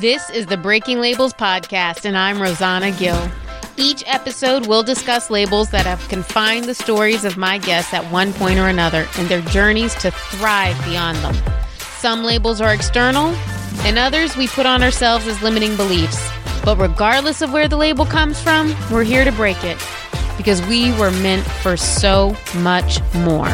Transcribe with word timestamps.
This 0.00 0.28
is 0.30 0.46
the 0.46 0.56
Breaking 0.56 0.98
Labels 0.98 1.32
podcast, 1.32 2.04
and 2.04 2.18
I'm 2.18 2.42
Rosanna 2.42 2.90
Gill. 2.90 3.30
Each 3.76 4.02
episode 4.08 4.66
we'll 4.66 4.82
discuss 4.82 5.30
labels 5.30 5.70
that 5.70 5.86
have 5.86 6.08
confined 6.08 6.64
the 6.64 6.74
stories 6.74 7.24
of 7.24 7.36
my 7.36 7.58
guests 7.58 7.94
at 7.94 8.04
one 8.10 8.32
point 8.32 8.58
or 8.58 8.66
another 8.66 9.06
and 9.16 9.28
their 9.28 9.40
journeys 9.42 9.94
to 9.96 10.10
thrive 10.10 10.76
beyond 10.84 11.18
them. 11.18 11.36
Some 11.78 12.24
labels 12.24 12.60
are 12.60 12.74
external, 12.74 13.26
and 13.84 13.96
others 13.96 14.36
we 14.36 14.48
put 14.48 14.66
on 14.66 14.82
ourselves 14.82 15.28
as 15.28 15.40
limiting 15.42 15.76
beliefs. 15.76 16.28
But 16.64 16.76
regardless 16.76 17.40
of 17.40 17.52
where 17.52 17.68
the 17.68 17.76
label 17.76 18.04
comes 18.04 18.40
from, 18.40 18.74
we're 18.90 19.04
here 19.04 19.24
to 19.24 19.30
break 19.30 19.62
it 19.62 19.78
because 20.36 20.60
we 20.66 20.90
were 20.98 21.12
meant 21.12 21.44
for 21.44 21.76
so 21.76 22.36
much 22.56 22.98
more. 23.14 23.48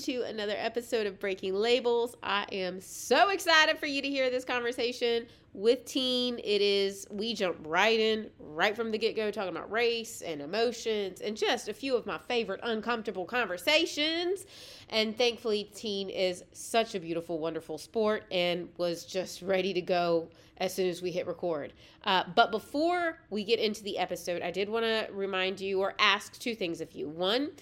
To 0.00 0.22
another 0.22 0.54
episode 0.58 1.06
of 1.06 1.18
Breaking 1.18 1.54
Labels. 1.54 2.16
I 2.22 2.44
am 2.52 2.82
so 2.82 3.30
excited 3.30 3.78
for 3.78 3.86
you 3.86 4.02
to 4.02 4.08
hear 4.08 4.28
this 4.28 4.44
conversation 4.44 5.26
with 5.54 5.86
Tine. 5.86 6.38
It 6.44 6.60
is, 6.60 7.06
we 7.10 7.32
jump 7.32 7.56
right 7.64 7.98
in, 7.98 8.28
right 8.38 8.76
from 8.76 8.90
the 8.90 8.98
get 8.98 9.16
go, 9.16 9.30
talking 9.30 9.56
about 9.56 9.72
race 9.72 10.20
and 10.20 10.42
emotions 10.42 11.22
and 11.22 11.34
just 11.34 11.68
a 11.68 11.72
few 11.72 11.96
of 11.96 12.04
my 12.04 12.18
favorite 12.18 12.60
uncomfortable 12.62 13.24
conversations. 13.24 14.44
And 14.90 15.16
thankfully, 15.16 15.70
Tine 15.74 16.10
is 16.10 16.44
such 16.52 16.94
a 16.94 17.00
beautiful, 17.00 17.38
wonderful 17.38 17.78
sport 17.78 18.24
and 18.30 18.68
was 18.76 19.06
just 19.06 19.40
ready 19.40 19.72
to 19.72 19.80
go 19.80 20.28
as 20.58 20.74
soon 20.74 20.90
as 20.90 21.00
we 21.00 21.10
hit 21.10 21.26
record. 21.26 21.72
Uh, 22.04 22.24
but 22.34 22.50
before 22.50 23.18
we 23.30 23.44
get 23.44 23.60
into 23.60 23.82
the 23.82 23.96
episode, 23.96 24.42
I 24.42 24.50
did 24.50 24.68
want 24.68 24.84
to 24.84 25.08
remind 25.10 25.58
you 25.58 25.80
or 25.80 25.94
ask 25.98 26.38
two 26.38 26.54
things 26.54 26.82
of 26.82 26.92
you. 26.92 27.08
One, 27.08 27.52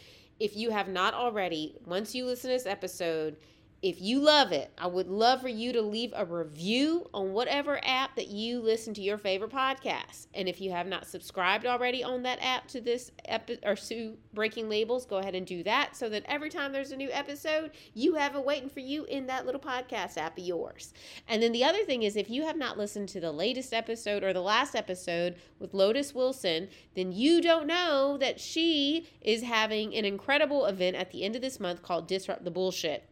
if 0.41 0.57
you 0.57 0.71
have 0.71 0.89
not 0.89 1.15
already, 1.15 1.75
once 1.87 2.15
you 2.15 2.27
listen 2.27 2.51
to 2.51 2.57
this 2.57 2.67
episode, 2.67 3.37
if 3.85 4.01
you 4.01 4.19
love 4.19 4.51
it, 4.51 4.73
I 4.79 4.87
would 4.87 5.09
love 5.09 5.43
for 5.43 5.49
you 5.49 5.71
to 5.75 5.83
leave 5.83 6.15
a 6.17 6.25
review 6.25 7.07
on 7.13 7.35
whatever 7.35 7.79
app 7.85 8.17
that 8.17 8.29
you 8.29 8.61
listen 8.61 8.95
to 8.95 9.03
your 9.03 9.19
favorite 9.19 9.53
podcast. 9.53 10.29
And 10.33 10.49
if 10.49 10.59
you 10.59 10.71
have 10.71 10.87
not 10.87 11.07
subscribed 11.07 11.67
already 11.67 12.03
on 12.03 12.23
that 12.23 12.39
app 12.41 12.67
to 12.69 12.81
this 12.81 13.13
epi- 13.27 13.59
or 13.63 13.77
to 13.77 14.17
Breaking 14.33 14.71
Labels, 14.71 15.05
go 15.05 15.19
ahead 15.19 15.35
and 15.35 15.47
do 15.47 15.63
that 15.65 15.97
so 15.97 16.09
that 16.09 16.25
every 16.25 16.49
time 16.49 16.73
there's 16.73 16.93
a 16.93 16.97
new 16.97 17.11
episode, 17.13 17.73
you 17.93 18.15
have 18.15 18.35
it 18.35 18.43
waiting 18.43 18.71
for 18.71 18.81
you 18.81 19.05
in 19.05 19.27
that 19.27 19.45
little 19.45 19.61
podcast 19.61 20.17
app 20.17 20.39
of 20.39 20.45
yours. 20.45 20.95
And 21.29 21.43
then 21.43 21.53
the 21.53 21.65
other 21.65 21.85
thing 21.85 22.05
is 22.05 22.17
if 22.17 22.31
you 22.31 22.47
have 22.47 22.57
not 22.57 22.79
listened 22.79 23.11
to 23.11 23.21
the 23.21 23.33
latest 23.33 23.75
episode 23.75 24.25
or 24.25 24.33
the 24.33 24.41
last 24.41 24.75
episode 24.75 25.37
with 25.59 25.75
Lotus 25.75 26.15
Wilson, 26.15 26.71
then 26.97 27.13
you 27.13 27.43
don't 27.43 27.67
know 27.67 28.17
that 28.17 28.41
she 28.41 29.11
is 29.21 29.43
having 29.43 29.95
an 29.95 30.07
incredible 30.07 30.65
event 30.65 30.97
at 30.97 31.11
the 31.11 31.23
end 31.23 31.37
of 31.37 31.43
this 31.43 31.61
month 31.61 31.83
called 31.83 32.09
Disrupt 32.09 32.45
the 32.45 32.51
Bullshit 32.51 33.11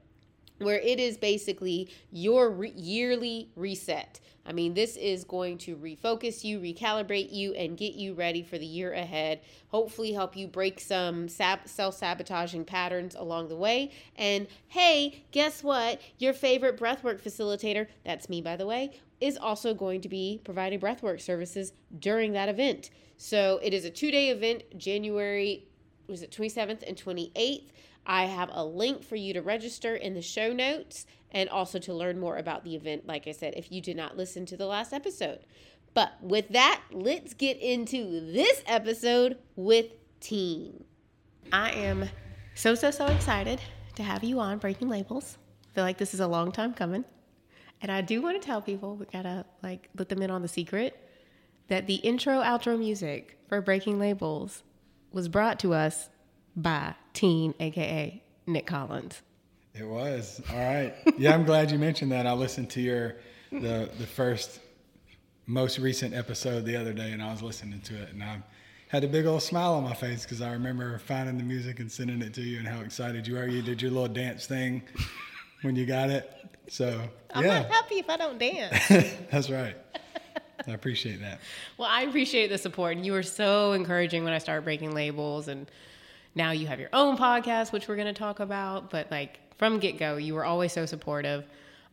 where 0.65 0.79
it 0.81 0.99
is 1.01 1.17
basically 1.17 1.89
your 2.11 2.51
re- 2.51 2.73
yearly 2.77 3.51
reset. 3.57 4.21
I 4.45 4.53
mean, 4.53 4.75
this 4.75 4.97
is 4.97 5.23
going 5.23 5.59
to 5.59 5.77
refocus 5.77 6.43
you, 6.43 6.59
recalibrate 6.59 7.33
you, 7.33 7.55
and 7.55 7.77
get 7.77 7.95
you 7.95 8.15
ready 8.15 8.43
for 8.43 8.59
the 8.59 8.67
year 8.67 8.93
ahead. 8.93 9.41
Hopefully, 9.69 10.13
help 10.13 10.37
you 10.37 10.49
break 10.49 10.81
some 10.81 11.29
sab- 11.29 11.69
self 11.69 11.97
sabotaging 11.97 12.65
patterns 12.65 13.15
along 13.15 13.49
the 13.49 13.57
way. 13.57 13.93
And 14.17 14.49
hey, 14.69 15.25
guess 15.31 15.63
what? 15.63 16.01
Your 16.19 16.33
favorite 16.33 16.77
breathwork 16.77 17.23
facilitator, 17.23 17.87
that's 18.05 18.29
me 18.29 18.41
by 18.41 18.57
the 18.57 18.67
way, 18.67 18.99
is 19.21 19.37
also 19.37 19.75
going 19.75 20.01
to 20.01 20.09
be 20.09 20.41
providing 20.43 20.81
breathwork 20.81 21.21
services 21.21 21.73
during 22.01 22.33
that 22.33 22.49
event. 22.49 22.91
So 23.17 23.61
it 23.63 23.73
is 23.73 23.85
a 23.85 23.91
two 23.91 24.11
day 24.11 24.31
event, 24.31 24.65
January, 24.77 25.69
was 26.09 26.23
it 26.23 26.33
27th 26.33 26.83
and 26.87 26.97
28th? 26.97 27.69
I 28.07 28.25
have 28.25 28.51
a 28.53 28.65
link 28.65 29.05
for 29.05 29.17
you 29.17 29.33
to 29.35 29.43
register 29.43 29.95
in 29.95 30.15
the 30.15 30.23
show 30.23 30.53
notes 30.53 31.07
and 31.31 31.49
also 31.49 31.79
to 31.81 31.95
learn 31.95 32.19
more 32.19 32.37
about 32.37 32.65
the 32.65 32.75
event, 32.75 33.07
like 33.07 33.27
I 33.27 33.33
said, 33.33 33.55
if 33.57 33.71
you 33.71 33.81
did 33.81 33.97
not 33.97 34.17
listen 34.17 34.45
to 34.47 34.57
the 34.57 34.67
last 34.67 34.93
episode. 34.93 35.41
But 35.95 36.13
with 36.23 36.49
that, 36.51 36.83
let's 36.91 37.35
get 37.35 37.59
into 37.59 38.33
this 38.33 38.63
episode 38.67 39.39
with 39.57 39.87
Tine. 40.21 40.85
I 41.53 41.71
am 41.73 42.09
so, 42.55 42.75
so, 42.75 42.91
so 42.91 43.07
excited 43.07 43.61
to 43.97 44.03
have 44.03 44.25
you 44.25 44.41
on 44.41 44.59
Breaking 44.59 44.89
Labels. 44.89 45.39
I 45.71 45.75
feel 45.75 45.85
like 45.85 45.99
this 45.99 46.15
is 46.15 46.21
a 46.21 46.27
long 46.27 46.53
time 46.53 46.75
coming. 46.75 47.05
And 47.81 47.91
I 47.91 48.01
do 48.01 48.23
want 48.23 48.41
to 48.41 48.47
tell 48.47 48.63
people, 48.63 48.97
we 48.97 49.07
gotta 49.07 49.45
like 49.63 49.89
let 49.99 50.09
them 50.09 50.23
in 50.23 50.31
on 50.31 50.43
the 50.43 50.49
secret, 50.49 50.99
that 51.69 51.87
the 51.87 51.97
intro 51.97 52.41
outro 52.41 52.79
music 52.79 53.39
for 53.49 53.61
Breaking 53.61 53.99
Labels 53.99 54.63
was 55.13 55.29
brought 55.29 55.59
to 55.61 55.75
us 55.75 56.09
by 56.57 56.95
Tine, 57.15 57.55
aka 57.61 58.23
Nic 58.47 58.67
Collins. 58.67 59.23
It 59.75 59.85
was 59.85 60.41
all 60.51 60.59
right. 60.59 60.95
Yeah, 61.17 61.35
I'm 61.35 61.45
glad 61.45 61.71
you 61.71 61.79
mentioned 61.79 62.13
that. 62.13 62.27
I 62.27 62.33
listened 62.33 62.71
to 62.71 62.81
your 62.81 63.17
the 63.51 63.89
the 63.99 64.07
first 64.07 64.61
most 65.47 65.79
recent 65.79 66.15
episode 66.15 66.65
the 66.65 66.77
other 66.77 66.93
day, 66.93 67.13
and 67.13 67.23
I 67.23 67.31
was 67.31 67.43
listening 67.43 67.81
to 67.81 68.03
it, 68.03 68.11
and 68.11 68.23
I 68.23 68.43
had 68.89 69.05
a 69.05 69.09
big 69.09 69.25
old 69.25 69.43
smile 69.43 69.75
on 69.75 69.85
my 69.85 69.95
face 69.95 70.25
because 70.25 70.43
I 70.43 70.53
remember 70.53 70.99
finding 70.99 71.39
the 71.39 71.45
music 71.45 71.81
and 71.81 71.91
sending 71.91 72.21
it 72.21 72.35
to 72.35 72.43
you, 72.43 72.59
and 72.59 72.69
how 72.69 72.81
excited 72.81 73.27
you 73.27 73.39
are. 73.39 73.47
You 73.47 73.63
did 73.63 73.81
your 73.81 73.91
little 73.91 74.13
dance 74.13 74.47
thing 74.47 74.83
when 75.63 75.75
you 75.77 75.87
got 75.87 76.11
it. 76.11 76.31
So 76.69 77.01
I'm 77.35 77.45
yeah, 77.45 77.61
not 77.61 77.71
happy 77.71 77.97
if 77.97 78.11
I 78.11 78.17
don't 78.17 78.39
dance. 78.39 78.89
that's 79.31 79.51
right. 79.51 79.77
I 80.67 80.73
appreciate 80.73 81.21
that. 81.21 81.41
well, 81.77 81.89
I 81.91 82.03
appreciate 82.03 82.49
the 82.49 82.59
support, 82.59 82.97
and 82.97 83.05
you 83.05 83.13
were 83.13 83.23
so 83.23 83.73
encouraging 83.73 84.23
when 84.23 84.33
I 84.33 84.39
started 84.39 84.63
breaking 84.63 84.93
labels, 84.93 85.49
and 85.49 85.69
now 86.35 86.53
you 86.53 86.67
have 86.67 86.81
your 86.81 86.91
own 86.93 87.17
podcast, 87.17 87.73
which 87.73 87.89
we're 87.89 87.97
going 87.97 88.13
to 88.13 88.19
talk 88.19 88.41
about. 88.41 88.91
But 88.91 89.11
like 89.11 89.41
from 89.59 89.79
get 89.79 89.99
go, 89.99 90.17
you 90.17 90.35
were 90.35 90.45
always 90.45 90.73
so 90.73 90.87
supportive, 90.87 91.45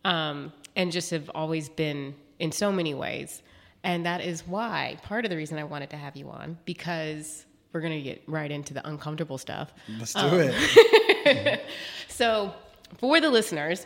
um, 0.05 0.51
and 0.75 0.91
just 0.91 1.11
have 1.11 1.29
always 1.35 1.69
been 1.69 2.15
in 2.39 2.51
so 2.51 2.71
many 2.71 2.93
ways. 2.93 3.41
And 3.83 4.05
that 4.05 4.21
is 4.21 4.45
why 4.47 4.97
part 5.03 5.25
of 5.25 5.31
the 5.31 5.37
reason 5.37 5.57
I 5.57 5.63
wanted 5.63 5.89
to 5.91 5.97
have 5.97 6.15
you 6.15 6.29
on 6.29 6.57
because 6.65 7.45
we're 7.71 7.81
going 7.81 7.93
to 7.93 8.01
get 8.01 8.21
right 8.27 8.49
into 8.51 8.73
the 8.73 8.85
uncomfortable 8.87 9.37
stuff. 9.37 9.73
Let's 9.99 10.13
do 10.13 10.27
it. 10.31 11.61
So, 12.07 12.53
for 12.97 13.21
the 13.21 13.29
listeners, 13.29 13.85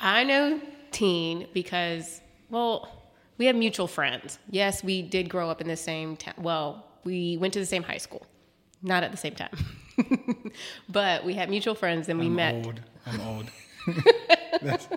I 0.00 0.24
know 0.24 0.60
Tine 0.90 1.46
because, 1.52 2.20
well, 2.50 2.88
we 3.36 3.46
have 3.46 3.54
mutual 3.54 3.86
friends. 3.86 4.40
Yes, 4.50 4.82
we 4.82 5.02
did 5.02 5.28
grow 5.28 5.48
up 5.48 5.60
in 5.60 5.68
the 5.68 5.76
same 5.76 6.16
town. 6.16 6.34
Well, 6.38 6.84
we 7.04 7.36
went 7.36 7.52
to 7.52 7.60
the 7.60 7.66
same 7.66 7.84
high 7.84 7.98
school, 7.98 8.26
not 8.82 9.02
at 9.02 9.10
the 9.10 9.16
same 9.16 9.34
time. 9.34 9.50
but 10.88 11.24
we 11.24 11.34
had 11.34 11.50
mutual 11.50 11.74
friends 11.74 12.08
and 12.08 12.18
we 12.18 12.26
I'm 12.26 12.34
met. 12.36 12.66
old. 12.66 12.80
I'm 13.06 13.20
old. 13.20 13.50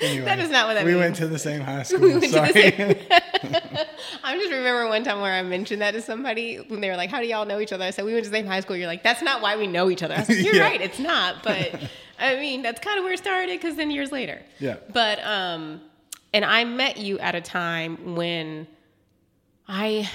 Anyway, 0.00 0.24
That 0.24 0.40
is 0.40 0.50
not 0.50 0.66
what 0.66 0.74
that 0.74 0.84
we 0.84 0.92
means. 0.92 1.00
went 1.00 1.16
to 1.16 1.28
the 1.28 1.38
same 1.38 1.60
high 1.60 1.82
school. 1.84 2.00
the 2.18 2.26
Sorry. 2.26 3.06
I 4.24 4.36
just 4.36 4.50
remember 4.50 4.88
one 4.88 5.04
time 5.04 5.20
where 5.20 5.32
I 5.32 5.42
mentioned 5.42 5.80
that 5.80 5.92
to 5.92 6.02
somebody 6.02 6.56
when 6.56 6.80
they 6.80 6.90
were 6.90 6.96
like, 6.96 7.08
How 7.10 7.20
do 7.20 7.26
y'all 7.26 7.44
know 7.46 7.60
each 7.60 7.72
other? 7.72 7.84
I 7.84 7.90
said, 7.90 8.04
We 8.04 8.12
went 8.12 8.24
to 8.24 8.30
the 8.30 8.36
same 8.36 8.46
high 8.46 8.60
school. 8.60 8.74
You're 8.74 8.88
like, 8.88 9.04
That's 9.04 9.22
not 9.22 9.42
why 9.42 9.56
we 9.56 9.68
know 9.68 9.90
each 9.90 10.02
other. 10.02 10.14
I 10.14 10.24
said, 10.24 10.36
You're 10.38 10.56
Yeah. 10.56 10.62
right, 10.62 10.80
it's 10.80 10.98
not. 10.98 11.44
But 11.44 11.88
I 12.18 12.34
mean, 12.36 12.62
that's 12.62 12.80
kind 12.80 12.98
of 12.98 13.04
where 13.04 13.12
it 13.12 13.18
started 13.18 13.60
because 13.60 13.76
then 13.76 13.92
years 13.92 14.10
later. 14.10 14.42
Yeah. 14.58 14.76
But, 14.92 15.22
um, 15.24 15.80
and 16.34 16.44
I 16.44 16.64
met 16.64 16.96
you 16.96 17.20
at 17.20 17.36
a 17.36 17.40
time 17.40 18.14
when 18.16 18.66
I, 19.68 20.10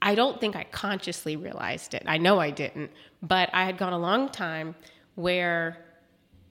I 0.00 0.14
don't 0.14 0.40
think 0.40 0.56
I 0.56 0.64
consciously 0.64 1.36
realized 1.36 1.94
it. 1.94 2.04
I 2.06 2.18
know 2.18 2.38
I 2.38 2.50
didn't, 2.50 2.90
but 3.22 3.50
I 3.52 3.64
had 3.64 3.78
gone 3.78 3.92
a 3.92 3.98
long 3.98 4.28
time 4.28 4.74
where 5.16 5.78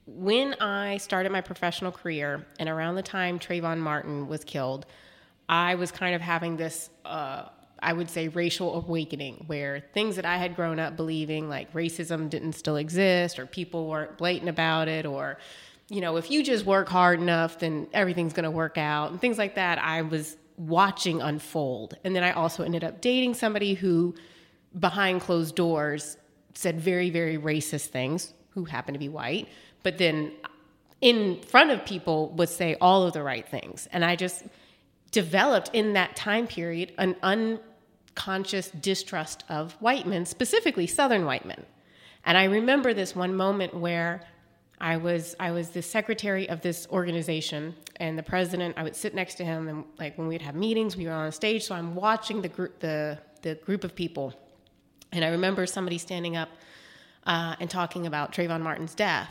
when 0.06 0.54
I 0.54 0.98
started 0.98 1.32
my 1.32 1.40
professional 1.40 1.92
career 1.92 2.46
and 2.58 2.68
around 2.68 2.94
the 2.96 3.02
time 3.02 3.38
Trayvon 3.38 3.78
Martin 3.78 4.28
was 4.28 4.44
killed, 4.44 4.86
I 5.48 5.74
was 5.76 5.90
kind 5.90 6.14
of 6.14 6.20
having 6.20 6.56
this, 6.56 6.90
uh, 7.04 7.44
I 7.82 7.92
would 7.92 8.10
say, 8.10 8.28
racial 8.28 8.74
awakening 8.76 9.44
where 9.46 9.84
things 9.94 10.16
that 10.16 10.26
I 10.26 10.36
had 10.36 10.56
grown 10.56 10.78
up 10.78 10.96
believing, 10.96 11.48
like 11.48 11.72
racism 11.72 12.28
didn't 12.28 12.52
still 12.52 12.76
exist 12.76 13.38
or 13.38 13.46
people 13.46 13.86
weren't 13.86 14.18
blatant 14.18 14.48
about 14.48 14.88
it 14.88 15.06
or, 15.06 15.38
you 15.88 16.00
know, 16.00 16.16
if 16.16 16.30
you 16.30 16.42
just 16.42 16.66
work 16.66 16.88
hard 16.88 17.20
enough, 17.20 17.58
then 17.58 17.86
everything's 17.94 18.32
going 18.32 18.44
to 18.44 18.50
work 18.50 18.76
out 18.76 19.10
and 19.10 19.20
things 19.20 19.38
like 19.38 19.54
that, 19.54 19.78
I 19.78 20.02
was 20.02 20.36
watching 20.58 21.22
unfold. 21.22 21.96
And 22.04 22.14
then 22.14 22.22
I 22.22 22.32
also 22.32 22.64
ended 22.64 22.84
up 22.84 23.00
dating 23.00 23.34
somebody 23.34 23.74
who, 23.74 24.14
behind 24.78 25.20
closed 25.20 25.54
doors, 25.54 26.16
said 26.54 26.80
very, 26.80 27.10
very 27.10 27.38
racist 27.38 27.86
things, 27.86 28.34
who 28.50 28.64
happened 28.64 28.96
to 28.96 28.98
be 28.98 29.08
white, 29.08 29.48
but 29.82 29.98
then 29.98 30.32
in 31.00 31.40
front 31.42 31.70
of 31.70 31.84
people 31.84 32.30
would 32.30 32.48
say 32.48 32.76
all 32.80 33.04
of 33.04 33.12
the 33.12 33.22
right 33.22 33.48
things. 33.48 33.88
And 33.92 34.04
I 34.04 34.16
just 34.16 34.44
developed 35.12 35.70
in 35.72 35.92
that 35.92 36.16
time 36.16 36.46
period 36.46 36.92
an 36.98 37.14
unconscious 37.22 38.70
distrust 38.70 39.44
of 39.48 39.74
white 39.74 40.06
men, 40.06 40.26
specifically 40.26 40.86
Southern 40.86 41.24
white 41.24 41.46
men. 41.46 41.64
And 42.24 42.36
I 42.36 42.44
remember 42.44 42.92
this 42.92 43.14
one 43.14 43.36
moment 43.36 43.74
where 43.74 44.26
I 44.80 44.96
was 44.96 45.34
I 45.40 45.50
was 45.50 45.70
the 45.70 45.82
secretary 45.82 46.48
of 46.48 46.60
this 46.60 46.86
organization, 46.90 47.74
and 47.96 48.18
the 48.18 48.22
president. 48.22 48.76
I 48.78 48.82
would 48.82 48.96
sit 48.96 49.14
next 49.14 49.34
to 49.36 49.44
him, 49.44 49.68
and 49.68 49.84
like 49.98 50.16
when 50.18 50.28
we'd 50.28 50.42
have 50.42 50.54
meetings, 50.54 50.96
we 50.96 51.06
were 51.06 51.12
on 51.12 51.32
stage. 51.32 51.64
So 51.64 51.74
I'm 51.74 51.94
watching 51.94 52.42
the 52.42 52.48
group 52.48 52.78
the 52.80 53.18
the 53.42 53.54
group 53.56 53.84
of 53.84 53.94
people, 53.94 54.34
And 55.12 55.24
I 55.24 55.28
remember 55.28 55.66
somebody 55.66 55.98
standing 55.98 56.36
up 56.36 56.48
uh, 57.26 57.56
and 57.60 57.70
talking 57.70 58.06
about 58.06 58.32
Trayvon 58.32 58.60
Martin's 58.62 58.94
death. 58.94 59.30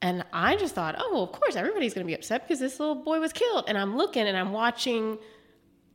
And 0.00 0.24
I 0.32 0.56
just 0.56 0.74
thought, 0.74 0.96
oh, 0.98 1.10
well, 1.12 1.22
of 1.22 1.32
course, 1.32 1.54
everybody's 1.56 1.94
going 1.94 2.04
to 2.04 2.10
be 2.10 2.14
upset 2.14 2.42
because 2.42 2.58
this 2.58 2.80
little 2.80 2.96
boy 2.96 3.20
was 3.20 3.32
killed. 3.32 3.64
And 3.68 3.78
I'm 3.78 3.96
looking 3.96 4.26
and 4.26 4.36
I'm 4.36 4.52
watching, 4.52 5.18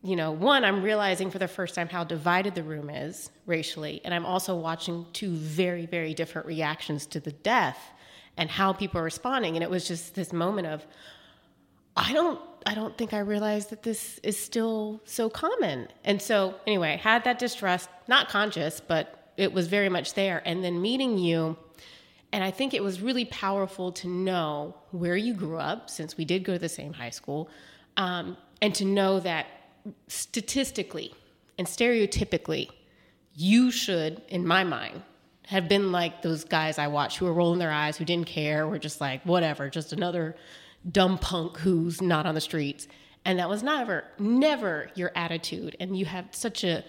you 0.02 0.16
know, 0.16 0.32
one, 0.32 0.64
I'm 0.64 0.82
realizing 0.82 1.30
for 1.30 1.40
the 1.40 1.48
first 1.48 1.76
time 1.76 1.90
how 1.90 2.06
divided 2.06 2.56
the 2.56 2.64
room 2.64 2.90
is 2.90 3.32
racially. 3.46 4.02
And 4.06 4.14
I'm 4.14 4.26
also 4.26 4.56
watching 4.56 5.06
two 5.12 5.32
very, 5.32 5.86
very 5.86 6.14
different 6.14 6.48
reactions 6.48 7.06
to 7.08 7.20
the 7.20 7.34
death 7.34 7.78
and 8.38 8.50
how 8.50 8.74
people 8.74 9.02
are 9.02 9.04
responding. 9.04 9.56
And 9.56 9.64
it 9.64 9.70
was 9.70 9.88
just 9.88 10.16
this 10.16 10.32
moment 10.32 10.68
of, 10.68 10.86
I 11.96 12.14
don't 12.14 12.40
I 12.66 12.74
don't 12.74 12.98
think 12.98 13.14
I 13.14 13.20
realized 13.20 13.70
that 13.70 13.84
this 13.84 14.20
is 14.24 14.38
still 14.38 15.00
so 15.06 15.30
common. 15.30 15.88
And 16.04 16.22
so 16.22 16.56
anyway, 16.68 16.94
I 16.94 16.98
had 16.98 17.24
that 17.24 17.40
distrust, 17.40 17.90
not 18.08 18.28
conscious, 18.28 18.82
but 18.82 19.32
it 19.38 19.54
was 19.54 19.68
very 19.68 19.88
much 19.88 20.14
there. 20.16 20.42
And 20.46 20.64
then 20.64 20.82
meeting 20.82 21.18
you, 21.18 21.56
and 22.34 22.44
I 22.44 22.52
think 22.52 22.74
it 22.74 22.84
was 22.84 23.00
really 23.02 23.26
powerful 23.26 23.94
to 23.94 24.08
know 24.10 24.76
where 24.92 25.16
you 25.16 25.34
grew 25.34 25.58
up, 25.58 25.90
since 25.90 26.18
we 26.18 26.26
did 26.26 26.44
go 26.44 26.54
to 26.54 26.60
the 26.60 26.68
same 26.68 26.92
high 26.92 27.10
school, 27.12 27.50
um, 27.96 28.36
and 28.62 28.76
to 28.76 28.84
know 28.84 29.22
that 29.22 29.46
statistically 30.08 31.14
and 31.58 31.66
stereotypically, 31.68 32.70
you 33.34 33.72
should, 33.72 34.22
in 34.28 34.46
my 34.46 34.66
mind, 34.66 35.04
have 35.48 35.70
been 35.70 35.92
like 35.92 36.22
those 36.22 36.44
guys 36.44 36.78
I 36.78 36.88
watched 36.88 37.18
who 37.18 37.26
were 37.26 37.34
rolling 37.34 37.60
their 37.60 37.72
eyes, 37.72 37.98
who 37.98 38.06
didn't 38.06 38.28
care, 38.28 38.68
were 38.68 38.80
just 38.80 39.00
like, 39.00 39.24
whatever, 39.24 39.70
just 39.70 39.94
another 39.94 40.36
dumb 40.90 41.18
punk 41.18 41.58
who's 41.58 42.02
not 42.02 42.26
on 42.26 42.36
the 42.36 42.42
streets. 42.42 42.88
And 43.24 43.40
that 43.40 43.50
was 43.50 43.64
never, 43.64 44.04
never 44.20 44.90
your 44.96 45.12
attitude. 45.16 45.76
And 45.80 45.98
you 45.98 46.06
have 46.06 46.28
such 46.32 46.64
a 46.64 46.84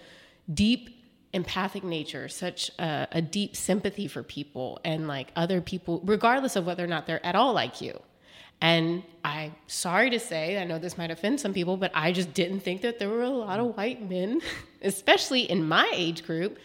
deep 0.53 0.89
empathic 1.31 1.83
nature, 1.83 2.27
such 2.27 2.69
a, 2.79 3.07
a, 3.13 3.21
deep 3.21 3.55
sympathy 3.55 4.07
for 4.07 4.23
people 4.23 4.79
and 4.83 5.07
like 5.07 5.31
other 5.35 5.61
people, 5.61 6.01
regardless 6.03 6.55
of 6.55 6.65
whether 6.65 6.83
or 6.83 6.87
not 6.87 7.07
they're 7.07 7.25
at 7.25 7.35
all 7.35 7.53
like 7.53 7.81
you. 7.81 7.99
And 8.61 9.03
I'm 9.23 9.55
sorry 9.67 10.09
to 10.09 10.19
say, 10.19 10.61
I 10.61 10.65
know 10.65 10.79
this 10.79 10.97
might 10.97 11.11
offend 11.11 11.39
some 11.39 11.53
people, 11.53 11.77
but 11.77 11.91
I 11.93 12.11
just 12.11 12.33
didn't 12.33 12.59
think 12.61 12.81
that 12.81 12.99
there 12.99 13.09
were 13.09 13.21
a 13.21 13.29
lot 13.29 13.59
of 13.59 13.77
white 13.77 14.09
men, 14.09 14.41
especially 14.81 15.49
in 15.49 15.65
my 15.65 15.89
age 15.93 16.25
group, 16.25 16.57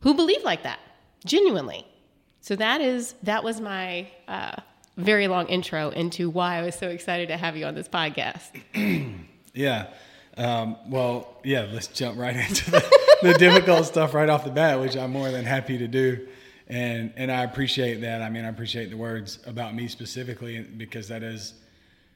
who 0.00 0.14
believe 0.14 0.42
like 0.42 0.62
that, 0.64 0.80
genuinely. 1.24 1.86
So 2.40 2.56
that 2.56 2.80
is 2.80 3.14
that 3.22 3.42
was 3.42 3.60
my 3.60 4.08
uh, 4.28 4.56
very 4.96 5.28
long 5.28 5.46
intro 5.48 5.90
into 5.90 6.30
why 6.30 6.56
I 6.56 6.62
was 6.62 6.74
so 6.74 6.88
excited 6.88 7.28
to 7.28 7.36
have 7.36 7.56
you 7.56 7.66
on 7.66 7.74
this 7.74 7.88
podcast. 7.88 8.50
yeah. 9.54 9.88
Um, 10.36 10.76
well, 10.88 11.40
yeah, 11.44 11.66
let's 11.72 11.88
jump 11.88 12.18
right 12.18 12.36
into 12.48 12.70
the, 12.70 12.98
the 13.22 13.34
difficult 13.34 13.86
stuff 13.86 14.14
right 14.14 14.28
off 14.28 14.44
the 14.44 14.50
bat, 14.50 14.80
which 14.80 14.96
I'm 14.96 15.10
more 15.10 15.30
than 15.30 15.44
happy 15.44 15.78
to 15.78 15.88
do. 15.88 16.28
And, 16.68 17.12
and 17.16 17.30
I 17.30 17.44
appreciate 17.44 18.00
that. 18.00 18.22
I 18.22 18.28
mean, 18.28 18.44
I 18.44 18.48
appreciate 18.48 18.90
the 18.90 18.96
words 18.96 19.38
about 19.46 19.74
me 19.74 19.88
specifically 19.88 20.60
because 20.60 21.08
that 21.08 21.22
is, 21.22 21.54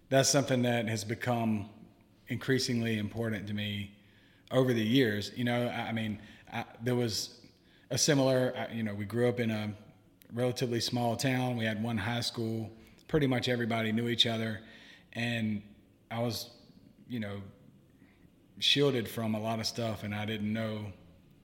that's 0.08 0.28
something 0.28 0.62
that 0.62 0.88
has 0.88 1.04
become 1.04 1.68
increasingly 2.28 2.98
important 2.98 3.46
to 3.46 3.54
me 3.54 3.92
over 4.50 4.72
the 4.72 4.82
years. 4.82 5.30
You 5.36 5.44
know, 5.44 5.68
I, 5.68 5.88
I 5.88 5.92
mean, 5.92 6.18
I, 6.52 6.64
there 6.82 6.96
was 6.96 7.39
a 7.90 7.98
similar, 7.98 8.68
you 8.72 8.82
know, 8.82 8.94
we 8.94 9.04
grew 9.04 9.28
up 9.28 9.40
in 9.40 9.50
a 9.50 9.72
relatively 10.32 10.80
small 10.80 11.16
town. 11.16 11.56
We 11.56 11.64
had 11.64 11.82
one 11.82 11.98
high 11.98 12.20
school. 12.20 12.70
Pretty 13.08 13.26
much 13.26 13.48
everybody 13.48 13.90
knew 13.90 14.08
each 14.08 14.26
other, 14.26 14.60
and 15.14 15.62
I 16.12 16.20
was, 16.20 16.50
you 17.08 17.18
know, 17.18 17.42
shielded 18.60 19.08
from 19.08 19.34
a 19.34 19.40
lot 19.40 19.58
of 19.58 19.66
stuff, 19.66 20.04
and 20.04 20.14
I 20.14 20.24
didn't 20.24 20.52
know 20.52 20.86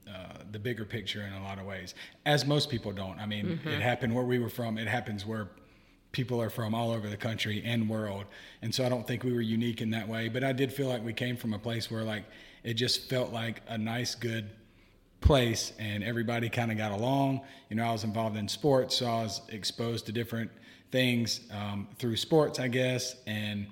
uh, 0.09 0.35
the 0.53 0.61
bigger 0.61 0.85
picture 0.85 1.23
in 1.23 1.33
a 1.33 1.43
lot 1.43 1.59
of 1.59 1.67
ways, 1.67 1.97
as 2.25 2.47
most 2.47 2.71
people 2.71 2.93
don't. 2.93 3.19
I 3.19 3.27
mean, 3.27 3.47
mm-hmm. 3.47 3.69
it 3.69 3.83
happened 3.83 4.15
where 4.15 4.25
we 4.25 4.39
were 4.39 4.49
from. 4.49 4.79
It 4.79 4.87
happens 4.87 5.27
where 5.27 5.49
people 6.13 6.41
are 6.41 6.51
from 6.51 6.73
all 6.73 6.93
over 6.93 7.09
the 7.09 7.17
country 7.17 7.61
and 7.65 7.89
world, 7.91 8.27
and 8.63 8.73
so 8.73 8.87
I 8.87 8.89
don't 8.89 9.05
think 9.05 9.25
we 9.25 9.33
were 9.33 9.41
unique 9.41 9.81
in 9.81 9.91
that 9.91 10.07
way. 10.07 10.29
But 10.29 10.45
I 10.45 10.53
did 10.53 10.73
feel 10.73 10.87
like 10.87 11.05
we 11.05 11.13
came 11.13 11.37
from 11.37 11.53
a 11.53 11.59
place 11.59 11.91
where 11.91 12.05
like 12.05 12.27
it 12.63 12.75
just 12.75 13.11
felt 13.11 13.33
like 13.33 13.61
a 13.67 13.77
nice, 13.77 14.15
good 14.15 14.51
place 15.21 15.73
and 15.79 16.05
everybody 16.05 16.49
kind 16.49 16.71
of 16.71 16.77
got 16.77 16.93
along. 16.93 17.41
You 17.69 17.77
know, 17.77 17.85
I 17.85 17.93
was 17.93 18.05
involved 18.05 18.37
in 18.37 18.49
sports, 18.49 18.97
so 18.97 19.07
I 19.07 19.23
was 19.23 19.41
exposed 19.49 20.07
to 20.07 20.13
different 20.13 20.51
things 20.91 21.41
um, 21.51 21.89
through 21.99 22.17
sports, 22.17 22.59
I 22.61 22.69
guess. 22.69 23.17
And 23.27 23.67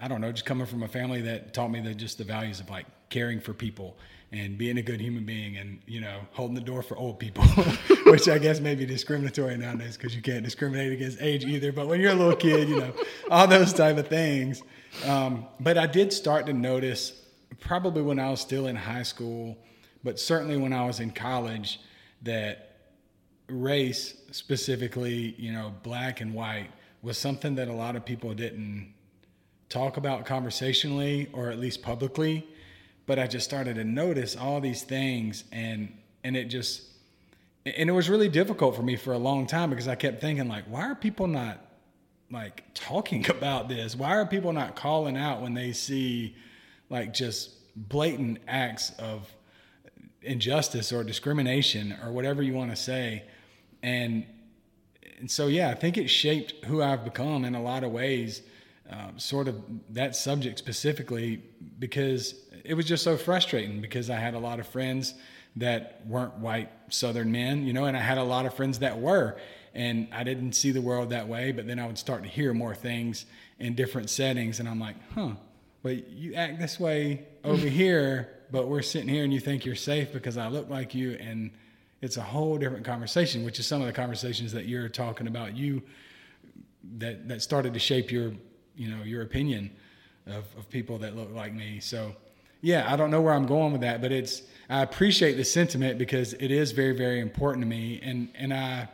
I 0.00 0.08
don't 0.08 0.20
know, 0.20 0.32
just 0.32 0.44
coming 0.44 0.66
from 0.66 0.82
a 0.82 0.88
family 0.88 1.22
that 1.22 1.54
taught 1.54 1.70
me 1.70 1.80
the, 1.80 1.94
just 1.94 2.18
the 2.18 2.24
values 2.24 2.60
of 2.60 2.70
like 2.70 2.86
caring 3.10 3.40
for 3.40 3.52
people 3.52 3.96
and 4.30 4.58
being 4.58 4.76
a 4.76 4.82
good 4.82 5.00
human 5.00 5.24
being 5.24 5.56
and, 5.56 5.78
you 5.86 6.00
know, 6.00 6.20
holding 6.32 6.54
the 6.54 6.60
door 6.60 6.82
for 6.82 6.96
old 6.98 7.18
people, 7.18 7.44
which 8.06 8.28
I 8.28 8.38
guess 8.38 8.60
may 8.60 8.74
be 8.74 8.84
discriminatory 8.84 9.56
nowadays 9.56 9.96
because 9.96 10.14
you 10.14 10.20
can't 10.20 10.44
discriminate 10.44 10.92
against 10.92 11.22
age 11.22 11.44
either. 11.44 11.72
But 11.72 11.86
when 11.86 12.00
you're 12.00 12.12
a 12.12 12.16
little 12.16 12.36
kid, 12.36 12.68
you 12.68 12.78
know, 12.78 12.92
all 13.30 13.46
those 13.46 13.72
type 13.72 13.96
of 13.96 14.08
things. 14.08 14.62
Um, 15.06 15.46
but 15.60 15.78
I 15.78 15.86
did 15.86 16.12
start 16.12 16.46
to 16.46 16.52
notice 16.52 17.24
probably 17.60 18.02
when 18.02 18.18
I 18.18 18.30
was 18.30 18.40
still 18.40 18.66
in 18.66 18.76
high 18.76 19.02
school 19.02 19.56
but 20.04 20.18
certainly 20.18 20.56
when 20.56 20.72
I 20.72 20.84
was 20.84 21.00
in 21.00 21.10
college, 21.10 21.80
that 22.22 22.76
race, 23.48 24.14
specifically, 24.30 25.34
you 25.38 25.52
know, 25.52 25.74
black 25.82 26.20
and 26.20 26.34
white, 26.34 26.70
was 27.02 27.16
something 27.16 27.54
that 27.56 27.68
a 27.68 27.72
lot 27.72 27.96
of 27.96 28.04
people 28.04 28.34
didn't 28.34 28.92
talk 29.68 29.96
about 29.96 30.24
conversationally 30.26 31.28
or 31.32 31.50
at 31.50 31.58
least 31.58 31.82
publicly. 31.82 32.46
But 33.06 33.18
I 33.18 33.26
just 33.26 33.44
started 33.44 33.76
to 33.76 33.84
notice 33.84 34.36
all 34.36 34.60
these 34.60 34.82
things, 34.82 35.44
and 35.50 35.96
and 36.22 36.36
it 36.36 36.46
just 36.46 36.82
and 37.64 37.88
it 37.88 37.92
was 37.92 38.08
really 38.08 38.28
difficult 38.28 38.76
for 38.76 38.82
me 38.82 38.96
for 38.96 39.12
a 39.12 39.18
long 39.18 39.46
time 39.46 39.70
because 39.70 39.88
I 39.88 39.94
kept 39.94 40.20
thinking 40.20 40.48
like, 40.48 40.64
why 40.64 40.82
are 40.82 40.94
people 40.94 41.26
not 41.26 41.58
like 42.30 42.64
talking 42.74 43.28
about 43.30 43.68
this? 43.68 43.96
Why 43.96 44.16
are 44.16 44.26
people 44.26 44.52
not 44.52 44.76
calling 44.76 45.16
out 45.16 45.40
when 45.40 45.54
they 45.54 45.72
see 45.72 46.36
like 46.90 47.14
just 47.14 47.54
blatant 47.76 48.38
acts 48.46 48.90
of 48.98 49.26
injustice 50.22 50.92
or 50.92 51.04
discrimination 51.04 51.96
or 52.04 52.12
whatever 52.12 52.42
you 52.42 52.54
want 52.54 52.70
to 52.70 52.76
say. 52.76 53.24
And, 53.82 54.26
and 55.18 55.30
so, 55.30 55.46
yeah, 55.46 55.70
I 55.70 55.74
think 55.74 55.96
it 55.96 56.08
shaped 56.08 56.64
who 56.66 56.82
I've 56.82 57.04
become 57.04 57.44
in 57.44 57.54
a 57.54 57.62
lot 57.62 57.84
of 57.84 57.92
ways, 57.92 58.42
um, 58.90 59.18
sort 59.18 59.48
of 59.48 59.60
that 59.90 60.16
subject 60.16 60.58
specifically, 60.58 61.42
because 61.78 62.34
it 62.64 62.74
was 62.74 62.86
just 62.86 63.04
so 63.04 63.16
frustrating 63.16 63.80
because 63.80 64.10
I 64.10 64.16
had 64.16 64.34
a 64.34 64.38
lot 64.38 64.60
of 64.60 64.66
friends 64.66 65.14
that 65.56 66.02
weren't 66.06 66.34
white 66.38 66.70
Southern 66.88 67.32
men, 67.32 67.66
you 67.66 67.72
know, 67.72 67.86
and 67.86 67.96
I 67.96 68.00
had 68.00 68.18
a 68.18 68.22
lot 68.22 68.46
of 68.46 68.54
friends 68.54 68.78
that 68.80 68.98
were. 68.98 69.36
And 69.74 70.08
I 70.12 70.24
didn't 70.24 70.52
see 70.52 70.70
the 70.70 70.80
world 70.80 71.10
that 71.10 71.28
way, 71.28 71.52
but 71.52 71.66
then 71.66 71.78
I 71.78 71.86
would 71.86 71.98
start 71.98 72.22
to 72.22 72.28
hear 72.28 72.52
more 72.52 72.74
things 72.74 73.26
in 73.58 73.74
different 73.74 74.10
settings. 74.10 74.60
And 74.60 74.68
I'm 74.68 74.80
like, 74.80 74.96
huh, 75.14 75.32
but 75.82 76.08
you 76.10 76.34
act 76.34 76.58
this 76.58 76.80
way 76.80 77.26
over 77.44 77.66
here 77.68 78.37
but 78.50 78.68
we're 78.68 78.82
sitting 78.82 79.08
here 79.08 79.24
and 79.24 79.32
you 79.32 79.40
think 79.40 79.64
you're 79.64 79.74
safe 79.74 80.12
because 80.12 80.36
I 80.36 80.48
look 80.48 80.68
like 80.70 80.94
you 80.94 81.12
and 81.20 81.50
it's 82.00 82.16
a 82.16 82.22
whole 82.22 82.58
different 82.58 82.84
conversation, 82.84 83.44
which 83.44 83.58
is 83.58 83.66
some 83.66 83.80
of 83.80 83.86
the 83.86 83.92
conversations 83.92 84.52
that 84.52 84.66
you're 84.66 84.88
talking 84.88 85.26
about 85.26 85.56
you 85.56 85.82
that 86.98 87.28
that 87.28 87.42
started 87.42 87.74
to 87.74 87.80
shape 87.80 88.10
your 88.10 88.32
you 88.76 88.88
know 88.88 89.02
your 89.02 89.22
opinion 89.22 89.70
of, 90.26 90.44
of 90.56 90.68
people 90.70 90.98
that 90.98 91.16
look 91.16 91.32
like 91.32 91.52
me. 91.52 91.80
So 91.80 92.14
yeah, 92.60 92.92
I 92.92 92.96
don't 92.96 93.10
know 93.10 93.20
where 93.20 93.34
I'm 93.34 93.46
going 93.46 93.72
with 93.72 93.80
that, 93.82 94.00
but 94.00 94.12
it's 94.12 94.42
I 94.68 94.82
appreciate 94.82 95.34
the 95.34 95.44
sentiment 95.44 95.98
because 95.98 96.34
it 96.34 96.50
is 96.50 96.72
very, 96.72 96.96
very 96.96 97.20
important 97.20 97.62
to 97.62 97.68
me 97.68 98.00
and 98.02 98.28
and 98.34 98.54
I 98.54 98.88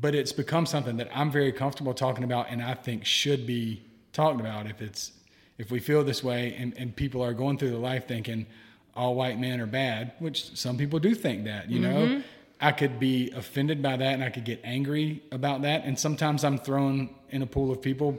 but 0.00 0.12
it's 0.12 0.32
become 0.32 0.66
something 0.66 0.96
that 0.96 1.08
I'm 1.14 1.30
very 1.30 1.52
comfortable 1.52 1.94
talking 1.94 2.24
about 2.24 2.46
and 2.50 2.60
I 2.60 2.74
think 2.74 3.04
should 3.04 3.46
be 3.46 3.84
talked 4.12 4.40
about 4.40 4.66
if 4.66 4.82
it's 4.82 5.12
if 5.58 5.70
we 5.70 5.78
feel 5.78 6.04
this 6.04 6.22
way 6.22 6.54
and, 6.58 6.76
and 6.76 6.94
people 6.94 7.22
are 7.22 7.32
going 7.32 7.58
through 7.58 7.70
the 7.70 7.78
life 7.78 8.08
thinking 8.08 8.46
all 8.94 9.14
white 9.14 9.38
men 9.38 9.60
are 9.60 9.66
bad, 9.66 10.12
which 10.18 10.56
some 10.56 10.76
people 10.76 10.98
do 10.98 11.14
think 11.14 11.44
that, 11.44 11.70
you 11.70 11.80
mm-hmm. 11.80 12.14
know, 12.14 12.22
I 12.60 12.72
could 12.72 13.00
be 13.00 13.30
offended 13.32 13.82
by 13.82 13.96
that 13.96 14.14
and 14.14 14.22
I 14.22 14.30
could 14.30 14.44
get 14.44 14.60
angry 14.64 15.22
about 15.32 15.62
that. 15.62 15.84
And 15.84 15.98
sometimes 15.98 16.44
I'm 16.44 16.58
thrown 16.58 17.10
in 17.30 17.42
a 17.42 17.46
pool 17.46 17.70
of 17.72 17.82
people 17.82 18.18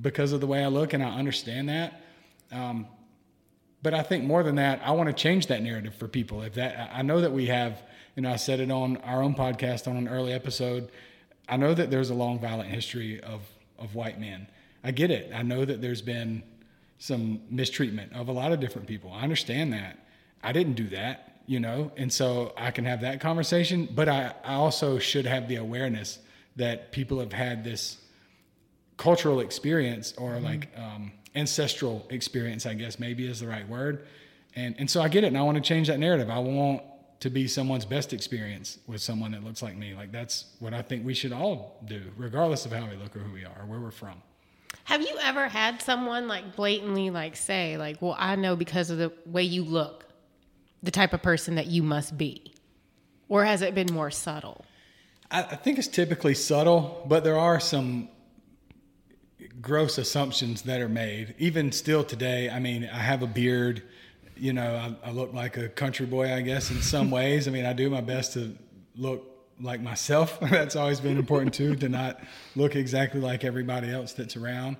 because 0.00 0.32
of 0.32 0.40
the 0.40 0.46
way 0.46 0.62
I 0.62 0.66
look, 0.66 0.92
and 0.92 1.02
I 1.02 1.08
understand 1.08 1.68
that. 1.70 2.02
Um, 2.52 2.86
but 3.82 3.94
I 3.94 4.02
think 4.02 4.24
more 4.24 4.42
than 4.42 4.56
that, 4.56 4.82
I 4.84 4.90
want 4.90 5.08
to 5.08 5.14
change 5.14 5.46
that 5.46 5.62
narrative 5.62 5.94
for 5.94 6.08
people. 6.08 6.42
If 6.42 6.54
that, 6.54 6.90
I 6.92 7.02
know 7.02 7.20
that 7.20 7.32
we 7.32 7.46
have, 7.46 7.82
you 8.14 8.22
know, 8.22 8.30
I 8.30 8.36
said 8.36 8.60
it 8.60 8.70
on 8.70 8.98
our 8.98 9.22
own 9.22 9.34
podcast 9.34 9.88
on 9.88 9.96
an 9.96 10.08
early 10.08 10.32
episode. 10.32 10.90
I 11.48 11.56
know 11.56 11.72
that 11.72 11.90
there's 11.90 12.10
a 12.10 12.14
long, 12.14 12.38
violent 12.40 12.68
history 12.68 13.20
of 13.20 13.42
of 13.78 13.94
white 13.94 14.18
men. 14.20 14.46
I 14.84 14.90
get 14.90 15.10
it. 15.10 15.32
I 15.34 15.42
know 15.42 15.64
that 15.64 15.80
there's 15.80 16.02
been 16.02 16.42
some 16.98 17.40
mistreatment 17.50 18.12
of 18.12 18.28
a 18.28 18.32
lot 18.32 18.52
of 18.52 18.60
different 18.60 18.86
people. 18.86 19.12
I 19.12 19.22
understand 19.22 19.72
that. 19.72 19.98
I 20.42 20.52
didn't 20.52 20.74
do 20.74 20.88
that, 20.88 21.40
you 21.46 21.60
know, 21.60 21.92
and 21.96 22.12
so 22.12 22.52
I 22.56 22.70
can 22.70 22.84
have 22.84 23.00
that 23.02 23.20
conversation, 23.20 23.88
but 23.94 24.08
I, 24.08 24.34
I 24.44 24.54
also 24.54 24.98
should 24.98 25.26
have 25.26 25.48
the 25.48 25.56
awareness 25.56 26.18
that 26.56 26.92
people 26.92 27.20
have 27.20 27.32
had 27.32 27.64
this 27.64 27.98
cultural 28.96 29.40
experience 29.40 30.14
or 30.16 30.32
mm-hmm. 30.32 30.44
like 30.44 30.68
um, 30.76 31.12
ancestral 31.34 32.06
experience, 32.10 32.66
I 32.66 32.74
guess 32.74 32.98
maybe 32.98 33.26
is 33.26 33.40
the 33.40 33.48
right 33.48 33.68
word. 33.68 34.06
And, 34.54 34.74
and 34.78 34.90
so 34.90 35.02
I 35.02 35.08
get 35.08 35.22
it. 35.22 35.28
And 35.28 35.38
I 35.38 35.42
want 35.42 35.56
to 35.56 35.62
change 35.62 35.88
that 35.88 35.98
narrative. 35.98 36.30
I 36.30 36.38
want 36.38 36.82
to 37.20 37.30
be 37.30 37.46
someone's 37.46 37.84
best 37.84 38.12
experience 38.12 38.78
with 38.86 39.00
someone 39.00 39.32
that 39.32 39.44
looks 39.44 39.62
like 39.62 39.76
me. 39.76 39.94
Like 39.94 40.12
that's 40.12 40.46
what 40.60 40.74
I 40.74 40.82
think 40.82 41.04
we 41.04 41.14
should 41.14 41.32
all 41.32 41.78
do, 41.84 42.02
regardless 42.16 42.66
of 42.66 42.72
how 42.72 42.88
we 42.88 42.96
look 42.96 43.14
or 43.16 43.20
who 43.20 43.32
we 43.32 43.44
are, 43.44 43.56
or 43.60 43.66
where 43.66 43.80
we're 43.80 43.90
from. 43.90 44.22
Have 44.86 45.02
you 45.02 45.18
ever 45.20 45.48
had 45.48 45.82
someone 45.82 46.28
like 46.28 46.54
blatantly 46.54 47.10
like 47.10 47.34
say 47.34 47.76
like, 47.76 48.00
"Well, 48.00 48.14
I 48.16 48.36
know 48.36 48.54
because 48.54 48.88
of 48.88 48.98
the 48.98 49.12
way 49.26 49.42
you 49.42 49.64
look, 49.64 50.06
the 50.80 50.92
type 50.92 51.12
of 51.12 51.22
person 51.22 51.56
that 51.56 51.66
you 51.66 51.82
must 51.82 52.16
be," 52.16 52.54
or 53.28 53.44
has 53.44 53.62
it 53.62 53.74
been 53.74 53.92
more 53.92 54.12
subtle? 54.12 54.64
I, 55.28 55.42
I 55.42 55.56
think 55.56 55.78
it's 55.78 55.88
typically 55.88 56.34
subtle, 56.34 57.04
but 57.08 57.24
there 57.24 57.36
are 57.36 57.58
some 57.58 58.08
gross 59.60 59.98
assumptions 59.98 60.62
that 60.62 60.80
are 60.80 60.88
made. 60.88 61.34
Even 61.36 61.72
still 61.72 62.04
today, 62.04 62.48
I 62.48 62.60
mean, 62.60 62.84
I 62.84 62.98
have 62.98 63.22
a 63.22 63.26
beard. 63.26 63.82
You 64.36 64.52
know, 64.52 64.96
I, 65.02 65.08
I 65.08 65.10
look 65.10 65.32
like 65.32 65.56
a 65.56 65.68
country 65.68 66.06
boy, 66.06 66.32
I 66.32 66.42
guess, 66.42 66.70
in 66.70 66.80
some 66.80 67.10
ways. 67.18 67.48
I 67.48 67.50
mean, 67.50 67.66
I 67.66 67.72
do 67.72 67.90
my 67.90 68.02
best 68.02 68.34
to 68.34 68.56
look 68.94 69.35
like 69.60 69.80
myself. 69.80 70.38
that's 70.50 70.76
always 70.76 71.00
been 71.00 71.18
important 71.18 71.54
too, 71.54 71.76
to 71.76 71.88
not 71.88 72.20
look 72.54 72.76
exactly 72.76 73.20
like 73.20 73.44
everybody 73.44 73.90
else 73.90 74.12
that's 74.12 74.36
around. 74.36 74.76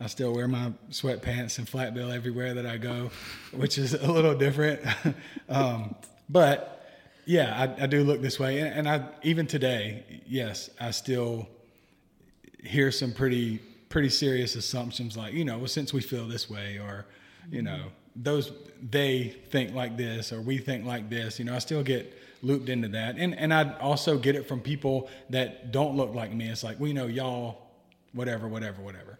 I 0.00 0.06
still 0.06 0.32
wear 0.34 0.48
my 0.48 0.72
sweatpants 0.90 1.58
and 1.58 1.68
flat 1.68 1.92
bill 1.92 2.10
everywhere 2.10 2.54
that 2.54 2.64
I 2.64 2.78
go, 2.78 3.10
which 3.52 3.76
is 3.76 3.92
a 3.92 4.10
little 4.10 4.34
different. 4.34 4.80
um, 5.48 5.94
but 6.28 6.86
yeah, 7.26 7.74
I, 7.78 7.84
I, 7.84 7.86
do 7.86 8.02
look 8.02 8.22
this 8.22 8.40
way, 8.40 8.60
and, 8.60 8.68
and, 8.68 8.88
I 8.88 9.06
even 9.22 9.46
today, 9.46 10.22
yes, 10.26 10.70
I 10.80 10.90
still 10.90 11.48
hear 12.64 12.90
some 12.90 13.12
pretty 13.12 13.60
pretty 13.90 14.08
serious 14.08 14.54
assumptions 14.56 15.16
like 15.16 15.34
you 15.34 15.44
know, 15.44 15.58
well, 15.58 15.66
since 15.66 15.92
we 15.92 16.00
feel 16.00 16.26
this 16.26 16.48
way, 16.48 16.78
or 16.78 17.04
you 17.50 17.60
know, 17.60 17.84
those 18.16 18.52
they 18.90 19.36
think 19.50 19.74
like 19.74 19.98
this, 19.98 20.32
or 20.32 20.40
we 20.40 20.58
think 20.58 20.86
like 20.86 21.10
this. 21.10 21.38
You 21.38 21.44
know, 21.44 21.54
I 21.54 21.58
still 21.58 21.82
get 21.82 22.16
looped 22.42 22.68
into 22.68 22.88
that. 22.88 23.16
And 23.16 23.34
and 23.34 23.52
I 23.52 23.78
also 23.78 24.18
get 24.18 24.36
it 24.36 24.46
from 24.48 24.60
people 24.60 25.08
that 25.30 25.72
don't 25.72 25.96
look 25.96 26.14
like 26.14 26.32
me. 26.32 26.48
It's 26.48 26.64
like, 26.64 26.80
we 26.80 26.92
know 26.92 27.06
y'all, 27.06 27.58
whatever, 28.12 28.48
whatever, 28.48 28.82
whatever. 28.82 29.18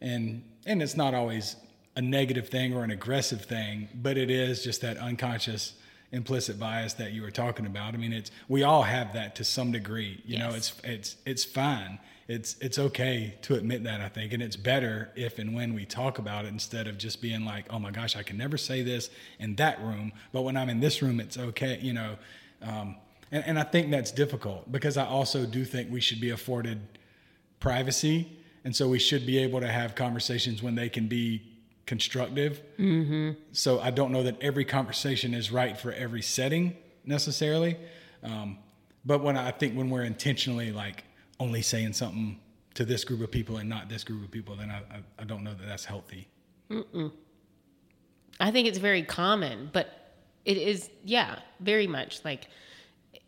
And 0.00 0.44
and 0.66 0.82
it's 0.82 0.96
not 0.96 1.14
always 1.14 1.56
a 1.96 2.02
negative 2.02 2.48
thing 2.48 2.74
or 2.74 2.84
an 2.84 2.90
aggressive 2.90 3.44
thing, 3.44 3.88
but 3.94 4.16
it 4.16 4.30
is 4.30 4.62
just 4.62 4.80
that 4.82 4.96
unconscious 4.96 5.74
implicit 6.12 6.58
bias 6.58 6.94
that 6.94 7.12
you 7.12 7.22
were 7.22 7.30
talking 7.30 7.66
about. 7.66 7.94
I 7.94 7.96
mean, 7.96 8.12
it's 8.12 8.30
we 8.48 8.62
all 8.62 8.82
have 8.82 9.12
that 9.14 9.36
to 9.36 9.44
some 9.44 9.72
degree. 9.72 10.22
You 10.24 10.38
yes. 10.38 10.38
know, 10.38 10.56
it's 10.56 10.74
it's 10.84 11.16
it's 11.26 11.44
fine. 11.44 11.98
It's 12.28 12.56
it's 12.60 12.78
okay 12.78 13.34
to 13.42 13.54
admit 13.54 13.84
that 13.84 14.00
I 14.00 14.08
think, 14.08 14.32
and 14.32 14.42
it's 14.42 14.56
better 14.56 15.10
if 15.16 15.38
and 15.38 15.54
when 15.54 15.74
we 15.74 15.84
talk 15.84 16.18
about 16.18 16.44
it 16.44 16.48
instead 16.48 16.86
of 16.86 16.96
just 16.96 17.20
being 17.20 17.44
like, 17.44 17.66
oh 17.70 17.78
my 17.78 17.90
gosh, 17.90 18.14
I 18.16 18.22
can 18.22 18.36
never 18.36 18.56
say 18.56 18.82
this 18.82 19.10
in 19.38 19.56
that 19.56 19.80
room, 19.82 20.12
but 20.32 20.42
when 20.42 20.56
I'm 20.56 20.68
in 20.68 20.80
this 20.80 21.02
room, 21.02 21.18
it's 21.18 21.36
okay. 21.36 21.78
You 21.82 21.92
know, 21.92 22.16
um, 22.62 22.96
and, 23.32 23.44
and 23.46 23.58
I 23.58 23.62
think 23.62 23.90
that's 23.90 24.10
difficult 24.10 24.70
because 24.70 24.96
I 24.96 25.06
also 25.06 25.46
do 25.46 25.64
think 25.64 25.90
we 25.90 26.00
should 26.00 26.20
be 26.20 26.30
afforded 26.30 26.80
privacy. 27.60 28.36
And 28.64 28.74
so 28.74 28.88
we 28.88 28.98
should 28.98 29.24
be 29.26 29.38
able 29.38 29.60
to 29.60 29.68
have 29.68 29.94
conversations 29.94 30.62
when 30.62 30.74
they 30.74 30.88
can 30.88 31.06
be 31.06 31.42
constructive. 31.86 32.60
Mm-hmm. 32.78 33.40
So 33.52 33.80
I 33.80 33.90
don't 33.90 34.12
know 34.12 34.22
that 34.22 34.40
every 34.42 34.64
conversation 34.64 35.34
is 35.34 35.50
right 35.50 35.78
for 35.78 35.92
every 35.92 36.22
setting 36.22 36.76
necessarily. 37.04 37.76
Um, 38.22 38.58
but 39.04 39.22
when 39.22 39.36
I 39.36 39.50
think 39.50 39.76
when 39.76 39.88
we're 39.88 40.04
intentionally 40.04 40.72
like 40.72 41.04
only 41.38 41.62
saying 41.62 41.94
something 41.94 42.38
to 42.74 42.84
this 42.84 43.02
group 43.04 43.22
of 43.22 43.30
people 43.30 43.56
and 43.56 43.68
not 43.68 43.88
this 43.88 44.04
group 44.04 44.22
of 44.22 44.30
people, 44.30 44.56
then 44.56 44.70
I, 44.70 44.78
I, 44.78 45.00
I 45.20 45.24
don't 45.24 45.42
know 45.42 45.54
that 45.54 45.66
that's 45.66 45.86
healthy. 45.86 46.28
Mm-mm. 46.70 47.12
I 48.38 48.50
think 48.50 48.68
it's 48.68 48.78
very 48.78 49.02
common, 49.02 49.70
but 49.72 49.99
it 50.50 50.58
is, 50.58 50.90
yeah, 51.04 51.38
very 51.60 51.86
much 51.86 52.24
like 52.24 52.48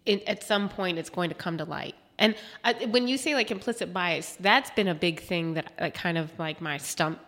it, 0.04 0.24
at 0.26 0.42
some 0.42 0.68
point 0.68 0.98
it's 0.98 1.10
going 1.10 1.28
to 1.28 1.36
come 1.36 1.58
to 1.58 1.64
light. 1.64 1.94
And 2.18 2.34
I, 2.64 2.72
when 2.86 3.06
you 3.06 3.16
say 3.16 3.34
like 3.34 3.50
implicit 3.50 3.92
bias, 3.92 4.36
that's 4.40 4.70
been 4.72 4.88
a 4.88 4.94
big 4.94 5.20
thing 5.20 5.54
that 5.54 5.72
like 5.80 5.94
kind 5.94 6.18
of 6.18 6.36
like 6.38 6.60
my 6.60 6.78
stump 6.78 7.20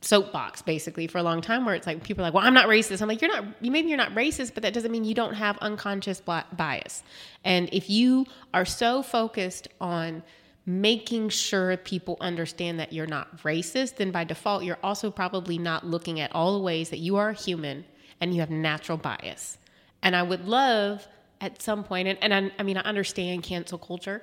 soapbox 0.00 0.62
basically 0.62 1.06
for 1.08 1.18
a 1.18 1.22
long 1.22 1.40
time 1.40 1.64
where 1.64 1.74
it's 1.74 1.86
like 1.86 2.02
people 2.02 2.22
are 2.22 2.28
like 2.28 2.34
well 2.34 2.44
i'm 2.44 2.54
not 2.54 2.68
racist 2.68 3.02
i'm 3.02 3.06
like 3.06 3.20
you're 3.20 3.30
not 3.30 3.44
maybe 3.60 3.88
you're 3.88 3.98
not 3.98 4.12
racist 4.12 4.54
but 4.54 4.62
that 4.62 4.72
doesn't 4.72 4.90
mean 4.90 5.04
you 5.04 5.14
don't 5.14 5.34
have 5.34 5.58
unconscious 5.58 6.20
bias 6.20 7.02
and 7.44 7.68
if 7.70 7.90
you 7.90 8.24
are 8.54 8.64
so 8.64 9.02
focused 9.02 9.68
on 9.80 10.22
making 10.64 11.28
sure 11.28 11.76
people 11.78 12.16
understand 12.20 12.80
that 12.80 12.92
you're 12.92 13.06
not 13.06 13.42
racist 13.42 13.96
then 13.96 14.10
by 14.10 14.24
default 14.24 14.64
you're 14.64 14.78
also 14.82 15.10
probably 15.10 15.58
not 15.58 15.86
looking 15.86 16.18
at 16.18 16.34
all 16.34 16.54
the 16.54 16.62
ways 16.62 16.88
that 16.88 16.98
you 16.98 17.16
are 17.16 17.32
human 17.32 17.84
and 18.20 18.34
you 18.34 18.40
have 18.40 18.50
natural 18.50 18.98
bias. 18.98 19.58
And 20.02 20.14
I 20.14 20.22
would 20.22 20.46
love 20.46 21.06
at 21.40 21.62
some 21.62 21.84
point, 21.84 22.08
and, 22.08 22.18
and 22.20 22.34
I, 22.34 22.52
I 22.58 22.62
mean, 22.62 22.76
I 22.76 22.82
understand 22.82 23.42
cancel 23.42 23.78
culture, 23.78 24.22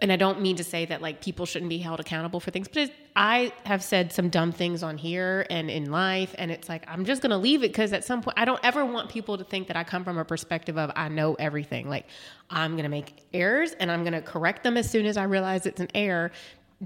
and 0.00 0.12
I 0.12 0.16
don't 0.16 0.40
mean 0.40 0.56
to 0.56 0.64
say 0.64 0.84
that 0.86 1.02
like 1.02 1.20
people 1.20 1.44
shouldn't 1.44 1.68
be 1.68 1.78
held 1.78 1.98
accountable 1.98 2.38
for 2.38 2.50
things, 2.50 2.68
but 2.68 2.84
it, 2.84 2.94
I 3.16 3.52
have 3.64 3.82
said 3.82 4.12
some 4.12 4.28
dumb 4.28 4.52
things 4.52 4.82
on 4.84 4.96
here 4.96 5.44
and 5.50 5.68
in 5.68 5.90
life, 5.90 6.34
and 6.38 6.50
it's 6.50 6.68
like 6.68 6.84
I'm 6.86 7.04
just 7.04 7.20
gonna 7.20 7.38
leave 7.38 7.64
it 7.64 7.72
because 7.72 7.92
at 7.92 8.04
some 8.04 8.22
point 8.22 8.38
I 8.38 8.44
don't 8.44 8.60
ever 8.62 8.84
want 8.84 9.08
people 9.08 9.36
to 9.38 9.44
think 9.44 9.66
that 9.68 9.76
I 9.76 9.82
come 9.82 10.04
from 10.04 10.16
a 10.16 10.24
perspective 10.24 10.78
of 10.78 10.92
I 10.94 11.08
know 11.08 11.34
everything. 11.34 11.88
Like 11.88 12.06
I'm 12.48 12.76
gonna 12.76 12.88
make 12.88 13.26
errors 13.34 13.72
and 13.72 13.90
I'm 13.90 14.04
gonna 14.04 14.22
correct 14.22 14.62
them 14.62 14.76
as 14.76 14.88
soon 14.88 15.04
as 15.04 15.16
I 15.16 15.24
realize 15.24 15.66
it's 15.66 15.80
an 15.80 15.90
error. 15.94 16.30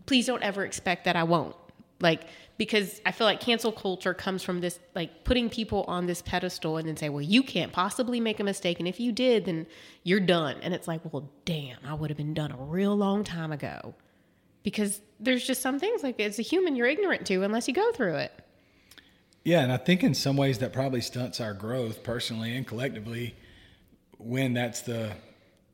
Please 0.06 0.26
don't 0.26 0.42
ever 0.42 0.64
expect 0.64 1.04
that 1.04 1.14
I 1.14 1.24
won't. 1.24 1.54
Like 2.00 2.22
because 2.62 3.00
I 3.04 3.10
feel 3.10 3.26
like 3.26 3.40
cancel 3.40 3.72
culture 3.72 4.14
comes 4.14 4.44
from 4.44 4.60
this 4.60 4.78
like 4.94 5.24
putting 5.24 5.50
people 5.50 5.84
on 5.88 6.06
this 6.06 6.22
pedestal 6.22 6.76
and 6.76 6.86
then 6.86 6.96
say, 6.96 7.08
well, 7.08 7.20
you 7.20 7.42
can't 7.42 7.72
possibly 7.72 8.20
make 8.20 8.38
a 8.38 8.44
mistake. 8.44 8.78
And 8.78 8.86
if 8.86 9.00
you 9.00 9.10
did, 9.10 9.46
then 9.46 9.66
you're 10.04 10.20
done. 10.20 10.58
And 10.62 10.72
it's 10.72 10.86
like, 10.86 11.00
well, 11.12 11.28
damn, 11.44 11.78
I 11.84 11.92
would 11.92 12.08
have 12.08 12.16
been 12.16 12.34
done 12.34 12.52
a 12.52 12.56
real 12.56 12.96
long 12.96 13.24
time 13.24 13.50
ago. 13.50 13.96
Because 14.62 15.00
there's 15.18 15.44
just 15.44 15.60
some 15.60 15.80
things 15.80 16.04
like 16.04 16.20
as 16.20 16.38
a 16.38 16.42
human 16.42 16.76
you're 16.76 16.86
ignorant 16.86 17.26
to 17.26 17.42
unless 17.42 17.66
you 17.66 17.74
go 17.74 17.90
through 17.90 18.14
it. 18.14 18.32
Yeah, 19.42 19.62
and 19.62 19.72
I 19.72 19.76
think 19.76 20.04
in 20.04 20.14
some 20.14 20.36
ways 20.36 20.58
that 20.58 20.72
probably 20.72 21.00
stunts 21.00 21.40
our 21.40 21.54
growth 21.54 22.04
personally 22.04 22.56
and 22.56 22.64
collectively 22.64 23.34
when 24.18 24.54
that's 24.54 24.82
the 24.82 25.14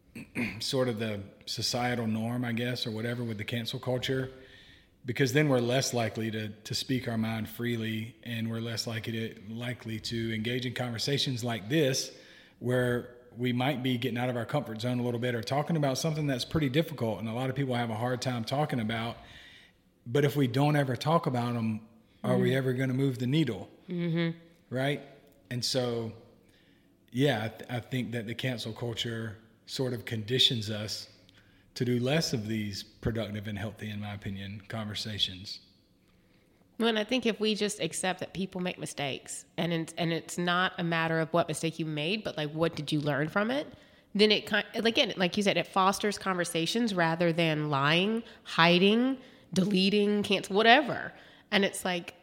sort 0.61 0.89
of 0.89 0.99
the 0.99 1.21
societal 1.45 2.07
norm, 2.07 2.47
I 2.47 2.53
guess, 2.53 2.87
or 2.87 2.93
whatever 2.93 3.25
with 3.25 3.37
the 3.37 3.45
cancel 3.45 3.79
culture 3.79 4.31
because 5.05 5.33
then 5.33 5.49
we're 5.49 5.61
less 5.61 5.95
likely 5.95 6.31
to, 6.31 6.49
to 6.49 6.75
speak 6.75 7.09
our 7.09 7.19
mind 7.19 7.49
freely 7.49 8.15
and 8.25 8.51
we're 8.51 8.61
less 8.61 8.87
likely 8.87 9.13
to, 9.13 9.35
likely 9.51 9.99
to 9.99 10.35
engage 10.35 10.67
in 10.67 10.75
conversations 10.75 11.43
like 11.43 11.69
this 11.69 12.11
where 12.59 13.11
we 13.37 13.53
might 13.53 13.83
be 13.83 13.97
getting 13.97 14.19
out 14.19 14.29
of 14.29 14.37
our 14.37 14.45
comfort 14.45 14.81
zone 14.81 14.99
a 14.99 15.03
little 15.03 15.21
bit 15.21 15.35
or 15.35 15.43
talking 15.43 15.77
about 15.77 15.97
something 15.97 16.27
that's 16.27 16.45
pretty 16.45 16.69
difficult 16.69 17.21
and 17.21 17.29
a 17.29 17.33
lot 17.33 17.49
of 17.49 17.57
people 17.57 17.75
have 17.75 17.91
a 17.91 17.95
hard 17.95 18.21
time 18.21 18.45
talking 18.45 18.81
about 18.81 19.17
but 20.07 20.25
if 20.25 20.37
we 20.37 20.47
don't 20.47 20.77
ever 20.77 20.97
talk 20.97 21.27
about 21.27 21.55
them 21.55 21.81
are 22.25 22.33
mm-hmm. 22.33 22.43
we 22.43 22.57
ever 22.57 22.73
going 22.73 22.89
to 22.89 22.95
move 22.95 23.19
the 23.19 23.27
needle 23.27 23.69
mm-hmm. 23.89 24.37
right 24.71 25.03
and 25.51 25.65
so 25.65 26.13
yeah 27.13 27.45
I, 27.45 27.49
th- 27.49 27.71
I 27.71 27.81
think 27.81 28.13
that 28.13 28.27
the 28.27 28.35
cancel 28.35 28.73
culture 28.73 29.37
sort 29.67 29.93
of 29.93 30.05
conditions 30.05 30.71
us 30.71 31.09
to 31.79 31.85
do 31.85 32.01
less 32.01 32.33
of 32.33 32.49
these 32.49 32.83
productive 32.83 33.47
and 33.47 33.57
healthy, 33.57 33.89
in 33.89 34.01
my 34.01 34.13
opinion, 34.13 34.61
conversations. 34.67 35.61
Well, 36.81 36.89
and 36.89 36.99
I 36.99 37.05
think 37.05 37.25
if 37.25 37.39
we 37.39 37.55
just 37.55 37.79
accept 37.79 38.19
that 38.19 38.33
people 38.33 38.61
make 38.61 38.81
mistakes, 38.81 39.45
and 39.57 39.73
it's, 39.73 39.95
and 39.97 40.13
it's 40.13 40.37
not 40.37 40.73
a 40.79 40.83
matter 40.83 41.21
of 41.21 41.33
what 41.33 41.47
mistake 41.47 41.79
you 41.79 41.87
made, 41.87 42.25
but 42.25 42.37
like 42.37 42.51
what 42.51 42.75
did 42.75 42.91
you 42.91 43.01
learn 43.01 43.29
from 43.29 43.53
it, 43.53 43.73
then 44.13 44.33
it 44.33 44.45
kind 44.45 44.67
again, 44.75 45.15
like 45.17 45.37
you 45.37 45.43
said, 45.45 45.57
it 45.57 45.69
fosters 45.69 46.19
conversations 46.19 46.95
rather 46.95 47.33
than 47.33 47.71
lying, 47.71 48.25
hiding, 48.43 49.17
deleting, 49.53 50.25
cancel, 50.25 50.57
whatever. 50.57 51.13
And 51.53 51.65
it's 51.65 51.85
like, 51.85 52.15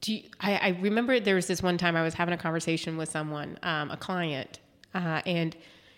do 0.00 0.12
you, 0.12 0.22
I, 0.40 0.56
I 0.56 0.68
remember 0.80 1.20
there 1.20 1.36
was 1.36 1.46
this 1.46 1.62
one 1.62 1.78
time 1.78 1.94
I 1.94 2.02
was 2.02 2.14
having 2.14 2.34
a 2.34 2.38
conversation 2.38 2.96
with 2.96 3.10
someone, 3.10 3.60
um, 3.62 3.92
a 3.92 3.96
client, 3.96 4.58
uh, 4.92 5.22
and 5.24 5.54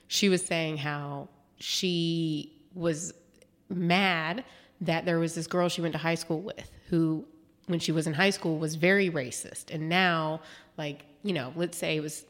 she 0.08 0.28
was 0.28 0.44
saying 0.44 0.76
how 0.76 1.30
she 1.60 2.57
was 2.74 3.12
mad 3.68 4.44
that 4.80 5.04
there 5.04 5.18
was 5.18 5.34
this 5.34 5.46
girl 5.46 5.68
she 5.68 5.80
went 5.80 5.92
to 5.92 5.98
high 5.98 6.14
school 6.14 6.40
with 6.40 6.70
who 6.88 7.26
when 7.66 7.78
she 7.78 7.92
was 7.92 8.06
in 8.06 8.14
high 8.14 8.30
school 8.30 8.58
was 8.58 8.76
very 8.76 9.10
racist. 9.10 9.72
And 9.72 9.88
now 9.88 10.40
like 10.76 11.04
you 11.22 11.32
know 11.32 11.52
let's 11.56 11.76
say 11.76 11.96
it 11.96 12.00
was 12.00 12.24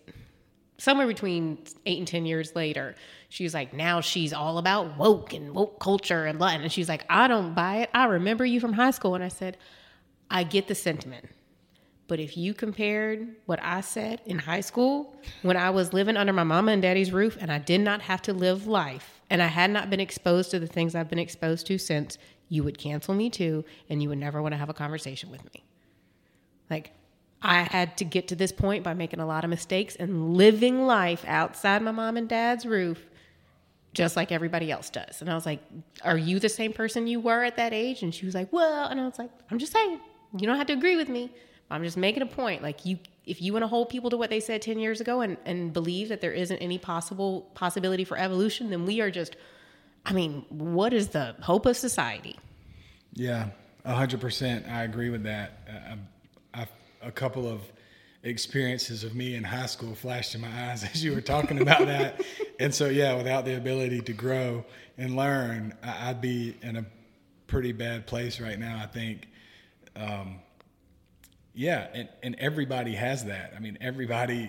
somewhere 0.79 1.07
between 1.07 1.59
eight 1.87 1.99
and 1.99 2.07
ten 2.07 2.25
years 2.25 2.55
later 2.55 2.95
she's 3.29 3.53
like 3.53 3.73
now 3.75 4.01
she's 4.01 4.33
all 4.33 4.59
about 4.59 4.97
woke 4.97 5.35
and 5.35 5.53
woke 5.53 5.81
culture 5.81 6.25
and 6.25 6.39
latin 6.39 6.63
and 6.63 6.71
she's 6.71 6.89
like 6.89 7.05
i 7.11 7.27
don't 7.29 7.55
buy 7.55 7.79
it. 7.79 7.91
I 7.93 8.05
remember 8.07 8.47
you 8.47 8.61
from 8.61 8.73
high 8.73 8.93
school. 8.93 9.15
And 9.15 9.25
i 9.25 9.29
said 9.29 9.57
i 10.31 10.43
get 10.45 10.69
the 10.69 10.75
sentiment. 10.75 11.27
But 12.07 12.21
if 12.21 12.39
you 12.39 12.55
compared 12.55 13.29
what 13.45 13.63
I 13.63 13.83
said 13.83 14.23
in 14.25 14.39
high 14.39 14.63
school 14.63 15.15
when 15.43 15.59
I 15.59 15.69
was 15.69 15.93
living 15.93 16.17
under 16.17 16.33
my 16.33 16.43
mama 16.43 16.73
and 16.73 16.81
daddy's 16.81 17.13
roof 17.13 17.37
and 17.39 17.53
I 17.53 17.59
did 17.59 17.83
not 17.83 18.01
have 18.01 18.23
to 18.23 18.33
live 18.33 18.67
life 18.67 19.18
and 19.31 19.43
I 19.43 19.47
had 19.47 19.71
not 19.71 19.91
been 19.91 20.01
exposed 20.01 20.51
to 20.53 20.59
the 20.59 20.67
things 20.67 20.95
I've 20.95 21.09
been 21.09 21.19
exposed 21.19 21.67
to 21.67 21.79
since, 21.79 22.19
you 22.49 22.65
would 22.65 22.79
cancel 22.79 23.15
me 23.15 23.29
too 23.29 23.65
and 23.91 24.03
you 24.03 24.09
would 24.09 24.19
never 24.19 24.41
want 24.41 24.53
to 24.53 24.57
have 24.57 24.71
a 24.71 24.75
conversation 24.75 25.31
with 25.31 25.45
me. 25.53 25.65
Like, 26.71 26.93
I 27.43 27.63
had 27.63 27.97
to 27.99 28.05
get 28.05 28.29
to 28.29 28.37
this 28.37 28.53
point 28.53 28.83
by 28.83 28.95
making 28.95 29.21
a 29.21 29.27
lot 29.27 29.45
of 29.45 29.51
mistakes 29.51 29.97
and 29.97 30.35
living 30.35 30.87
life 30.87 31.25
outside 31.27 31.83
my 31.83 31.93
mom 31.93 32.17
and 32.17 32.29
dad's 32.29 32.67
roof 32.67 33.05
just 33.95 34.17
like 34.17 34.33
everybody 34.33 34.71
else 34.71 34.91
does. 34.91 35.21
And 35.21 35.31
I 35.31 35.35
was 35.35 35.47
like, 35.47 35.61
Are 36.03 36.19
you 36.19 36.39
the 36.39 36.49
same 36.49 36.73
person 36.73 37.07
you 37.07 37.21
were 37.21 37.43
at 37.45 37.57
that 37.57 37.73
age? 37.73 38.03
And 38.03 38.15
she 38.15 38.27
was 38.27 38.35
like, 38.35 38.53
Well, 38.53 38.89
and 38.89 39.01
I 39.01 39.05
was 39.05 39.19
like, 39.19 39.31
I'm 39.51 39.59
just 39.59 39.73
saying, 39.73 40.01
you 40.37 40.47
don't 40.47 40.57
have 40.57 40.67
to 40.67 40.73
agree 40.73 40.97
with 40.97 41.09
me. 41.09 41.31
I'm 41.71 41.83
just 41.83 41.97
making 41.97 42.23
a 42.23 42.27
point. 42.27 42.63
Like 42.63 42.85
you 42.85 42.99
if 43.29 43.43
you 43.43 43.53
want 43.53 43.63
to 43.63 43.69
hold 43.69 43.89
people 43.89 44.11
to 44.11 44.17
what 44.17 44.31
they 44.31 44.41
said 44.41 44.63
10 44.63 44.79
years 44.79 45.01
ago 45.01 45.21
and, 45.21 45.37
and 45.45 45.73
believe 45.73 46.09
that 46.09 46.21
there 46.21 46.33
isn't 46.33 46.59
any 46.59 46.79
possible 46.79 47.51
possibility 47.55 48.05
for 48.05 48.17
evolution, 48.17 48.71
then 48.71 48.87
we 48.87 49.01
are 49.01 49.11
just 49.11 49.37
I 50.09 50.13
mean, 50.13 50.47
what 50.49 50.95
is 50.95 51.09
the 51.09 51.37
hope 51.41 51.67
of 51.67 51.77
society? 51.77 52.39
Yeah, 53.13 53.51
hundred 53.85 54.21
percent. 54.21 54.67
I 54.67 54.85
agree 54.85 55.11
with 55.11 55.25
that. 55.25 55.69
I, 56.55 56.63
I, 56.63 56.67
a 57.03 57.13
couple 57.13 57.47
of 57.47 57.61
experiences 58.23 59.05
of 59.05 59.15
me 59.15 59.35
in 59.35 59.45
high 59.45 59.67
school 59.67 59.95
flashed 59.95 60.35
in 60.35 60.41
my 60.41 60.71
eyes 60.71 60.83
as 60.95 61.05
you 61.05 61.15
were 61.15 61.21
talking 61.21 61.61
about 61.61 61.87
that. 61.87 62.23
And 62.59 62.75
so, 62.75 62.89
yeah, 62.89 63.15
without 63.17 63.45
the 63.45 63.57
ability 63.57 64.01
to 64.03 64.13
grow 64.13 64.65
and 64.97 65.15
learn, 65.15 65.75
I'd 65.83 66.21
be 66.21 66.57
in 66.63 66.77
a 66.77 66.87
pretty 67.47 67.73
bad 67.73 68.07
place 68.07 68.41
right 68.41 68.59
now. 68.59 68.81
I 68.83 68.87
think. 68.87 69.29
Um, 69.95 70.41
yeah, 71.59 71.89
and, 71.93 72.09
and 72.23 72.37
everybody 72.37 72.95
has 72.95 73.25
that. 73.25 73.53
I 73.57 73.59
mean, 73.59 73.79
everybody 73.81 74.49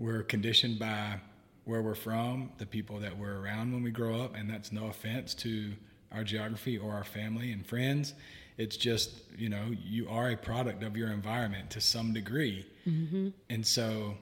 we're 0.00 0.24
conditioned 0.24 0.80
by 0.80 1.20
where 1.64 1.80
we're 1.80 1.94
from, 1.94 2.50
the 2.58 2.66
people 2.66 2.98
that 2.98 3.16
we're 3.16 3.40
around 3.40 3.72
when 3.72 3.84
we 3.84 3.92
grow 3.92 4.20
up, 4.20 4.34
and 4.34 4.50
that's 4.50 4.72
no 4.72 4.88
offense 4.88 5.32
to 5.34 5.70
our 6.10 6.24
geography 6.24 6.76
or 6.76 6.92
our 6.92 7.04
family 7.04 7.52
and 7.52 7.64
friends. 7.64 8.14
It's 8.58 8.76
just, 8.76 9.12
you 9.38 9.48
know, 9.48 9.66
you 9.80 10.08
are 10.08 10.30
a 10.30 10.36
product 10.36 10.82
of 10.82 10.96
your 10.96 11.12
environment 11.12 11.70
to 11.70 11.80
some 11.80 12.12
degree. 12.12 12.66
Mm-hmm. 12.84 13.28
And 13.48 13.64
so, 13.64 14.16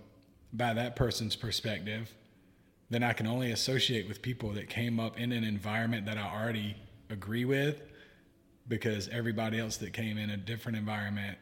by 0.52 0.74
that 0.74 0.96
person's 0.96 1.34
perspective, 1.34 2.14
then 2.90 3.02
I 3.02 3.14
can 3.14 3.26
only 3.26 3.52
associate 3.52 4.06
with 4.06 4.20
people 4.20 4.50
that 4.50 4.68
came 4.68 5.00
up 5.00 5.18
in 5.18 5.32
an 5.32 5.44
environment 5.44 6.04
that 6.04 6.18
I 6.18 6.30
already 6.30 6.76
agree 7.08 7.46
with 7.46 7.80
because 8.68 9.08
everybody 9.08 9.58
else 9.58 9.78
that 9.78 9.94
came 9.94 10.18
in 10.18 10.28
a 10.28 10.36
different 10.36 10.76
environment 10.76 11.38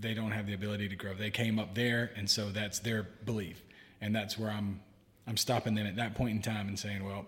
they 0.00 0.14
don't 0.14 0.32
have 0.32 0.46
the 0.46 0.54
ability 0.54 0.88
to 0.88 0.96
grow. 0.96 1.14
They 1.14 1.30
came 1.30 1.58
up 1.58 1.74
there 1.74 2.10
and 2.16 2.28
so 2.28 2.50
that's 2.50 2.78
their 2.80 3.04
belief 3.24 3.62
and 4.00 4.14
that's 4.14 4.38
where 4.38 4.50
I'm 4.50 4.80
I'm 5.26 5.36
stopping 5.36 5.74
them 5.74 5.86
at 5.86 5.96
that 5.96 6.14
point 6.14 6.36
in 6.36 6.42
time 6.42 6.68
and 6.68 6.78
saying, 6.78 7.02
well, 7.02 7.24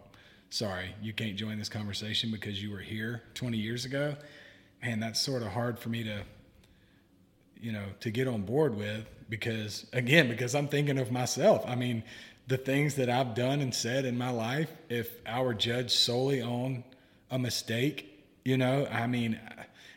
sorry, 0.50 0.94
you 1.00 1.12
can't 1.12 1.36
join 1.36 1.58
this 1.58 1.68
conversation 1.68 2.30
because 2.30 2.62
you 2.62 2.70
were 2.70 2.80
here 2.80 3.22
20 3.34 3.56
years 3.56 3.84
ago. 3.84 4.16
And 4.82 5.02
that's 5.02 5.20
sort 5.20 5.42
of 5.42 5.48
hard 5.48 5.78
for 5.78 5.88
me 5.88 6.04
to, 6.04 6.22
you 7.58 7.72
know, 7.72 7.84
to 8.00 8.10
get 8.10 8.28
on 8.28 8.42
board 8.42 8.76
with 8.76 9.08
because 9.28 9.86
again, 9.92 10.28
because 10.28 10.54
I'm 10.54 10.68
thinking 10.68 10.98
of 10.98 11.10
myself. 11.10 11.64
I 11.66 11.74
mean, 11.74 12.02
the 12.46 12.58
things 12.58 12.94
that 12.96 13.08
I've 13.08 13.34
done 13.34 13.60
and 13.60 13.74
said 13.74 14.04
in 14.04 14.16
my 14.16 14.30
life, 14.30 14.70
if 14.88 15.10
I 15.26 15.40
were 15.40 15.54
judged 15.54 15.90
solely 15.90 16.42
on 16.42 16.84
a 17.30 17.38
mistake, 17.38 18.24
you 18.44 18.56
know, 18.56 18.86
I 18.86 19.06
mean, 19.06 19.40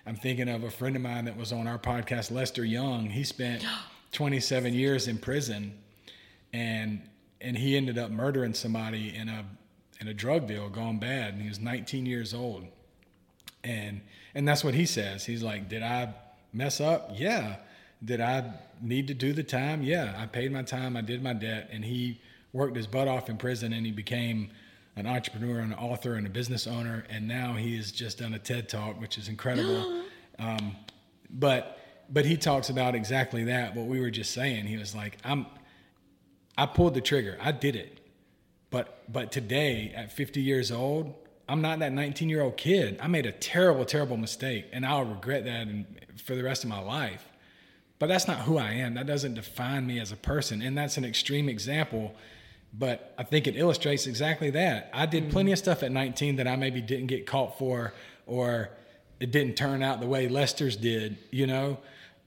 I'm 0.10 0.16
thinking 0.16 0.50
of 0.50 0.64
a 0.64 0.72
friend 0.72 0.96
of 0.96 1.04
mine 1.04 1.26
that 1.26 1.38
was 1.38 1.52
on 1.52 1.68
our 1.68 1.78
podcast, 1.78 2.32
Lester 2.32 2.66
Young. 2.66 3.12
He 3.12 3.24
spent 3.24 3.64
27 4.12 4.74
years 4.74 5.08
in 5.08 5.20
prison 5.20 5.78
and 6.52 7.04
and 7.40 7.56
he 7.56 7.78
ended 7.78 8.00
up 8.00 8.10
murdering 8.10 8.56
somebody 8.56 9.16
in 9.16 9.30
a 9.30 9.46
in 10.02 10.08
a 10.08 10.14
drug 10.16 10.48
deal 10.48 10.68
gone 10.68 10.98
bad 10.98 11.36
and 11.36 11.44
he 11.44 11.48
was 11.48 11.60
19 11.60 12.08
years 12.08 12.34
old. 12.34 12.66
And 13.64 14.02
and 14.34 14.48
that's 14.48 14.64
what 14.64 14.74
he 14.74 14.88
says. 14.88 15.26
He's 15.28 15.44
like 15.44 15.70
did 15.70 15.84
i 15.84 16.12
mess 16.54 16.82
up? 16.82 17.12
Yeah. 17.14 17.58
Did 18.04 18.20
i 18.20 18.52
need 18.82 19.10
to 19.10 19.14
do 19.14 19.32
the 19.32 19.44
time? 19.44 19.84
Yeah 19.84 20.16
i 20.18 20.26
paid 20.26 20.52
my 20.52 20.64
time 20.64 20.98
i 20.98 21.02
did 21.02 21.22
my 21.22 21.34
debt 21.34 21.70
and 21.72 21.86
he 21.86 22.20
worked 22.52 22.76
his 22.76 22.88
butt 22.88 23.08
off 23.08 23.30
in 23.30 23.38
prison 23.38 23.74
and 23.74 23.86
he 23.86 23.92
became 23.92 24.50
an 25.00 25.08
entrepreneur 25.08 25.60
an 25.60 25.74
author 25.74 26.16
and 26.16 26.28
a 26.28 26.30
business 26.30 26.68
owner 26.68 27.06
and 27.10 27.28
now 27.28 27.54
he 27.54 27.76
has 27.78 27.92
just 27.92 28.20
done 28.20 28.34
a 28.34 28.40
ted 28.40 28.70
talk 28.70 29.00
which 29.00 29.18
is 29.18 29.28
incredible 29.28 30.04
um, 30.40 30.76
but 31.30 31.78
but 32.12 32.26
he 32.26 32.38
talks 32.38 32.70
about 32.70 32.96
exactly 32.96 33.46
that 33.46 33.76
what 33.76 33.86
we 33.86 34.00
were 34.00 34.12
just 34.12 34.32
saying 34.32 34.66
he 34.66 34.78
was 34.78 34.94
like 34.94 35.18
i'm 35.24 35.46
I 36.60 36.66
pulled 36.66 36.94
the 36.94 37.00
trigger. 37.00 37.38
I 37.42 37.54
did 37.54 37.78
it. 37.78 38.00
But 38.70 39.02
but 39.12 39.32
today 39.32 39.94
at 39.96 40.12
50 40.12 40.42
years 40.42 40.72
old, 40.74 41.16
I'm 41.48 41.62
not 41.62 41.80
that 41.80 41.94
19 41.94 42.28
year 42.28 42.42
old 42.42 42.58
kid. 42.58 43.00
I 43.02 43.08
made 43.08 43.26
a 43.26 43.32
terrible, 43.32 43.86
terrible 43.86 44.18
mistake, 44.18 44.66
and 44.74 44.86
I'll 44.86 45.06
regret 45.06 45.46
that 45.46 45.62
in, 45.62 45.88
for 46.22 46.36
the 46.36 46.44
rest 46.44 46.66
of 46.66 46.70
my 46.70 46.82
life. 46.82 47.26
But 47.98 48.08
that's 48.08 48.28
not 48.28 48.40
who 48.40 48.58
I 48.58 48.72
am. 48.72 48.96
That 48.96 49.08
doesn't 49.08 49.36
define 49.36 49.88
me 49.88 50.00
as 50.02 50.12
a 50.12 50.18
person, 50.18 50.62
and 50.62 50.78
that's 50.78 50.98
an 50.98 51.06
extreme 51.06 51.48
example. 51.48 52.14
But 52.72 53.14
I 53.18 53.24
think 53.24 53.48
it 53.48 53.56
illustrates 53.56 54.06
exactly 54.06 54.52
that. 54.52 54.90
I 54.94 55.06
did 55.06 55.24
mm-hmm. 55.24 55.32
plenty 55.32 55.52
of 55.52 55.58
stuff 55.58 55.82
at 55.82 55.92
19 55.92 56.36
that 56.36 56.48
I 56.48 56.56
maybe 56.56 56.82
didn't 56.82 57.08
get 57.08 57.26
caught 57.26 57.58
for, 57.58 57.94
or 58.28 58.70
it 59.20 59.32
didn't 59.32 59.56
turn 59.56 59.82
out 59.82 60.00
the 60.00 60.08
way 60.08 60.28
Lester's 60.28 60.76
did, 60.76 61.18
you 61.32 61.48
know. 61.48 61.80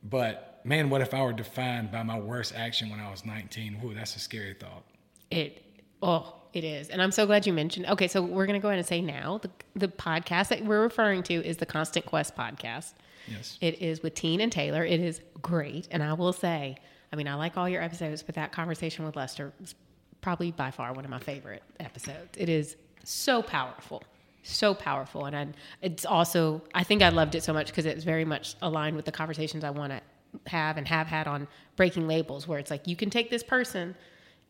But 0.02 0.61
man, 0.64 0.90
what 0.90 1.00
if 1.00 1.14
I 1.14 1.22
were 1.22 1.33
defined 1.33 1.92
by 1.92 2.02
my 2.02 2.18
worst 2.18 2.55
action 2.55 2.90
when 2.90 3.00
I 3.00 3.11
was 3.11 3.24
19? 3.24 3.81
Ooh, 3.85 3.94
that's 3.94 4.16
a 4.16 4.18
scary 4.18 4.55
thought. 4.55 4.83
It, 5.31 5.62
oh, 6.02 6.35
it 6.52 6.64
is. 6.64 6.88
And 6.88 7.00
I'm 7.00 7.12
so 7.12 7.24
glad 7.24 7.46
you 7.46 7.52
mentioned. 7.52 7.87
Okay, 7.87 8.09
so 8.09 8.20
we're 8.20 8.46
going 8.46 8.61
to 8.61 8.62
go 8.62 8.68
ahead 8.68 8.78
and 8.78 8.87
say 8.87 9.00
now 9.00 9.38
the, 9.38 9.50
the 9.74 9.88
podcast 9.88 10.48
that 10.48 10.64
we're 10.64 10.83
referring 10.83 11.22
to 11.24 11.35
is 11.35 11.57
the 11.57 11.66
Constant 11.66 12.05
Quest 12.05 12.37
podcast. 12.37 12.92
Yes. 13.28 13.59
It 13.61 13.81
is 13.81 14.02
with 14.02 14.14
Tine 14.14 14.40
and 14.40 14.50
Taylor. 14.50 14.85
It 14.85 15.00
is 15.00 15.20
great. 15.40 15.88
And 15.90 16.02
I 16.02 16.12
will 16.14 16.33
say, 16.33 16.76
I 17.12 17.16
mean, 17.16 17.28
I 17.28 17.35
like 17.35 17.57
all 17.57 17.68
your 17.68 17.83
episodes, 17.83 18.22
but 18.22 18.35
that 18.35 18.52
conversation 18.52 19.05
with 19.05 19.16
Lester 19.16 19.52
is 19.62 19.74
probably 20.23 20.51
by 20.51 20.71
far 20.71 20.95
one 20.95 21.05
of 21.05 21.11
my 21.11 21.19
favorite 21.19 21.63
episodes. 21.79 22.37
It 22.39 22.49
is 22.49 22.77
so 23.05 23.43
powerful 23.43 24.03
so 24.45 24.75
powerful. 24.75 25.27
And 25.27 25.37
I, 25.37 25.47
it's 25.83 26.05
also 26.05 26.63
i 26.75 26.83
think 26.83 27.01
i 27.01 27.11
loved 27.11 27.37
it 27.37 27.45
so 27.45 27.53
much 27.53 27.69
because 27.69 27.87
it's 27.87 28.03
very 28.03 28.25
much 28.25 28.57
aligned 28.61 28.97
with 28.97 29.05
the 29.05 29.13
conversations 29.13 29.63
i 29.63 29.71
want 29.71 29.93
to 29.93 30.01
have 30.47 30.77
and 30.77 30.89
have 30.89 31.07
had 31.07 31.27
on 31.27 31.47
breaking 31.77 32.07
labels 32.07 32.49
where 32.49 32.59
it's 32.59 32.71
like 32.71 32.87
you 32.87 32.97
can 32.97 33.11
take 33.11 33.31
this 33.31 33.43
person 33.43 33.95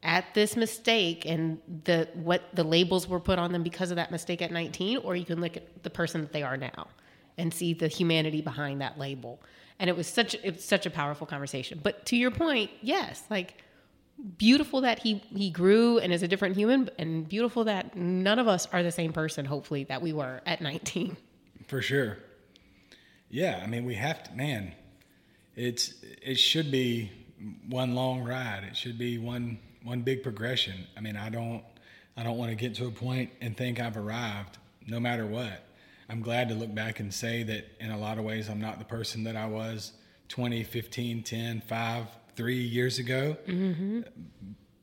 at 0.02 0.24
this 0.34 0.56
mistake 0.56 1.24
and 1.26 1.58
the 1.84 2.08
what 2.14 2.42
the 2.54 2.64
labels 2.64 3.08
were 3.08 3.20
put 3.20 3.38
on 3.38 3.52
them 3.52 3.62
because 3.62 3.90
of 3.90 3.96
that 3.96 4.10
mistake 4.10 4.42
at 4.42 4.50
19 4.50 4.98
or 4.98 5.14
you 5.14 5.24
can 5.24 5.40
look 5.40 5.56
at 5.56 5.82
the 5.82 5.90
person 5.90 6.20
that 6.20 6.32
they 6.32 6.42
are 6.42 6.56
now 6.56 6.88
and 7.38 7.52
see 7.52 7.72
the 7.72 7.88
humanity 7.88 8.42
behind 8.42 8.80
that 8.80 8.98
label. 8.98 9.40
And 9.78 9.88
it 9.88 9.96
was 9.96 10.06
such 10.06 10.34
it 10.34 10.54
was 10.54 10.64
such 10.64 10.86
a 10.86 10.90
powerful 10.90 11.26
conversation. 11.26 11.80
But 11.82 12.04
to 12.06 12.16
your 12.16 12.30
point 12.30 12.70
yes 12.80 13.24
like 13.30 13.62
beautiful 14.38 14.82
that 14.82 14.98
he 15.00 15.22
he 15.34 15.50
grew 15.50 15.98
and 15.98 16.12
is 16.12 16.22
a 16.22 16.28
different 16.28 16.56
human 16.56 16.88
and 16.98 17.28
beautiful 17.28 17.64
that 17.64 17.96
none 17.96 18.38
of 18.38 18.46
us 18.46 18.68
are 18.72 18.82
the 18.82 18.92
same 18.92 19.12
person 19.12 19.44
hopefully 19.44 19.84
that 19.84 20.00
we 20.00 20.12
were 20.12 20.40
at 20.46 20.60
19 20.60 21.16
for 21.66 21.82
sure 21.82 22.18
yeah 23.28 23.60
i 23.62 23.66
mean 23.66 23.84
we 23.84 23.94
have 23.94 24.22
to 24.22 24.32
man 24.34 24.72
it's 25.56 25.94
it 26.22 26.36
should 26.36 26.70
be 26.70 27.10
one 27.68 27.94
long 27.94 28.22
ride. 28.24 28.64
It 28.64 28.76
should 28.76 28.98
be 28.98 29.18
one 29.18 29.58
one 29.82 30.02
big 30.02 30.22
progression. 30.22 30.86
I 30.96 31.00
mean, 31.00 31.16
I 31.16 31.28
don't 31.28 31.62
I 32.16 32.22
don't 32.22 32.38
want 32.38 32.50
to 32.50 32.56
get 32.56 32.74
to 32.76 32.86
a 32.86 32.90
point 32.90 33.30
and 33.40 33.56
think 33.56 33.80
I've 33.80 33.96
arrived 33.96 34.58
no 34.86 35.00
matter 35.00 35.26
what. 35.26 35.64
I'm 36.08 36.20
glad 36.20 36.48
to 36.48 36.54
look 36.54 36.74
back 36.74 37.00
and 37.00 37.12
say 37.12 37.42
that 37.44 37.64
in 37.80 37.90
a 37.90 37.98
lot 37.98 38.18
of 38.18 38.24
ways 38.24 38.48
I'm 38.48 38.60
not 38.60 38.78
the 38.78 38.84
person 38.84 39.24
that 39.24 39.36
I 39.36 39.46
was 39.46 39.92
20, 40.28 40.62
15, 40.62 41.22
10, 41.22 41.60
5, 41.62 42.06
3 42.36 42.56
years 42.56 42.98
ago. 42.98 43.36
Mm-hmm. 43.46 44.02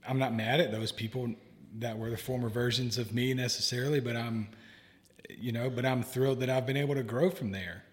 I'm 0.07 0.19
not 0.19 0.33
mad 0.33 0.59
at 0.59 0.71
those 0.71 0.91
people 0.91 1.33
that 1.77 1.97
were 1.97 2.09
the 2.09 2.17
former 2.17 2.49
versions 2.49 2.97
of 2.97 3.13
me 3.13 3.33
necessarily, 3.33 3.99
but 3.99 4.15
I'm 4.15 4.49
you 5.37 5.51
know, 5.51 5.69
but 5.69 5.85
I'm 5.85 6.03
thrilled 6.03 6.39
that 6.39 6.49
I've 6.49 6.65
been 6.65 6.77
able 6.77 6.95
to 6.95 7.03
grow 7.03 7.29
from 7.29 7.51
there. 7.51 7.83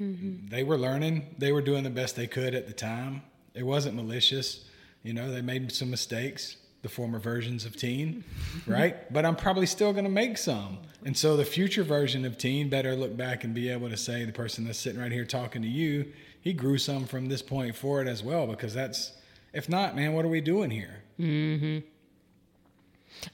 Mm-hmm. 0.00 0.48
They 0.48 0.64
were 0.64 0.78
learning. 0.78 1.34
They 1.38 1.52
were 1.52 1.62
doing 1.62 1.84
the 1.84 1.90
best 1.90 2.16
they 2.16 2.26
could 2.26 2.54
at 2.54 2.66
the 2.66 2.72
time. 2.72 3.22
It 3.54 3.62
wasn't 3.62 3.94
malicious. 3.94 4.64
You 5.02 5.12
know, 5.12 5.30
they 5.30 5.42
made 5.42 5.70
some 5.72 5.90
mistakes, 5.90 6.56
the 6.82 6.88
former 6.88 7.18
versions 7.18 7.64
of 7.64 7.76
Tine, 7.76 8.24
right? 8.66 9.12
But 9.12 9.24
I'm 9.24 9.36
probably 9.36 9.66
still 9.66 9.92
going 9.92 10.04
to 10.04 10.10
make 10.10 10.38
some. 10.38 10.78
And 11.04 11.16
so 11.16 11.36
the 11.36 11.44
future 11.44 11.84
version 11.84 12.24
of 12.24 12.38
Tine 12.38 12.68
better 12.68 12.96
look 12.96 13.16
back 13.16 13.44
and 13.44 13.54
be 13.54 13.68
able 13.68 13.88
to 13.88 13.96
say 13.96 14.24
the 14.24 14.32
person 14.32 14.64
that's 14.64 14.78
sitting 14.78 15.00
right 15.00 15.12
here 15.12 15.24
talking 15.24 15.62
to 15.62 15.68
you, 15.68 16.12
he 16.46 16.52
grew 16.52 16.78
some 16.78 17.04
from 17.06 17.26
this 17.28 17.42
point 17.42 17.74
forward 17.74 18.08
as 18.08 18.22
well, 18.22 18.46
because 18.46 18.74
that's, 18.74 19.12
if 19.52 19.68
not, 19.68 19.96
man, 19.96 20.12
what 20.12 20.24
are 20.24 20.28
we 20.28 20.40
doing 20.40 20.70
here? 20.70 21.02
Mm-hmm. 21.18 21.86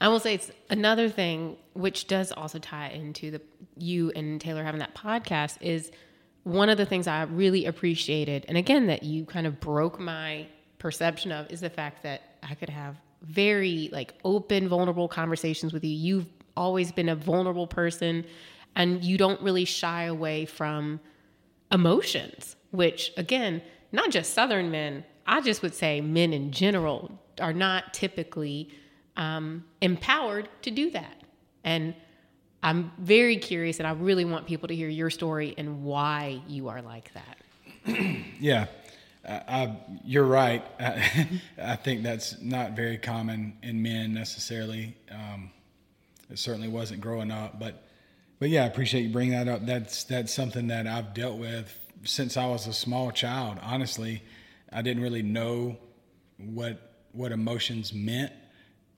I 0.00 0.08
will 0.08 0.20
say 0.20 0.34
it's 0.34 0.50
another 0.70 1.08
thing 1.08 1.56
which 1.72 2.06
does 2.06 2.30
also 2.32 2.58
tie 2.58 2.90
into 2.90 3.32
the 3.32 3.40
you 3.76 4.12
and 4.14 4.40
Taylor 4.40 4.62
having 4.62 4.78
that 4.78 4.94
podcast 4.94 5.58
is 5.60 5.90
one 6.44 6.68
of 6.68 6.78
the 6.78 6.86
things 6.86 7.06
I 7.06 7.22
really 7.22 7.66
appreciated, 7.66 8.44
and 8.48 8.56
again, 8.56 8.86
that 8.86 9.02
you 9.02 9.24
kind 9.24 9.46
of 9.46 9.60
broke 9.60 9.98
my 10.00 10.46
perception 10.78 11.32
of, 11.32 11.50
is 11.50 11.60
the 11.60 11.70
fact 11.70 12.02
that 12.02 12.22
I 12.42 12.54
could 12.54 12.68
have 12.68 12.96
very 13.22 13.88
like 13.92 14.14
open, 14.24 14.68
vulnerable 14.68 15.06
conversations 15.06 15.72
with 15.72 15.84
you. 15.84 15.94
You've 15.94 16.26
always 16.56 16.90
been 16.90 17.08
a 17.08 17.14
vulnerable 17.16 17.66
person, 17.66 18.24
and 18.74 19.04
you 19.04 19.18
don't 19.18 19.40
really 19.40 19.64
shy 19.64 20.04
away 20.04 20.44
from 20.44 21.00
emotions, 21.70 22.56
which 22.72 23.12
again, 23.16 23.62
not 23.92 24.10
just 24.10 24.34
Southern 24.34 24.70
men, 24.70 25.04
I 25.26 25.40
just 25.40 25.62
would 25.62 25.74
say 25.74 26.00
men 26.00 26.32
in 26.32 26.50
general 26.50 27.10
are 27.40 27.52
not 27.52 27.94
typically 27.94 28.70
um, 29.16 29.64
empowered 29.80 30.48
to 30.62 30.70
do 30.70 30.90
that. 30.90 31.22
And 31.64 31.94
I'm 32.62 32.92
very 32.98 33.36
curious, 33.36 33.78
and 33.78 33.86
I 33.86 33.92
really 33.92 34.24
want 34.24 34.46
people 34.46 34.68
to 34.68 34.74
hear 34.74 34.88
your 34.88 35.10
story 35.10 35.54
and 35.58 35.84
why 35.84 36.40
you 36.48 36.68
are 36.68 36.82
like 36.82 37.12
that. 37.14 37.38
Yeah, 38.40 38.66
uh, 39.24 39.38
I, 39.46 39.76
you're 40.04 40.24
right. 40.24 40.64
I, 41.62 41.76
think 41.76 42.02
that's 42.02 42.40
not 42.40 42.72
very 42.72 42.98
common 42.98 43.56
in 43.62 43.80
men 43.80 44.12
necessarily. 44.12 44.96
Um, 45.12 45.52
it 46.28 46.40
certainly 46.40 46.66
wasn't 46.66 47.00
growing 47.00 47.30
up, 47.30 47.60
but 47.60 47.84
but 48.40 48.48
yeah, 48.48 48.64
I 48.64 48.66
appreciate 48.66 49.02
you 49.02 49.12
bringing 49.12 49.34
that 49.34 49.46
up. 49.46 49.64
That's 49.64 50.02
that's 50.04 50.34
something 50.34 50.66
that 50.68 50.88
I've 50.88 51.14
dealt 51.14 51.38
with 51.38 51.72
since 52.04 52.36
I 52.36 52.46
was 52.46 52.66
a 52.66 52.72
small 52.72 53.10
child. 53.10 53.58
Honestly, 53.62 54.22
I 54.72 54.82
didn't 54.82 55.02
really 55.02 55.22
know 55.22 55.76
what 56.38 56.90
what 57.12 57.30
emotions 57.30 57.92
meant 57.92 58.32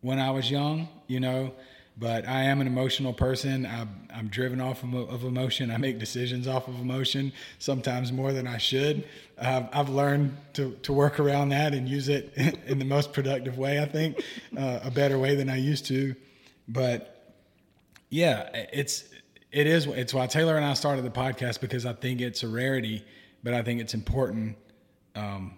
when 0.01 0.19
I 0.19 0.31
was 0.31 0.51
young. 0.51 0.89
You 1.07 1.21
know, 1.21 1.55
but 1.97 2.27
I 2.27 2.45
am 2.45 2.61
an 2.61 2.67
emotional 2.67 3.13
person. 3.13 3.67
I'm, 3.67 4.09
I'm 4.13 4.29
driven 4.29 4.61
off 4.61 4.83
of, 4.83 5.25
emotion. 5.25 5.71
I 5.71 5.77
make 5.77 5.99
decisions 5.99 6.49
off 6.49 6.67
of 6.67 6.81
emotion, 6.81 7.33
sometimes 7.59 8.11
more 8.11 8.33
than 8.33 8.49
I 8.49 8.59
should. 8.59 9.05
I've 9.39 9.89
learned 9.89 10.37
to, 10.55 10.73
to 10.83 10.93
work 10.93 11.21
around 11.21 11.51
that 11.51 11.73
and 11.73 11.89
use 11.89 12.09
it 12.09 12.33
in 12.67 12.79
the 12.79 12.85
most 12.85 13.13
productive 13.13 13.59
way, 13.59 13.81
I 13.81 13.87
think, 13.87 14.23
uh, 14.57 14.81
a 14.83 14.91
better 14.91 15.19
way 15.19 15.37
than 15.37 15.49
I 15.49 15.57
used 15.57 15.87
to. 15.87 16.17
But 16.67 17.33
yeah, 18.11 18.49
it's, 18.73 19.05
it 19.55 19.69
is, 19.69 19.87
it's 19.87 20.13
why 20.13 20.27
Taylor 20.27 20.57
and 20.57 20.65
I 20.65 20.75
started 20.75 21.05
the 21.05 21.11
podcast 21.11 21.61
because 21.61 21.87
I 21.87 21.93
think 21.93 22.21
it's 22.21 22.43
a 22.43 22.49
rarity, 22.49 23.05
but 23.45 23.55
I 23.55 23.63
think 23.63 23.81
it's 23.81 23.95
important 23.95 24.57
um, 25.15 25.55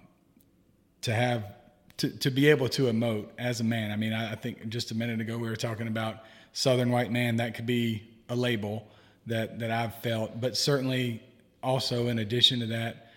to 1.00 1.14
have 1.14 1.54
to, 1.96 2.10
to 2.18 2.30
be 2.30 2.50
able 2.50 2.68
to 2.68 2.82
emote 2.82 3.28
as 3.38 3.60
a 3.60 3.64
man. 3.64 3.90
I 3.90 3.96
mean, 3.96 4.12
I, 4.12 4.32
I, 4.32 4.34
think 4.34 4.68
just 4.68 4.90
a 4.90 4.94
minute 4.94 5.22
ago 5.22 5.38
we 5.38 5.48
were 5.48 5.56
talking 5.56 5.88
about 5.88 6.24
Southern 6.52 6.90
white 6.90 7.10
man. 7.10 7.36
That 7.36 7.54
could 7.54 7.64
be 7.64 8.06
a 8.28 8.36
label 8.36 8.86
that 9.28 9.58
that 9.60 9.70
I've 9.70 9.94
felt, 10.02 10.42
but 10.42 10.58
certainly 10.58 11.22
also 11.62 12.08
in 12.08 12.18
addition 12.18 12.60
to 12.60 12.66
that, 12.66 13.12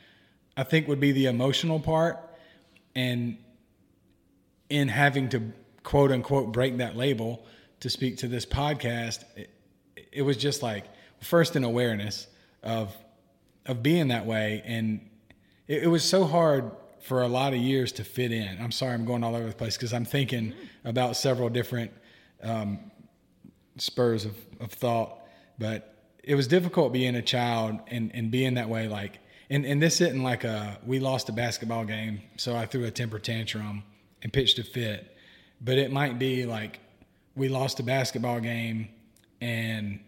I 0.55 0.63
think 0.63 0.87
would 0.87 1.01
be 1.01 1.11
the 1.11 1.25
emotional 1.25 1.81
part, 1.81 2.19
and 2.95 3.37
in 4.69 4.87
having 4.87 5.27
to 5.29 5.51
quote 5.83 6.13
unquote 6.13 6.53
break 6.53 6.77
that 6.77 6.95
label 6.95 7.45
to 7.81 7.89
speak 7.89 8.15
to 8.19 8.29
this 8.29 8.45
podcast, 8.45 9.25
it, 9.35 9.49
it 10.11 10.21
was 10.21 10.37
just 10.37 10.61
like 10.63 10.85
first 11.21 11.55
an 11.55 11.63
awareness 11.63 12.27
of 12.63 12.95
of 13.65 13.83
being 13.83 14.07
that 14.07 14.25
way, 14.25 14.63
and 14.65 14.99
it, 15.67 15.83
it 15.83 15.87
was 15.87 16.03
so 16.03 16.25
hard 16.25 16.71
for 17.01 17.21
a 17.21 17.27
lot 17.27 17.53
of 17.53 17.59
years 17.59 17.91
to 17.93 18.03
fit 18.03 18.31
in. 18.31 18.57
I'm 18.61 18.71
sorry, 18.71 18.93
I'm 18.93 19.05
going 19.05 19.23
all 19.23 19.35
over 19.35 19.47
the 19.47 19.55
place 19.55 19.77
because 19.77 19.93
I'm 19.93 20.05
thinking 20.05 20.53
about 20.83 21.15
several 21.15 21.49
different 21.49 21.91
um, 22.43 22.79
spurs 23.77 24.25
of, 24.25 24.35
of 24.59 24.71
thought. 24.71 25.19
But 25.57 25.95
it 26.23 26.35
was 26.35 26.47
difficult 26.47 26.91
being 26.93 27.15
a 27.15 27.21
child 27.21 27.79
and, 27.87 28.11
and 28.13 28.31
being 28.31 28.55
that 28.55 28.69
way. 28.69 28.87
Like, 28.87 29.19
and, 29.49 29.65
and 29.65 29.81
this 29.81 30.01
isn't 30.01 30.21
like 30.21 30.43
a, 30.43 30.77
we 30.85 30.99
lost 30.99 31.29
a 31.29 31.31
basketball 31.31 31.85
game, 31.85 32.21
so 32.37 32.55
I 32.55 32.65
threw 32.65 32.85
a 32.85 32.91
temper 32.91 33.19
tantrum 33.19 33.83
and 34.21 34.31
pitched 34.33 34.59
a 34.59 34.63
fit. 34.63 35.15
But 35.61 35.77
it 35.77 35.91
might 35.91 36.19
be 36.19 36.45
like, 36.45 36.79
we 37.35 37.49
lost 37.49 37.79
a 37.79 37.83
basketball 37.83 38.39
game 38.39 38.89
and 39.41 39.99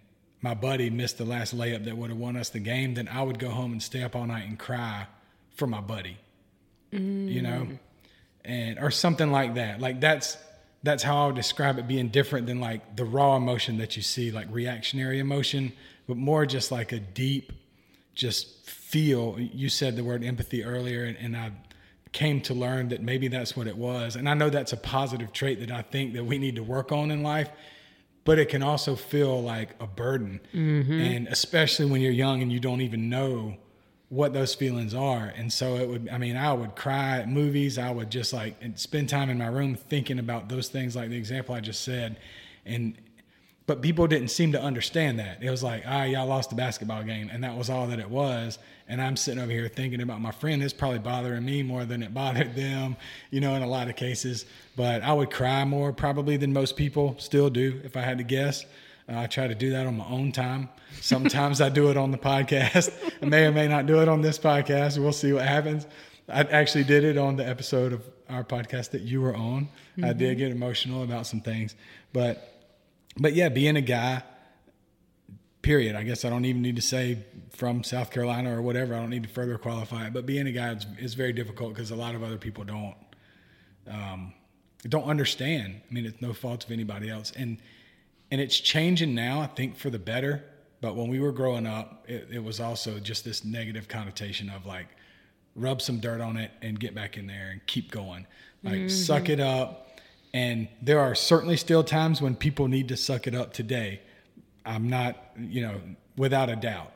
my 0.41 0.53
buddy 0.53 0.89
missed 0.89 1.17
the 1.17 1.25
last 1.25 1.55
layup 1.55 1.85
that 1.85 1.95
would 1.95 2.09
have 2.09 2.19
won 2.19 2.35
us 2.35 2.49
the 2.49 2.59
game, 2.59 2.95
then 2.95 3.07
I 3.07 3.21
would 3.21 3.39
go 3.39 3.49
home 3.49 3.71
and 3.71 3.81
stay 3.81 4.03
up 4.03 4.15
all 4.15 4.25
night 4.25 4.47
and 4.47 4.57
cry 4.57 5.07
for 5.55 5.67
my 5.67 5.81
buddy 5.81 6.17
mm. 6.91 7.31
you 7.31 7.41
know, 7.41 7.67
and 8.43 8.79
or 8.79 8.91
something 8.91 9.31
like 9.31 9.55
that. 9.55 9.79
Like 9.79 9.99
that's 9.99 10.37
that's 10.83 11.03
how 11.03 11.23
I 11.23 11.25
would 11.27 11.35
describe 11.35 11.77
it 11.77 11.87
being 11.87 12.09
different 12.09 12.47
than 12.47 12.59
like 12.59 12.95
the 12.95 13.05
raw 13.05 13.35
emotion 13.35 13.77
that 13.77 13.95
you 13.95 14.01
see, 14.01 14.31
like 14.31 14.47
reactionary 14.49 15.19
emotion, 15.19 15.73
but 16.07 16.17
more 16.17 16.45
just 16.45 16.71
like 16.71 16.91
a 16.91 16.99
deep, 16.99 17.51
just 18.15 18.67
feel. 18.67 19.37
You 19.39 19.69
said 19.69 19.95
the 19.95 20.03
word 20.03 20.23
empathy 20.23 20.63
earlier, 20.63 21.03
and, 21.03 21.17
and 21.17 21.37
I 21.37 21.51
came 22.11 22.41
to 22.41 22.53
learn 22.53 22.89
that 22.89 23.01
maybe 23.01 23.27
that's 23.27 23.55
what 23.55 23.67
it 23.67 23.77
was. 23.77 24.15
And 24.15 24.27
I 24.27 24.33
know 24.33 24.49
that's 24.49 24.73
a 24.73 24.77
positive 24.77 25.31
trait 25.31 25.59
that 25.61 25.71
I 25.71 25.81
think 25.81 26.13
that 26.13 26.25
we 26.25 26.37
need 26.37 26.57
to 26.57 26.63
work 26.63 26.91
on 26.91 27.09
in 27.09 27.23
life 27.23 27.49
but 28.23 28.37
it 28.39 28.49
can 28.49 28.61
also 28.63 28.95
feel 28.95 29.41
like 29.41 29.69
a 29.79 29.87
burden. 29.87 30.39
Mm-hmm. 30.53 30.91
And 30.93 31.27
especially 31.27 31.85
when 31.85 32.01
you're 32.01 32.11
young 32.11 32.41
and 32.41 32.51
you 32.51 32.59
don't 32.59 32.81
even 32.81 33.09
know 33.09 33.57
what 34.09 34.33
those 34.33 34.53
feelings 34.53 34.93
are. 34.93 35.31
And 35.35 35.51
so 35.51 35.75
it 35.77 35.87
would, 35.87 36.09
I 36.09 36.17
mean, 36.17 36.35
I 36.35 36.51
would 36.53 36.75
cry 36.75 37.19
at 37.19 37.29
movies. 37.29 37.77
I 37.77 37.91
would 37.91 38.11
just 38.11 38.33
like 38.33 38.57
spend 38.75 39.09
time 39.09 39.29
in 39.29 39.37
my 39.37 39.47
room 39.47 39.75
thinking 39.75 40.19
about 40.19 40.49
those 40.49 40.67
things, 40.67 40.95
like 40.95 41.09
the 41.09 41.17
example 41.17 41.55
I 41.55 41.61
just 41.61 41.83
said. 41.83 42.17
And, 42.65 42.95
but 43.67 43.81
people 43.81 44.07
didn't 44.07 44.29
seem 44.29 44.51
to 44.53 44.61
understand 44.61 45.19
that. 45.19 45.41
It 45.41 45.49
was 45.49 45.63
like, 45.63 45.83
ah, 45.85 46.03
y'all 46.03 46.27
lost 46.27 46.49
the 46.49 46.55
basketball 46.55 47.03
game. 47.03 47.29
And 47.31 47.43
that 47.43 47.55
was 47.55 47.69
all 47.69 47.87
that 47.87 47.99
it 47.99 48.09
was. 48.09 48.57
And 48.87 49.01
I'm 49.01 49.15
sitting 49.15 49.41
over 49.41 49.51
here 49.51 49.67
thinking 49.67 50.01
about 50.01 50.19
my 50.19 50.31
friend. 50.31 50.63
It's 50.63 50.73
probably 50.73 50.99
bothering 50.99 51.45
me 51.45 51.63
more 51.63 51.85
than 51.85 52.01
it 52.03 52.13
bothered 52.13 52.55
them, 52.55 52.97
you 53.29 53.39
know, 53.39 53.55
in 53.55 53.61
a 53.61 53.67
lot 53.67 53.87
of 53.87 53.95
cases. 53.95 54.45
But 54.75 55.03
I 55.03 55.13
would 55.13 55.31
cry 55.31 55.63
more 55.63 55.93
probably 55.93 56.37
than 56.37 56.53
most 56.53 56.75
people 56.75 57.15
still 57.19 57.49
do, 57.49 57.79
if 57.83 57.95
I 57.95 58.01
had 58.01 58.17
to 58.17 58.23
guess. 58.23 58.65
Uh, 59.07 59.19
I 59.19 59.27
try 59.27 59.47
to 59.47 59.55
do 59.55 59.69
that 59.71 59.85
on 59.85 59.97
my 59.97 60.07
own 60.07 60.31
time. 60.31 60.69
Sometimes 60.99 61.61
I 61.61 61.69
do 61.69 61.89
it 61.89 61.97
on 61.97 62.11
the 62.11 62.17
podcast. 62.17 62.91
I 63.21 63.25
may 63.25 63.45
or 63.45 63.51
may 63.51 63.67
not 63.67 63.85
do 63.85 64.01
it 64.01 64.09
on 64.09 64.21
this 64.21 64.39
podcast. 64.39 64.97
We'll 64.97 65.13
see 65.13 65.33
what 65.33 65.45
happens. 65.45 65.85
I 66.27 66.41
actually 66.41 66.83
did 66.83 67.03
it 67.03 67.17
on 67.17 67.35
the 67.35 67.47
episode 67.47 67.93
of 67.93 68.03
our 68.29 68.43
podcast 68.43 68.91
that 68.91 69.01
you 69.01 69.21
were 69.21 69.35
on. 69.35 69.69
Mm-hmm. 69.97 70.05
I 70.05 70.13
did 70.13 70.37
get 70.37 70.51
emotional 70.51 71.03
about 71.03 71.27
some 71.27 71.41
things, 71.41 71.75
but 72.13 72.50
but 73.21 73.33
yeah, 73.33 73.49
being 73.49 73.75
a 73.75 73.81
guy. 73.81 74.23
Period. 75.61 75.95
I 75.95 76.01
guess 76.01 76.25
I 76.25 76.29
don't 76.31 76.45
even 76.45 76.63
need 76.63 76.75
to 76.77 76.81
say 76.81 77.23
from 77.51 77.83
South 77.83 78.09
Carolina 78.09 78.57
or 78.57 78.63
whatever. 78.63 78.95
I 78.95 78.99
don't 78.99 79.11
need 79.11 79.21
to 79.23 79.29
further 79.29 79.59
qualify 79.59 80.07
it. 80.07 80.13
But 80.13 80.25
being 80.25 80.47
a 80.47 80.51
guy 80.51 80.71
is, 80.71 80.87
is 80.97 81.13
very 81.13 81.33
difficult 81.33 81.75
because 81.75 81.91
a 81.91 81.95
lot 81.95 82.15
of 82.15 82.23
other 82.23 82.37
people 82.37 82.63
don't 82.63 82.95
um, 83.87 84.33
don't 84.89 85.05
understand. 85.05 85.81
I 85.87 85.93
mean, 85.93 86.07
it's 86.07 86.19
no 86.19 86.33
fault 86.33 86.65
of 86.65 86.71
anybody 86.71 87.11
else, 87.11 87.31
and 87.37 87.59
and 88.31 88.41
it's 88.41 88.59
changing 88.59 89.13
now, 89.13 89.41
I 89.41 89.47
think, 89.47 89.77
for 89.77 89.89
the 89.89 89.99
better. 89.99 90.43
But 90.79 90.95
when 90.95 91.09
we 91.09 91.19
were 91.19 91.31
growing 91.31 91.67
up, 91.67 92.05
it, 92.07 92.29
it, 92.31 92.43
was 92.43 92.59
also 92.59 92.97
just 92.97 93.23
this 93.23 93.45
negative 93.45 93.87
connotation 93.87 94.49
of 94.49 94.65
like, 94.65 94.87
rub 95.55 95.79
some 95.81 95.99
dirt 95.99 96.21
on 96.21 96.37
it 96.37 96.49
and 96.63 96.79
get 96.79 96.95
back 96.95 97.17
in 97.17 97.27
there 97.27 97.49
and 97.51 97.63
keep 97.67 97.91
going. 97.91 98.25
Like, 98.63 98.73
mm-hmm. 98.73 98.87
suck 98.87 99.29
it 99.29 99.39
up. 99.39 99.90
And 100.33 100.67
there 100.81 100.99
are 100.99 101.13
certainly 101.13 101.57
still 101.57 101.83
times 101.83 102.21
when 102.21 102.35
people 102.35 102.67
need 102.67 102.87
to 102.89 102.97
suck 102.97 103.27
it 103.27 103.35
up 103.35 103.53
today. 103.53 104.01
I'm 104.65 104.89
not, 104.89 105.17
you 105.37 105.61
know, 105.61 105.81
without 106.15 106.49
a 106.49 106.55
doubt. 106.55 106.91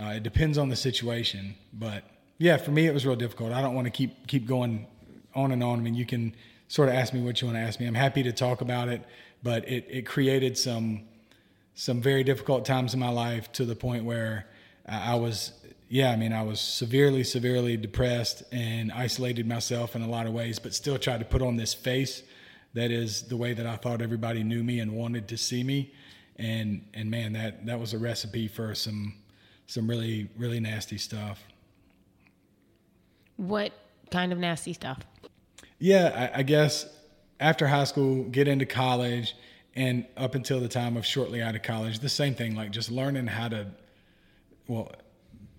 Uh, 0.00 0.14
it 0.16 0.22
depends 0.22 0.56
on 0.56 0.68
the 0.68 0.76
situation. 0.76 1.54
But 1.72 2.04
yeah, 2.38 2.56
for 2.56 2.70
me, 2.70 2.86
it 2.86 2.94
was 2.94 3.04
real 3.04 3.16
difficult. 3.16 3.52
I 3.52 3.60
don't 3.60 3.74
want 3.74 3.86
to 3.86 3.90
keep 3.90 4.26
keep 4.26 4.46
going 4.46 4.86
on 5.34 5.52
and 5.52 5.62
on. 5.62 5.80
I 5.80 5.82
mean, 5.82 5.94
you 5.94 6.06
can 6.06 6.34
sort 6.68 6.88
of 6.88 6.94
ask 6.94 7.12
me 7.12 7.20
what 7.20 7.40
you 7.40 7.48
want 7.48 7.58
to 7.58 7.62
ask 7.62 7.80
me. 7.80 7.86
I'm 7.86 7.94
happy 7.94 8.22
to 8.22 8.32
talk 8.32 8.60
about 8.60 8.88
it 8.88 9.02
but 9.42 9.68
it, 9.68 9.86
it 9.88 10.06
created 10.06 10.56
some 10.56 11.02
some 11.74 12.00
very 12.00 12.24
difficult 12.24 12.64
times 12.64 12.92
in 12.92 12.98
my 12.98 13.08
life 13.08 13.52
to 13.52 13.64
the 13.64 13.76
point 13.76 14.04
where 14.04 14.46
I 14.86 15.14
was 15.14 15.52
yeah 15.88 16.10
I 16.10 16.16
mean 16.16 16.32
I 16.32 16.42
was 16.42 16.60
severely 16.60 17.24
severely 17.24 17.76
depressed 17.76 18.42
and 18.52 18.90
isolated 18.92 19.46
myself 19.46 19.94
in 19.94 20.02
a 20.02 20.08
lot 20.08 20.26
of 20.26 20.32
ways 20.32 20.58
but 20.58 20.74
still 20.74 20.98
tried 20.98 21.18
to 21.18 21.24
put 21.24 21.42
on 21.42 21.56
this 21.56 21.74
face 21.74 22.22
that 22.74 22.90
is 22.90 23.22
the 23.22 23.36
way 23.36 23.54
that 23.54 23.66
I 23.66 23.76
thought 23.76 24.02
everybody 24.02 24.42
knew 24.42 24.62
me 24.62 24.80
and 24.80 24.92
wanted 24.92 25.28
to 25.28 25.36
see 25.36 25.64
me 25.64 25.92
and 26.36 26.84
and 26.94 27.10
man 27.10 27.32
that 27.32 27.66
that 27.66 27.80
was 27.80 27.94
a 27.94 27.98
recipe 27.98 28.46
for 28.46 28.74
some 28.74 29.14
some 29.66 29.88
really 29.88 30.28
really 30.36 30.60
nasty 30.60 30.98
stuff 30.98 31.42
what 33.36 33.72
kind 34.10 34.32
of 34.32 34.38
nasty 34.38 34.72
stuff 34.72 35.00
yeah 35.78 36.30
I, 36.34 36.40
I 36.40 36.42
guess 36.42 36.86
after 37.40 37.66
high 37.66 37.84
school, 37.84 38.24
get 38.24 38.48
into 38.48 38.66
college, 38.66 39.34
and 39.74 40.04
up 40.16 40.34
until 40.34 40.60
the 40.60 40.68
time 40.68 40.96
of 40.96 41.06
shortly 41.06 41.42
out 41.42 41.54
of 41.54 41.62
college, 41.62 42.00
the 42.00 42.08
same 42.08 42.34
thing, 42.34 42.56
like 42.56 42.70
just 42.70 42.90
learning 42.90 43.26
how 43.26 43.48
to, 43.48 43.66
well, 44.66 44.90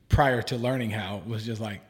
prior 0.10 0.42
to 0.42 0.58
learning 0.58 0.90
how, 0.90 1.22
was 1.26 1.46
just 1.46 1.62
like, 1.62 1.82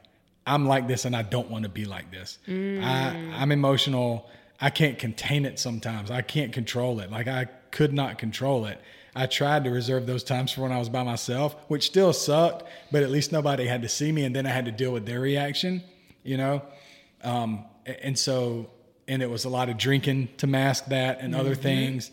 I'm 0.46 0.68
like 0.68 0.88
this 0.88 1.06
and 1.06 1.16
I 1.16 1.24
don't 1.24 1.50
want 1.50 1.64
to 1.64 1.70
be 1.70 1.86
like 1.86 2.12
this. 2.12 2.40
Mm. 2.48 2.84
I, 2.84 3.42
I'm 3.42 3.52
emotional. 3.52 4.30
I 4.62 4.70
can't 4.70 5.00
contain 5.00 5.46
it 5.46 5.60
sometimes. 5.60 6.12
I 6.12 6.22
can't 6.22 6.52
control 6.52 7.00
it. 7.00 7.12
Like 7.12 7.28
I 7.28 7.46
could 7.72 7.94
not 7.94 8.18
control 8.18 8.66
it. 8.66 8.82
I 9.16 9.26
tried 9.26 9.64
to 9.64 9.70
reserve 9.70 10.06
those 10.06 10.24
times 10.24 10.52
for 10.52 10.62
when 10.62 10.72
I 10.72 10.78
was 10.78 10.90
by 10.90 11.04
myself, 11.04 11.56
which 11.68 11.86
still 11.86 12.14
sucked, 12.14 12.64
but 12.92 13.04
at 13.04 13.10
least 13.10 13.32
nobody 13.32 13.66
had 13.66 13.82
to 13.82 13.90
see 13.90 14.12
me 14.12 14.24
and 14.24 14.36
then 14.36 14.46
I 14.46 14.50
had 14.50 14.66
to 14.66 14.72
deal 14.72 14.92
with 14.92 15.06
their 15.06 15.20
reaction, 15.20 15.84
you 16.24 16.38
know? 16.38 16.62
Um, 17.24 17.66
and 18.04 18.18
so 18.18 18.70
and 19.08 19.24
it 19.24 19.30
was 19.30 19.46
a 19.46 19.50
lot 19.50 19.70
of 19.70 19.78
drinking 19.78 20.30
to 20.38 20.48
mask 20.48 20.86
that 20.86 21.22
and 21.22 21.34
mm-hmm. 21.34 21.40
other 21.42 21.56
things 21.56 22.12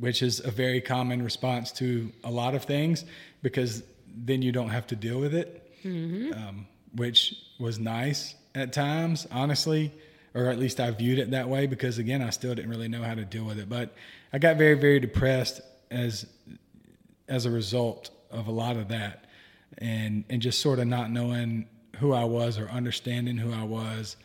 which 0.00 0.22
is 0.22 0.40
a 0.40 0.50
very 0.50 0.80
common 0.80 1.22
response 1.22 1.72
to 1.72 2.12
a 2.24 2.30
lot 2.30 2.54
of 2.54 2.64
things 2.64 3.04
because 3.42 3.82
then 4.14 4.42
you 4.42 4.52
don't 4.52 4.68
have 4.68 4.86
to 4.86 4.96
deal 4.96 5.18
with 5.18 5.34
it 5.34 5.66
mm-hmm. 5.82 6.32
um, 6.34 6.66
which 6.94 7.34
was 7.58 7.78
nice 7.78 8.34
at 8.54 8.72
times, 8.72 9.26
honestly, 9.30 9.92
or 10.34 10.46
at 10.46 10.58
least 10.58 10.80
I 10.80 10.90
viewed 10.90 11.18
it 11.18 11.30
that 11.30 11.48
way 11.48 11.66
because 11.66 11.98
again, 11.98 12.20
I 12.20 12.30
still 12.30 12.54
didn't 12.54 12.70
really 12.70 12.88
know 12.88 13.02
how 13.02 13.14
to 13.14 13.24
deal 13.24 13.44
with 13.44 13.58
it. 13.58 13.68
But 13.68 13.94
I 14.32 14.38
got 14.38 14.56
very, 14.56 14.74
very 14.74 15.00
depressed 15.00 15.60
as 15.90 16.26
as 17.28 17.46
a 17.46 17.50
result 17.50 18.10
of 18.30 18.48
a 18.48 18.50
lot 18.50 18.76
of 18.76 18.88
that, 18.88 19.24
and 19.78 20.24
and 20.28 20.42
just 20.42 20.60
sort 20.60 20.78
of 20.78 20.86
not 20.86 21.10
knowing 21.10 21.66
who 21.98 22.12
I 22.12 22.24
was 22.24 22.58
or 22.58 22.68
understanding 22.68 23.36
who 23.36 23.52
I 23.52 23.62
was, 23.62 24.16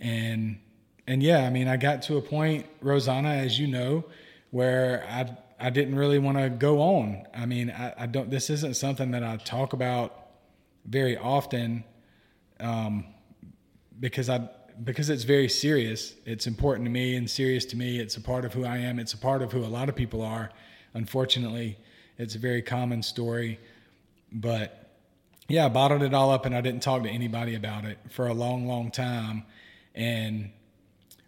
and 0.00 0.58
and 1.06 1.22
yeah, 1.22 1.44
I 1.44 1.50
mean, 1.50 1.68
I 1.68 1.76
got 1.76 2.02
to 2.02 2.16
a 2.16 2.22
point, 2.22 2.66
Rosanna, 2.80 3.30
as 3.30 3.58
you 3.58 3.66
know, 3.66 4.04
where 4.50 5.04
I 5.08 5.36
I 5.60 5.68
didn't 5.68 5.96
really 5.96 6.18
want 6.18 6.38
to 6.38 6.48
go 6.48 6.80
on. 6.80 7.26
I 7.34 7.44
mean, 7.44 7.70
I, 7.70 7.92
I, 7.98 8.06
don't. 8.06 8.30
This 8.30 8.48
isn't 8.48 8.76
something 8.76 9.10
that 9.10 9.22
I 9.22 9.36
talk 9.36 9.74
about 9.74 10.16
very 10.86 11.18
often, 11.18 11.84
um, 12.60 13.04
because 13.98 14.30
I 14.30 14.48
because 14.84 15.10
it's 15.10 15.24
very 15.24 15.48
serious. 15.48 16.14
It's 16.24 16.46
important 16.46 16.86
to 16.86 16.90
me 16.90 17.16
and 17.16 17.28
serious 17.28 17.64
to 17.66 17.76
me. 17.76 17.98
It's 17.98 18.16
a 18.16 18.20
part 18.20 18.44
of 18.44 18.54
who 18.54 18.64
I 18.64 18.78
am. 18.78 18.98
It's 18.98 19.12
a 19.12 19.18
part 19.18 19.42
of 19.42 19.52
who 19.52 19.64
a 19.64 19.66
lot 19.66 19.88
of 19.88 19.96
people 19.96 20.22
are. 20.22 20.50
Unfortunately, 20.94 21.78
it's 22.18 22.34
a 22.34 22.38
very 22.38 22.62
common 22.62 23.02
story, 23.02 23.60
but 24.32 24.90
yeah, 25.48 25.66
I 25.66 25.68
bottled 25.68 26.02
it 26.02 26.14
all 26.14 26.30
up 26.30 26.46
and 26.46 26.54
I 26.54 26.60
didn't 26.60 26.82
talk 26.82 27.02
to 27.02 27.08
anybody 27.08 27.54
about 27.54 27.84
it 27.84 27.98
for 28.10 28.28
a 28.28 28.34
long, 28.34 28.66
long 28.66 28.90
time. 28.90 29.44
And 29.94 30.50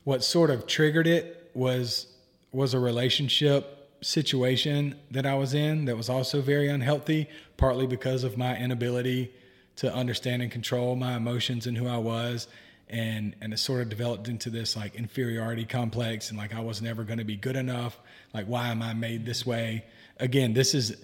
what 0.05 0.23
sort 0.25 0.51
of 0.51 0.67
triggered 0.67 1.07
it 1.07 1.51
was 1.55 2.07
was 2.53 2.75
a 2.75 2.79
relationship 2.79 3.89
situation 4.03 4.95
that 5.11 5.25
I 5.25 5.35
was 5.35 5.55
in 5.55 5.87
that 5.87 5.97
was 5.97 6.09
also 6.09 6.41
very 6.41 6.69
unhealthy, 6.69 7.29
partly 7.57 7.87
because 7.87 8.25
of 8.25 8.37
my 8.37 8.57
inability 8.57 9.33
to 9.77 9.93
understand 9.93 10.43
and 10.43 10.51
control 10.51 10.95
my 10.97 11.17
emotions 11.17 11.67
and 11.67 11.79
who 11.79 11.89
I 11.89 11.97
was. 11.97 12.47
And, 12.93 13.35
and 13.41 13.55
it 13.55 13.57
sort 13.57 13.81
of 13.81 13.89
developed 13.89 14.29
into 14.29 14.51
this 14.51 14.77
like 14.77 14.95
inferiority 14.97 15.65
complex 15.65 16.29
and 16.29 16.39
like 16.39 16.55
I 16.55 16.61
was 16.61 16.83
never 16.83 17.05
going 17.05 17.21
to 17.21 17.25
be 17.25 17.37
good 17.37 17.57
enough. 17.57 17.99
Like, 18.35 18.45
why 18.45 18.69
am 18.69 18.83
I 18.83 18.93
made 18.93 19.25
this 19.25 19.47
way? 19.47 19.87
Again, 20.19 20.53
this 20.53 20.75
is, 20.75 20.95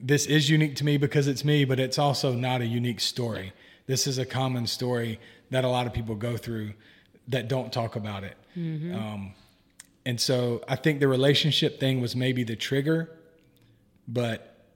this 0.00 0.26
is 0.26 0.50
unique 0.50 0.74
to 0.76 0.84
me 0.84 0.96
because 0.96 1.28
it's 1.28 1.44
me, 1.44 1.64
but 1.64 1.78
it's 1.78 2.00
also 2.00 2.34
not 2.34 2.62
a 2.62 2.66
unique 2.66 2.98
story. 2.98 3.52
This 3.86 4.08
is 4.08 4.18
a 4.18 4.26
common 4.26 4.66
story 4.66 5.20
that 5.50 5.64
a 5.64 5.68
lot 5.68 5.86
of 5.86 5.92
people 5.92 6.16
go 6.16 6.36
through 6.36 6.72
that 7.28 7.46
don't 7.46 7.72
talk 7.72 7.94
about 7.94 8.24
it. 8.24 8.36
Mm-hmm. 8.58 8.94
Um, 8.96 9.34
and 10.04 10.20
so 10.20 10.64
I 10.66 10.74
think 10.74 10.98
the 10.98 11.06
relationship 11.06 11.78
thing 11.78 12.00
was 12.00 12.16
maybe 12.16 12.42
the 12.42 12.56
trigger, 12.56 13.08
but 14.08 14.66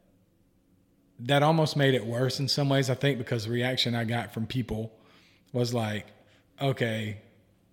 that 1.19 1.43
almost 1.43 1.77
made 1.77 1.95
it 1.95 2.07
worse 2.07 2.39
in 2.39 2.47
some 2.47 2.69
ways, 2.69 2.91
I 2.91 2.95
think, 2.95 3.19
because 3.19 3.47
the 3.47 3.51
reaction 3.51 3.97
I 3.97 4.05
got 4.05 4.33
from 4.33 4.47
people 4.47 4.93
was 5.57 5.73
like, 5.73 6.07
okay, 6.61 7.17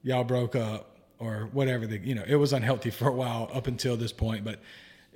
y'all 0.03 0.23
broke 0.23 0.55
up 0.55 0.97
or 1.19 1.49
whatever. 1.51 1.85
The, 1.85 1.97
you 1.97 2.15
know, 2.15 2.23
it 2.25 2.35
was 2.35 2.53
unhealthy 2.53 2.89
for 2.91 3.09
a 3.09 3.11
while 3.11 3.49
up 3.53 3.67
until 3.67 3.97
this 3.97 4.13
point, 4.13 4.45
but 4.45 4.59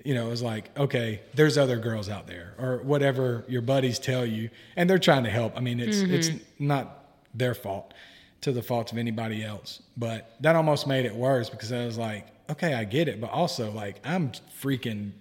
you 0.03 0.13
know, 0.13 0.27
it 0.27 0.29
was 0.29 0.43
like, 0.43 0.77
okay, 0.77 1.21
there's 1.33 1.57
other 1.57 1.77
girls 1.77 2.07
out 2.07 2.27
there 2.27 2.53
or 2.59 2.77
whatever 2.83 3.43
your 3.47 3.61
buddies 3.61 3.97
tell 3.97 4.25
you 4.25 4.49
and 4.75 4.89
they're 4.89 4.99
trying 4.99 5.23
to 5.23 5.29
help. 5.29 5.57
I 5.57 5.61
mean, 5.61 5.79
it's, 5.79 5.97
mm-hmm. 5.97 6.13
it's 6.13 6.29
not 6.59 7.05
their 7.33 7.55
fault 7.55 7.93
to 8.41 8.51
the 8.51 8.61
fault 8.61 8.91
of 8.91 8.97
anybody 8.97 9.43
else. 9.43 9.81
But 9.95 10.35
that 10.41 10.55
almost 10.55 10.87
made 10.87 11.05
it 11.05 11.15
worse 11.15 11.49
because 11.49 11.71
I 11.71 11.85
was 11.85 11.97
like, 11.97 12.27
okay, 12.49 12.73
I 12.73 12.83
get 12.83 13.07
it, 13.07 13.19
but 13.19 13.31
also 13.31 13.71
like 13.71 13.99
I'm 14.03 14.31
freaking 14.61 15.11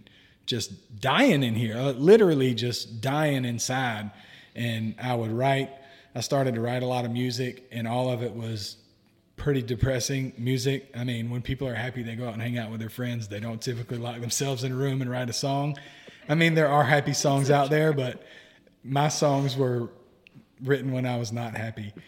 just 0.47 1.01
dying 1.01 1.43
in 1.43 1.55
here, 1.55 1.77
uh, 1.77 1.93
literally 1.93 2.55
just 2.55 3.01
dying 3.01 3.45
inside. 3.45 4.11
And 4.57 4.95
I 5.01 5.15
would 5.15 5.31
write. 5.31 5.71
I 6.17 6.21
started 6.21 6.55
to 6.55 6.63
write 6.63 6.83
a 6.83 6.87
lot 6.87 7.05
of 7.05 7.11
music, 7.11 7.69
and 7.71 7.87
all 7.87 8.11
of 8.11 8.23
it 8.23 8.35
was 8.35 8.79
pretty 9.37 9.61
depressing 9.61 10.33
music. 10.39 10.91
I 10.97 11.05
mean, 11.05 11.29
when 11.29 11.43
people 11.43 11.69
are 11.69 11.75
happy, 11.75 12.03
they 12.03 12.17
go 12.17 12.27
out 12.27 12.33
and 12.33 12.41
hang 12.41 12.57
out 12.57 12.71
with 12.71 12.81
their 12.81 12.89
friends. 12.89 13.29
They 13.29 13.39
don't 13.39 13.61
typically 13.61 13.99
lock 13.99 14.19
themselves 14.23 14.65
in 14.65 14.73
a 14.73 14.75
room 14.75 15.03
and 15.03 15.11
write 15.11 15.29
a 15.29 15.35
song. 15.35 15.77
I 16.27 16.35
mean, 16.35 16.55
there 16.55 16.69
are 16.69 16.83
happy 16.83 17.13
songs 17.13 17.51
out 17.51 17.69
there, 17.69 17.93
but 17.93 18.23
my 18.83 19.09
songs 19.09 19.59
were 19.59 19.91
written 20.65 20.91
when 20.91 21.05
I 21.05 21.19
was 21.19 21.33
not 21.33 21.55
happy. 21.55 21.93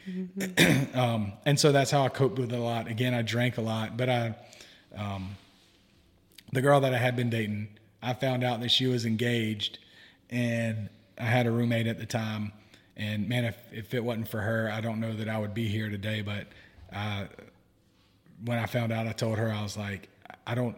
Um, 0.95 1.35
and 1.45 1.61
so 1.61 1.71
that's 1.71 1.91
how 1.91 2.03
I 2.03 2.09
coped 2.09 2.39
with 2.39 2.51
it 2.53 2.59
a 2.59 2.61
lot. 2.61 2.89
Again, 2.89 3.13
I 3.15 3.23
drank 3.23 3.59
a 3.59 3.61
lot, 3.61 3.97
but 3.97 4.09
I, 4.09 4.35
um, 4.97 5.37
the 6.53 6.61
girl 6.61 6.81
that 6.81 6.93
I 6.93 6.99
had 6.99 7.15
been 7.15 7.31
dating, 7.31 7.69
I 8.03 8.15
found 8.15 8.43
out 8.43 8.61
that 8.63 8.71
she 8.71 8.87
was 8.87 9.05
engaged 9.07 9.79
and 10.31 10.89
I 11.19 11.25
had 11.25 11.47
a 11.47 11.53
roommate 11.53 11.87
at 11.87 11.99
the 11.99 12.07
time. 12.07 12.53
And 12.99 13.29
man, 13.29 13.45
if, 13.45 13.57
if 13.73 13.95
it 13.95 14.03
wasn't 14.03 14.29
for 14.29 14.41
her, 14.41 14.71
I 14.71 14.81
don't 14.81 15.01
know 15.01 15.15
that 15.15 15.29
I 15.29 15.39
would 15.39 15.55
be 15.55 15.69
here 15.69 15.89
today. 15.89 16.21
But 16.21 16.49
uh, 16.93 17.27
when 18.45 18.59
I 18.59 18.67
found 18.67 18.93
out, 18.93 19.07
I 19.07 19.13
told 19.13 19.39
her, 19.39 19.51
I 19.51 19.63
was 19.63 19.77
like, 19.77 20.09
I 20.47 20.55
don't, 20.55 20.77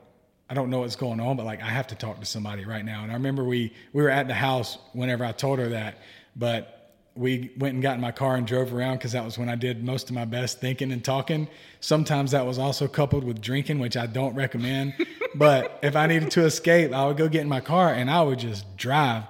I 0.50 0.54
don't 0.54 0.68
know 0.68 0.80
what's 0.80 0.96
going 0.96 1.20
on, 1.20 1.36
but 1.36 1.46
like 1.46 1.62
I 1.62 1.68
have 1.68 1.86
to 1.88 1.94
talk 1.94 2.20
to 2.20 2.26
somebody 2.26 2.64
right 2.64 2.84
now. 2.84 3.02
And 3.02 3.10
I 3.10 3.14
remember 3.14 3.44
we 3.44 3.72
we 3.92 4.02
were 4.02 4.10
at 4.10 4.26
the 4.26 4.34
house 4.34 4.78
whenever 4.92 5.24
I 5.24 5.32
told 5.32 5.60
her 5.60 5.68
that, 5.70 5.98
but 6.34 6.80
we 7.14 7.50
went 7.56 7.74
and 7.74 7.82
got 7.82 7.94
in 7.94 8.00
my 8.00 8.12
car 8.12 8.36
and 8.36 8.46
drove 8.46 8.72
around 8.72 8.98
because 8.98 9.12
that 9.12 9.24
was 9.24 9.38
when 9.38 9.48
I 9.48 9.54
did 9.54 9.84
most 9.84 10.08
of 10.08 10.14
my 10.14 10.24
best 10.24 10.60
thinking 10.60 10.92
and 10.92 11.04
talking. 11.04 11.48
Sometimes 11.80 12.30
that 12.30 12.46
was 12.46 12.58
also 12.58 12.88
coupled 12.88 13.24
with 13.24 13.40
drinking, 13.40 13.78
which 13.78 13.96
I 13.96 14.06
don't 14.06 14.34
recommend. 14.34 14.94
but 15.34 15.78
if 15.82 15.96
I 15.96 16.06
needed 16.06 16.30
to 16.32 16.44
escape, 16.44 16.92
I 16.92 17.06
would 17.06 17.16
go 17.16 17.28
get 17.28 17.42
in 17.42 17.48
my 17.48 17.60
car 17.60 17.92
and 17.92 18.10
I 18.10 18.22
would 18.22 18.38
just 18.38 18.76
drive. 18.76 19.24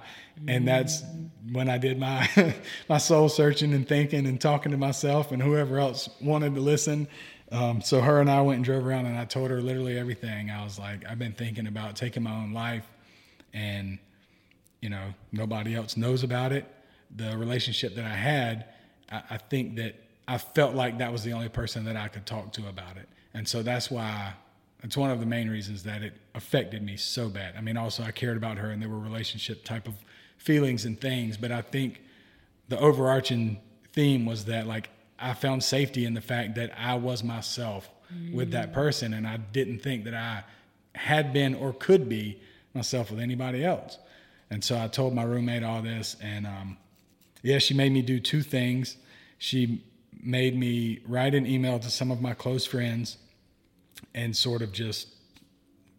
And 0.47 0.67
that's 0.67 1.03
when 1.51 1.69
I 1.69 1.77
did 1.77 1.99
my 1.99 2.27
my 2.89 2.97
soul 2.97 3.29
searching 3.29 3.73
and 3.73 3.87
thinking 3.87 4.25
and 4.25 4.39
talking 4.39 4.71
to 4.71 4.77
myself 4.77 5.31
and 5.31 5.41
whoever 5.41 5.79
else 5.79 6.09
wanted 6.21 6.55
to 6.55 6.61
listen. 6.61 7.07
Um, 7.51 7.81
so 7.81 7.99
her 7.99 8.21
and 8.21 8.29
I 8.29 8.41
went 8.41 8.57
and 8.57 8.65
drove 8.65 8.85
around 8.85 9.07
and 9.07 9.17
I 9.17 9.25
told 9.25 9.51
her 9.51 9.61
literally 9.61 9.97
everything. 9.97 10.49
I 10.49 10.63
was 10.63 10.79
like, 10.79 11.05
I've 11.05 11.19
been 11.19 11.33
thinking 11.33 11.67
about 11.67 11.95
taking 11.95 12.23
my 12.23 12.33
own 12.33 12.53
life, 12.53 12.85
and 13.53 13.99
you 14.81 14.89
know 14.89 15.13
nobody 15.31 15.75
else 15.75 15.97
knows 15.97 16.23
about 16.23 16.51
it 16.51 16.65
the 17.15 17.37
relationship 17.37 17.95
that 17.95 18.05
I 18.05 18.15
had, 18.15 18.65
I, 19.11 19.21
I 19.31 19.37
think 19.37 19.75
that 19.77 19.95
I 20.27 20.37
felt 20.37 20.75
like 20.75 20.99
that 20.99 21.11
was 21.11 21.23
the 21.23 21.33
only 21.33 21.49
person 21.49 21.85
that 21.85 21.95
I 21.95 22.07
could 22.07 22.25
talk 22.25 22.53
to 22.53 22.67
about 22.67 22.97
it. 22.97 23.09
And 23.33 23.47
so 23.47 23.63
that's 23.63 23.89
why 23.91 24.33
it's 24.83 24.97
one 24.97 25.11
of 25.11 25.19
the 25.19 25.25
main 25.25 25.49
reasons 25.49 25.83
that 25.83 26.01
it 26.01 26.13
affected 26.35 26.81
me 26.81 26.97
so 26.97 27.29
bad. 27.29 27.55
I 27.57 27.61
mean, 27.61 27.77
also 27.77 28.03
I 28.03 28.11
cared 28.11 28.37
about 28.37 28.57
her 28.57 28.71
and 28.71 28.81
there 28.81 28.89
were 28.89 28.99
relationship 28.99 29.63
type 29.63 29.87
of 29.87 29.93
feelings 30.41 30.85
and 30.85 30.99
things, 30.99 31.37
but 31.37 31.51
I 31.51 31.61
think 31.61 32.01
the 32.67 32.79
overarching 32.79 33.59
theme 33.93 34.25
was 34.25 34.45
that 34.45 34.65
like 34.65 34.89
I 35.19 35.35
found 35.35 35.63
safety 35.63 36.03
in 36.03 36.15
the 36.15 36.21
fact 36.21 36.55
that 36.55 36.71
I 36.77 36.95
was 36.95 37.23
myself 37.23 37.89
mm. 38.11 38.33
with 38.33 38.51
that 38.51 38.71
mm. 38.71 38.73
person 38.73 39.13
and 39.13 39.27
I 39.27 39.37
didn't 39.37 39.79
think 39.79 40.05
that 40.05 40.15
I 40.15 40.43
had 40.95 41.31
been 41.31 41.53
or 41.53 41.73
could 41.73 42.09
be 42.09 42.41
myself 42.73 43.11
with 43.11 43.19
anybody 43.19 43.63
else. 43.63 43.99
And 44.49 44.63
so 44.63 44.79
I 44.79 44.87
told 44.87 45.13
my 45.13 45.23
roommate 45.23 45.63
all 45.63 45.83
this 45.83 46.17
and 46.21 46.47
um, 46.47 46.77
yeah, 47.43 47.59
she 47.59 47.75
made 47.75 47.91
me 47.91 48.01
do 48.01 48.19
two 48.19 48.41
things. 48.41 48.97
She 49.37 49.83
made 50.23 50.57
me 50.57 51.01
write 51.07 51.35
an 51.35 51.45
email 51.45 51.77
to 51.79 51.89
some 51.91 52.09
of 52.09 52.19
my 52.19 52.33
close 52.33 52.65
friends 52.65 53.17
and 54.15 54.35
sort 54.35 54.63
of 54.63 54.71
just 54.71 55.07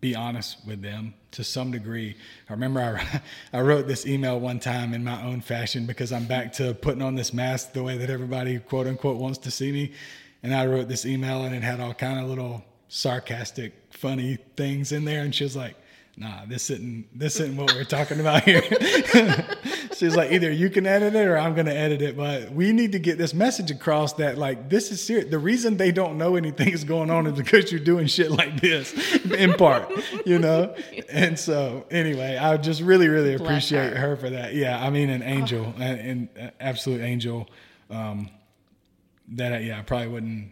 be 0.02 0.16
honest 0.16 0.58
with 0.66 0.82
them 0.82 1.14
to 1.30 1.44
some 1.44 1.70
degree. 1.70 2.16
I 2.50 2.52
remember 2.52 2.80
I, 2.80 3.22
I 3.56 3.60
wrote 3.62 3.86
this 3.86 4.04
email 4.04 4.38
one 4.38 4.58
time 4.58 4.92
in 4.92 5.04
my 5.04 5.22
own 5.22 5.40
fashion 5.40 5.86
because 5.86 6.12
I'm 6.12 6.26
back 6.26 6.52
to 6.54 6.74
putting 6.74 7.00
on 7.00 7.14
this 7.14 7.32
mask 7.32 7.72
the 7.72 7.84
way 7.84 7.96
that 7.96 8.10
everybody 8.10 8.58
quote 8.58 8.88
unquote 8.88 9.16
wants 9.16 9.38
to 9.38 9.50
see 9.52 9.70
me. 9.70 9.92
And 10.42 10.52
I 10.52 10.66
wrote 10.66 10.88
this 10.88 11.06
email 11.06 11.44
and 11.44 11.54
it 11.54 11.62
had 11.62 11.78
all 11.78 11.94
kind 11.94 12.18
of 12.18 12.28
little 12.28 12.64
sarcastic, 12.88 13.74
funny 13.90 14.38
things 14.56 14.90
in 14.90 15.04
there. 15.04 15.22
And 15.22 15.32
she 15.32 15.44
was 15.44 15.54
like, 15.54 15.76
nah, 16.16 16.44
this 16.46 16.70
isn't 16.70 17.18
this 17.18 17.40
isn't 17.40 17.56
what 17.56 17.72
we're 17.74 17.84
talking 17.84 18.20
about 18.20 18.44
here. 18.44 18.62
She's 19.94 20.16
like, 20.16 20.32
either 20.32 20.50
you 20.50 20.68
can 20.68 20.86
edit 20.86 21.14
it 21.14 21.26
or 21.26 21.38
I'm 21.38 21.54
gonna 21.54 21.72
edit 21.72 22.02
it, 22.02 22.16
but 22.16 22.52
we 22.52 22.72
need 22.72 22.92
to 22.92 22.98
get 22.98 23.18
this 23.18 23.34
message 23.34 23.70
across 23.70 24.14
that 24.14 24.36
like 24.38 24.68
this 24.68 24.90
is 24.90 25.02
serious. 25.02 25.30
The 25.30 25.38
reason 25.38 25.76
they 25.76 25.92
don't 25.92 26.18
know 26.18 26.36
anything 26.36 26.68
is 26.68 26.84
going 26.84 27.10
on 27.10 27.26
is 27.26 27.34
because 27.34 27.70
you're 27.70 27.80
doing 27.80 28.06
shit 28.06 28.30
like 28.30 28.60
this, 28.60 28.92
in 29.24 29.54
part, 29.54 29.90
you 30.26 30.38
know. 30.38 30.74
And 31.08 31.38
so 31.38 31.86
anyway, 31.90 32.36
I 32.36 32.56
just 32.56 32.80
really 32.82 33.08
really 33.08 33.34
appreciate 33.34 33.94
her. 33.94 34.10
her. 34.10 34.16
for 34.16 34.30
that. 34.30 34.54
Yeah, 34.54 34.82
I 34.82 34.90
mean 34.90 35.08
an 35.10 35.22
angel, 35.22 35.74
oh. 35.76 35.82
an, 35.82 36.28
an 36.36 36.52
absolute 36.60 37.00
angel. 37.00 37.48
Um, 37.90 38.30
that 39.28 39.62
yeah, 39.62 39.78
I 39.78 39.82
probably 39.82 40.08
wouldn't 40.08 40.50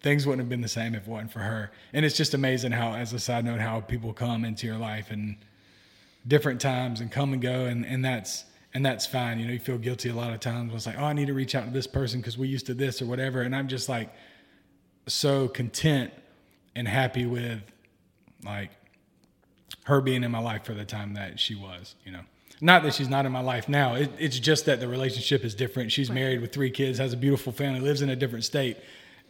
things 0.00 0.26
wouldn't 0.26 0.40
have 0.40 0.48
been 0.48 0.60
the 0.60 0.68
same 0.68 0.94
if 0.94 1.02
it 1.02 1.08
wasn't 1.08 1.32
for 1.32 1.40
her. 1.40 1.70
And 1.92 2.04
it's 2.04 2.16
just 2.16 2.34
amazing 2.34 2.72
how, 2.72 2.94
as 2.94 3.12
a 3.12 3.18
side 3.18 3.44
note, 3.44 3.60
how 3.60 3.80
people 3.80 4.12
come 4.12 4.44
into 4.44 4.66
your 4.66 4.78
life 4.78 5.10
and 5.10 5.36
different 6.26 6.60
times 6.60 7.00
and 7.00 7.10
come 7.10 7.32
and 7.32 7.42
go, 7.42 7.66
and 7.66 7.84
and 7.84 8.04
that's 8.04 8.44
and 8.72 8.84
that's 8.84 9.06
fine. 9.06 9.38
You 9.38 9.46
know, 9.46 9.52
you 9.52 9.58
feel 9.58 9.78
guilty 9.78 10.08
a 10.08 10.14
lot 10.14 10.32
of 10.32 10.40
times. 10.40 10.72
It's 10.74 10.86
like, 10.86 10.98
oh, 10.98 11.04
I 11.04 11.12
need 11.12 11.26
to 11.26 11.34
reach 11.34 11.54
out 11.54 11.66
to 11.66 11.70
this 11.70 11.86
person 11.86 12.20
because 12.20 12.38
we 12.38 12.48
used 12.48 12.66
to 12.66 12.74
this 12.74 13.02
or 13.02 13.06
whatever, 13.06 13.42
and 13.42 13.54
I'm 13.54 13.68
just 13.68 13.88
like 13.88 14.12
so 15.06 15.48
content 15.48 16.12
and 16.74 16.88
happy 16.88 17.26
with 17.26 17.60
like 18.42 18.70
her 19.84 20.00
being 20.00 20.24
in 20.24 20.30
my 20.30 20.38
life 20.38 20.64
for 20.64 20.74
the 20.74 20.84
time 20.84 21.14
that 21.14 21.38
she 21.38 21.54
was. 21.54 21.94
You 22.04 22.12
know. 22.12 22.20
not 22.60 22.82
that 22.84 22.94
she's 22.94 23.08
not 23.08 23.26
in 23.26 23.32
my 23.32 23.40
life 23.40 23.68
now. 23.68 23.94
It, 23.94 24.10
it's 24.18 24.38
just 24.38 24.64
that 24.64 24.80
the 24.80 24.88
relationship 24.88 25.44
is 25.44 25.54
different. 25.54 25.92
She's 25.92 26.10
married 26.10 26.40
with 26.40 26.52
three 26.52 26.70
kids, 26.70 26.98
has 26.98 27.12
a 27.12 27.16
beautiful 27.18 27.52
family, 27.52 27.80
lives 27.80 28.00
in 28.00 28.08
a 28.08 28.16
different 28.16 28.44
state, 28.44 28.78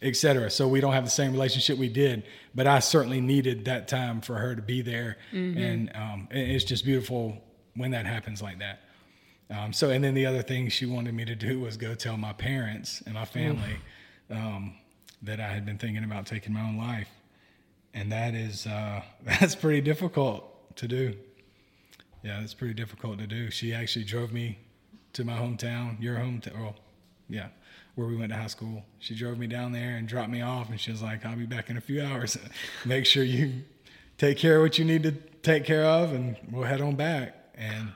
etc. 0.02 0.50
So 0.50 0.68
we 0.68 0.80
don't 0.80 0.92
have 0.92 1.04
the 1.04 1.10
same 1.10 1.32
relationship 1.32 1.78
we 1.78 1.88
did. 1.88 2.24
But 2.54 2.66
I 2.66 2.78
certainly 2.78 3.20
needed 3.20 3.64
that 3.64 3.88
time 3.88 4.20
for 4.20 4.36
her 4.36 4.54
to 4.54 4.62
be 4.62 4.82
there, 4.82 5.16
and 5.32 5.90
um, 5.94 6.28
it's 6.30 6.64
just 6.64 6.84
beautiful 6.84 7.42
when 7.74 7.90
that 7.92 8.06
happens 8.06 8.40
like 8.40 8.58
that. 8.60 8.80
Um, 9.50 9.72
so, 9.72 9.90
and 9.90 10.02
then 10.02 10.14
the 10.14 10.26
other 10.26 10.42
thing 10.42 10.68
she 10.68 10.86
wanted 10.86 11.14
me 11.14 11.24
to 11.24 11.34
do 11.34 11.60
was 11.60 11.76
go 11.76 11.94
tell 11.94 12.16
my 12.16 12.32
parents 12.32 13.02
and 13.04 13.14
my 13.14 13.24
family 13.24 13.76
um, 14.30 14.74
that 15.22 15.40
I 15.40 15.48
had 15.48 15.66
been 15.66 15.78
thinking 15.78 16.04
about 16.04 16.26
taking 16.26 16.52
my 16.52 16.62
own 16.62 16.76
life, 16.76 17.08
and 17.92 18.10
that 18.12 18.34
is 18.34 18.66
uh, 18.66 19.02
that's 19.24 19.54
pretty 19.54 19.80
difficult 19.80 20.76
to 20.76 20.88
do. 20.88 21.14
Yeah, 22.22 22.40
it's 22.40 22.54
pretty 22.54 22.74
difficult 22.74 23.18
to 23.18 23.26
do. 23.26 23.50
She 23.50 23.74
actually 23.74 24.04
drove 24.06 24.32
me 24.32 24.58
to 25.12 25.24
my 25.24 25.36
hometown, 25.36 26.00
your 26.00 26.16
hometown. 26.16 26.58
Well, 26.58 26.76
yeah, 27.28 27.48
where 27.94 28.06
we 28.06 28.16
went 28.16 28.32
to 28.32 28.38
high 28.38 28.48
school. 28.48 28.84
She 28.98 29.14
drove 29.14 29.38
me 29.38 29.46
down 29.46 29.72
there 29.72 29.96
and 29.96 30.08
dropped 30.08 30.30
me 30.30 30.42
off, 30.42 30.70
and 30.70 30.80
she 30.80 30.90
was 30.90 31.02
like, 31.02 31.24
"I'll 31.24 31.36
be 31.36 31.46
back 31.46 31.70
in 31.70 31.76
a 31.76 31.80
few 31.80 32.02
hours. 32.02 32.36
Make 32.84 33.06
sure 33.06 33.22
you 33.22 33.62
take 34.18 34.38
care 34.38 34.56
of 34.56 34.62
what 34.62 34.78
you 34.78 34.84
need 34.84 35.02
to 35.04 35.12
take 35.42 35.64
care 35.64 35.84
of, 35.84 36.12
and 36.12 36.36
we'll 36.50 36.64
head 36.64 36.80
on 36.80 36.96
back." 36.96 37.34
And 37.54 37.92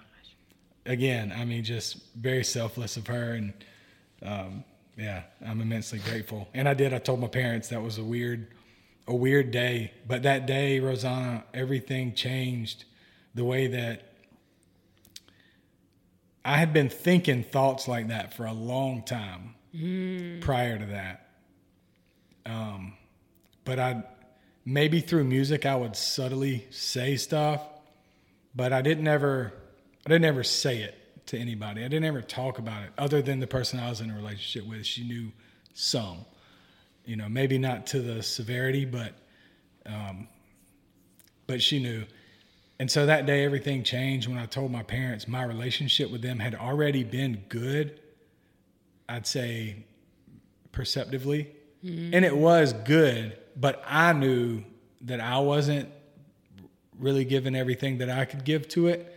again, 0.87 1.33
I 1.37 1.45
mean, 1.45 1.65
just 1.65 1.99
very 2.15 2.45
selfless 2.45 2.97
of 2.97 3.07
her, 3.09 3.33
and 3.33 3.53
um, 4.23 4.65
yeah, 4.97 5.23
I'm 5.45 5.61
immensely 5.61 5.99
grateful. 5.99 6.49
And 6.55 6.69
I 6.69 6.75
did. 6.75 6.93
I 6.93 6.99
told 6.99 7.21
my 7.21 7.29
parents 7.29 7.69
that 7.69 7.83
was 7.83 7.99
a 7.99 8.05
weird, 8.05 8.49
a 9.07 9.15
weird 9.15 9.51
day, 9.51 9.93
but 10.07 10.23
that 10.23 10.47
day, 10.47 10.81
Rosanna, 10.81 11.45
everything 11.53 12.15
changed. 12.15 12.85
The 13.35 13.45
way 13.45 13.67
that 13.69 14.03
I 16.45 16.57
had 16.57 16.73
been 16.73 16.89
thinking 16.89 17.45
thoughts 17.45 17.87
like 17.87 18.09
that 18.09 18.33
for 18.33 18.47
a 18.47 18.53
long 18.53 19.03
time 19.03 19.55
prior 20.41 20.79
to 20.79 20.87
that. 20.87 21.29
Um, 22.47 22.95
but 23.65 23.79
I 23.79 24.03
maybe 24.65 25.01
through 25.01 25.25
music 25.25 25.67
I 25.67 25.77
would 25.77 25.97
subtly 25.97 26.67
say 26.71 27.17
stuff, 27.17 27.63
but 28.55 28.73
I 28.73 28.83
didn't 28.83 29.09
ever 29.09 29.53
I 30.07 30.11
didn't 30.11 30.25
ever 30.25 30.45
say 30.45 30.79
it 30.79 31.27
to 31.27 31.39
anybody. 31.39 31.85
I 31.85 31.89
didn't 31.89 32.07
ever 32.07 32.23
talk 32.23 32.59
about 32.59 32.85
it 32.85 32.91
other 32.97 33.21
than 33.21 33.41
the 33.41 33.47
person 33.47 33.79
I 33.79 33.91
was 33.91 34.01
in 34.01 34.11
a 34.11 34.15
relationship 34.15 34.69
with. 34.69 34.87
She 34.87 35.07
knew 35.07 35.33
some, 35.75 36.25
you 37.05 37.17
know, 37.17 37.29
maybe 37.29 37.59
not 37.59 37.87
to 37.89 38.01
the 38.01 38.23
severity, 38.23 38.85
but 38.85 39.13
um, 39.85 40.29
but 41.47 41.63
she 41.63 41.79
knew. 41.83 42.05
And 42.79 42.91
so 42.91 43.07
that 43.07 43.27
day, 43.27 43.45
everything 43.45 43.83
changed 43.83 44.29
when 44.29 44.39
I 44.39 44.47
told 44.47 44.71
my 44.71 44.83
parents 44.83 45.27
my 45.27 45.43
relationship 45.43 46.11
with 46.11 46.23
them 46.23 46.39
had 46.39 46.55
already 46.55 47.05
been 47.05 47.45
good. 47.49 48.01
I'd 49.09 49.27
say 49.27 49.87
perceptively. 50.73 51.49
And 52.15 52.25
it 52.25 52.37
was 52.37 52.73
good, 52.73 53.39
but 53.57 53.83
I 53.87 54.13
knew 54.13 54.65
that 55.03 55.21
I 55.21 55.39
wasn't 55.39 55.89
really 56.99 57.25
giving 57.25 57.55
everything 57.55 57.99
that 57.99 58.11
I 58.11 58.25
could 58.25 58.45
give 58.45 58.69
to 58.69 58.89
it. 58.89 59.15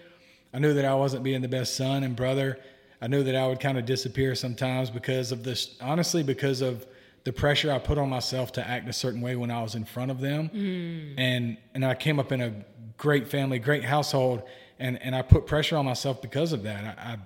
I 0.54 0.60
knew 0.60 0.74
that 0.76 0.86
I 0.86 0.94
wasn't 0.94 1.24
being 1.24 1.42
the 1.42 1.48
best 1.48 1.76
son 1.76 2.04
and 2.04 2.16
brother. 2.16 2.60
I 3.02 3.08
knew 3.08 3.24
that 3.24 3.36
I 3.36 3.48
would 3.48 3.60
kind 3.60 3.78
of 3.78 3.86
disappear 3.86 4.36
sometimes 4.36 4.90
because 4.90 5.32
of 5.32 5.44
this, 5.44 5.76
honestly, 5.82 6.22
because 6.22 6.62
of 6.62 6.86
the 7.24 7.34
pressure 7.34 7.72
I 7.72 7.80
put 7.80 7.98
on 7.98 8.10
myself 8.10 8.52
to 8.54 8.68
act 8.68 8.88
a 8.88 8.94
certain 8.94 9.22
way 9.22 9.36
when 9.36 9.50
I 9.50 9.64
was 9.64 9.76
in 9.76 9.86
front 9.86 10.12
of 10.12 10.20
them. 10.20 10.50
Mm. 10.50 11.14
And 11.18 11.58
and 11.74 11.86
I 11.86 11.96
came 11.96 12.20
up 12.20 12.32
in 12.32 12.42
a 12.42 12.54
great 12.98 13.28
family, 13.28 13.60
great 13.60 13.84
household, 13.84 14.44
and 14.78 15.02
and 15.02 15.16
I 15.16 15.22
put 15.22 15.48
pressure 15.48 15.78
on 15.78 15.86
myself 15.86 16.22
because 16.22 16.54
of 16.54 16.64
that. 16.64 16.98
I, 16.98 17.18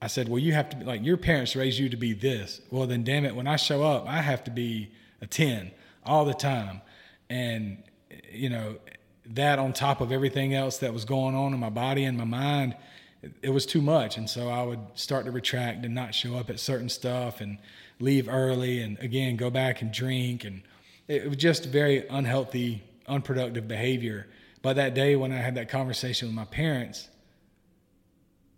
I 0.00 0.06
said, 0.06 0.28
well, 0.28 0.38
you 0.38 0.52
have 0.52 0.70
to 0.70 0.76
be 0.76 0.84
like 0.84 1.04
your 1.04 1.16
parents 1.16 1.56
raised 1.56 1.78
you 1.78 1.88
to 1.88 1.96
be 1.96 2.12
this. 2.12 2.60
Well, 2.70 2.86
then, 2.86 3.02
damn 3.02 3.24
it, 3.24 3.34
when 3.34 3.48
I 3.48 3.56
show 3.56 3.82
up, 3.82 4.06
I 4.06 4.20
have 4.20 4.44
to 4.44 4.50
be 4.50 4.90
a 5.20 5.26
10 5.26 5.72
all 6.04 6.24
the 6.24 6.34
time. 6.34 6.80
And, 7.28 7.82
you 8.30 8.48
know, 8.48 8.76
that 9.26 9.58
on 9.58 9.72
top 9.72 10.00
of 10.00 10.12
everything 10.12 10.54
else 10.54 10.78
that 10.78 10.92
was 10.92 11.04
going 11.04 11.34
on 11.34 11.52
in 11.52 11.60
my 11.60 11.70
body 11.70 12.04
and 12.04 12.16
my 12.16 12.24
mind, 12.24 12.76
it, 13.22 13.32
it 13.42 13.50
was 13.50 13.66
too 13.66 13.82
much. 13.82 14.16
And 14.16 14.30
so 14.30 14.48
I 14.48 14.62
would 14.62 14.80
start 14.94 15.24
to 15.26 15.32
retract 15.32 15.84
and 15.84 15.94
not 15.94 16.14
show 16.14 16.36
up 16.36 16.48
at 16.48 16.60
certain 16.60 16.88
stuff 16.88 17.40
and 17.40 17.58
leave 18.00 18.28
early 18.28 18.80
and 18.80 18.98
again 19.00 19.36
go 19.36 19.50
back 19.50 19.82
and 19.82 19.92
drink. 19.92 20.44
And 20.44 20.62
it 21.08 21.28
was 21.28 21.36
just 21.36 21.66
very 21.66 22.06
unhealthy, 22.08 22.84
unproductive 23.06 23.66
behavior. 23.66 24.28
But 24.62 24.76
that 24.76 24.94
day 24.94 25.16
when 25.16 25.32
I 25.32 25.36
had 25.36 25.56
that 25.56 25.68
conversation 25.68 26.28
with 26.28 26.34
my 26.34 26.44
parents, 26.44 27.08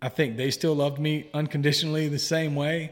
I 0.01 0.09
think 0.09 0.37
they 0.37 0.51
still 0.51 0.75
loved 0.75 0.99
me 0.99 1.29
unconditionally 1.33 2.07
the 2.07 2.19
same 2.19 2.55
way, 2.55 2.91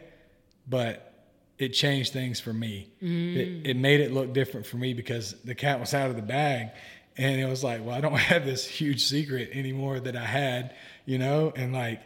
but 0.67 1.09
it 1.57 1.69
changed 1.69 2.13
things 2.13 2.39
for 2.39 2.53
me. 2.53 2.87
It, 3.01 3.05
mm. 3.05 3.61
it 3.65 3.75
made 3.75 3.99
it 3.99 4.11
look 4.13 4.33
different 4.33 4.65
for 4.65 4.77
me 4.77 4.93
because 4.93 5.35
the 5.43 5.55
cat 5.55 5.79
was 5.79 5.93
out 5.93 6.09
of 6.09 6.15
the 6.15 6.21
bag. 6.21 6.69
And 7.17 7.41
it 7.41 7.47
was 7.47 7.63
like, 7.65 7.83
well, 7.83 7.95
I 7.95 8.01
don't 8.01 8.13
have 8.17 8.45
this 8.45 8.65
huge 8.65 9.03
secret 9.05 9.49
anymore 9.53 9.99
that 9.99 10.15
I 10.15 10.25
had, 10.25 10.73
you 11.05 11.17
know? 11.17 11.51
And 11.55 11.73
like, 11.73 12.01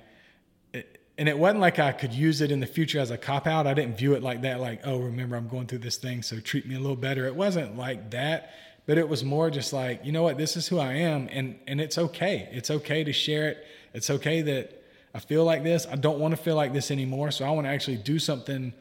it, 0.74 1.02
and 1.18 1.30
it 1.30 1.38
wasn't 1.38 1.60
like 1.60 1.78
I 1.78 1.92
could 1.92 2.14
use 2.14 2.42
it 2.42 2.50
in 2.50 2.62
the 2.62 2.66
future 2.66 3.00
as 3.00 3.12
a 3.12 3.18
cop 3.18 3.46
out. 3.46 3.68
I 3.68 3.76
didn't 3.76 3.98
view 3.98 4.14
it 4.14 4.24
like 4.24 4.42
that, 4.42 4.60
like, 4.60 4.82
oh, 4.86 4.98
remember, 4.98 5.36
I'm 5.36 5.48
going 5.48 5.68
through 5.68 5.80
this 5.80 5.98
thing, 5.98 6.24
so 6.24 6.40
treat 6.40 6.66
me 6.66 6.76
a 6.76 6.80
little 6.80 6.96
better. 6.96 7.28
It 7.28 7.36
wasn't 7.36 7.78
like 7.78 8.10
that, 8.12 8.54
but 8.88 8.98
it 8.98 9.08
was 9.08 9.24
more 9.24 9.52
just 9.52 9.72
like, 9.72 10.04
you 10.04 10.12
know 10.12 10.24
what, 10.24 10.40
this 10.40 10.58
is 10.58 10.68
who 10.68 10.80
I 10.80 10.94
am, 10.94 11.30
and 11.32 11.60
and 11.68 11.80
it's 11.80 11.98
okay. 11.98 12.50
It's 12.52 12.72
okay 12.72 13.04
to 13.04 13.14
share 13.14 13.50
it. 13.50 13.68
It's 13.94 14.10
okay 14.10 14.42
that 14.42 14.83
I 15.14 15.20
feel 15.20 15.44
like 15.44 15.64
this. 15.64 15.86
I 15.90 15.96
don't 15.96 16.20
want 16.20 16.36
to 16.36 16.42
feel 16.42 16.56
like 16.56 16.74
this 16.74 16.90
anymore, 16.90 17.32
so 17.32 17.46
I 17.46 17.52
want 17.52 17.68
to 17.68 17.72
actually 17.72 17.98
do 17.98 18.18
something 18.20 18.74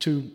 to 0.00 0.30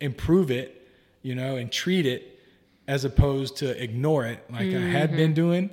improve 0.00 0.50
it, 0.50 0.88
you 1.22 1.34
know, 1.34 1.56
and 1.56 1.70
treat 1.70 2.06
it 2.06 2.38
as 2.86 3.04
opposed 3.04 3.56
to 3.58 3.82
ignore 3.82 4.26
it 4.26 4.44
like 4.50 4.68
I 4.68 4.80
had 4.80 5.16
been 5.16 5.34
doing. 5.34 5.70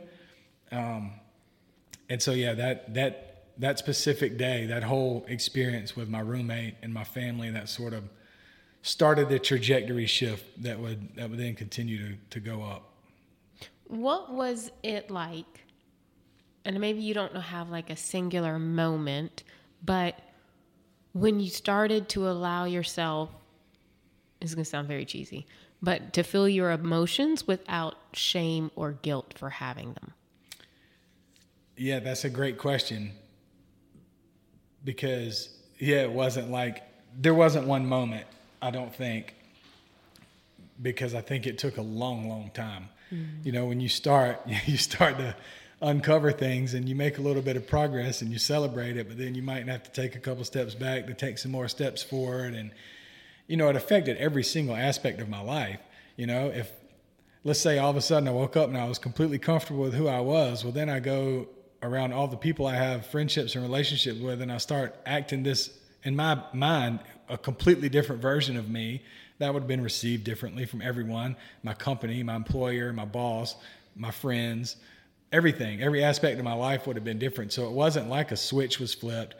Um, 0.72 1.12
and 2.10 2.22
so 2.22 2.32
yeah, 2.32 2.54
that 2.54 2.94
that 2.96 3.46
that 3.60 3.78
specific 3.78 4.38
day, 4.38 4.66
that 4.66 4.84
whole 4.84 5.26
experience 5.28 5.96
with 5.96 6.10
my 6.10 6.20
roommate 6.20 6.76
and 6.82 6.94
my 6.94 7.04
family, 7.04 7.52
that 7.52 7.70
sort 7.70 7.94
of 7.94 8.04
started 8.82 9.30
the 9.30 9.40
trajectory 9.40 10.08
shift 10.08 10.64
that 10.64 10.80
would 10.80 11.16
that 11.16 11.30
would 11.30 11.40
then 11.40 11.56
continue 11.56 11.98
to 12.00 12.16
to 12.32 12.40
go 12.40 12.64
up. 12.64 12.90
What 13.88 14.34
was 14.34 14.72
it 14.82 15.12
like? 15.12 15.63
And 16.66 16.80
maybe 16.80 17.02
you 17.02 17.14
don't 17.14 17.34
know 17.34 17.42
have 17.42 17.70
like 17.70 17.90
a 17.90 17.96
singular 17.96 18.58
moment, 18.58 19.44
but 19.84 20.20
when 21.12 21.40
you 21.40 21.50
started 21.50 22.10
to 22.10 22.30
allow 22.30 22.66
yourself 22.66 23.30
this 24.44 24.52
is 24.52 24.56
going 24.56 24.66
to 24.66 24.70
sound 24.70 24.90
very 24.90 25.06
cheesy, 25.06 25.48
but 25.82 26.12
to 26.12 26.22
feel 26.22 26.50
your 26.50 26.72
emotions 26.72 27.48
without 27.48 27.96
shame 28.12 28.70
or 28.76 28.92
guilt 28.92 29.34
for 29.38 29.50
having 29.50 29.94
them. 29.94 30.14
Yeah, 31.78 32.00
that's 32.00 32.26
a 32.26 32.30
great 32.30 32.58
question. 32.58 33.14
Because 34.84 35.48
yeah, 35.80 36.02
it 36.02 36.12
wasn't 36.12 36.52
like 36.52 36.84
there 37.18 37.34
wasn't 37.34 37.68
one 37.68 37.86
moment, 37.86 38.28
I 38.62 38.70
don't 38.70 38.94
think. 38.94 39.34
Because 40.82 41.16
I 41.16 41.22
think 41.22 41.48
it 41.48 41.58
took 41.58 41.78
a 41.78 41.82
long, 41.82 42.28
long 42.28 42.52
time. 42.54 42.90
Hmm. 43.10 43.24
You 43.44 43.54
know, 43.54 43.66
when 43.66 43.80
you 43.80 43.88
start, 43.88 44.42
you 44.66 44.76
start 44.76 45.18
to 45.20 45.38
uncover 45.84 46.32
things 46.32 46.74
and 46.74 46.88
you 46.88 46.96
make 46.96 47.18
a 47.18 47.22
little 47.22 47.42
bit 47.42 47.56
of 47.56 47.68
progress 47.68 48.22
and 48.22 48.32
you 48.32 48.40
celebrate 48.40 48.98
it, 48.98 49.08
but 49.08 49.18
then 49.18 49.36
you 49.36 49.44
might 49.44 49.68
have 49.68 49.84
to 49.84 49.92
take 49.92 50.16
a 50.16 50.20
couple 50.20 50.44
steps 50.44 50.74
back 50.74 51.06
to 51.08 51.14
take 51.14 51.38
some 51.38 51.52
more 51.52 51.68
steps 51.68 52.02
forward 52.02 52.56
and 52.56 52.72
you 53.48 53.58
know, 53.58 53.70
it 53.70 53.76
affected 53.76 54.18
every 54.18 54.44
single 54.44 54.76
aspect 54.76 55.20
of 55.20 55.28
my 55.28 55.42
life. 55.42 55.80
You 56.16 56.28
know, 56.28 56.48
if 56.48 56.72
let's 57.44 57.60
say 57.60 57.78
all 57.78 57.90
of 57.90 57.98
a 57.98 58.02
sudden 58.02 58.28
I 58.28 58.32
woke 58.32 58.56
up 58.56 58.70
and 58.70 58.78
I 58.78 58.88
was 58.88 58.98
completely 58.98 59.38
comfortable 59.38 59.82
with 59.82 59.94
who 59.94 60.08
I 60.08 60.22
was, 60.22 60.64
well, 60.64 60.72
then 60.72 60.90
I 60.90 61.00
go 61.00 61.48
around 61.82 62.14
all 62.14 62.28
the 62.28 62.38
people 62.38 62.66
I 62.66 62.76
have 62.76 63.06
friendships 63.06 63.56
and 63.56 63.64
relationships 63.64 64.20
with, 64.20 64.42
and 64.42 64.52
I 64.52 64.58
start 64.58 64.96
acting 65.06 65.44
this 65.44 65.78
in 66.04 66.16
my 66.16 66.42
mind 66.54 67.00
a 67.30 67.38
completely 67.38 67.90
different 67.90 68.22
version 68.22 68.58
of 68.58 68.70
me 68.70 69.02
that 69.40 69.54
would 69.54 69.64
have 69.64 69.68
been 69.68 69.84
received 69.84 70.24
differently 70.24 70.66
from 70.66 70.82
everyone 70.82 71.36
my 71.64 71.74
company, 71.74 72.24
my 72.24 72.36
employer, 72.36 72.94
my 72.94 73.06
boss, 73.06 73.56
my 73.96 74.12
friends, 74.12 74.78
everything, 75.34 75.82
every 75.82 76.04
aspect 76.04 76.38
of 76.38 76.46
my 76.46 76.54
life 76.54 76.86
would 76.86 76.96
have 76.96 77.04
been 77.04 77.20
different. 77.20 77.52
So 77.52 77.66
it 77.66 77.72
wasn't 77.72 78.08
like 78.08 78.32
a 78.32 78.38
switch 78.38 78.80
was 78.80 78.94
flipped. 78.94 79.36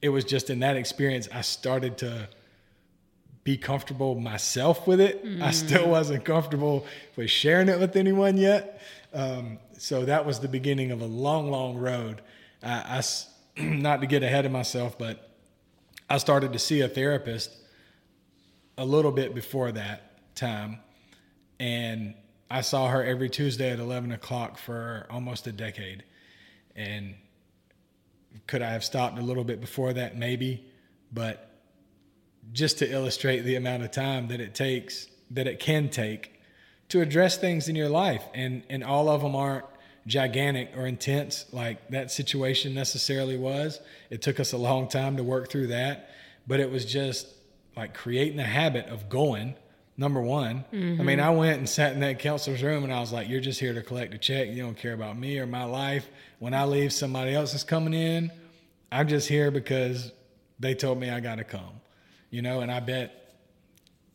It 0.00 0.10
was 0.10 0.24
just 0.24 0.48
in 0.48 0.60
that 0.60 0.76
experience, 0.76 1.28
I 1.34 1.40
started 1.40 1.98
to 1.98 2.28
be 3.42 3.56
comfortable 3.56 4.14
myself 4.14 4.86
with 4.86 5.00
it. 5.00 5.24
I 5.42 5.50
still 5.50 5.88
wasn't 5.88 6.24
comfortable 6.24 6.86
with 7.16 7.30
sharing 7.30 7.68
it 7.68 7.80
with 7.80 7.96
anyone 7.96 8.36
yet. 8.36 8.80
Um, 9.12 9.58
so 9.76 10.04
that 10.04 10.24
was 10.24 10.38
the 10.38 10.48
beginning 10.48 10.92
of 10.92 11.00
a 11.00 11.06
long, 11.06 11.50
long 11.50 11.76
road. 11.76 12.22
I, 12.62 13.00
I 13.00 13.02
not 13.62 14.00
to 14.02 14.06
get 14.06 14.22
ahead 14.22 14.46
of 14.46 14.52
myself, 14.52 14.96
but 14.96 15.30
I 16.08 16.18
started 16.18 16.52
to 16.52 16.58
see 16.58 16.80
a 16.80 16.88
therapist 16.88 17.50
a 18.76 18.84
little 18.84 19.10
bit 19.10 19.34
before 19.34 19.72
that 19.72 20.34
time. 20.36 20.78
And 21.58 22.14
I 22.50 22.62
saw 22.62 22.88
her 22.88 23.04
every 23.04 23.28
Tuesday 23.28 23.70
at 23.70 23.78
11 23.78 24.12
o'clock 24.12 24.58
for 24.58 25.06
almost 25.10 25.46
a 25.46 25.52
decade. 25.52 26.04
And 26.74 27.14
could 28.46 28.62
I 28.62 28.70
have 28.70 28.84
stopped 28.84 29.18
a 29.18 29.22
little 29.22 29.44
bit 29.44 29.60
before 29.60 29.92
that? 29.92 30.16
Maybe, 30.16 30.64
but 31.12 31.50
just 32.52 32.78
to 32.78 32.90
illustrate 32.90 33.40
the 33.40 33.56
amount 33.56 33.82
of 33.82 33.90
time 33.90 34.28
that 34.28 34.40
it 34.40 34.54
takes, 34.54 35.06
that 35.30 35.46
it 35.46 35.60
can 35.60 35.88
take 35.88 36.38
to 36.88 37.02
address 37.02 37.36
things 37.36 37.68
in 37.68 37.76
your 37.76 37.88
life, 37.88 38.24
and 38.34 38.62
and 38.70 38.82
all 38.82 39.08
of 39.08 39.20
them 39.22 39.36
aren't 39.36 39.66
gigantic 40.06 40.70
or 40.74 40.86
intense 40.86 41.44
like 41.52 41.86
that 41.90 42.10
situation 42.10 42.74
necessarily 42.74 43.36
was. 43.36 43.80
It 44.08 44.22
took 44.22 44.40
us 44.40 44.52
a 44.52 44.56
long 44.56 44.88
time 44.88 45.18
to 45.18 45.22
work 45.22 45.50
through 45.50 45.66
that, 45.68 46.10
but 46.46 46.60
it 46.60 46.70
was 46.70 46.86
just 46.86 47.26
like 47.76 47.94
creating 47.94 48.40
a 48.40 48.44
habit 48.44 48.86
of 48.86 49.08
going. 49.08 49.54
Number 50.00 50.22
one, 50.22 50.64
mm-hmm. 50.72 51.00
I 51.00 51.04
mean, 51.04 51.18
I 51.18 51.30
went 51.30 51.58
and 51.58 51.68
sat 51.68 51.92
in 51.92 52.00
that 52.00 52.20
counselor's 52.20 52.62
room 52.62 52.84
and 52.84 52.92
I 52.92 53.00
was 53.00 53.12
like, 53.12 53.28
You're 53.28 53.40
just 53.40 53.58
here 53.58 53.74
to 53.74 53.82
collect 53.82 54.14
a 54.14 54.18
check. 54.18 54.48
You 54.48 54.62
don't 54.62 54.76
care 54.76 54.94
about 54.94 55.18
me 55.18 55.38
or 55.40 55.46
my 55.46 55.64
life. 55.64 56.08
When 56.38 56.54
I 56.54 56.64
leave, 56.64 56.92
somebody 56.92 57.34
else 57.34 57.52
is 57.52 57.64
coming 57.64 57.92
in. 57.92 58.30
I'm 58.92 59.08
just 59.08 59.28
here 59.28 59.50
because 59.50 60.12
they 60.60 60.74
told 60.74 61.00
me 61.00 61.10
I 61.10 61.18
got 61.18 61.36
to 61.36 61.44
come, 61.44 61.80
you 62.30 62.42
know, 62.42 62.60
and 62.60 62.70
I 62.70 62.78
bet 62.78 63.18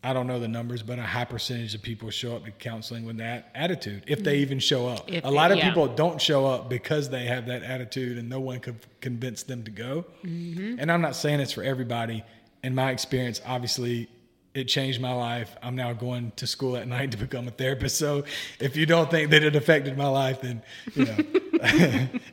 I 0.06 0.12
don't 0.12 0.28
know 0.28 0.40
the 0.40 0.48
numbers, 0.50 0.84
but 0.84 1.00
a 1.00 1.04
high 1.04 1.26
percentage 1.26 1.76
of 1.76 1.82
people 1.82 2.10
show 2.10 2.36
up 2.36 2.44
to 2.44 2.52
counseling 2.52 3.06
with 3.06 3.18
that 3.18 3.50
attitude, 3.56 4.04
if 4.08 4.22
they 4.22 4.38
even 4.38 4.60
show 4.60 4.88
up. 4.88 5.10
If 5.10 5.24
a 5.24 5.30
lot 5.30 5.52
of 5.52 5.58
yeah. 5.58 5.70
people 5.70 5.88
don't 5.88 6.22
show 6.22 6.46
up 6.46 6.70
because 6.70 7.10
they 7.10 7.26
have 7.26 7.46
that 7.48 7.64
attitude 7.64 8.18
and 8.18 8.30
no 8.30 8.42
one 8.42 8.60
could 8.60 8.86
convince 9.00 9.44
them 9.44 9.64
to 9.64 9.72
go. 9.72 10.06
Mm-hmm. 10.26 10.80
And 10.80 10.92
I'm 10.92 11.02
not 11.02 11.16
saying 11.16 11.40
it's 11.40 11.54
for 11.54 11.64
everybody. 11.64 12.24
In 12.64 12.76
my 12.76 12.92
experience, 12.92 13.42
obviously, 13.46 14.10
it 14.54 14.66
changed 14.66 15.02
my 15.02 15.14
life. 15.14 15.56
I'm 15.64 15.76
now 15.76 15.94
going 15.94 16.32
to 16.36 16.46
school 16.46 16.78
at 16.78 16.88
night 16.88 17.12
to 17.12 17.18
become 17.18 17.48
a 17.48 17.52
therapist. 17.52 17.98
So 17.98 18.24
if 18.60 18.76
you 18.76 18.86
don't 18.86 19.10
think 19.10 19.32
that 19.32 19.44
it 19.44 19.56
affected 19.56 19.98
my 19.98 20.08
life, 20.08 20.42
then, 20.42 20.62
you 20.96 21.06
know, 21.06 21.16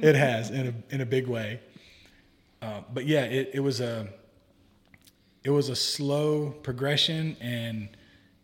it 0.01 0.15
has 0.15 0.51
in 0.51 0.67
a, 0.69 0.95
in 0.95 1.01
a 1.01 1.07
big 1.07 1.27
way. 1.27 1.61
Uh, 2.61 2.83
but 2.93 3.07
yeah, 3.07 3.23
it, 3.23 3.51
it 3.55 3.61
was 3.61 3.81
a, 3.81 4.07
it 5.45 5.51
was 5.51 5.71
a 5.71 5.77
slow 5.77 6.51
progression 6.51 7.37
and 7.41 7.89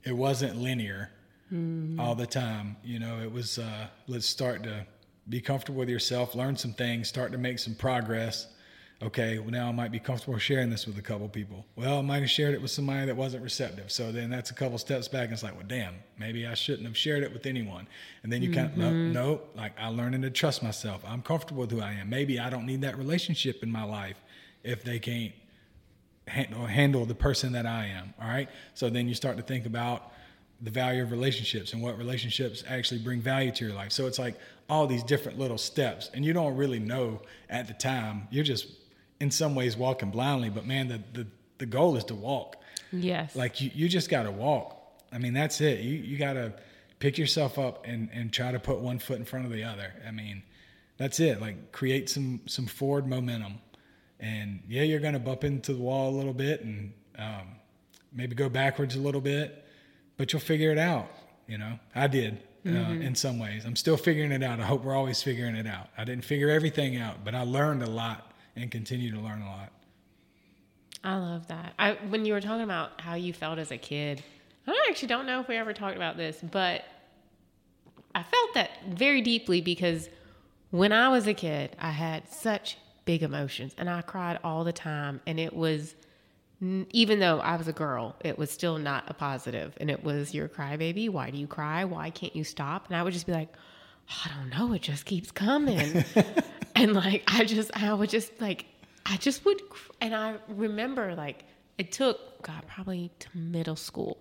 it 0.05 0.16
wasn't 0.16 0.57
linear 0.57 1.11
mm. 1.53 1.99
all 2.01 2.14
the 2.14 2.27
time. 2.27 2.77
You 2.83 2.99
know, 2.99 3.20
it 3.20 3.31
was 3.31 3.59
uh, 3.59 3.89
let's 4.07 4.27
start 4.27 4.62
to 4.62 4.87
be 5.29 5.41
comfortable 5.41 5.81
with 5.81 5.89
yourself, 5.89 6.35
learn 6.35 6.57
some 6.57 6.72
things, 6.72 7.09
start 7.09 7.33
to 7.33 7.39
make 7.39 7.59
some 7.59 7.74
progress. 7.74 8.47
Okay, 9.07 9.38
well 9.38 9.52
now 9.52 9.68
I 9.68 9.72
might 9.72 9.92
be 9.92 10.00
comfortable 10.00 10.36
sharing 10.36 10.68
this 10.68 10.84
with 10.84 10.98
a 10.98 11.02
couple 11.02 11.28
people. 11.28 11.64
Well, 11.76 12.00
I 12.00 12.02
might 12.02 12.22
have 12.22 12.30
shared 12.30 12.54
it 12.54 12.61
with 12.61 12.72
somebody 12.72 13.07
that 13.07 13.16
wasn't 13.16 13.44
receptive. 13.44 13.92
So 13.92 14.11
then 14.11 14.30
that's 14.30 14.50
a 14.50 14.54
couple 14.54 14.76
steps 14.78 15.07
back 15.07 15.26
and 15.26 15.32
it's 15.32 15.44
like, 15.44 15.54
well, 15.54 15.66
damn, 15.66 15.94
maybe 16.18 16.44
I 16.44 16.54
shouldn't 16.54 16.88
have 16.88 16.96
shared 16.96 17.22
it 17.22 17.32
with 17.32 17.46
anyone. 17.46 17.86
And 18.24 18.32
then 18.32 18.42
you 18.42 18.50
mm-hmm. 18.50 18.80
kind 18.80 18.82
of, 18.82 18.92
no, 18.92 18.92
no, 18.92 19.40
like 19.54 19.74
I'm 19.78 19.96
learning 19.96 20.22
to 20.22 20.30
trust 20.30 20.61
myself. 20.61 21.04
I'm 21.07 21.22
comfortable 21.22 21.61
with 21.61 21.70
who 21.70 21.80
I 21.80 21.92
am. 21.92 22.11
Maybe 22.11 22.40
I 22.40 22.50
don't 22.50 22.66
need 22.66 22.80
that 22.80 22.98
relationship 22.98 23.62
in 23.62 23.70
my 23.70 23.84
life 23.84 24.20
if 24.64 24.82
they 24.82 24.98
can't 24.98 25.32
handle, 26.26 26.66
handle 26.66 27.07
the 27.07 27.14
person 27.14 27.52
that 27.52 27.64
I 27.64 27.86
am. 27.86 28.12
All 28.20 28.26
right. 28.26 28.48
So 28.74 28.90
then 28.90 29.07
you 29.07 29.14
start 29.14 29.36
to 29.36 29.42
think 29.44 29.66
about 29.66 30.11
the 30.62 30.70
value 30.70 31.04
of 31.04 31.12
relationships 31.12 31.74
and 31.74 31.80
what 31.80 31.96
relationships 31.96 32.64
actually 32.66 32.98
bring 32.98 33.20
value 33.20 33.52
to 33.52 33.66
your 33.66 33.74
life. 33.74 33.92
So 33.92 34.09
it's 34.09 34.18
like 34.18 34.36
all 34.68 34.88
these 34.88 35.04
different 35.04 35.38
little 35.38 35.59
steps, 35.59 36.11
and 36.12 36.24
you 36.24 36.32
don't 36.32 36.57
really 36.57 36.80
know 36.80 37.22
at 37.48 37.68
the 37.68 37.74
time. 37.74 38.26
You're 38.32 38.42
just 38.42 38.66
in 39.21 39.31
some 39.31 39.55
ways 39.55 39.77
walking 39.77 40.11
blindly, 40.11 40.51
but 40.51 40.67
man, 40.67 40.89
the 40.89 41.03
the, 41.12 41.27
the 41.59 41.67
goal 41.67 41.97
is 41.97 42.05
to 42.05 42.14
walk. 42.14 42.57
Yes. 42.93 43.35
Like 43.35 43.61
you, 43.61 43.71
you 43.75 43.89
just 43.89 44.09
got 44.09 44.25
to 44.25 44.31
walk. 44.31 44.77
I 45.12 45.19
mean, 45.19 45.33
that's 45.33 45.61
it. 45.61 45.81
You 45.81 45.97
you 45.97 46.19
got 46.19 46.35
to 46.35 46.53
pick 46.99 47.19
yourself 47.19 47.59
up 47.59 47.87
and 47.87 48.09
and 48.12 48.33
try 48.33 48.53
to 48.53 48.59
put 48.59 48.79
one 48.79 48.99
foot 48.99 49.19
in 49.19 49.25
front 49.25 49.47
of 49.47 49.53
the 49.53 49.64
other. 49.64 49.93
I 50.07 50.11
mean, 50.11 50.43
that's 50.97 51.21
it. 51.21 51.41
Like 51.41 51.73
create 51.73 52.09
some 52.09 52.41
some 52.47 52.67
forward 52.67 53.07
momentum 53.07 53.59
and 54.21 54.61
yeah, 54.69 54.83
you're 54.83 55.01
to 55.01 55.19
bump 55.19 55.45
into 55.45 55.73
the 55.73 55.81
wall 55.81 56.11
a 56.11 56.17
little 56.17 56.33
bit 56.33 56.62
and 56.62 56.93
um, 57.19 57.49
maybe 58.12 58.35
go 58.35 58.49
backwards 58.49 58.97
a 58.97 58.99
little 58.99 59.21
bit, 59.21 59.64
but 60.17 60.33
you'll 60.33 60.41
figure 60.41 60.73
it 60.73 60.79
out. 60.79 61.09
You 61.47 61.59
know, 61.59 61.79
I 61.95 62.07
did 62.07 62.43
uh, 62.64 62.71
mm-hmm. 62.71 63.03
in 63.03 63.14
some 63.14 63.39
ways. 63.39 63.64
I'm 63.64 63.77
still 63.77 63.97
figuring 63.97 64.33
it 64.33 64.43
out. 64.43 64.59
I 64.59 64.64
hope 64.64 64.85
we're 64.85 64.97
always 64.97 65.23
figuring 65.23 65.55
it 65.55 65.67
out. 65.67 65.89
I 65.97 66.05
didn't 66.05 66.25
figure 66.25 66.51
everything 66.51 66.97
out, 66.97 67.25
but 67.25 67.35
I 67.35 67.43
learned 67.43 67.83
a 67.83 67.91
lot 67.91 68.26
and 68.57 68.70
continue 68.70 69.12
to 69.12 69.20
learn 69.20 69.42
a 69.42 69.46
lot. 69.46 69.72
I 71.04 71.16
love 71.16 71.46
that. 71.48 71.74
I, 71.78 71.92
when 72.09 72.24
you 72.24 72.32
were 72.32 72.40
talking 72.40 72.64
about 72.64 73.00
how 73.00 73.14
you 73.14 73.32
felt 73.32 73.59
as 73.59 73.70
a 73.70 73.78
kid, 73.78 74.24
I 74.66 74.86
actually 74.88 75.09
don't 75.09 75.26
know 75.26 75.40
if 75.40 75.48
we 75.48 75.57
ever 75.57 75.72
talked 75.72 75.96
about 75.96 76.16
this, 76.16 76.38
but 76.42 76.84
I 78.14 78.22
felt 78.22 78.54
that 78.54 78.70
very 78.88 79.20
deeply 79.20 79.61
because 79.61 80.09
when 80.70 80.92
I 80.92 81.09
was 81.11 81.26
a 81.26 81.34
kid, 81.34 81.76
I 81.78 81.90
had 81.90 82.28
such 82.28 82.78
big 83.04 83.22
emotions 83.22 83.74
and 83.78 83.88
I 83.88 84.02
cried 84.02 84.40
all 84.42 84.64
the 84.64 84.72
time. 84.72 85.20
And 85.26 85.38
it 85.38 85.54
was, 85.54 85.94
even 86.61 87.20
though 87.20 87.38
I 87.38 87.57
was 87.57 87.68
a 87.68 87.72
girl, 87.72 88.16
it 88.24 88.36
was 88.36 88.50
still 88.50 88.78
not 88.78 89.04
a 89.09 89.14
positive. 89.14 89.76
And 89.80 89.90
it 89.90 90.02
was, 90.02 90.34
You're 90.34 90.46
a 90.46 90.48
crybaby. 90.48 91.09
Why 91.09 91.30
do 91.30 91.38
you 91.38 91.46
cry? 91.46 91.84
Why 91.84 92.11
can't 92.11 92.34
you 92.34 92.42
stop? 92.42 92.88
And 92.88 92.96
I 92.96 93.02
would 93.02 93.12
just 93.12 93.26
be 93.26 93.32
like, 93.32 93.52
I 94.09 94.30
don't 94.34 94.50
know. 94.50 94.72
It 94.72 94.82
just 94.82 95.04
keeps 95.04 95.30
coming. 95.30 96.04
and 96.77 96.93
like, 96.93 97.24
I 97.27 97.45
just, 97.45 97.70
I 97.77 97.93
would 97.93 98.11
just 98.11 98.41
like, 98.41 98.66
I 99.05 99.16
just 99.16 99.45
would, 99.45 99.62
and 100.01 100.14
I 100.14 100.37
remember 100.49 101.14
like, 101.14 101.45
it 101.79 101.91
took, 101.91 102.43
God, 102.43 102.62
probably 102.68 103.11
to 103.18 103.29
middle 103.35 103.77
school. 103.77 104.18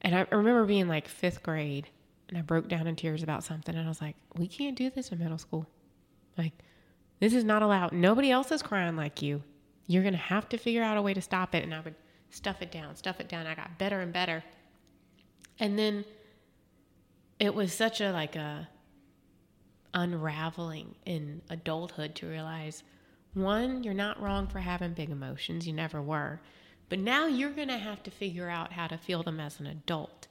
And 0.00 0.14
I 0.14 0.26
remember 0.30 0.64
being 0.64 0.88
like 0.88 1.08
fifth 1.08 1.42
grade 1.42 1.88
and 2.28 2.38
I 2.38 2.42
broke 2.42 2.68
down 2.68 2.86
in 2.86 2.96
tears 2.96 3.22
about 3.22 3.44
something. 3.44 3.74
And 3.74 3.84
I 3.84 3.88
was 3.88 4.00
like, 4.00 4.16
we 4.36 4.46
can't 4.46 4.76
do 4.76 4.90
this 4.90 5.10
in 5.10 5.18
middle 5.18 5.38
school. 5.38 5.66
Like, 6.38 6.52
this 7.18 7.34
is 7.34 7.44
not 7.44 7.62
allowed. 7.62 7.92
Nobody 7.92 8.30
else 8.30 8.50
is 8.50 8.62
crying 8.62 8.96
like 8.96 9.20
you. 9.20 9.42
You're 9.86 10.04
to 10.04 10.16
have 10.16 10.48
to 10.50 10.56
figure 10.56 10.82
out 10.82 10.96
a 10.96 11.02
way 11.02 11.12
to 11.12 11.20
stop 11.20 11.54
it. 11.54 11.64
And 11.64 11.74
I 11.74 11.80
would 11.80 11.96
stuff 12.30 12.62
it 12.62 12.70
down, 12.70 12.94
stuff 12.94 13.18
it 13.18 13.28
down. 13.28 13.46
I 13.46 13.54
got 13.54 13.76
better 13.76 14.00
and 14.00 14.12
better. 14.12 14.44
And 15.58 15.78
then 15.78 16.04
it 17.38 17.54
was 17.54 17.72
such 17.72 18.00
a 18.00 18.12
like 18.12 18.36
a 18.36 18.68
unraveling 19.94 20.94
in 21.04 21.42
adulthood 21.50 22.14
to 22.16 22.26
realize 22.26 22.82
one, 23.34 23.84
you're 23.84 23.94
not 23.94 24.20
wrong 24.20 24.48
for 24.48 24.58
having 24.58 24.92
big 24.92 25.10
emotions. 25.10 25.66
You 25.66 25.72
never 25.72 26.02
were. 26.02 26.40
But 26.88 26.98
now 26.98 27.26
you're 27.26 27.52
going 27.52 27.68
to 27.68 27.78
have 27.78 28.02
to 28.02 28.10
figure 28.10 28.48
out 28.48 28.72
how 28.72 28.88
to 28.88 28.98
feel 28.98 29.22
them 29.22 29.38
as 29.38 29.60
an 29.60 29.66
adult. 29.66 30.26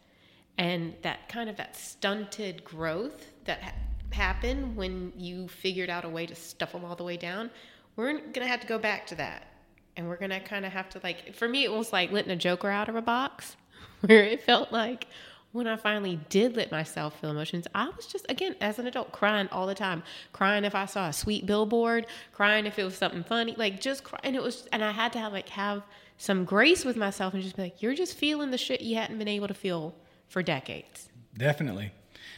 And 0.58 0.94
that 1.04 1.30
kind 1.30 1.50
of 1.50 1.56
that 1.56 1.78
stunted 1.78 2.66
growth 2.66 3.32
that 3.46 3.74
happened 4.12 4.76
when 4.76 5.14
you 5.16 5.48
figured 5.48 5.90
out 5.90 6.04
a 6.04 6.10
way 6.10 6.26
to 6.26 6.36
stuff 6.36 6.74
them 6.74 6.84
all 6.84 6.96
the 6.96 7.04
way 7.04 7.16
down, 7.16 7.50
we're 7.96 8.12
going 8.12 8.34
to 8.34 8.48
have 8.48 8.60
to 8.60 8.68
go 8.68 8.78
back 8.78 9.08
to 9.08 9.16
that. 9.16 9.48
And 9.96 10.08
we're 10.10 10.18
going 10.18 10.32
to 10.32 10.40
kind 10.42 10.66
of 10.66 10.74
have 10.74 10.90
to, 10.90 11.02
like, 11.04 11.34
for 11.34 11.48
me, 11.48 11.64
it 11.64 11.72
was 11.72 11.94
like 11.94 12.12
letting 12.12 12.32
a 12.32 12.36
joker 12.36 12.70
out 12.70 12.90
of 12.90 12.96
a 12.96 13.02
box, 13.02 13.56
where 14.02 14.24
it 14.24 14.44
felt 14.44 14.72
like 14.72 15.08
when 15.52 15.68
I 15.68 15.76
finally 15.76 16.20
did 16.30 16.56
let 16.56 16.72
myself 16.72 17.20
feel 17.20 17.32
emotions, 17.32 17.68
I 17.74 17.90
was 17.90 18.06
just, 18.06 18.26
again, 18.30 18.56
as 18.62 18.78
an 18.78 18.88
adult, 18.88 19.12
crying 19.12 19.48
all 19.52 19.66
the 19.66 19.76
time. 19.76 20.04
Crying 20.32 20.64
if 20.64 20.76
I 20.76 20.86
saw 20.86 21.08
a 21.08 21.14
sweet 21.14 21.46
billboard, 21.46 22.06
crying 22.32 22.66
if 22.66 22.78
it 22.78 22.84
was 22.84 22.96
something 22.96 23.24
funny, 23.24 23.56
like 23.58 23.82
just 23.82 24.04
crying. 24.04 24.22
And 24.24 24.36
it 24.36 24.44
was, 24.44 24.68
and 24.72 24.84
I 24.84 24.92
had 24.92 25.12
to 25.14 25.20
have, 25.20 25.34
like, 25.34 25.50
have 25.50 25.84
some 26.18 26.46
grace 26.46 26.86
with 26.86 26.98
myself 26.98 27.34
and 27.34 27.42
just 27.42 27.56
be 27.56 27.64
like, 27.64 27.82
you're 27.82 27.96
just 27.96 28.16
feeling 28.16 28.52
the 28.52 28.58
shit 28.58 28.82
you 28.82 28.96
hadn't 28.96 29.18
been 29.18 29.28
able 29.28 29.48
to 29.48 29.54
feel 29.54 29.96
for 30.28 30.44
decades. 30.44 31.10
Definitely. 31.38 31.92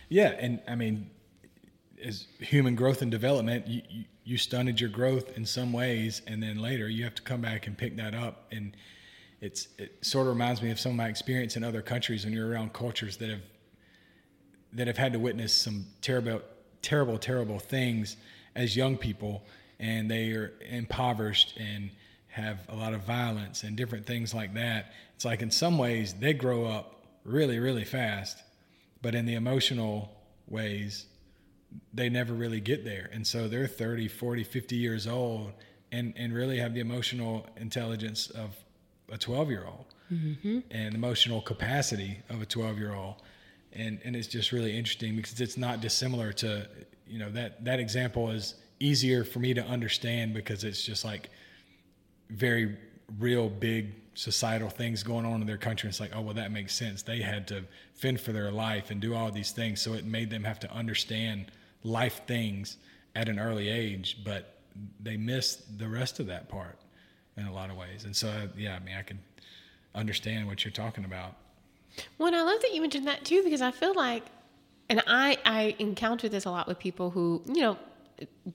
Yeah. 0.07 0.35
And 0.39 0.61
I 0.67 0.75
mean, 0.75 1.09
as 2.03 2.27
human 2.39 2.75
growth 2.75 3.01
and 3.01 3.11
development, 3.11 3.67
you, 3.67 3.81
you, 3.89 4.03
you 4.23 4.37
stunted 4.37 4.79
your 4.79 4.89
growth 4.89 5.35
in 5.35 5.45
some 5.45 5.73
ways, 5.73 6.21
and 6.27 6.41
then 6.41 6.59
later 6.59 6.87
you 6.87 7.03
have 7.03 7.15
to 7.15 7.21
come 7.23 7.41
back 7.41 7.67
and 7.67 7.77
pick 7.77 7.97
that 7.97 8.13
up. 8.13 8.45
And 8.51 8.77
it's 9.41 9.67
it 9.77 9.97
sort 10.05 10.27
of 10.27 10.33
reminds 10.33 10.61
me 10.61 10.71
of 10.71 10.79
some 10.79 10.91
of 10.91 10.95
my 10.95 11.07
experience 11.07 11.57
in 11.57 11.63
other 11.63 11.81
countries 11.81 12.23
when 12.23 12.33
you're 12.33 12.47
around 12.47 12.73
cultures 12.73 13.17
that 13.17 13.29
have 13.29 13.41
that 14.73 14.87
have 14.87 14.97
had 14.97 15.13
to 15.13 15.19
witness 15.19 15.53
some 15.53 15.85
terrible, 16.01 16.41
terrible, 16.81 17.17
terrible 17.17 17.59
things 17.59 18.15
as 18.55 18.75
young 18.75 18.97
people, 18.97 19.43
and 19.79 20.09
they 20.09 20.31
are 20.31 20.53
impoverished 20.69 21.57
and 21.57 21.89
have 22.27 22.65
a 22.69 22.75
lot 22.75 22.93
of 22.93 23.01
violence 23.01 23.63
and 23.63 23.75
different 23.75 24.05
things 24.05 24.33
like 24.33 24.53
that. 24.53 24.93
It's 25.15 25.25
like 25.25 25.41
in 25.41 25.51
some 25.51 25.77
ways 25.77 26.13
they 26.13 26.33
grow 26.33 26.65
up 26.65 27.03
really, 27.25 27.59
really 27.59 27.83
fast, 27.83 28.41
but 29.01 29.15
in 29.15 29.25
the 29.25 29.35
emotional 29.35 30.09
ways 30.47 31.07
they 31.93 32.09
never 32.09 32.33
really 32.33 32.61
get 32.61 32.85
there. 32.85 33.09
And 33.11 33.25
so 33.25 33.47
they're 33.47 33.67
30, 33.67 34.07
40, 34.07 34.43
50 34.43 34.75
years 34.75 35.07
old 35.07 35.51
and, 35.91 36.13
and 36.15 36.33
really 36.33 36.57
have 36.59 36.73
the 36.73 36.79
emotional 36.79 37.45
intelligence 37.57 38.29
of 38.29 38.55
a 39.11 39.17
12 39.17 39.49
year 39.49 39.65
old 39.67 39.85
mm-hmm. 40.11 40.59
and 40.71 40.95
emotional 40.95 41.41
capacity 41.41 42.19
of 42.29 42.41
a 42.41 42.45
12 42.45 42.77
year 42.77 42.93
old. 42.93 43.15
And, 43.73 43.99
and 44.03 44.15
it's 44.15 44.27
just 44.27 44.51
really 44.51 44.77
interesting 44.77 45.15
because 45.15 45.39
it's 45.39 45.57
not 45.57 45.81
dissimilar 45.81 46.33
to, 46.33 46.67
you 47.07 47.19
know, 47.19 47.29
that, 47.31 47.63
that 47.63 47.79
example 47.79 48.29
is 48.31 48.55
easier 48.79 49.23
for 49.23 49.39
me 49.39 49.53
to 49.53 49.63
understand 49.63 50.33
because 50.33 50.63
it's 50.63 50.83
just 50.83 51.05
like 51.05 51.29
very 52.29 52.77
real 53.19 53.49
big 53.49 53.93
societal 54.13 54.69
things 54.69 55.03
going 55.03 55.25
on 55.25 55.39
in 55.39 55.47
their 55.47 55.57
country. 55.57 55.87
It's 55.89 55.99
like, 55.99 56.11
oh, 56.13 56.21
well, 56.21 56.33
that 56.33 56.51
makes 56.51 56.75
sense. 56.75 57.01
They 57.01 57.21
had 57.21 57.47
to 57.47 57.63
fend 57.93 58.19
for 58.19 58.33
their 58.33 58.51
life 58.51 58.91
and 58.91 58.99
do 58.99 59.15
all 59.15 59.31
these 59.31 59.51
things. 59.51 59.81
So 59.81 59.93
it 59.93 60.05
made 60.05 60.29
them 60.29 60.43
have 60.43 60.59
to 60.61 60.71
understand 60.73 61.51
life 61.83 62.21
things 62.27 62.77
at 63.15 63.29
an 63.29 63.39
early 63.39 63.69
age, 63.69 64.23
but 64.25 64.57
they 64.99 65.17
miss 65.17 65.63
the 65.77 65.87
rest 65.87 66.19
of 66.19 66.27
that 66.27 66.49
part 66.49 66.80
in 67.41 67.47
a 67.47 67.53
lot 67.53 67.69
of 67.69 67.75
ways. 67.75 68.05
And 68.05 68.15
so, 68.15 68.49
yeah, 68.57 68.75
I 68.75 68.79
mean, 68.79 68.95
I 68.95 69.01
can 69.01 69.19
understand 69.93 70.47
what 70.47 70.63
you're 70.63 70.71
talking 70.71 71.05
about. 71.05 71.35
Well, 72.17 72.27
and 72.27 72.35
I 72.35 72.43
love 72.43 72.61
that 72.61 72.73
you 72.73 72.81
mentioned 72.81 73.07
that 73.07 73.25
too, 73.25 73.43
because 73.43 73.61
I 73.61 73.71
feel 73.71 73.93
like, 73.93 74.23
and 74.89 75.01
I 75.07 75.37
I 75.45 75.75
encounter 75.79 76.29
this 76.29 76.45
a 76.45 76.51
lot 76.51 76.67
with 76.67 76.79
people 76.79 77.09
who, 77.09 77.41
you 77.45 77.61
know, 77.61 77.77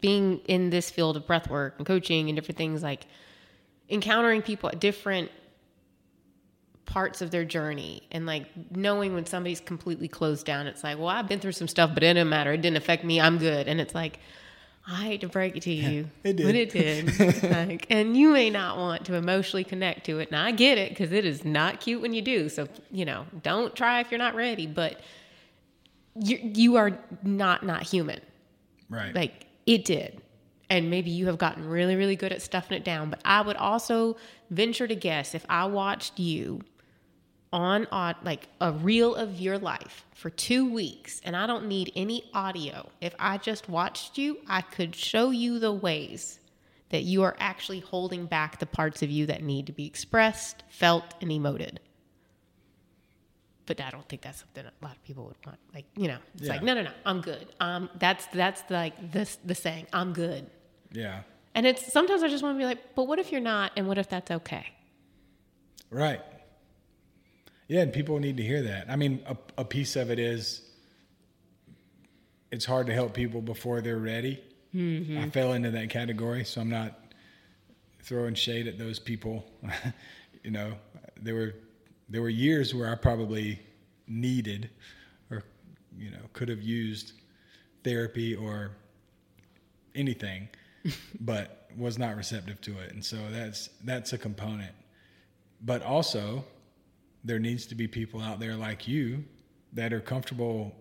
being 0.01 0.39
in 0.47 0.71
this 0.71 0.91
field 0.91 1.17
of 1.17 1.27
breath 1.27 1.51
work 1.51 1.75
and 1.77 1.87
coaching 1.87 2.29
and 2.29 2.37
different 2.37 2.57
things, 2.57 2.83
like 2.83 3.07
encountering 3.91 4.43
people 4.43 4.69
at 4.71 4.81
different 4.81 5.31
parts 6.87 7.21
of 7.21 7.31
their 7.31 7.45
journey 7.45 8.03
and 8.13 8.27
like 8.27 8.47
knowing 8.75 9.13
when 9.13 9.27
somebody's 9.27 9.61
completely 9.61 10.07
closed 10.07 10.47
down 10.47 10.69
it's 10.69 10.85
like 10.85 10.97
well 10.97 11.09
i've 11.09 11.27
been 11.27 11.41
through 11.41 11.51
some 11.53 11.67
stuff 11.67 11.91
but 11.93 12.03
it 12.05 12.15
didn't 12.15 12.29
matter 12.29 12.53
it 12.53 12.61
didn't 12.63 12.77
affect 12.77 13.05
me 13.05 13.21
i'm 13.21 13.39
good 13.39 13.67
and 13.67 13.81
it's 13.81 13.95
like 13.95 14.21
i 14.89 15.03
hate 15.05 15.21
to 15.21 15.29
break 15.29 15.57
it 15.57 15.63
to 15.63 15.73
you 15.73 16.09
it 16.25 16.37
did. 16.37 16.47
but 16.47 16.55
it 16.55 16.71
did 16.71 17.43
like, 17.69 17.87
and 17.91 18.17
you 18.17 18.31
may 18.31 18.49
not 18.51 18.77
want 18.77 19.05
to 19.05 19.15
emotionally 19.15 19.65
connect 19.65 20.07
to 20.07 20.19
it 20.19 20.29
and 20.31 20.37
i 20.39 20.51
get 20.53 20.79
it 20.79 20.91
because 20.91 21.13
it 21.13 21.25
is 21.25 21.45
not 21.45 21.81
cute 21.81 22.01
when 22.01 22.13
you 22.13 22.23
do 22.23 22.49
so 22.49 22.67
you 22.91 23.05
know 23.05 23.27
don't 23.43 23.75
try 23.75 24.01
if 24.01 24.11
you're 24.11 24.19
not 24.19 24.35
ready 24.35 24.67
but 24.67 25.01
you, 26.15 26.39
you 26.55 26.77
are 26.77 26.99
not 27.23 27.63
not 27.65 27.83
human 27.83 28.21
Right. 28.89 29.15
like 29.15 29.47
it 29.67 29.85
did. 29.85 30.23
And 30.71 30.91
maybe 30.91 31.11
you 31.11 31.27
have 31.27 31.39
gotten 31.39 31.69
really, 31.69 31.97
really 31.97 32.15
good 32.17 32.33
at 32.33 32.41
stuffing 32.43 32.77
it 32.77 32.85
down. 32.85 33.11
But 33.11 33.21
I 33.25 33.41
would 33.41 33.57
also 33.57 34.17
venture 34.51 34.87
to 34.89 34.95
guess 34.95 35.35
if 35.35 35.45
I 35.49 35.65
watched 35.67 36.19
you 36.21 36.61
on 37.57 37.87
like 38.23 38.49
a 38.61 38.71
reel 38.73 39.15
of 39.15 39.41
your 39.41 39.59
life 39.59 40.05
for 40.15 40.29
two 40.31 40.71
weeks 40.71 41.21
and 41.25 41.35
I 41.35 41.47
don't 41.47 41.67
need 41.67 41.91
any 41.97 42.29
audio, 42.35 42.89
if 43.01 43.15
I 43.19 43.39
just 43.39 43.69
watched 43.69 44.19
you, 44.19 44.39
I 44.49 44.61
could 44.61 44.95
show 44.95 45.31
you 45.31 45.59
the 45.59 45.73
ways 45.73 46.39
that 46.91 47.03
you 47.03 47.23
are 47.23 47.35
actually 47.41 47.81
holding 47.81 48.27
back 48.27 48.59
the 48.59 48.67
parts 48.67 49.03
of 49.03 49.11
you 49.11 49.27
that 49.27 49.43
need 49.43 49.67
to 49.67 49.73
be 49.73 49.87
expressed, 49.87 50.63
felt, 50.69 51.15
and 51.21 51.31
emoted. 51.31 51.79
But 53.67 53.81
I 53.81 53.91
don't 53.91 54.09
think 54.09 54.23
that's 54.23 54.39
something 54.41 54.65
a 54.65 54.85
lot 54.85 54.95
of 54.95 55.03
people 55.03 55.25
would 55.25 55.37
want. 55.45 55.59
Like, 55.75 55.87
you 55.97 56.07
know, 56.09 56.19
it's 56.35 56.45
Yeah. 56.45 56.53
like, 56.53 56.63
no, 56.63 56.75
no, 56.75 56.83
no, 56.83 56.91
I'm 57.05 57.21
good. 57.21 57.47
Um, 57.59 57.91
that's 57.99 58.27
that's 58.27 58.63
like 58.71 59.11
this 59.13 59.39
the 59.45 59.55
saying, 59.55 59.87
I'm 59.93 60.13
good. 60.13 60.49
yeah. 60.93 61.23
And 61.55 61.67
it's 61.67 61.91
sometimes 61.91 62.23
I 62.23 62.29
just 62.29 62.43
want 62.45 62.55
to 62.55 62.59
be 62.59 62.67
like, 62.67 62.95
but 62.95 63.05
what 63.09 63.19
if 63.19 63.33
you're 63.33 63.41
not, 63.41 63.73
and 63.79 63.89
what 63.89 63.97
if 63.97 64.09
that's 64.11 64.31
okay? 64.31 64.67
Right. 65.91 66.21
Yeah, 67.69 67.81
and 67.81 67.93
people 67.93 68.19
need 68.21 68.37
to 68.37 68.43
hear 68.43 68.63
that. 68.63 68.89
I 68.89 68.97
mean, 68.97 69.23
a, 69.27 69.37
a 69.59 69.65
piece 69.65 69.97
of 69.97 70.11
it 70.11 70.19
is 70.19 70.63
it's 72.53 72.65
hard 72.65 72.87
to 72.87 72.95
help 72.95 73.13
people 73.13 73.41
before 73.41 73.81
they're 73.81 73.99
ready. 73.99 74.43
Mm-hmm. 74.75 75.19
I 75.19 75.31
fell 75.31 75.53
into 75.53 75.71
that 75.73 75.91
category, 75.91 76.45
so 76.45 76.61
I'm 76.61 76.71
not 76.71 76.99
throwing 78.03 78.35
shade 78.35 78.69
at 78.69 78.79
those 78.79 78.99
people. 78.99 79.45
you 80.45 80.51
know, 80.51 80.75
there 81.21 81.35
were 81.35 81.55
there 82.09 82.23
were 82.23 82.29
years 82.29 82.75
where 82.75 82.91
I 82.91 82.95
probably 82.95 83.61
needed 84.07 84.71
or 85.31 85.43
you 85.99 86.11
know 86.11 86.19
could 86.33 86.49
have 86.49 86.63
used 86.63 87.13
therapy 87.83 88.35
or 88.35 88.71
anything, 89.95 90.49
but 91.21 91.69
was 91.77 91.99
not 91.99 92.17
receptive 92.17 92.61
to 92.63 92.79
it, 92.79 92.93
and 92.93 93.05
so 93.05 93.19
that's 93.31 93.71
that's 93.83 94.13
a 94.13 94.19
component. 94.19 94.73
But 95.61 95.83
also, 95.83 96.45
there 97.27 97.41
needs 97.41 97.67
to 97.67 97.75
be 97.75 97.89
people 97.89 98.23
out 98.23 98.39
there 98.39 98.55
like 98.55 98.87
you 98.87 99.25
that 99.73 99.93
are 99.93 100.01
comfortable 100.01 100.75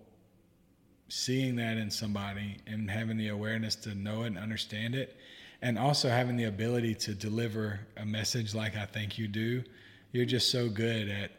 seeing 1.09 1.55
that 1.55 1.77
in 1.77 1.89
somebody 1.89 2.57
and 2.67 2.89
having 2.89 3.17
the 3.17 3.29
awareness 3.29 3.75
to 3.75 3.95
know 3.95 4.23
it 4.23 4.27
and 4.27 4.37
understand 4.37 4.95
it 4.95 5.17
and 5.61 5.79
also 5.79 6.07
having 6.07 6.37
the 6.37 6.43
ability 6.43 6.93
to 6.93 7.13
deliver 7.13 7.79
a 7.97 8.05
message 8.05 8.53
like 8.53 8.75
I 8.75 8.85
think 8.85 9.17
you 9.17 9.27
do. 9.27 9.63
You're 10.11 10.25
just 10.25 10.51
so 10.51 10.69
good 10.69 11.09
at 11.09 11.31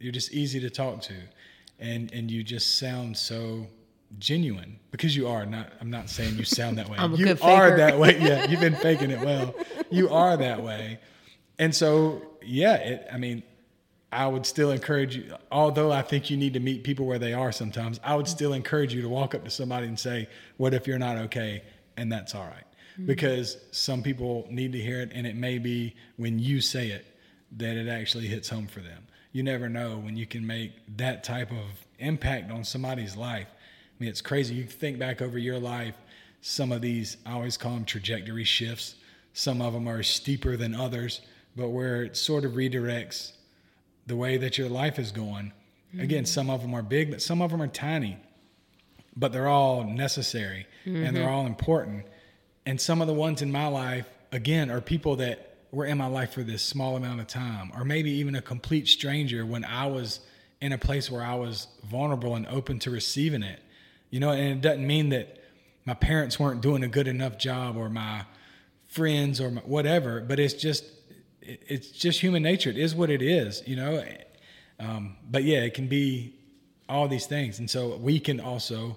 you're 0.00 0.12
just 0.12 0.32
easy 0.32 0.58
to 0.60 0.68
talk 0.70 1.00
to 1.02 1.14
and 1.78 2.12
and 2.12 2.30
you 2.30 2.42
just 2.42 2.78
sound 2.78 3.16
so 3.16 3.68
genuine 4.18 4.78
because 4.90 5.16
you 5.16 5.28
are 5.28 5.46
not 5.46 5.72
I'm 5.80 5.90
not 5.90 6.10
saying 6.10 6.36
you 6.36 6.44
sound 6.44 6.78
that 6.78 6.88
way. 6.88 6.96
I'm 7.00 7.14
a 7.14 7.16
you 7.16 7.36
are 7.40 7.76
that 7.76 7.98
way. 7.98 8.18
Yeah 8.20 8.46
you've 8.48 8.60
been 8.60 8.74
faking 8.74 9.12
it 9.12 9.20
well. 9.20 9.54
You 9.90 10.08
are 10.10 10.36
that 10.36 10.62
way. 10.62 10.98
And 11.58 11.74
so 11.74 12.22
yeah 12.42 12.74
it 12.74 13.06
I 13.12 13.18
mean 13.18 13.44
I 14.12 14.26
would 14.26 14.44
still 14.44 14.70
encourage 14.70 15.16
you, 15.16 15.34
although 15.50 15.90
I 15.90 16.02
think 16.02 16.28
you 16.28 16.36
need 16.36 16.52
to 16.52 16.60
meet 16.60 16.84
people 16.84 17.06
where 17.06 17.18
they 17.18 17.32
are 17.32 17.50
sometimes, 17.50 17.98
I 18.04 18.14
would 18.14 18.28
still 18.28 18.52
encourage 18.52 18.94
you 18.94 19.00
to 19.00 19.08
walk 19.08 19.34
up 19.34 19.42
to 19.44 19.50
somebody 19.50 19.86
and 19.86 19.98
say, 19.98 20.28
What 20.58 20.74
if 20.74 20.86
you're 20.86 20.98
not 20.98 21.16
okay? 21.16 21.62
And 21.96 22.12
that's 22.12 22.34
all 22.34 22.44
right. 22.44 22.64
Mm-hmm. 22.94 23.06
Because 23.06 23.56
some 23.70 24.02
people 24.02 24.46
need 24.50 24.72
to 24.72 24.78
hear 24.78 25.00
it, 25.00 25.10
and 25.14 25.26
it 25.26 25.34
may 25.34 25.58
be 25.58 25.94
when 26.16 26.38
you 26.38 26.60
say 26.60 26.88
it 26.88 27.06
that 27.56 27.76
it 27.76 27.88
actually 27.88 28.26
hits 28.26 28.50
home 28.50 28.66
for 28.66 28.80
them. 28.80 29.06
You 29.32 29.42
never 29.42 29.70
know 29.70 29.96
when 29.96 30.14
you 30.16 30.26
can 30.26 30.46
make 30.46 30.72
that 30.98 31.24
type 31.24 31.50
of 31.50 31.86
impact 31.98 32.50
on 32.50 32.64
somebody's 32.64 33.16
life. 33.16 33.48
I 33.50 33.94
mean, 33.98 34.10
it's 34.10 34.20
crazy. 34.20 34.54
You 34.54 34.64
think 34.64 34.98
back 34.98 35.22
over 35.22 35.38
your 35.38 35.58
life, 35.58 35.94
some 36.42 36.70
of 36.70 36.82
these, 36.82 37.16
I 37.24 37.32
always 37.32 37.56
call 37.56 37.74
them 37.74 37.86
trajectory 37.86 38.44
shifts. 38.44 38.96
Some 39.32 39.62
of 39.62 39.72
them 39.72 39.88
are 39.88 40.02
steeper 40.02 40.58
than 40.58 40.74
others, 40.74 41.22
but 41.56 41.70
where 41.70 42.02
it 42.02 42.16
sort 42.16 42.44
of 42.44 42.52
redirects 42.52 43.32
the 44.06 44.16
way 44.16 44.36
that 44.36 44.58
your 44.58 44.68
life 44.68 44.98
is 44.98 45.12
going. 45.12 45.52
Again, 45.98 46.24
some 46.24 46.48
of 46.48 46.62
them 46.62 46.74
are 46.74 46.82
big, 46.82 47.10
but 47.10 47.20
some 47.20 47.42
of 47.42 47.50
them 47.50 47.60
are 47.60 47.68
tiny, 47.68 48.16
but 49.14 49.30
they're 49.30 49.48
all 49.48 49.84
necessary 49.84 50.66
and 50.86 51.14
they're 51.14 51.24
mm-hmm. 51.24 51.32
all 51.32 51.46
important. 51.46 52.06
And 52.64 52.80
some 52.80 53.02
of 53.02 53.08
the 53.08 53.14
ones 53.14 53.42
in 53.42 53.52
my 53.52 53.66
life, 53.66 54.06
again, 54.30 54.70
are 54.70 54.80
people 54.80 55.16
that 55.16 55.56
were 55.70 55.84
in 55.84 55.98
my 55.98 56.06
life 56.06 56.32
for 56.32 56.42
this 56.42 56.62
small 56.62 56.96
amount 56.96 57.20
of 57.20 57.26
time, 57.26 57.72
or 57.76 57.84
maybe 57.84 58.10
even 58.10 58.34
a 58.34 58.42
complete 58.42 58.88
stranger 58.88 59.44
when 59.44 59.64
I 59.64 59.86
was 59.86 60.20
in 60.60 60.72
a 60.72 60.78
place 60.78 61.10
where 61.10 61.22
I 61.22 61.34
was 61.34 61.66
vulnerable 61.84 62.36
and 62.36 62.46
open 62.46 62.78
to 62.80 62.90
receiving 62.90 63.42
it. 63.42 63.60
You 64.10 64.20
know, 64.20 64.30
and 64.30 64.52
it 64.52 64.60
doesn't 64.60 64.86
mean 64.86 65.08
that 65.10 65.42
my 65.84 65.94
parents 65.94 66.38
weren't 66.38 66.60
doing 66.60 66.84
a 66.84 66.88
good 66.88 67.08
enough 67.08 67.36
job 67.38 67.76
or 67.76 67.88
my 67.88 68.24
friends 68.88 69.40
or 69.40 69.50
my, 69.50 69.60
whatever, 69.62 70.20
but 70.20 70.38
it's 70.38 70.54
just 70.54 70.84
it's 71.42 71.90
just 71.90 72.20
human 72.20 72.42
nature. 72.42 72.70
It 72.70 72.78
is 72.78 72.94
what 72.94 73.10
it 73.10 73.22
is, 73.22 73.62
you 73.66 73.76
know. 73.76 74.04
Um, 74.78 75.16
but 75.30 75.44
yeah, 75.44 75.58
it 75.58 75.74
can 75.74 75.88
be 75.88 76.34
all 76.88 77.08
these 77.08 77.26
things, 77.26 77.58
and 77.58 77.68
so 77.70 77.96
we 77.96 78.20
can 78.20 78.40
also 78.40 78.96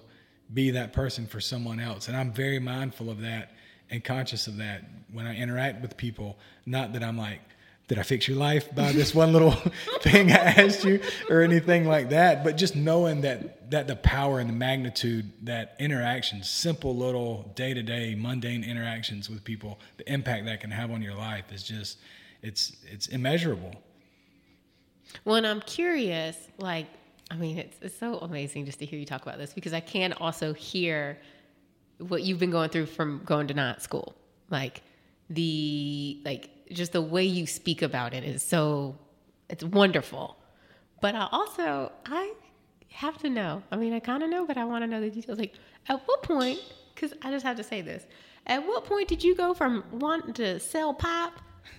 be 0.52 0.70
that 0.72 0.92
person 0.92 1.26
for 1.26 1.40
someone 1.40 1.80
else. 1.80 2.08
And 2.08 2.16
I'm 2.16 2.32
very 2.32 2.58
mindful 2.58 3.10
of 3.10 3.20
that 3.22 3.52
and 3.90 4.02
conscious 4.02 4.46
of 4.46 4.58
that 4.58 4.82
when 5.12 5.26
I 5.26 5.36
interact 5.36 5.82
with 5.82 5.96
people. 5.96 6.38
Not 6.66 6.92
that 6.92 7.02
I'm 7.02 7.18
like, 7.18 7.40
did 7.88 7.98
I 7.98 8.02
fix 8.02 8.26
your 8.26 8.36
life 8.36 8.74
by 8.74 8.90
this 8.90 9.14
one 9.14 9.32
little 9.32 9.52
thing 10.00 10.32
I 10.32 10.36
asked 10.36 10.84
you 10.84 11.00
or 11.30 11.42
anything 11.42 11.86
like 11.86 12.10
that, 12.10 12.42
but 12.42 12.56
just 12.56 12.74
knowing 12.74 13.20
that 13.22 13.70
that 13.70 13.86
the 13.86 13.96
power 13.96 14.38
and 14.38 14.48
the 14.48 14.54
magnitude 14.54 15.30
that 15.44 15.76
interactions, 15.78 16.48
simple 16.48 16.96
little 16.96 17.52
day 17.54 17.74
to 17.74 17.82
day 17.82 18.14
mundane 18.16 18.64
interactions 18.64 19.28
with 19.28 19.44
people, 19.44 19.78
the 19.96 20.12
impact 20.12 20.46
that 20.46 20.60
can 20.60 20.70
have 20.70 20.90
on 20.90 21.02
your 21.02 21.14
life 21.14 21.52
is 21.52 21.62
just 21.62 21.98
it's 22.42 22.76
it's 22.84 23.08
immeasurable. 23.08 23.74
Well, 25.24 25.44
I'm 25.44 25.60
curious, 25.60 26.36
like, 26.58 26.86
I 27.30 27.36
mean, 27.36 27.58
it's, 27.58 27.76
it's 27.80 27.98
so 27.98 28.18
amazing 28.18 28.66
just 28.66 28.78
to 28.80 28.86
hear 28.86 28.98
you 28.98 29.06
talk 29.06 29.22
about 29.22 29.38
this 29.38 29.52
because 29.52 29.72
I 29.72 29.80
can 29.80 30.12
also 30.14 30.52
hear 30.52 31.18
what 31.98 32.22
you've 32.22 32.38
been 32.38 32.50
going 32.50 32.70
through 32.70 32.86
from 32.86 33.22
going 33.24 33.46
to 33.48 33.54
night 33.54 33.82
school. 33.82 34.14
Like, 34.50 34.82
the, 35.30 36.20
like, 36.24 36.50
just 36.70 36.92
the 36.92 37.02
way 37.02 37.24
you 37.24 37.46
speak 37.46 37.82
about 37.82 38.14
it 38.14 38.24
is 38.24 38.42
so, 38.42 38.98
it's 39.48 39.64
wonderful. 39.64 40.36
But 41.00 41.14
I 41.14 41.28
also, 41.32 41.92
I 42.04 42.34
have 42.90 43.18
to 43.18 43.30
know. 43.30 43.62
I 43.70 43.76
mean, 43.76 43.92
I 43.92 44.00
kind 44.00 44.22
of 44.22 44.30
know, 44.30 44.46
but 44.46 44.56
I 44.56 44.64
want 44.64 44.82
to 44.82 44.86
know 44.86 45.00
the 45.00 45.10
details. 45.10 45.38
Like, 45.38 45.54
at 45.88 46.00
what 46.06 46.22
point, 46.22 46.60
because 46.94 47.12
I 47.22 47.30
just 47.30 47.44
have 47.44 47.56
to 47.56 47.64
say 47.64 47.80
this, 47.80 48.06
at 48.46 48.64
what 48.66 48.84
point 48.84 49.08
did 49.08 49.24
you 49.24 49.34
go 49.34 49.54
from 49.54 49.84
wanting 49.90 50.34
to 50.34 50.60
sell 50.60 50.94
pipe 50.94 51.32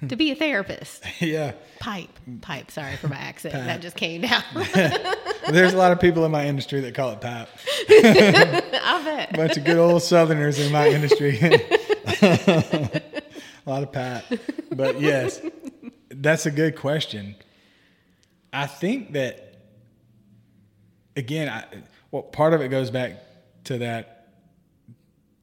to 0.07 0.15
be 0.15 0.31
a 0.31 0.35
therapist? 0.35 1.03
yeah. 1.19 1.53
Pipe, 1.79 2.09
pipe. 2.41 2.71
Sorry 2.71 2.95
for 2.97 3.07
my 3.07 3.17
accent. 3.17 3.53
That 3.53 3.81
just 3.81 3.95
came 3.95 4.21
down. 4.21 4.43
There's 5.49 5.73
a 5.73 5.77
lot 5.77 5.91
of 5.91 5.99
people 5.99 6.25
in 6.25 6.31
my 6.31 6.45
industry 6.45 6.81
that 6.81 6.95
call 6.95 7.11
it 7.11 7.21
pap. 7.21 7.49
I 7.89 9.01
bet. 9.03 9.33
bunch 9.33 9.57
of 9.57 9.63
good 9.63 9.77
old 9.77 10.03
Southerners 10.03 10.59
in 10.59 10.71
my 10.71 10.87
industry. 10.87 11.39
a 11.41 13.01
lot 13.65 13.83
of 13.83 13.91
Pat. 13.91 14.25
But 14.71 14.99
yes, 14.99 15.41
that's 16.09 16.45
a 16.45 16.51
good 16.51 16.75
question. 16.75 17.35
I 18.51 18.65
think 18.65 19.13
that, 19.13 19.55
again, 21.15 21.49
I, 21.49 21.65
well, 22.11 22.23
part 22.23 22.53
of 22.53 22.61
it 22.61 22.69
goes 22.69 22.91
back 22.91 23.13
to 23.65 23.79
that 23.79 24.16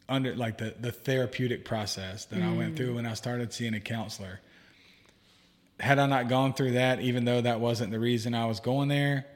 under 0.09 0.35
like 0.35 0.59
the, 0.59 0.75
the 0.79 0.93
therapeutic 0.93 1.65
process 1.65 2.27
that 2.27 2.43
I 2.43 2.53
went 2.53 2.77
through 2.77 2.93
mm. 2.93 2.97
when 2.97 3.07
I 3.07 3.15
started 3.15 3.53
seeing 3.53 3.75
a 3.75 3.81
counselor. 3.81 4.41
Had 5.81 5.99
I 5.99 6.07
not 6.07 6.29
gone 6.29 6.53
through 6.55 6.73
that, 6.73 7.01
even 7.01 7.25
though 7.25 7.41
that 7.41 7.61
wasn't 7.61 7.91
the 7.91 7.99
reason 7.99 8.35
I 8.35 8.47
was 8.47 8.61
going 8.61 8.89
there, 8.89 9.27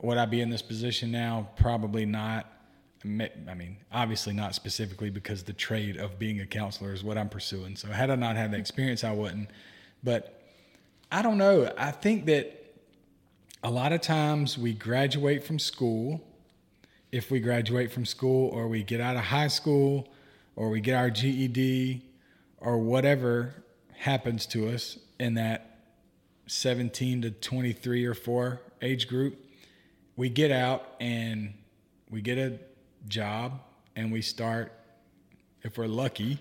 would 0.00 0.16
I 0.16 0.26
be 0.26 0.40
in 0.40 0.48
this 0.48 0.62
position 0.62 1.10
now? 1.10 1.50
Probably 1.56 2.06
not. 2.06 2.46
I 3.04 3.08
mean, 3.08 3.78
obviously 3.92 4.32
not 4.32 4.54
specifically 4.54 5.10
because 5.10 5.42
the 5.42 5.52
trade 5.52 5.96
of 5.96 6.18
being 6.18 6.40
a 6.40 6.46
counselor 6.46 6.92
is 6.92 7.02
what 7.02 7.18
I'm 7.18 7.28
pursuing. 7.28 7.76
So 7.76 7.88
had 7.88 8.10
I 8.10 8.14
not 8.14 8.36
had 8.36 8.50
the 8.50 8.54
mm-hmm. 8.54 8.60
experience, 8.60 9.04
I 9.04 9.12
wouldn't. 9.12 9.50
But 10.02 10.40
I 11.10 11.22
don't 11.22 11.38
know. 11.38 11.72
I 11.76 11.90
think 11.90 12.26
that 12.26 12.60
a 13.62 13.70
lot 13.70 13.92
of 13.92 14.00
times 14.00 14.56
we 14.56 14.72
graduate 14.72 15.44
from 15.44 15.58
school. 15.58 16.22
If 17.12 17.30
we 17.30 17.40
graduate 17.40 17.92
from 17.92 18.06
school 18.06 18.50
or 18.50 18.68
we 18.68 18.82
get 18.82 19.00
out 19.00 19.16
of 19.16 19.22
high 19.22 19.48
school 19.48 20.08
or 20.54 20.70
we 20.70 20.80
get 20.80 20.94
our 20.94 21.10
GED 21.10 22.02
or 22.58 22.78
whatever 22.78 23.54
happens 23.94 24.46
to 24.46 24.68
us 24.68 24.98
in 25.18 25.34
that 25.34 25.78
17 26.46 27.22
to 27.22 27.30
23 27.30 28.04
or 28.06 28.14
4 28.14 28.60
age 28.82 29.08
group, 29.08 29.44
we 30.16 30.28
get 30.28 30.50
out 30.50 30.86
and 31.00 31.54
we 32.10 32.20
get 32.20 32.38
a 32.38 32.58
job 33.08 33.60
and 33.96 34.12
we 34.12 34.22
start, 34.22 34.72
if 35.62 35.78
we're 35.78 35.86
lucky, 35.86 36.38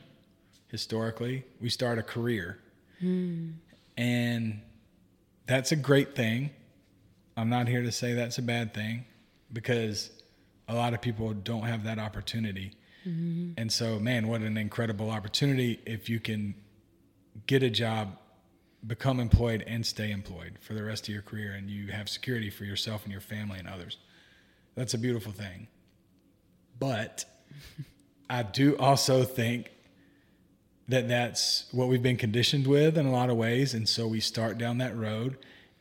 historically, 0.68 1.46
we 1.60 1.70
start 1.70 1.98
a 1.98 2.04
career. 2.04 2.60
Mm. 3.02 3.54
And 3.98 4.62
that's 5.46 5.72
a 5.72 5.76
great 5.76 6.16
thing. 6.16 6.52
I'm 7.36 7.50
not 7.50 7.68
here 7.68 7.82
to 7.82 7.92
say 7.92 8.14
that's 8.14 8.38
a 8.38 8.42
bad 8.42 8.74
thing 8.74 9.06
because 9.52 10.12
a 10.70 10.76
lot 10.76 10.94
of 10.94 11.02
people 11.02 11.34
don't 11.34 11.64
have 11.64 11.84
that 11.84 12.00
opportunity. 12.00 12.72
Mm-hmm. 13.06 13.54
And 13.58 13.72
so, 13.72 14.00
man, 14.00 14.28
what 14.28 14.42
an 14.42 14.56
incredible 14.56 15.10
opportunity 15.10 15.82
if 15.86 16.08
you 16.08 16.20
can 16.20 16.54
get 17.48 17.64
a 17.64 17.70
job, 17.70 18.18
become 18.86 19.20
employed, 19.20 19.64
and 19.66 19.86
stay 19.86 20.12
employed 20.12 20.58
for 20.62 20.76
the 20.76 20.84
rest 20.84 21.08
of 21.08 21.14
your 21.14 21.24
career, 21.24 21.54
and 21.54 21.70
you 21.70 21.88
have 21.88 22.08
security 22.08 22.52
for 22.52 22.66
yourself 22.66 23.04
and 23.04 23.12
your 23.12 23.22
family 23.22 23.58
and 23.58 23.68
others. 23.68 23.98
That's 24.76 24.94
a 24.94 25.00
beautiful 25.00 25.32
thing. 25.32 25.68
But 26.78 27.26
I 28.30 28.44
do 28.44 28.78
also 28.78 29.24
think 29.24 29.72
that 30.88 31.08
that's 31.08 31.66
what 31.72 31.88
we've 31.88 32.04
been 32.04 32.18
conditioned 32.18 32.68
with 32.68 32.98
in 32.98 33.08
a 33.08 33.12
lot 33.12 33.30
of 33.30 33.38
ways. 33.38 33.74
And 33.74 33.90
so 33.90 34.08
we 34.08 34.20
start 34.20 34.58
down 34.58 34.78
that 34.80 34.96
road 34.96 35.38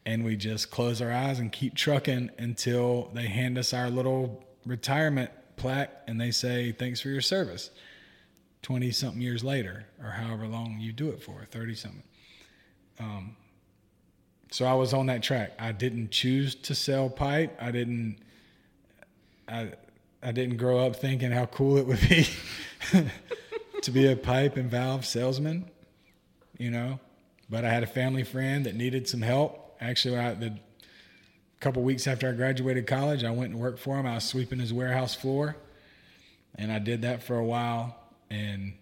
and 0.07 0.25
we 0.25 0.37
just 0.37 0.71
close 0.71 1.03
our 1.03 1.13
eyes 1.13 1.39
and 1.39 1.53
keep 1.53 1.75
trucking 1.75 2.31
until 2.39 3.11
they 3.15 3.27
hand 3.27 3.59
us 3.59 3.73
our 3.73 3.91
little 3.91 4.45
retirement 4.69 5.31
plaque 5.57 5.91
and 6.07 6.21
they 6.21 6.31
say, 6.31 6.73
thanks 6.73 7.01
for 7.01 7.09
your 7.09 7.21
service. 7.21 7.71
20 8.63 8.91
something 8.91 9.21
years 9.21 9.45
later, 9.45 9.87
or 10.03 10.11
however 10.11 10.47
long 10.47 10.79
you 10.81 10.93
do 10.93 11.11
it 11.11 11.23
for, 11.23 11.45
30 11.51 11.75
something. 11.75 12.03
Um, 12.99 13.37
so 14.51 14.65
I 14.65 14.75
was 14.75 14.93
on 14.93 15.07
that 15.07 15.23
track. 15.23 15.53
I 15.59 15.73
didn't 15.73 16.11
choose 16.11 16.55
to 16.55 16.75
sell 16.75 17.09
pipe. 17.09 17.57
I 17.61 17.71
didn't, 17.71 18.19
I, 19.47 19.73
I 20.23 20.33
didn't 20.33 20.57
grow 20.57 20.79
up 20.79 20.97
thinking 20.97 21.31
how 21.31 21.47
cool 21.47 21.77
it 21.77 21.87
would 21.87 22.01
be 22.09 22.27
to 23.83 23.91
be 23.91 24.11
a 24.11 24.17
pipe 24.17 24.57
and 24.57 24.71
valve 24.71 25.05
salesman, 25.05 25.71
you 26.59 26.71
know. 26.71 26.99
But 27.51 27.65
I 27.65 27.71
had 27.71 27.83
a 27.83 27.87
family 27.87 28.25
friend 28.25 28.67
that 28.67 28.75
needed 28.75 29.09
some 29.09 29.23
help. 29.23 29.77
Actually, 29.81 30.19
I, 30.19 30.35
the 30.35 30.59
couple 31.61 31.83
weeks 31.83 32.07
after 32.07 32.29
I 32.29 32.33
graduated 32.33 32.87
college, 32.87 33.25
I 33.25 33.31
went 33.31 33.53
and 33.53 33.61
worked 33.61 33.79
for 33.79 33.99
him. 33.99 34.07
I 34.07 34.15
was 34.15 34.25
sweeping 34.25 34.59
his 34.59 34.73
warehouse 34.73 35.15
floor, 35.15 35.57
and 36.55 36.71
I 36.71 36.79
did 36.79 37.03
that 37.03 37.23
for 37.23 37.37
a 37.37 37.45
while. 37.45 37.97
And 38.31 38.75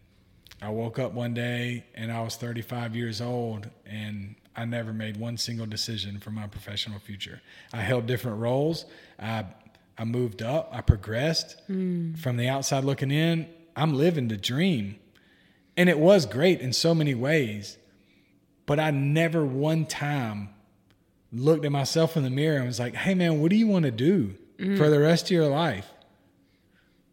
I 0.60 0.70
woke 0.70 0.98
up 0.98 1.12
one 1.12 1.34
day 1.34 1.84
and 1.94 2.10
I 2.10 2.22
was 2.22 2.36
35 2.36 2.96
years 2.96 3.20
old, 3.20 3.68
and 3.84 4.34
I 4.54 4.64
never 4.64 4.92
made 4.92 5.16
one 5.16 5.36
single 5.36 5.66
decision 5.66 6.18
for 6.18 6.30
my 6.30 6.46
professional 6.46 6.98
future. 6.98 7.40
I 7.72 7.82
held 7.82 8.06
different 8.06 8.38
roles. 8.38 8.86
I 9.18 9.46
I 9.98 10.04
moved 10.04 10.42
up. 10.42 10.68
I 10.72 10.82
progressed. 10.82 11.56
Mm. 11.70 12.18
From 12.18 12.36
the 12.36 12.48
outside 12.48 12.84
looking 12.84 13.10
in, 13.10 13.48
I'm 13.74 13.94
living 13.94 14.28
the 14.28 14.36
dream. 14.36 14.98
And 15.76 15.88
it 15.88 15.98
was 15.98 16.26
great 16.26 16.60
in 16.60 16.72
so 16.72 16.94
many 16.94 17.14
ways. 17.14 17.78
But 18.66 18.80
I 18.80 18.90
never 18.90 19.44
one 19.44 19.86
time 19.86 20.50
looked 21.38 21.64
at 21.64 21.72
myself 21.72 22.16
in 22.16 22.22
the 22.22 22.30
mirror 22.30 22.58
and 22.58 22.66
was 22.66 22.78
like, 22.78 22.94
hey, 22.94 23.14
man, 23.14 23.40
what 23.40 23.50
do 23.50 23.56
you 23.56 23.66
want 23.66 23.84
to 23.84 23.90
do 23.90 24.34
mm. 24.58 24.76
for 24.76 24.88
the 24.90 24.98
rest 24.98 25.26
of 25.26 25.30
your 25.30 25.48
life 25.48 25.88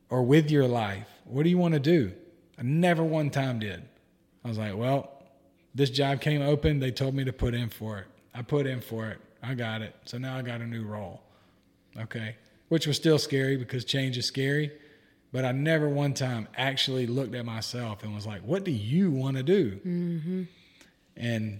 or 0.09 0.23
with 0.23 0.51
your 0.51 0.67
life? 0.67 1.07
What 1.25 1.43
do 1.43 1.49
you 1.49 1.57
want 1.57 1.73
to 1.73 1.79
do? 1.79 2.13
I 2.57 2.61
never 2.63 3.03
one 3.03 3.29
time 3.29 3.59
did. 3.59 3.83
I 4.43 4.47
was 4.47 4.57
like, 4.57 4.75
well, 4.75 5.23
this 5.73 5.89
job 5.89 6.21
came 6.21 6.41
open. 6.41 6.79
They 6.79 6.91
told 6.91 7.15
me 7.15 7.23
to 7.23 7.33
put 7.33 7.53
in 7.53 7.69
for 7.69 7.99
it. 7.99 8.07
I 8.33 8.41
put 8.41 8.67
in 8.67 8.81
for 8.81 9.07
it. 9.09 9.19
I 9.41 9.53
got 9.53 9.81
it. 9.81 9.95
So 10.05 10.17
now 10.17 10.37
I 10.37 10.41
got 10.41 10.61
a 10.61 10.67
new 10.67 10.83
role. 10.83 11.21
Okay 11.97 12.35
which 12.73 12.87
was 12.87 12.95
still 12.95 13.19
scary 13.19 13.55
because 13.55 13.85
change 13.85 14.17
is 14.17 14.25
scary. 14.25 14.71
But 15.31 15.45
I 15.45 15.51
never 15.51 15.87
one 15.87 16.15
time 16.15 16.47
actually 16.57 17.05
looked 17.05 17.35
at 17.35 17.45
myself 17.45 18.01
and 18.01 18.15
was 18.15 18.25
like, 18.25 18.41
what 18.41 18.63
do 18.63 18.71
you 18.71 19.11
want 19.11 19.37
to 19.37 19.43
do? 19.43 19.79
Mm-hmm. 19.85 20.43
And 21.15 21.59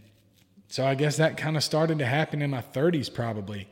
so 0.74 0.84
I 0.84 0.96
guess 0.96 1.18
that 1.18 1.38
kind 1.38 1.56
of 1.56 1.64
started 1.64 2.00
to 2.00 2.06
happen 2.08 2.42
in 2.42 2.50
my 2.50 2.64
30s, 2.64 3.14
probably. 3.14 3.70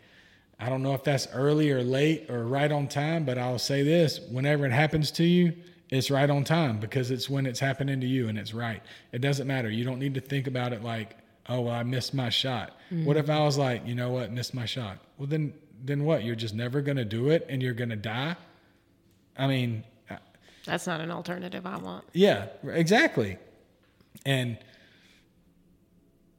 I 0.60 0.70
don't 0.70 0.84
know 0.84 0.94
if 0.94 1.04
that's 1.04 1.28
early 1.34 1.72
or 1.72 1.82
late 1.82 2.30
or 2.30 2.46
right 2.46 2.72
on 2.72 2.88
time, 2.88 3.26
but 3.26 3.40
I'll 3.40 3.58
say 3.58 3.82
this 3.82 4.20
whenever 4.30 4.68
it 4.68 4.72
happens 4.72 5.10
to 5.14 5.24
you, 5.24 5.54
it's 5.90 6.12
right 6.12 6.30
on 6.30 6.44
time 6.44 6.80
because 6.80 7.10
it's 7.10 7.28
when 7.28 7.48
it's 7.48 7.60
happening 7.60 8.02
to 8.02 8.06
you 8.06 8.28
and 8.28 8.38
it's 8.38 8.54
right. 8.54 8.84
It 9.12 9.20
doesn't 9.20 9.48
matter. 9.48 9.68
You 9.68 9.84
don't 9.84 9.98
need 9.98 10.14
to 10.14 10.22
think 10.22 10.46
about 10.46 10.74
it 10.74 10.84
like, 10.84 11.18
oh, 11.50 11.62
well, 11.62 11.74
I 11.74 11.82
missed 11.82 12.14
my 12.14 12.30
shot. 12.30 12.78
Mm-hmm. 12.92 13.06
What 13.06 13.18
if 13.18 13.32
I 13.32 13.40
was 13.40 13.58
like, 13.58 13.82
you 13.88 13.96
know 13.96 14.12
what, 14.12 14.32
missed 14.32 14.54
my 14.54 14.68
shot? 14.68 15.00
Well, 15.18 15.26
then 15.28 15.56
then 15.84 16.04
what? 16.04 16.24
You're 16.24 16.36
just 16.36 16.54
never 16.54 16.82
going 16.82 16.98
to 16.98 17.06
do 17.06 17.30
it 17.30 17.48
and 17.50 17.64
you're 17.64 17.74
going 17.74 17.90
to 17.90 17.96
die? 17.96 18.36
I 19.36 19.48
mean, 19.48 19.86
that's 20.66 20.86
not 20.86 21.02
an 21.02 21.10
alternative 21.10 21.66
I 21.66 21.78
want. 21.78 22.06
Yeah, 22.14 22.46
exactly. 22.64 23.40
And 24.24 24.60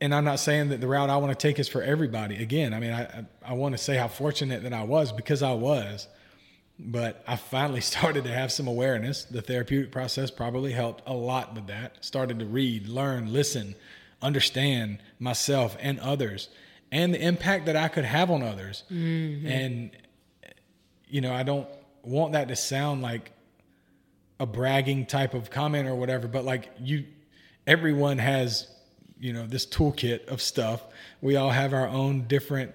and 0.03 0.15
I'm 0.15 0.25
not 0.25 0.41
saying 0.41 0.71
that 0.71 0.81
the 0.81 0.89
route 0.89 1.09
I 1.11 1.17
want 1.17 1.39
to 1.39 1.49
take 1.49 1.59
is 1.59 1.69
for 1.69 1.83
everybody. 1.83 2.43
Again, 2.43 2.75
I 2.75 2.81
mean, 2.81 2.93
I 2.93 3.25
I, 3.45 3.53
want 3.55 3.73
to 3.73 3.79
say 3.79 3.97
how 3.97 4.09
fortunate 4.09 4.65
that 4.65 4.73
I 4.73 4.83
was 4.83 5.13
because 5.13 5.43
I 5.43 5.53
was. 5.53 6.09
But 6.79 7.23
I 7.27 7.37
finally 7.37 7.81
started 7.93 8.25
to 8.25 8.33
have 8.33 8.51
some 8.51 8.67
awareness. 8.67 9.25
The 9.25 9.41
therapeutic 9.41 9.93
process 9.93 10.31
probably 10.31 10.73
helped 10.73 11.03
a 11.07 11.15
lot 11.15 11.55
with 11.55 11.69
that. 11.69 12.05
Started 12.05 12.41
to 12.41 12.47
read, 12.47 12.89
learn, 12.89 13.33
listen, 13.33 13.77
understand 14.21 14.99
myself 15.19 15.77
and 15.81 15.99
others 16.01 16.49
and 16.93 17.15
the 17.15 17.21
impact 17.21 17.67
that 17.67 17.75
I 17.75 17.89
could 17.89 18.05
have 18.05 18.31
on 18.31 18.43
others. 18.43 18.85
Mm-hmm. 18.93 19.47
And, 19.47 19.91
you 21.09 21.23
know, 21.23 21.33
I 21.33 21.43
don't 21.43 21.67
want 22.03 22.33
that 22.33 22.49
to 22.49 22.57
sound 22.57 23.01
like 23.01 23.33
a 24.39 24.47
bragging 24.47 25.07
type 25.07 25.33
of 25.33 25.51
comment 25.51 25.89
or 25.89 25.95
whatever, 25.95 26.29
but 26.29 26.45
like 26.45 26.71
you, 26.79 27.05
everyone 27.67 28.19
has, 28.19 28.67
you 29.23 29.33
know, 29.33 29.47
this 29.47 29.65
toolkit 29.65 30.27
of 30.27 30.43
stuff. 30.43 30.83
We 31.21 31.37
all 31.37 31.51
have 31.51 31.73
our 31.73 31.87
own 31.87 32.23
different 32.27 32.75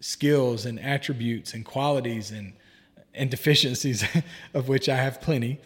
skills 0.00 0.66
and 0.66 0.78
attributes 0.78 1.54
and 1.54 1.64
qualities 1.64 2.30
and, 2.30 2.52
and 3.14 3.30
deficiencies 3.30 4.04
of 4.54 4.68
which 4.68 4.88
I 4.90 4.96
have 4.96 5.22
plenty. 5.22 5.58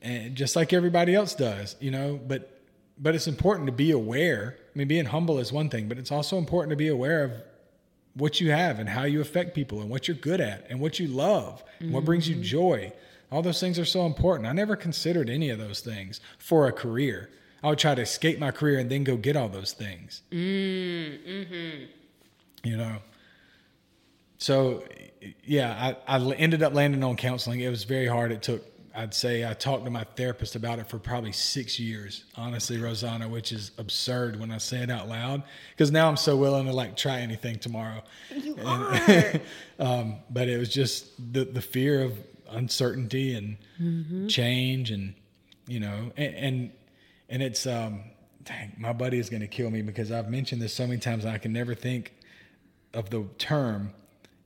And 0.00 0.34
just 0.34 0.56
like 0.56 0.72
everybody 0.72 1.14
else 1.14 1.34
does, 1.34 1.76
you 1.80 1.90
know, 1.90 2.18
but 2.26 2.54
but 3.00 3.14
it's 3.14 3.28
important 3.28 3.66
to 3.66 3.72
be 3.72 3.92
aware. 3.92 4.56
I 4.74 4.78
mean, 4.78 4.88
being 4.88 5.04
humble 5.04 5.38
is 5.38 5.52
one 5.52 5.68
thing, 5.68 5.86
but 5.86 5.98
it's 5.98 6.10
also 6.10 6.36
important 6.36 6.70
to 6.70 6.76
be 6.76 6.88
aware 6.88 7.22
of 7.22 7.32
what 8.14 8.40
you 8.40 8.50
have 8.50 8.80
and 8.80 8.88
how 8.88 9.04
you 9.04 9.20
affect 9.20 9.54
people 9.54 9.80
and 9.80 9.88
what 9.88 10.08
you're 10.08 10.16
good 10.16 10.40
at 10.40 10.66
and 10.68 10.80
what 10.80 10.98
you 10.98 11.06
love 11.06 11.62
mm-hmm. 11.80 11.92
what 11.92 12.04
brings 12.04 12.28
you 12.28 12.36
mm-hmm. 12.36 12.42
joy. 12.42 12.92
All 13.30 13.42
those 13.42 13.60
things 13.60 13.78
are 13.78 13.84
so 13.84 14.06
important. 14.06 14.48
I 14.48 14.52
never 14.52 14.74
considered 14.74 15.28
any 15.28 15.50
of 15.50 15.58
those 15.58 15.80
things 15.80 16.20
for 16.38 16.66
a 16.66 16.72
career. 16.72 17.30
I 17.62 17.68
would 17.68 17.78
try 17.78 17.94
to 17.94 18.02
escape 18.02 18.38
my 18.38 18.50
career 18.50 18.78
and 18.78 18.90
then 18.90 19.04
go 19.04 19.16
get 19.16 19.36
all 19.36 19.48
those 19.48 19.72
things. 19.72 20.22
Mm-hmm. 20.30 21.84
You 22.64 22.76
know. 22.76 22.96
So, 24.38 24.84
yeah, 25.44 25.96
I, 26.06 26.16
I 26.16 26.32
ended 26.34 26.62
up 26.62 26.72
landing 26.72 27.02
on 27.02 27.16
counseling. 27.16 27.60
It 27.60 27.70
was 27.70 27.84
very 27.84 28.06
hard. 28.06 28.30
It 28.30 28.42
took 28.42 28.64
I'd 28.98 29.14
say 29.14 29.48
I 29.48 29.54
talked 29.54 29.84
to 29.84 29.92
my 29.92 30.02
therapist 30.16 30.56
about 30.56 30.80
it 30.80 30.88
for 30.88 30.98
probably 30.98 31.30
six 31.30 31.78
years, 31.78 32.24
honestly, 32.34 32.80
Rosanna, 32.80 33.28
which 33.28 33.52
is 33.52 33.70
absurd 33.78 34.40
when 34.40 34.50
I 34.50 34.58
say 34.58 34.78
it 34.78 34.90
out 34.90 35.08
loud 35.08 35.44
because 35.70 35.92
now 35.92 36.08
I'm 36.08 36.16
so 36.16 36.36
willing 36.36 36.66
to 36.66 36.72
like 36.72 36.96
try 36.96 37.20
anything 37.20 37.60
tomorrow. 37.60 38.02
You 38.34 38.56
and, 38.56 38.66
are. 38.66 39.40
um, 39.78 40.16
but 40.30 40.48
it 40.48 40.58
was 40.58 40.68
just 40.68 41.32
the 41.32 41.44
the 41.44 41.62
fear 41.62 42.02
of 42.02 42.18
uncertainty 42.50 43.34
and 43.34 43.56
mm-hmm. 43.80 44.26
change, 44.26 44.90
and 44.90 45.14
you 45.68 45.78
know, 45.78 46.10
and 46.16 46.34
and, 46.34 46.72
and 47.28 47.42
it's 47.42 47.66
um, 47.66 48.02
dang, 48.42 48.72
my 48.78 48.92
buddy 48.92 49.18
is 49.18 49.30
going 49.30 49.40
to 49.40 49.48
kill 49.48 49.70
me 49.70 49.82
because 49.82 50.10
I've 50.10 50.30
mentioned 50.30 50.62
this 50.62 50.72
so 50.72 50.86
many 50.86 51.00
times 51.00 51.24
I 51.26 51.38
can 51.38 51.52
never 51.52 51.74
think 51.74 52.14
of 52.94 53.10
the 53.10 53.24
term. 53.38 53.92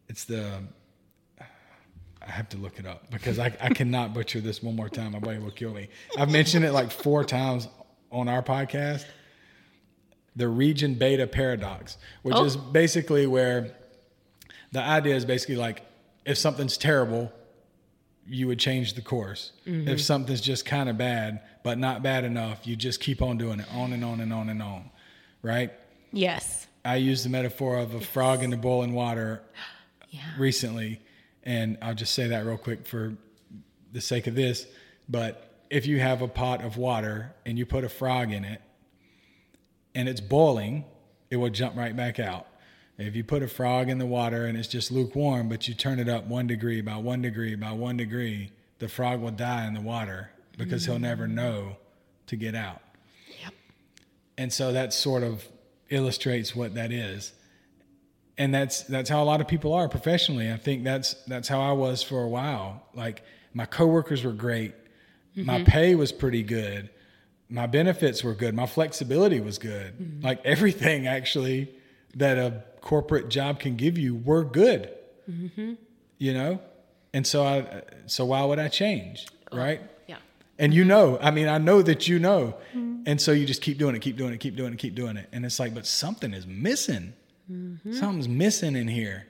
It's 0.09 0.25
the 0.25 0.63
I 1.41 2.31
have 2.31 2.49
to 2.51 2.57
look 2.57 2.79
it 2.79 2.87
up 2.87 3.11
because 3.11 3.39
I, 3.39 3.47
I 3.61 3.71
cannot 3.71 4.15
butcher 4.15 4.41
this 4.41 4.63
one 4.63 4.77
more 4.77 4.89
time. 4.89 5.13
My 5.13 5.19
buddy 5.19 5.39
will 5.39 5.51
kill 5.51 5.73
me. 5.73 5.89
I've 6.17 6.31
mentioned 6.31 6.65
it 6.65 6.73
like 6.73 6.91
four 6.91 7.25
times 7.25 7.69
on 8.11 8.29
our 8.29 8.43
podcast. 8.43 9.05
The 10.37 10.49
region 10.49 10.95
beta 10.95 11.27
paradox, 11.27 11.99
which 12.23 12.35
oh. 12.37 12.45
is 12.45 12.57
basically 12.57 13.27
where 13.27 13.75
the 14.71 14.81
idea 14.81 15.15
is 15.15 15.25
basically 15.25 15.57
like 15.57 15.83
if 16.25 16.39
something's 16.39 16.77
terrible, 16.77 17.33
you 18.27 18.47
would 18.47 18.59
change 18.59 18.95
the 18.95 19.03
course. 19.03 19.53
If 19.67 20.01
something's 20.01 20.41
just 20.41 20.65
kind 20.65 20.89
of 20.89 20.97
bad, 20.97 21.43
but 21.63 21.79
not 21.79 22.03
bad 22.03 22.25
enough, 22.25 22.67
you 22.67 22.77
just 22.77 23.01
keep 23.01 23.23
on 23.23 23.39
doing 23.39 23.61
it 23.61 23.67
on 23.73 23.93
and 23.93 24.05
on 24.05 24.21
and 24.21 24.33
on 24.33 24.49
and 24.49 24.63
on. 24.63 24.91
Right? 25.43 25.73
Yes. 26.13 26.67
I 26.85 26.97
use 26.97 27.23
the 27.23 27.31
metaphor 27.31 27.79
of 27.79 27.95
a 27.95 28.01
frog 28.01 28.43
in 28.43 28.51
the 28.51 28.57
boiling 28.57 28.93
water 28.93 29.43
Yeah. 30.11 30.21
recently, 30.39 31.01
and 31.43 31.79
I'll 31.81 31.95
just 31.95 32.13
say 32.13 32.29
that 32.29 32.45
real 32.45 32.59
quick 32.59 32.87
for 32.87 33.15
the 33.93 34.01
sake 34.03 34.27
of 34.27 34.35
this. 34.35 34.67
But 35.09 35.65
if 35.71 35.87
you 35.87 36.01
have 36.01 36.21
a 36.21 36.29
pot 36.29 36.63
of 36.63 36.77
water 36.77 37.35
and 37.47 37.59
you 37.59 37.65
put 37.65 37.83
a 37.83 37.89
frog 37.89 38.31
in 38.31 38.45
it 38.45 38.61
and 39.95 40.11
it's 40.11 40.21
boiling, 40.21 40.85
it 41.31 41.37
will 41.37 41.49
jump 41.49 41.77
right 41.77 41.97
back 41.97 42.19
out. 42.19 42.47
If 42.99 43.17
you 43.17 43.25
put 43.25 43.43
a 43.43 43.49
frog 43.49 43.89
in 43.89 43.97
the 43.97 44.05
water 44.05 44.45
and 44.45 44.59
it's 44.59 44.69
just 44.69 44.93
lukewarm, 44.93 45.49
but 45.49 45.67
you 45.67 45.73
turn 45.73 45.99
it 45.99 46.11
up 46.11 46.27
one 46.27 46.47
degree 46.47 46.83
by 46.83 46.97
one 46.99 47.23
degree 47.23 47.55
by 47.55 47.73
one 47.73 47.97
degree, 47.97 48.53
the 48.81 48.89
frog 48.89 49.21
will 49.21 49.31
die 49.31 49.67
in 49.67 49.73
the 49.73 49.81
water 49.81 50.31
because 50.57 50.85
he'll 50.87 50.99
never 50.99 51.27
mm. 51.27 51.33
know 51.33 51.77
to 52.27 52.37
get 52.37 52.55
out. 52.55 52.81
Yep. 53.43 53.55
And 54.39 54.53
so 54.53 54.73
that 54.73 54.93
sort 54.93 55.23
of 55.23 55.47
illustrates 55.91 56.57
what 56.57 56.75
that 56.75 56.93
is. 56.93 57.33
And 58.39 58.55
that's 58.55 58.83
that's 58.85 59.11
how 59.11 59.23
a 59.23 59.27
lot 59.27 59.41
of 59.41 59.49
people 59.49 59.75
are 59.75 59.89
professionally. 59.89 60.51
I 60.51 60.57
think 60.57 60.85
that's 60.85 61.15
that's 61.27 61.49
how 61.49 61.61
I 61.61 61.73
was 61.73 62.03
for 62.03 62.23
a 62.23 62.29
while. 62.29 62.83
Like 62.95 63.23
my 63.53 63.67
coworkers 63.67 64.25
were 64.25 64.33
great. 64.33 64.75
My 65.37 65.57
mm-hmm. 65.57 65.65
pay 65.65 65.95
was 65.95 66.13
pretty 66.13 66.43
good. 66.43 66.91
My 67.49 67.67
benefits 67.67 68.25
were 68.25 68.35
good. 68.35 68.55
My 68.55 68.67
flexibility 68.67 69.41
was 69.41 69.59
good. 69.59 69.99
Mm-hmm. 69.99 70.25
Like 70.25 70.45
everything 70.45 71.07
actually 71.07 71.71
that 72.15 72.39
a 72.39 72.65
corporate 72.81 73.29
job 73.29 73.61
can 73.61 73.77
give 73.77 73.99
you 73.99 74.15
were 74.15 74.45
good. 74.45 74.91
Mm-hmm. 75.31 75.75
You 76.19 76.35
know? 76.35 76.61
And 77.15 77.27
so 77.27 77.45
I 77.45 77.83
so 78.07 78.25
why 78.25 78.45
would 78.45 78.59
I 78.59 78.69
change? 78.69 79.27
Oh, 79.51 79.59
right? 79.59 79.83
And 80.63 80.73
you 80.73 80.85
know, 80.85 81.19
I 81.21 81.33
mean, 81.33 81.49
I 81.49 81.59
know 81.59 81.83
that 81.83 82.07
you 82.07 82.21
know. 82.21 82.55
And 83.05 83.21
so 83.21 83.33
you 83.33 83.47
just 83.47 83.63
keep 83.63 83.79
doing 83.79 83.97
it, 83.97 83.99
keep 83.99 84.17
doing 84.17 84.33
it, 84.33 84.39
keep 84.39 84.55
doing 84.55 84.73
it, 84.73 84.79
keep 84.79 84.95
doing 84.95 85.17
it. 85.17 85.29
And 85.33 85.45
it's 85.45 85.59
like, 85.59 85.75
but 85.75 85.87
something 85.87 86.33
is 86.33 86.47
missing. 86.47 87.15
Mm-hmm. 87.51 87.93
Something's 87.95 88.29
missing 88.29 88.77
in 88.77 88.87
here. 88.87 89.27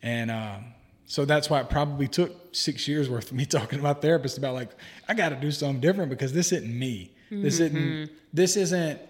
And 0.00 0.30
um, 0.30 0.66
so 1.06 1.24
that's 1.24 1.50
why 1.50 1.58
it 1.58 1.70
probably 1.70 2.06
took 2.06 2.54
six 2.54 2.86
years 2.86 3.10
worth 3.10 3.32
of 3.32 3.36
me 3.36 3.46
talking 3.46 3.80
about 3.80 4.00
therapists 4.00 4.38
about 4.38 4.54
like, 4.54 4.70
I 5.08 5.14
got 5.14 5.30
to 5.30 5.34
do 5.34 5.50
something 5.50 5.80
different 5.80 6.08
because 6.08 6.32
this 6.32 6.52
isn't 6.52 6.72
me. 6.72 7.16
This 7.32 7.58
isn't, 7.58 7.76
mm-hmm. 7.76 8.14
this 8.32 8.56
isn't, 8.56 9.00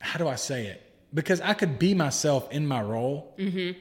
how 0.00 0.18
do 0.18 0.26
I 0.26 0.34
say 0.34 0.66
it? 0.66 0.92
Because 1.14 1.40
I 1.40 1.54
could 1.54 1.78
be 1.78 1.94
myself 1.94 2.50
in 2.50 2.66
my 2.66 2.82
role. 2.82 3.32
Mm-hmm. 3.38 3.78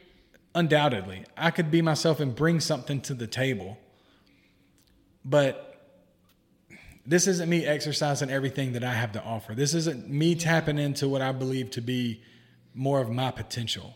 Undoubtedly. 0.53 1.25
I 1.35 1.49
could 1.49 1.71
be 1.71 1.81
myself 1.81 2.19
and 2.19 2.35
bring 2.35 2.59
something 2.59 3.01
to 3.01 3.15
the 3.15 3.25
table. 3.25 3.79
But 5.25 5.72
this 7.05 7.27
isn't 7.27 7.49
me 7.49 7.65
exercising 7.65 8.29
everything 8.29 8.73
that 8.73 8.83
I 8.83 8.93
have 8.93 9.11
to 9.13 9.23
offer. 9.23 9.53
This 9.55 9.73
isn't 9.73 10.09
me 10.09 10.35
tapping 10.35 10.77
into 10.77 11.09
what 11.09 11.21
I 11.21 11.31
believe 11.31 11.71
to 11.71 11.81
be 11.81 12.21
more 12.73 12.99
of 13.01 13.09
my 13.09 13.31
potential. 13.31 13.93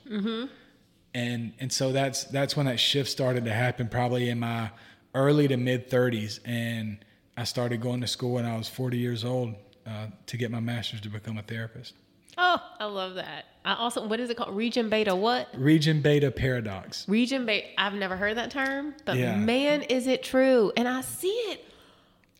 And 1.14 1.54
and 1.60 1.72
so 1.72 1.92
that's 1.92 2.26
that's 2.26 2.56
when 2.56 2.66
that 2.68 2.80
shift 2.80 3.10
started 3.10 3.46
to 3.46 3.54
happen, 3.54 3.88
probably 3.88 4.30
in 4.30 4.40
my 4.40 4.70
early 5.16 5.48
to 5.48 5.58
mid 5.58 5.90
30s, 5.90 6.40
and 6.46 6.98
I 7.36 7.44
started 7.46 7.82
going 7.82 8.02
to 8.02 8.08
school 8.08 8.34
when 8.34 8.46
I 8.46 8.58
was 8.58 8.68
40 8.68 8.98
years 8.98 9.24
old 9.26 9.56
uh, 9.88 10.08
to 10.28 10.38
get 10.38 10.52
my 10.52 10.60
master's 10.60 11.02
to 11.02 11.10
become 11.10 11.38
a 11.38 11.42
therapist. 11.42 11.94
Oh, 12.38 12.62
I 12.80 12.86
love 12.86 13.16
that. 13.16 13.46
I 13.66 13.74
also, 13.76 14.06
what 14.06 14.20
is 14.20 14.30
it 14.30 14.38
called? 14.38 14.56
Region 14.56 14.90
beta 14.90 15.16
what? 15.16 15.48
Region 15.58 16.02
beta 16.02 16.30
paradox. 16.30 17.08
Region 17.10 17.48
beta. 17.48 17.66
I've 17.82 17.94
never 17.96 18.16
heard 18.16 18.38
that 18.38 18.52
term, 18.52 18.94
but 19.06 19.18
Yeah. 19.18 19.36
man, 19.38 19.82
is 19.84 20.06
it 20.06 20.22
true. 20.22 20.72
And 20.78 20.88
I 20.88 21.02
see 21.02 21.30
it 21.30 21.66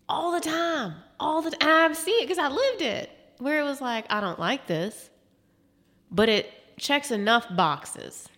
all 0.10 0.32
the 0.32 0.40
time. 0.40 0.96
All 1.20 1.42
the 1.42 1.52
time. 1.52 1.92
I 1.92 1.94
see 1.94 2.12
it 2.12 2.28
because 2.28 2.38
I 2.38 2.48
lived 2.50 2.82
it, 2.82 3.10
where 3.40 3.60
it 3.60 3.64
was 3.64 3.82
like, 3.82 4.06
I 4.10 4.22
don't 4.22 4.40
like 4.40 4.68
this, 4.68 5.10
but 6.12 6.30
it 6.30 6.52
checks 6.78 7.12
enough 7.12 7.48
boxes. 7.56 8.30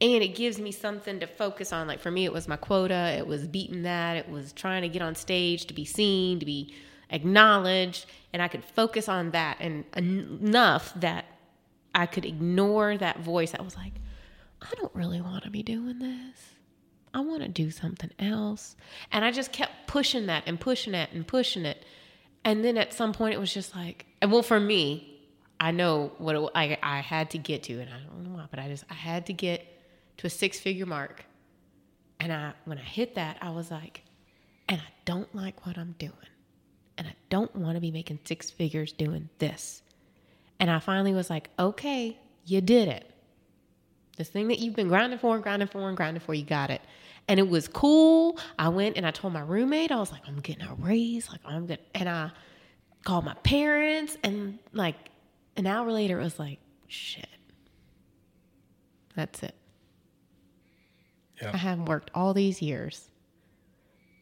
And 0.00 0.22
it 0.22 0.34
gives 0.34 0.58
me 0.58 0.72
something 0.72 1.20
to 1.20 1.26
focus 1.26 1.72
on. 1.72 1.86
Like 1.86 2.00
for 2.00 2.10
me, 2.10 2.26
it 2.26 2.32
was 2.32 2.48
my 2.48 2.56
quota. 2.56 3.14
It 3.16 3.26
was 3.26 3.46
beating 3.46 3.82
that. 3.84 4.16
It 4.16 4.28
was 4.28 4.52
trying 4.52 4.82
to 4.82 4.88
get 4.88 5.00
on 5.00 5.14
stage 5.14 5.66
to 5.66 5.74
be 5.74 5.86
seen, 5.86 6.38
to 6.38 6.44
be 6.44 6.74
acknowledged. 7.08 8.04
And 8.32 8.42
I 8.42 8.48
could 8.48 8.64
focus 8.64 9.08
on 9.08 9.30
that 9.30 9.56
and 9.58 9.84
en- 9.94 10.38
enough 10.42 10.92
that 11.00 11.24
I 11.94 12.04
could 12.04 12.26
ignore 12.26 12.98
that 12.98 13.20
voice 13.20 13.52
that 13.52 13.64
was 13.64 13.74
like, 13.74 13.94
I 14.60 14.68
don't 14.76 14.94
really 14.94 15.22
want 15.22 15.44
to 15.44 15.50
be 15.50 15.62
doing 15.62 15.98
this. 15.98 16.55
I 17.16 17.20
want 17.20 17.40
to 17.40 17.48
do 17.48 17.70
something 17.70 18.10
else. 18.18 18.76
And 19.10 19.24
I 19.24 19.30
just 19.30 19.50
kept 19.50 19.86
pushing 19.86 20.26
that 20.26 20.42
and 20.44 20.60
pushing 20.60 20.92
it 20.92 21.08
and 21.14 21.26
pushing 21.26 21.64
it. 21.64 21.82
And 22.44 22.62
then 22.62 22.76
at 22.76 22.92
some 22.92 23.14
point, 23.14 23.32
it 23.32 23.38
was 23.38 23.54
just 23.54 23.74
like, 23.74 24.04
and 24.20 24.30
well, 24.30 24.42
for 24.42 24.60
me, 24.60 25.18
I 25.58 25.70
know 25.70 26.12
what 26.18 26.36
it, 26.36 26.50
I, 26.54 26.78
I 26.82 27.00
had 27.00 27.30
to 27.30 27.38
get 27.38 27.62
to, 27.64 27.80
and 27.80 27.88
I 27.88 27.96
don't 28.06 28.22
know 28.22 28.36
why, 28.36 28.44
but 28.50 28.60
I 28.60 28.68
just, 28.68 28.84
I 28.90 28.94
had 28.94 29.24
to 29.26 29.32
get 29.32 29.66
to 30.18 30.26
a 30.26 30.30
six 30.30 30.60
figure 30.60 30.84
mark. 30.84 31.24
And 32.20 32.30
I, 32.30 32.52
when 32.66 32.76
I 32.76 32.82
hit 32.82 33.14
that, 33.14 33.38
I 33.40 33.48
was 33.48 33.70
like, 33.70 34.02
and 34.68 34.78
I 34.78 34.92
don't 35.06 35.34
like 35.34 35.64
what 35.64 35.78
I'm 35.78 35.94
doing. 35.98 36.12
And 36.98 37.06
I 37.06 37.14
don't 37.30 37.54
want 37.56 37.76
to 37.76 37.80
be 37.80 37.90
making 37.90 38.18
six 38.24 38.50
figures 38.50 38.92
doing 38.92 39.30
this. 39.38 39.80
And 40.60 40.70
I 40.70 40.80
finally 40.80 41.14
was 41.14 41.30
like, 41.30 41.48
okay, 41.58 42.18
you 42.44 42.60
did 42.60 42.88
it. 42.88 43.10
This 44.18 44.28
thing 44.28 44.48
that 44.48 44.58
you've 44.58 44.76
been 44.76 44.88
grinding 44.88 45.18
for 45.18 45.34
and 45.34 45.42
grinding 45.42 45.68
for 45.68 45.88
and 45.88 45.96
grinding 45.96 46.20
for, 46.20 46.34
you 46.34 46.44
got 46.44 46.68
it. 46.68 46.82
And 47.28 47.40
it 47.40 47.48
was 47.48 47.66
cool. 47.66 48.38
I 48.58 48.68
went 48.68 48.96
and 48.96 49.06
I 49.06 49.10
told 49.10 49.32
my 49.32 49.40
roommate, 49.40 49.90
I 49.90 49.96
was 49.96 50.12
like, 50.12 50.22
I'm 50.26 50.40
getting 50.40 50.66
a 50.66 50.74
raise. 50.74 51.28
Like, 51.28 51.40
I'm 51.44 51.66
good. 51.66 51.80
And 51.94 52.08
I 52.08 52.30
called 53.04 53.24
my 53.24 53.34
parents. 53.34 54.16
And 54.22 54.58
like 54.72 54.96
an 55.56 55.66
hour 55.66 55.90
later, 55.90 56.20
it 56.20 56.24
was 56.24 56.38
like, 56.38 56.60
shit. 56.86 57.28
That's 59.16 59.42
it. 59.42 59.54
Yeah. 61.42 61.50
I 61.52 61.56
haven't 61.56 61.86
worked 61.86 62.10
all 62.14 62.32
these 62.32 62.62
years. 62.62 63.08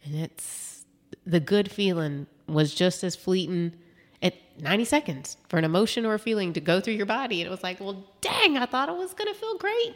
And 0.04 0.14
it's 0.14 0.84
the 1.26 1.40
good 1.40 1.70
feeling 1.70 2.26
was 2.46 2.74
just 2.74 3.04
as 3.04 3.16
fleeting 3.16 3.74
at 4.22 4.34
90 4.60 4.84
seconds 4.84 5.36
for 5.48 5.58
an 5.58 5.64
emotion 5.64 6.06
or 6.06 6.14
a 6.14 6.18
feeling 6.18 6.52
to 6.54 6.60
go 6.60 6.80
through 6.80 6.94
your 6.94 7.06
body. 7.06 7.40
And 7.40 7.48
it 7.48 7.50
was 7.50 7.62
like, 7.62 7.80
well, 7.80 8.04
dang, 8.20 8.56
I 8.56 8.66
thought 8.66 8.88
it 8.88 8.96
was 8.96 9.12
going 9.14 9.32
to 9.32 9.38
feel 9.38 9.56
great 9.58 9.94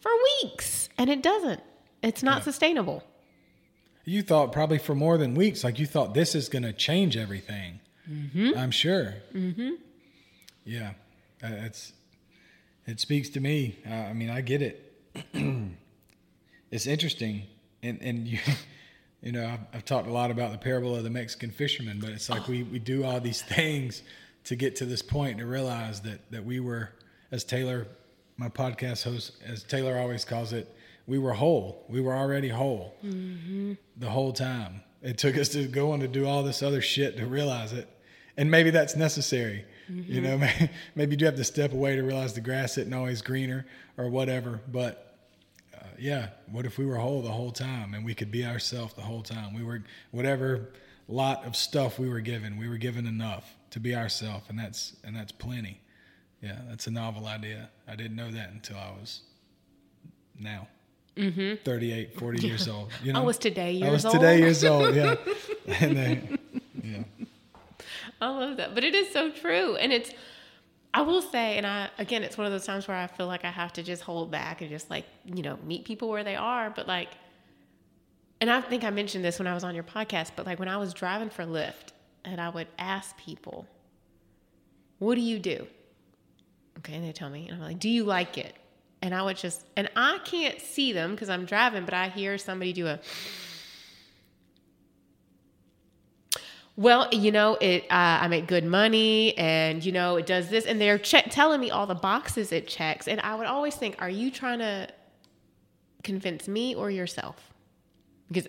for 0.00 0.10
weeks. 0.42 0.88
And 0.98 1.08
it 1.08 1.22
doesn't. 1.22 1.62
It's 2.02 2.22
not 2.22 2.44
sustainable. 2.44 3.02
You 4.04 4.22
thought 4.22 4.52
probably 4.52 4.78
for 4.78 4.94
more 4.94 5.18
than 5.18 5.34
weeks, 5.34 5.62
like 5.62 5.78
you 5.78 5.86
thought 5.86 6.14
this 6.14 6.34
is 6.34 6.48
going 6.48 6.62
to 6.62 6.72
change 6.72 7.16
everything. 7.16 7.80
I'm 8.56 8.70
sure. 8.72 9.14
Mm-hmm. 9.32 9.70
Yeah, 10.64 10.92
Uh, 11.44 11.48
it's 11.66 11.92
it 12.86 12.98
speaks 12.98 13.28
to 13.30 13.40
me. 13.40 13.78
Uh, 13.88 13.92
I 13.94 14.12
mean, 14.14 14.30
I 14.30 14.40
get 14.40 14.62
it. 14.62 14.92
it's 16.70 16.86
interesting, 16.86 17.42
and 17.82 17.98
and 18.02 18.26
you 18.32 18.38
you 19.22 19.32
know 19.32 19.46
I've, 19.46 19.60
I've 19.76 19.84
talked 19.84 20.08
a 20.08 20.12
lot 20.12 20.30
about 20.30 20.52
the 20.52 20.58
parable 20.58 20.96
of 20.96 21.04
the 21.04 21.10
Mexican 21.10 21.50
fisherman, 21.50 21.98
but 22.00 22.10
it's 22.10 22.28
like 22.28 22.48
we 22.48 22.62
we 22.64 22.78
do 22.78 23.04
all 23.04 23.20
these 23.20 23.42
things 23.42 24.02
to 24.44 24.56
get 24.56 24.76
to 24.76 24.86
this 24.86 25.02
point 25.02 25.38
to 25.38 25.46
realize 25.46 26.00
that 26.02 26.30
that 26.32 26.44
we 26.44 26.58
were, 26.60 26.90
as 27.30 27.44
Taylor, 27.44 27.86
my 28.36 28.48
podcast 28.48 29.04
host, 29.04 29.32
as 29.46 29.62
Taylor 29.62 29.98
always 29.98 30.24
calls 30.24 30.52
it, 30.52 30.74
we 31.10 31.18
were 31.18 31.32
whole. 31.32 31.84
We 31.88 32.00
were 32.00 32.14
already 32.14 32.48
whole 32.48 32.94
the 33.96 34.08
whole 34.08 34.32
time. 34.32 34.80
It 35.02 35.18
took 35.18 35.36
us 35.36 35.48
to 35.50 35.66
go 35.66 35.90
on 35.90 35.98
to 36.00 36.06
do 36.06 36.24
all 36.24 36.44
this 36.44 36.62
other 36.62 36.80
shit 36.80 37.16
to 37.16 37.26
realize 37.26 37.72
it. 37.72 37.88
And 38.36 38.48
maybe 38.48 38.70
that's 38.70 38.94
necessary. 38.94 39.64
You 39.88 40.20
know, 40.20 40.38
maybe 40.94 41.10
you 41.10 41.16
do 41.16 41.24
have 41.24 41.34
to 41.34 41.42
step 41.42 41.72
away 41.72 41.96
to 41.96 42.02
realize 42.02 42.34
the 42.34 42.40
grass 42.40 42.78
isn't 42.78 42.94
always 42.94 43.22
greener 43.22 43.66
or 43.98 44.08
whatever. 44.08 44.60
But 44.70 45.16
uh, 45.76 45.84
yeah, 45.98 46.28
what 46.48 46.64
if 46.64 46.78
we 46.78 46.86
were 46.86 46.96
whole 46.96 47.22
the 47.22 47.32
whole 47.32 47.50
time 47.50 47.94
and 47.94 48.04
we 48.04 48.14
could 48.14 48.30
be 48.30 48.46
ourselves 48.46 48.94
the 48.94 49.02
whole 49.02 49.22
time? 49.22 49.52
We 49.52 49.64
were, 49.64 49.82
whatever 50.12 50.68
lot 51.08 51.44
of 51.44 51.56
stuff 51.56 51.98
we 51.98 52.08
were 52.08 52.20
given, 52.20 52.56
we 52.56 52.68
were 52.68 52.78
given 52.78 53.08
enough 53.08 53.56
to 53.70 53.80
be 53.80 53.96
ourselves. 53.96 54.44
And 54.48 54.56
that's, 54.56 54.94
and 55.02 55.16
that's 55.16 55.32
plenty. 55.32 55.80
Yeah, 56.40 56.60
that's 56.68 56.86
a 56.86 56.92
novel 56.92 57.26
idea. 57.26 57.68
I 57.88 57.96
didn't 57.96 58.14
know 58.14 58.30
that 58.30 58.50
until 58.50 58.76
I 58.76 58.92
was 58.92 59.22
now. 60.38 60.68
Mm-hmm. 61.20 61.64
38, 61.64 62.18
40 62.18 62.46
years 62.46 62.68
old. 62.68 62.90
You 63.02 63.12
know? 63.12 63.20
I 63.20 63.22
was 63.22 63.38
today 63.38 63.72
years 63.72 63.82
old. 63.82 63.90
I 63.90 63.92
was 63.92 64.04
old. 64.06 64.14
today 64.14 64.38
years 64.38 64.64
old. 64.64 64.94
Yeah, 64.94 65.16
and 65.80 65.96
then, 65.96 66.38
yeah, 66.82 67.02
I 68.20 68.28
love 68.28 68.56
that. 68.56 68.74
But 68.74 68.84
it 68.84 68.94
is 68.94 69.12
so 69.12 69.30
true. 69.30 69.76
And 69.76 69.92
it's, 69.92 70.10
I 70.94 71.02
will 71.02 71.22
say, 71.22 71.56
and 71.56 71.66
I, 71.66 71.90
again, 71.98 72.22
it's 72.22 72.38
one 72.38 72.46
of 72.46 72.52
those 72.52 72.64
times 72.64 72.88
where 72.88 72.96
I 72.96 73.06
feel 73.06 73.26
like 73.26 73.44
I 73.44 73.50
have 73.50 73.72
to 73.74 73.82
just 73.82 74.02
hold 74.02 74.30
back 74.30 74.60
and 74.60 74.70
just 74.70 74.90
like, 74.90 75.04
you 75.24 75.42
know, 75.42 75.58
meet 75.64 75.84
people 75.84 76.08
where 76.08 76.24
they 76.24 76.36
are. 76.36 76.70
But 76.70 76.88
like, 76.88 77.10
and 78.40 78.50
I 78.50 78.60
think 78.60 78.84
I 78.84 78.90
mentioned 78.90 79.24
this 79.24 79.38
when 79.38 79.46
I 79.46 79.54
was 79.54 79.64
on 79.64 79.74
your 79.74 79.84
podcast, 79.84 80.32
but 80.34 80.46
like 80.46 80.58
when 80.58 80.68
I 80.68 80.78
was 80.78 80.94
driving 80.94 81.28
for 81.28 81.44
Lyft 81.44 81.92
and 82.24 82.40
I 82.40 82.48
would 82.48 82.68
ask 82.78 83.16
people, 83.18 83.66
what 84.98 85.14
do 85.14 85.20
you 85.20 85.38
do? 85.38 85.66
Okay. 86.78 86.94
And 86.94 87.04
they 87.04 87.12
tell 87.12 87.28
me, 87.28 87.46
and 87.48 87.56
I'm 87.56 87.62
like, 87.62 87.78
do 87.78 87.88
you 87.90 88.04
like 88.04 88.38
it? 88.38 88.54
And 89.02 89.14
I 89.14 89.22
would 89.22 89.36
just, 89.36 89.64
and 89.76 89.90
I 89.96 90.18
can't 90.24 90.60
see 90.60 90.92
them 90.92 91.12
because 91.12 91.30
I'm 91.30 91.46
driving, 91.46 91.84
but 91.84 91.94
I 91.94 92.08
hear 92.08 92.36
somebody 92.36 92.72
do 92.72 92.86
a, 92.86 93.00
well, 96.76 97.08
you 97.10 97.32
know, 97.32 97.56
it. 97.60 97.84
Uh, 97.84 98.18
I 98.22 98.28
make 98.28 98.46
good 98.46 98.64
money, 98.64 99.36
and 99.36 99.84
you 99.84 99.92
know, 99.92 100.16
it 100.16 100.26
does 100.26 100.48
this, 100.48 100.66
and 100.66 100.80
they're 100.80 100.98
che- 100.98 101.28
telling 101.30 101.60
me 101.60 101.70
all 101.70 101.86
the 101.86 101.94
boxes 101.94 102.52
it 102.52 102.68
checks, 102.68 103.08
and 103.08 103.20
I 103.20 103.34
would 103.34 103.46
always 103.46 103.74
think, 103.74 103.96
are 103.98 104.08
you 104.08 104.30
trying 104.30 104.60
to 104.60 104.88
convince 106.02 106.48
me 106.48 106.74
or 106.74 106.90
yourself? 106.90 107.36
Because 108.28 108.48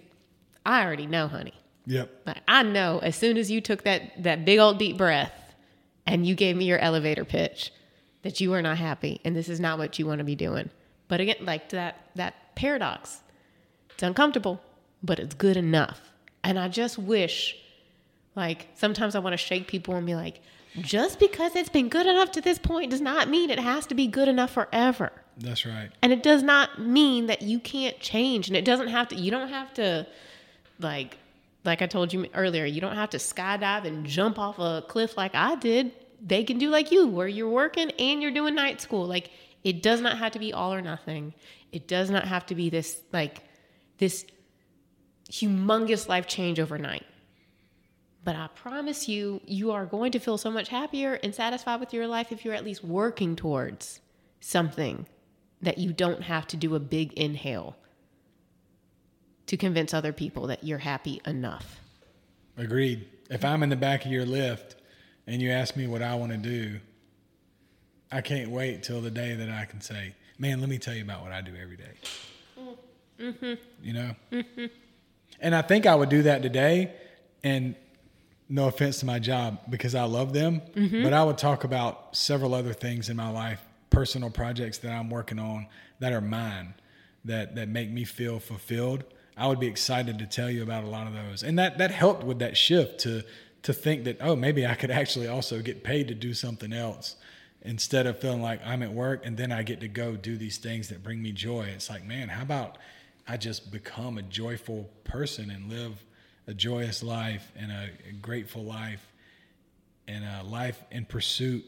I 0.65 0.83
already 0.85 1.07
know, 1.07 1.27
honey. 1.27 1.53
Yep. 1.87 2.21
Like 2.25 2.41
I 2.47 2.63
know 2.63 2.99
as 2.99 3.15
soon 3.15 3.37
as 3.37 3.49
you 3.49 3.59
took 3.59 3.83
that 3.83 4.23
that 4.23 4.45
big 4.45 4.59
old 4.59 4.77
deep 4.77 4.97
breath 4.97 5.33
and 6.05 6.25
you 6.25 6.35
gave 6.35 6.55
me 6.55 6.65
your 6.65 6.79
elevator 6.79 7.25
pitch 7.25 7.73
that 8.23 8.39
you 8.39 8.53
are 8.53 8.61
not 8.61 8.77
happy 8.77 9.19
and 9.25 9.35
this 9.35 9.49
is 9.49 9.59
not 9.59 9.77
what 9.77 9.97
you 9.99 10.05
want 10.05 10.19
to 10.19 10.25
be 10.25 10.35
doing. 10.35 10.69
But 11.07 11.19
again, 11.19 11.37
like 11.41 11.69
that 11.69 12.09
that 12.15 12.55
paradox. 12.55 13.21
It's 13.91 14.03
uncomfortable, 14.03 14.61
but 15.03 15.19
it's 15.19 15.35
good 15.35 15.57
enough. 15.57 16.01
And 16.43 16.57
I 16.57 16.67
just 16.67 16.97
wish 16.97 17.57
like 18.35 18.67
sometimes 18.75 19.15
I 19.15 19.19
want 19.19 19.33
to 19.33 19.37
shake 19.37 19.67
people 19.67 19.95
and 19.95 20.05
be 20.05 20.15
like, 20.15 20.41
just 20.79 21.19
because 21.19 21.55
it's 21.55 21.69
been 21.69 21.89
good 21.89 22.05
enough 22.05 22.31
to 22.31 22.41
this 22.41 22.57
point 22.57 22.91
does 22.91 23.01
not 23.01 23.29
mean 23.29 23.49
it 23.49 23.59
has 23.59 23.85
to 23.87 23.95
be 23.95 24.07
good 24.07 24.27
enough 24.27 24.51
forever. 24.51 25.11
That's 25.37 25.65
right. 25.65 25.89
And 26.01 26.13
it 26.13 26.23
does 26.23 26.43
not 26.43 26.79
mean 26.79 27.27
that 27.27 27.41
you 27.41 27.59
can't 27.59 27.99
change. 27.99 28.47
And 28.47 28.55
it 28.55 28.63
doesn't 28.63 28.87
have 28.87 29.09
to, 29.09 29.15
you 29.15 29.31
don't 29.31 29.49
have 29.49 29.73
to, 29.75 30.07
like, 30.79 31.17
like 31.65 31.81
I 31.81 31.87
told 31.87 32.13
you 32.13 32.27
earlier, 32.33 32.65
you 32.65 32.79
don't 32.81 32.95
have 32.95 33.09
to 33.11 33.17
skydive 33.17 33.85
and 33.85 34.05
jump 34.05 34.39
off 34.39 34.59
a 34.59 34.83
cliff 34.87 35.17
like 35.17 35.35
I 35.35 35.55
did. 35.55 35.91
They 36.23 36.43
can 36.43 36.59
do 36.59 36.69
like 36.69 36.91
you, 36.91 37.07
where 37.07 37.27
you're 37.27 37.49
working 37.49 37.91
and 37.91 38.21
you're 38.21 38.31
doing 38.31 38.55
night 38.55 38.79
school. 38.79 39.05
Like, 39.05 39.31
it 39.63 39.81
does 39.81 40.01
not 40.01 40.17
have 40.19 40.33
to 40.33 40.39
be 40.39 40.53
all 40.53 40.73
or 40.73 40.81
nothing. 40.81 41.33
It 41.71 41.87
does 41.87 42.09
not 42.09 42.27
have 42.27 42.45
to 42.47 42.55
be 42.55 42.69
this, 42.69 43.01
like, 43.11 43.43
this 43.97 44.25
humongous 45.31 46.07
life 46.07 46.27
change 46.27 46.59
overnight. 46.59 47.05
But 48.23 48.35
I 48.35 48.49
promise 48.53 49.07
you, 49.09 49.41
you 49.45 49.71
are 49.71 49.85
going 49.85 50.11
to 50.11 50.19
feel 50.19 50.37
so 50.37 50.51
much 50.51 50.69
happier 50.69 51.13
and 51.23 51.33
satisfied 51.33 51.79
with 51.79 51.93
your 51.93 52.05
life 52.05 52.31
if 52.31 52.45
you're 52.45 52.53
at 52.53 52.65
least 52.65 52.83
working 52.83 53.35
towards 53.35 53.99
something 54.39 55.07
that 55.61 55.79
you 55.79 55.91
don't 55.91 56.23
have 56.23 56.45
to 56.47 56.57
do 56.57 56.75
a 56.75 56.79
big 56.79 57.13
inhale 57.13 57.75
to 59.47 59.57
convince 59.57 59.93
other 59.93 60.13
people 60.13 60.47
that 60.47 60.63
you're 60.63 60.79
happy 60.79 61.19
enough. 61.25 61.79
Agreed. 62.57 63.07
If 63.29 63.43
I'm 63.43 63.63
in 63.63 63.69
the 63.69 63.75
back 63.75 64.05
of 64.05 64.11
your 64.11 64.25
Lyft 64.25 64.75
and 65.27 65.41
you 65.41 65.51
ask 65.51 65.75
me 65.75 65.87
what 65.87 66.01
I 66.01 66.15
want 66.15 66.31
to 66.31 66.37
do, 66.37 66.79
I 68.11 68.21
can't 68.21 68.49
wait 68.49 68.83
till 68.83 69.01
the 69.01 69.11
day 69.11 69.35
that 69.35 69.49
I 69.49 69.65
can 69.65 69.81
say, 69.81 70.15
"Man, 70.37 70.59
let 70.59 70.69
me 70.69 70.77
tell 70.77 70.93
you 70.93 71.03
about 71.03 71.21
what 71.23 71.31
I 71.31 71.41
do 71.41 71.51
every 71.61 71.77
day." 71.77 71.93
Mm-hmm. 73.19 73.53
You 73.83 73.93
know. 73.93 74.15
Mm-hmm. 74.31 74.65
And 75.39 75.55
I 75.55 75.61
think 75.61 75.85
I 75.85 75.95
would 75.95 76.09
do 76.09 76.23
that 76.23 76.41
today, 76.41 76.93
and 77.43 77.75
no 78.49 78.67
offense 78.67 78.99
to 78.99 79.05
my 79.05 79.17
job 79.19 79.59
because 79.69 79.95
I 79.95 80.03
love 80.03 80.33
them, 80.33 80.61
Mm-hmm. 80.75 81.03
but 81.03 81.13
I 81.13 81.23
would 81.23 81.37
talk 81.37 81.63
about 81.63 82.15
several 82.15 82.53
other 82.53 82.73
things 82.73 83.09
in 83.09 83.15
my 83.15 83.29
life, 83.29 83.61
personal 83.89 84.29
projects 84.29 84.79
that 84.79 84.91
I'm 84.91 85.09
working 85.09 85.39
on 85.39 85.67
that 85.99 86.11
are 86.13 86.21
mine, 86.21 86.73
that 87.25 87.55
that 87.55 87.69
make 87.69 87.89
me 87.89 88.03
feel 88.03 88.39
fulfilled. 88.39 89.03
I 89.37 89.47
would 89.47 89.59
be 89.59 89.67
excited 89.67 90.19
to 90.19 90.25
tell 90.25 90.49
you 90.49 90.61
about 90.63 90.83
a 90.83 90.87
lot 90.87 91.07
of 91.07 91.13
those, 91.13 91.43
and 91.43 91.57
that 91.57 91.77
that 91.77 91.91
helped 91.91 92.23
with 92.23 92.39
that 92.39 92.57
shift 92.57 92.99
to 93.01 93.23
to 93.63 93.73
think 93.73 94.03
that 94.05 94.17
oh 94.21 94.35
maybe 94.35 94.65
I 94.65 94.75
could 94.75 94.91
actually 94.91 95.27
also 95.27 95.61
get 95.61 95.83
paid 95.83 96.07
to 96.07 96.15
do 96.15 96.33
something 96.33 96.73
else 96.73 97.15
instead 97.61 98.07
of 98.07 98.19
feeling 98.19 98.41
like 98.41 98.59
I'm 98.65 98.81
at 98.81 98.91
work 98.91 99.25
and 99.25 99.37
then 99.37 99.51
I 99.51 99.63
get 99.63 99.79
to 99.81 99.87
go 99.87 100.15
do 100.15 100.35
these 100.35 100.57
things 100.57 100.89
that 100.89 101.03
bring 101.03 101.21
me 101.21 101.31
joy. 101.31 101.63
It's 101.73 101.89
like 101.89 102.03
man, 102.03 102.29
how 102.29 102.41
about 102.41 102.77
I 103.27 103.37
just 103.37 103.71
become 103.71 104.17
a 104.17 104.23
joyful 104.23 104.89
person 105.03 105.51
and 105.51 105.69
live 105.69 106.03
a 106.47 106.53
joyous 106.53 107.03
life 107.03 107.51
and 107.55 107.71
a, 107.71 107.89
grateful 108.19 108.63
life 108.63 109.05
and 110.07 110.25
a 110.25 110.43
life 110.43 110.83
in 110.91 111.05
pursuit 111.05 111.63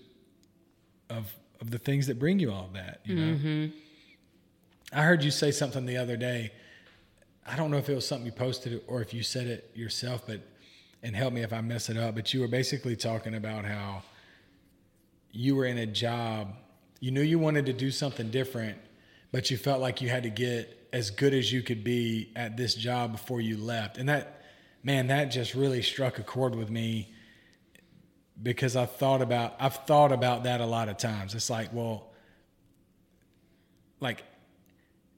of 1.10 1.32
of 1.62 1.70
the 1.70 1.78
things 1.78 2.08
that 2.08 2.20
bring 2.20 2.40
you 2.40 2.52
all 2.52 2.70
that 2.74 3.02
you 3.06 3.16
know? 3.16 3.34
Mm-hmm. 3.36 3.78
I 4.92 5.04
heard 5.04 5.24
you 5.24 5.32
say 5.32 5.52
something 5.52 5.86
the 5.86 5.98
other 5.98 6.18
day. 6.18 6.52
I 7.48 7.56
don't 7.56 7.72
know 7.72 7.78
if 7.78 7.90
it 7.90 7.96
was 7.96 8.08
something 8.08 8.26
you 8.26 8.32
posted 8.32 8.82
or 8.88 9.02
if 9.02 9.14
you 9.14 9.22
said 9.22 9.48
it 9.48 9.72
yourself 9.76 10.24
but 10.26 10.40
and 11.04 11.16
help 11.16 11.34
me 11.34 11.42
if 11.42 11.54
i 11.54 11.62
mess 11.62 11.90
it 11.90 11.98
up 11.98 12.16
but 12.16 12.34
you 12.34 12.40
were 12.40 12.48
basically 12.48 12.96
talking 12.96 13.36
about 13.36 13.66
how 13.66 14.02
you 15.32 15.56
were 15.56 15.66
in 15.66 15.78
a 15.78 15.86
job 15.86 16.54
you 17.00 17.12
knew 17.12 17.22
you 17.22 17.38
wanted 17.38 17.66
to 17.66 17.74
do 17.74 17.92
something 17.92 18.32
different 18.32 18.78
but 19.32 19.52
you 19.52 19.58
felt 19.58 19.82
like 19.82 20.02
you 20.02 20.10
had 20.10 20.24
to 20.24 20.30
get 20.30 20.88
as 20.92 21.10
good 21.12 21.34
as 21.34 21.52
you 21.52 21.62
could 21.62 21.84
be 21.84 22.32
at 22.36 22.58
this 22.58 22.74
job 22.74 23.12
before 23.12 23.42
you 23.42 23.58
left 23.58 23.98
and 23.98 24.10
that 24.10 24.42
man 24.82 25.08
that 25.08 25.26
just 25.26 25.54
really 25.54 25.82
struck 25.82 26.18
a 26.18 26.24
chord 26.24 26.56
with 26.56 26.70
me 26.70 27.14
because 28.42 28.76
I've 28.76 28.92
thought 28.92 29.22
about 29.22 29.56
I've 29.60 29.76
thought 29.86 30.12
about 30.12 30.44
that 30.44 30.62
a 30.62 30.66
lot 30.66 30.90
of 30.90 30.98
times. 30.98 31.36
It's 31.36 31.50
like, 31.50 31.74
well, 31.74 32.12
like 34.00 34.24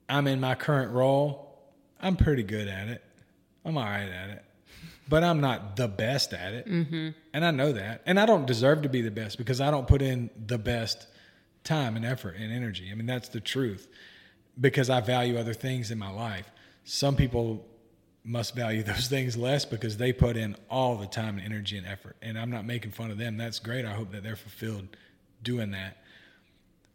I'm 0.08 0.26
in 0.26 0.40
my 0.40 0.54
current 0.54 0.92
role, 0.92 1.58
I'm 2.00 2.16
pretty 2.16 2.42
good 2.42 2.68
at 2.68 2.88
it. 2.88 3.02
I'm 3.64 3.76
all 3.76 3.84
right 3.84 4.08
at 4.08 4.30
it. 4.30 4.44
But 5.08 5.22
I'm 5.22 5.40
not 5.40 5.76
the 5.76 5.88
best 5.88 6.32
at 6.32 6.52
it. 6.52 6.66
Mm-hmm. 6.66 7.10
And 7.32 7.44
I 7.44 7.50
know 7.52 7.72
that. 7.72 8.02
And 8.06 8.18
I 8.18 8.26
don't 8.26 8.46
deserve 8.46 8.82
to 8.82 8.88
be 8.88 9.02
the 9.02 9.10
best 9.10 9.38
because 9.38 9.60
I 9.60 9.70
don't 9.70 9.86
put 9.86 10.02
in 10.02 10.30
the 10.46 10.58
best 10.58 11.06
time 11.62 11.96
and 11.96 12.04
effort 12.04 12.36
and 12.38 12.52
energy. 12.52 12.88
I 12.90 12.94
mean, 12.94 13.06
that's 13.06 13.28
the 13.28 13.40
truth 13.40 13.88
because 14.60 14.90
I 14.90 15.00
value 15.00 15.38
other 15.38 15.54
things 15.54 15.90
in 15.90 15.98
my 15.98 16.10
life. 16.10 16.50
Some 16.84 17.14
people 17.16 17.64
must 18.24 18.54
value 18.54 18.82
those 18.82 19.08
things 19.08 19.36
less 19.36 19.64
because 19.64 19.96
they 19.96 20.12
put 20.12 20.36
in 20.36 20.56
all 20.68 20.96
the 20.96 21.06
time 21.06 21.38
and 21.38 21.44
energy 21.44 21.78
and 21.78 21.86
effort. 21.86 22.16
And 22.22 22.38
I'm 22.38 22.50
not 22.50 22.64
making 22.64 22.92
fun 22.92 23.10
of 23.10 23.18
them. 23.18 23.36
That's 23.36 23.58
great. 23.58 23.84
I 23.84 23.92
hope 23.92 24.12
that 24.12 24.22
they're 24.22 24.36
fulfilled 24.36 24.88
doing 25.42 25.70
that. 25.72 25.98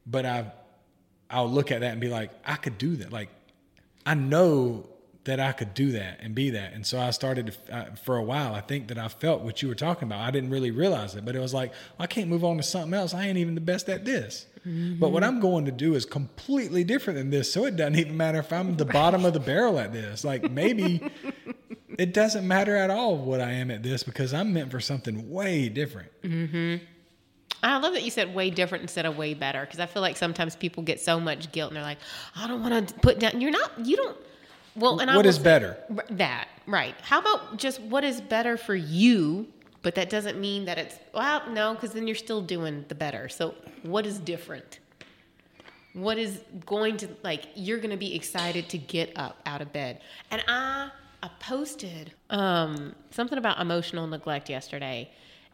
But 0.05 0.26
I 0.26 0.51
I'll 1.30 1.49
look 1.49 1.72
at 1.72 1.80
that 1.80 1.91
and 1.93 2.01
be 2.01 2.09
like, 2.09 2.32
I 2.45 2.55
could 2.55 2.78
do 2.78 2.97
that. 2.97 3.12
Like 3.12 3.30
I 4.05 4.16
know 4.16 4.86
that 5.24 5.39
I 5.39 5.51
could 5.51 5.74
do 5.74 5.91
that 5.91 6.19
and 6.22 6.34
be 6.34 6.49
that. 6.49 6.74
And 6.74 6.86
so 6.86 6.99
I 6.99 7.11
started 7.11 7.55
to, 7.67 7.95
for 8.03 8.17
a 8.17 8.24
while, 8.24 8.55
I 8.55 8.61
think 8.61 8.88
that 8.88 8.97
I 8.97 9.07
felt 9.07 9.41
what 9.41 9.61
you 9.61 9.67
were 9.67 9.76
talking 9.76 10.07
about. 10.07 10.22
I 10.22 10.32
didn't 10.32 10.49
really 10.49 10.72
realize 10.72 11.15
it, 11.15 11.24
but 11.24 11.36
it 11.36 11.39
was 11.39 11.53
like, 11.53 11.74
I 11.99 12.07
can't 12.07 12.28
move 12.28 12.43
on 12.43 12.57
to 12.57 12.63
something 12.63 12.93
else. 12.93 13.13
I 13.13 13.28
ain't 13.28 13.38
even 13.38 13.53
the 13.53 13.61
best 13.61 13.88
at 13.88 14.03
this. 14.03 14.47
But 14.63 15.09
what 15.09 15.24
I'm 15.24 15.39
going 15.39 15.65
to 15.65 15.72
do 15.72 15.95
is 15.95 16.05
completely 16.05 16.84
different 16.84 17.17
than 17.17 17.32
this. 17.32 17.51
So 17.51 17.65
it 17.65 17.76
doesn't 17.76 17.97
even 17.97 18.15
matter 18.15 18.39
if 18.39 18.53
I'm 18.53 18.78
the 18.78 18.86
bottom 18.86 19.26
of 19.26 19.34
the 19.34 19.39
barrel 19.39 19.80
at 19.80 19.91
this. 19.91 20.24
Like 20.24 20.51
maybe 20.51 21.01
it 21.97 22.13
doesn't 22.13 22.47
matter 22.47 22.76
at 22.76 22.91
all 22.91 23.17
what 23.17 23.41
I 23.41 23.53
am 23.53 23.72
at 23.72 23.82
this 23.82 24.03
because 24.03 24.36
I'm 24.36 24.53
meant 24.53 24.69
for 24.69 24.80
something 24.80 25.32
way 25.32 25.67
different. 25.67 26.11
Mm-hmm. 26.22 26.84
I 27.63 27.78
love 27.78 27.93
that 27.93 28.03
you 28.03 28.11
said 28.11 28.36
way 28.36 28.51
different 28.51 28.84
instead 28.84 29.07
of 29.07 29.17
way 29.17 29.34
better 29.34 29.61
because 29.61 29.80
I 29.80 29.88
feel 29.88 30.01
like 30.03 30.17
sometimes 30.17 30.55
people 30.55 30.84
get 30.84 30.99
so 30.99 31.19
much 31.19 31.51
guilt 31.51 31.72
and 31.72 31.78
they're 31.78 31.84
like, 31.84 31.99
I 32.36 32.47
don't 32.47 32.61
want 32.61 32.89
to 32.89 32.93
put 32.99 33.17
down. 33.17 33.41
You're 33.41 33.51
not. 33.51 33.72
You 33.84 33.97
don't. 33.97 34.17
Well, 34.76 34.99
and 34.99 35.11
I 35.11 35.15
What 35.17 35.26
is 35.26 35.36
say- 35.38 35.43
better? 35.43 35.78
That 36.11 36.47
right. 36.65 36.95
How 37.01 37.19
about 37.19 37.57
just 37.57 37.82
what 37.82 38.03
is 38.03 38.22
better 38.22 38.57
for 38.57 38.76
you? 38.76 39.47
But 39.84 39.95
that 39.95 40.09
doesn't 40.09 40.39
mean 40.39 40.65
that 40.65 40.78
it's 40.78 40.97
well, 41.13 41.41
no, 41.49 41.74
because 41.74 41.91
then 41.91 42.07
you're 42.07 42.15
still 42.15 42.41
doing 42.41 42.86
the 42.88 42.95
better. 42.95 43.28
So 43.30 43.55
what 43.84 44.05
is 44.05 44.19
different? 44.19 44.80
What 45.93 46.17
is 46.17 46.41
going 46.65 46.97
to 46.97 47.09
like 47.24 47.47
you're 47.55 47.80
gonna 47.80 47.97
be 47.97 48.15
excited 48.15 48.69
to 48.69 48.78
get 48.78 49.11
up 49.17 49.38
out 49.45 49.61
of 49.61 49.74
bed. 49.74 49.99
And 50.30 50.43
I 50.47 50.91
I 51.24 51.30
posted 51.39 52.13
um 52.30 52.95
something 53.09 53.38
about 53.38 53.59
emotional 53.59 54.07
neglect 54.07 54.49
yesterday. 54.49 55.09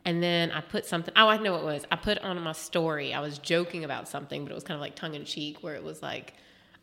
And 0.06 0.22
then 0.22 0.52
I 0.52 0.62
put 0.62 0.86
something 0.86 1.14
oh 1.18 1.28
I 1.28 1.38
know 1.38 1.54
what 1.54 1.62
it 1.62 1.66
was. 1.66 1.86
I 1.92 1.96
put 1.96 2.20
on 2.20 2.40
my 2.42 2.52
story. 2.52 3.14
I 3.14 3.20
was 3.22 3.40
joking 3.40 3.84
about 3.84 4.08
something, 4.08 4.44
but 4.44 4.52
it 4.52 4.56
was 4.56 4.64
kind 4.64 4.76
of 4.76 4.82
like 4.82 4.96
tongue 4.96 5.16
in 5.16 5.26
cheek 5.26 5.64
where 5.64 5.74
it 5.76 5.84
was 5.84 6.04
like 6.04 6.34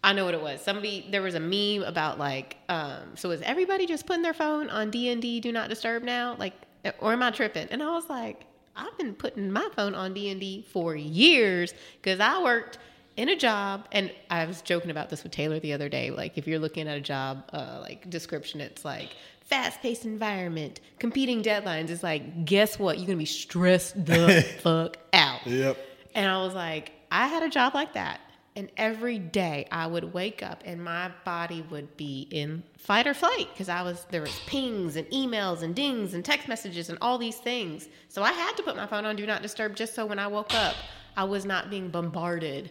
I 0.05 0.13
know 0.13 0.27
what 0.27 0.35
it 0.35 0.43
was. 0.43 0.61
Somebody 0.61 1.07
there 1.11 1.23
was 1.23 1.35
a 1.35 1.41
meme 1.41 1.83
about 1.89 2.19
like, 2.19 2.59
um, 2.69 3.17
so 3.17 3.31
is 3.31 3.41
everybody 3.41 3.87
just 3.87 4.07
putting 4.07 4.23
their 4.23 4.35
phone 4.35 4.69
on 4.69 4.91
D 4.91 5.09
and 5.09 5.23
D 5.23 5.41
do 5.41 5.51
not 5.51 5.71
disturb 5.71 6.03
now? 6.03 6.37
Like, 6.39 6.53
or 6.99 7.13
am 7.13 7.23
I 7.23 7.31
tripping? 7.31 7.69
And 7.71 7.83
I 7.83 7.91
was 7.91 8.09
like, 8.11 8.45
I've 8.77 8.97
been 8.99 9.15
putting 9.15 9.51
my 9.51 9.67
phone 9.75 9.95
on 9.95 10.13
D 10.13 10.29
and 10.29 10.39
D 10.39 10.67
for 10.71 10.95
years 10.95 11.73
because 12.03 12.21
I 12.21 12.43
worked 12.43 12.79
in 13.17 13.31
a 13.31 13.37
job, 13.37 13.87
and 13.93 14.13
I 14.29 14.45
was 14.45 14.61
joking 14.61 14.91
about 14.91 15.09
this 15.09 15.23
with 15.23 15.33
Taylor 15.33 15.59
the 15.59 15.73
other 15.73 15.89
day. 15.89 16.11
Like, 16.11 16.37
if 16.37 16.47
you're 16.47 16.59
looking 16.59 16.87
at 16.87 16.99
a 16.99 17.01
job 17.01 17.45
uh, 17.53 17.79
like 17.81 18.11
description, 18.11 18.61
it's 18.61 18.85
like 18.85 19.11
fast-paced 19.43 20.05
environment, 20.05 20.81
competing 20.99 21.43
deadlines. 21.43 21.89
It's 21.89 22.03
like, 22.03 22.45
guess 22.45 22.79
what? 22.79 22.99
You're 22.99 23.07
gonna 23.07 23.17
be 23.17 23.25
stressed 23.25 24.05
the 24.05 24.43
fuck 24.61 24.99
out. 25.15 25.47
Yep. 25.47 25.79
And 26.15 26.31
I 26.31 26.43
was 26.43 26.55
like, 26.55 26.93
I 27.11 27.29
had 27.29 27.43
a 27.43 27.49
job 27.49 27.75
like 27.75 27.95
that. 27.95 28.21
And 28.57 28.71
every 28.77 29.19
day 29.19 29.67
I 29.73 29.87
would 29.89 30.15
wake 30.15 30.43
up 30.43 30.63
and 30.65 30.83
my 30.83 31.11
body 31.25 31.65
would 31.71 31.97
be 31.97 32.29
in 32.31 32.63
fight 32.79 33.07
or 33.07 33.15
flight 33.15 33.49
because 33.53 33.69
I 33.69 33.83
was, 33.83 34.07
there 34.11 34.21
was 34.21 34.39
pings 34.47 34.95
and 34.95 35.09
emails 35.09 35.63
and 35.63 35.75
dings 35.75 36.15
and 36.15 36.25
text 36.25 36.47
messages 36.47 36.89
and 36.89 36.97
all 37.01 37.19
these 37.19 37.39
things. 37.39 37.89
So 38.09 38.23
I 38.23 38.31
had 38.31 38.57
to 38.59 38.63
put 38.63 38.77
my 38.77 38.87
phone 38.87 39.05
on 39.07 39.17
Do 39.17 39.27
Not 39.27 39.43
Disturb 39.43 39.75
just 39.75 39.95
so 39.95 40.07
when 40.07 40.21
I 40.21 40.29
woke 40.29 40.55
up, 40.55 40.77
I 41.17 41.25
was 41.25 41.45
not 41.45 41.69
being 41.69 41.89
bombarded 41.89 42.71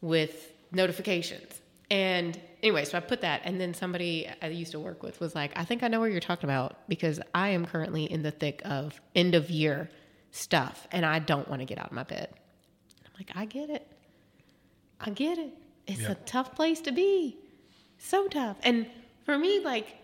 with 0.00 0.52
notifications. 0.72 1.60
And 1.90 2.40
anyway, 2.62 2.84
so 2.84 2.96
I 2.98 3.00
put 3.00 3.20
that, 3.20 3.42
and 3.44 3.60
then 3.60 3.74
somebody 3.74 4.28
I 4.42 4.48
used 4.48 4.72
to 4.72 4.80
work 4.80 5.02
with 5.02 5.20
was 5.20 5.34
like, 5.34 5.52
"I 5.56 5.64
think 5.64 5.82
I 5.82 5.88
know 5.88 6.00
what 6.00 6.10
you're 6.10 6.20
talking 6.20 6.48
about 6.48 6.88
because 6.88 7.20
I 7.34 7.50
am 7.50 7.66
currently 7.66 8.10
in 8.10 8.22
the 8.22 8.30
thick 8.30 8.62
of 8.64 9.00
end 9.14 9.34
of 9.34 9.50
year 9.50 9.90
stuff, 10.30 10.88
and 10.90 11.04
I 11.04 11.18
don't 11.18 11.46
want 11.46 11.60
to 11.60 11.66
get 11.66 11.78
out 11.78 11.86
of 11.86 11.92
my 11.92 12.04
bed." 12.04 12.28
I'm 13.04 13.12
like, 13.18 13.30
"I 13.34 13.44
get 13.44 13.70
it, 13.70 13.86
I 15.04 15.10
get 15.10 15.38
it. 15.38 15.52
It's 15.86 16.02
Yeah. 16.02 16.12
a 16.12 16.14
tough 16.14 16.54
place 16.54 16.80
to 16.82 16.92
be, 16.92 17.36
so 17.98 18.26
tough." 18.28 18.56
And 18.62 18.90
for 19.24 19.38
me, 19.38 19.60
like, 19.60 19.96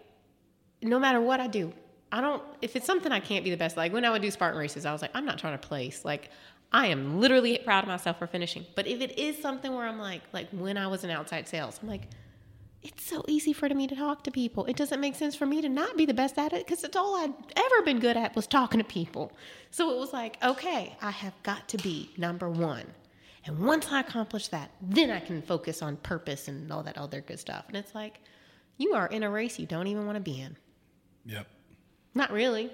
no 0.83 0.99
matter 0.99 1.21
what 1.21 1.41
I 1.41 1.47
do, 1.47 1.73
I 2.13 2.21
don't. 2.21 2.43
If 2.61 2.77
it's 2.77 2.87
something 2.87 3.13
I 3.13 3.21
can't 3.21 3.45
be 3.45 3.51
the 3.51 3.57
best, 3.57 3.77
like 3.77 3.93
when 3.93 4.05
I 4.05 4.11
would 4.11 4.23
do 4.23 4.31
Spartan 4.31 4.59
races, 4.59 4.85
I 4.85 4.93
was 4.93 5.03
like, 5.03 5.13
I'm 5.15 5.25
not 5.25 5.39
trying 5.39 5.59
to 5.59 5.67
place. 5.67 6.05
Like, 6.05 6.31
I 6.73 6.87
am 6.89 7.21
literally 7.21 7.59
proud 7.59 7.85
of 7.85 7.89
myself 7.89 8.19
for 8.19 8.27
finishing. 8.27 8.67
But 8.75 8.87
if 8.87 9.01
it 9.01 9.19
is 9.19 9.41
something 9.41 9.75
where 9.75 9.87
I'm 9.87 9.99
like, 9.99 10.23
like 10.33 10.49
when 10.51 10.77
I 10.77 10.87
was 10.87 11.05
in 11.05 11.11
outside 11.11 11.49
sales, 11.49 11.79
I'm 11.83 11.89
like, 11.89 12.09
it's 12.83 13.05
so 13.05 13.25
easy 13.29 13.53
for 13.53 13.69
me 13.69 13.87
to 13.87 13.95
talk 13.95 14.25
to 14.25 14.31
people. 14.31 14.65
It 14.67 14.77
doesn't 14.77 15.01
make 15.01 15.15
sense 15.15 15.35
for 15.37 15.47
me 15.47 15.61
to 15.61 15.69
not 15.69 15.97
be 15.97 16.07
the 16.07 16.15
best 16.15 16.39
at 16.39 16.53
it 16.53 16.67
because 16.67 16.83
it's 16.83 16.97
all 16.97 17.17
I'd 17.17 17.35
ever 17.57 17.83
been 17.83 18.01
good 18.01 18.17
at 18.17 18.35
was 18.35 18.47
talking 18.47 18.79
to 18.79 18.85
people. 18.85 19.33
So 19.71 19.91
it 19.91 19.99
was 19.99 20.13
like, 20.13 20.43
okay, 20.43 20.97
I 21.03 21.11
have 21.11 21.35
got 21.43 21.69
to 21.69 21.79
be 21.79 22.11
number 22.17 22.49
one. 22.49 22.87
And 23.47 23.59
once 23.59 23.91
I 23.91 24.01
accomplish 24.01 24.49
that, 24.49 24.71
then 24.83 25.11
I 25.11 25.21
can 25.21 25.41
focus 25.43 25.83
on 25.83 25.97
purpose 25.97 26.49
and 26.49 26.71
all 26.71 26.83
that 26.83 26.99
other 26.99 27.21
good 27.21 27.39
stuff. 27.39 27.65
And 27.69 27.77
it's 27.77 27.95
like, 27.95 28.21
you 28.77 28.93
are 28.95 29.07
in 29.07 29.23
a 29.23 29.31
race 29.31 29.59
you 29.59 29.67
don't 29.67 29.87
even 29.87 30.07
want 30.07 30.17
to 30.17 30.21
be 30.21 30.41
in. 30.41 30.57
Yep. 31.27 31.47
Not 32.15 32.33
really. 32.33 32.71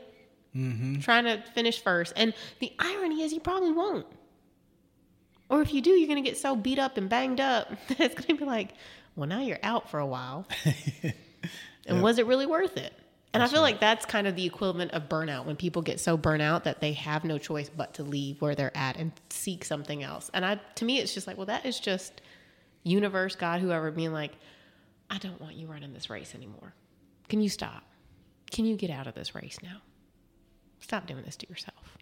Mm-hmm. 0.55 1.01
Trying 1.01 1.25
to 1.25 1.43
finish 1.55 1.81
first. 1.83 2.13
And 2.17 2.35
the 2.61 2.73
irony 2.79 3.23
is, 3.23 3.33
you 3.33 3.41
probably 3.41 3.73
won't. 3.73 4.07
Or 5.49 5.63
if 5.63 5.73
you 5.73 5.81
do, 5.81 5.91
you're 5.91 6.09
going 6.09 6.23
to 6.23 6.29
get 6.29 6.39
so 6.39 6.57
beat 6.57 6.79
up 6.79 6.97
and 6.97 7.09
banged 7.09 7.41
up 7.41 7.69
that 7.89 8.01
it's 8.01 8.15
going 8.15 8.39
to 8.39 8.45
be 8.45 8.45
like, 8.45 8.71
well, 9.15 9.29
now 9.29 9.41
you're 9.41 9.59
out 9.63 9.91
for 9.91 10.01
a 10.01 10.07
while. 10.07 10.47
and 11.87 12.03
was 12.03 12.19
it 12.19 12.27
really 12.27 12.47
worth 12.47 12.77
it? 12.77 12.93
And 13.37 13.43
I 13.43 13.49
feel 13.49 13.61
like 13.61 13.81
that's 13.81 14.07
kind 14.07 14.27
of 14.27 14.35
the 14.35 14.47
equivalent 14.47 14.93
of 14.93 15.11
burnout 15.11 15.45
when 15.45 15.57
people 15.57 15.83
get 15.83 16.01
so 16.01 16.17
burnout 16.17 16.65
that 16.65 16.81
they 16.81 16.95
have 16.95 17.23
no 17.23 17.37
choice 17.37 17.69
but 17.69 17.93
to 17.95 18.03
leave 18.03 18.41
where 18.41 18.55
they're 18.55 18.75
at 18.75 18.97
and 18.97 19.13
seek 19.29 19.63
something 19.63 20.03
else. 20.03 20.31
And 20.33 20.43
I, 20.43 20.59
to 20.77 20.87
me, 20.87 21.01
it's 21.01 21.13
just 21.13 21.27
like, 21.27 21.37
well, 21.37 21.45
that 21.45 21.67
is 21.67 21.79
just 21.79 22.23
universe, 22.83 23.37
God, 23.37 23.61
whoever 23.61 23.91
being 23.91 24.15
like, 24.15 24.33
I 25.11 25.19
don't 25.19 25.39
want 25.39 25.55
you 25.55 25.67
running 25.67 25.93
this 25.93 26.09
race 26.09 26.35
anymore. 26.35 26.73
Can 27.29 27.43
you 27.43 27.51
stop? 27.51 27.83
Can 28.51 28.65
you 28.65 28.75
get 28.75 28.89
out 28.89 29.07
of 29.07 29.15
this 29.15 29.35
race 29.35 29.59
now? 29.63 29.83
Stop 30.81 31.07
doing 31.07 31.23
this 31.23 31.37
to 31.37 31.49
yourself. 31.49 31.99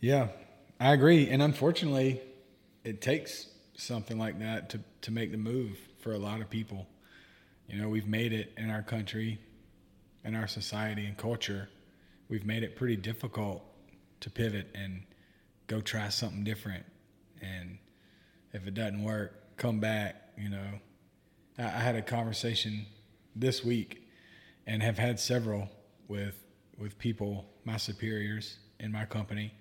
Yeah, 0.00 0.28
I 0.78 0.92
agree. 0.92 1.30
And 1.30 1.40
unfortunately, 1.40 2.20
it 2.84 3.00
takes 3.00 3.46
something 3.74 4.18
like 4.18 4.38
that 4.40 4.68
to, 4.70 4.80
to 5.00 5.10
make 5.10 5.30
the 5.30 5.38
move 5.38 5.78
for 6.00 6.12
a 6.12 6.18
lot 6.18 6.42
of 6.42 6.50
people. 6.50 6.86
You 7.68 7.80
know, 7.80 7.88
we've 7.88 8.06
made 8.06 8.32
it 8.32 8.52
in 8.56 8.70
our 8.70 8.82
country, 8.82 9.38
in 10.24 10.34
our 10.34 10.46
society 10.46 11.06
and 11.06 11.16
culture. 11.16 11.68
We've 12.28 12.44
made 12.44 12.62
it 12.62 12.76
pretty 12.76 12.96
difficult 12.96 13.64
to 14.20 14.30
pivot 14.30 14.68
and 14.74 15.02
go 15.66 15.80
try 15.80 16.08
something 16.08 16.44
different. 16.44 16.84
And 17.40 17.78
if 18.52 18.66
it 18.66 18.74
doesn't 18.74 19.02
work, 19.02 19.56
come 19.56 19.80
back. 19.80 20.16
You 20.36 20.50
know, 20.50 20.68
I, 21.58 21.64
I 21.64 21.78
had 21.80 21.96
a 21.96 22.02
conversation 22.02 22.86
this 23.34 23.64
week 23.64 24.06
and 24.66 24.82
have 24.82 24.98
had 24.98 25.20
several 25.20 25.68
with 26.08 26.40
with 26.78 26.98
people, 26.98 27.46
my 27.64 27.76
superiors 27.76 28.58
in 28.80 28.90
my 28.90 29.04
company, 29.04 29.54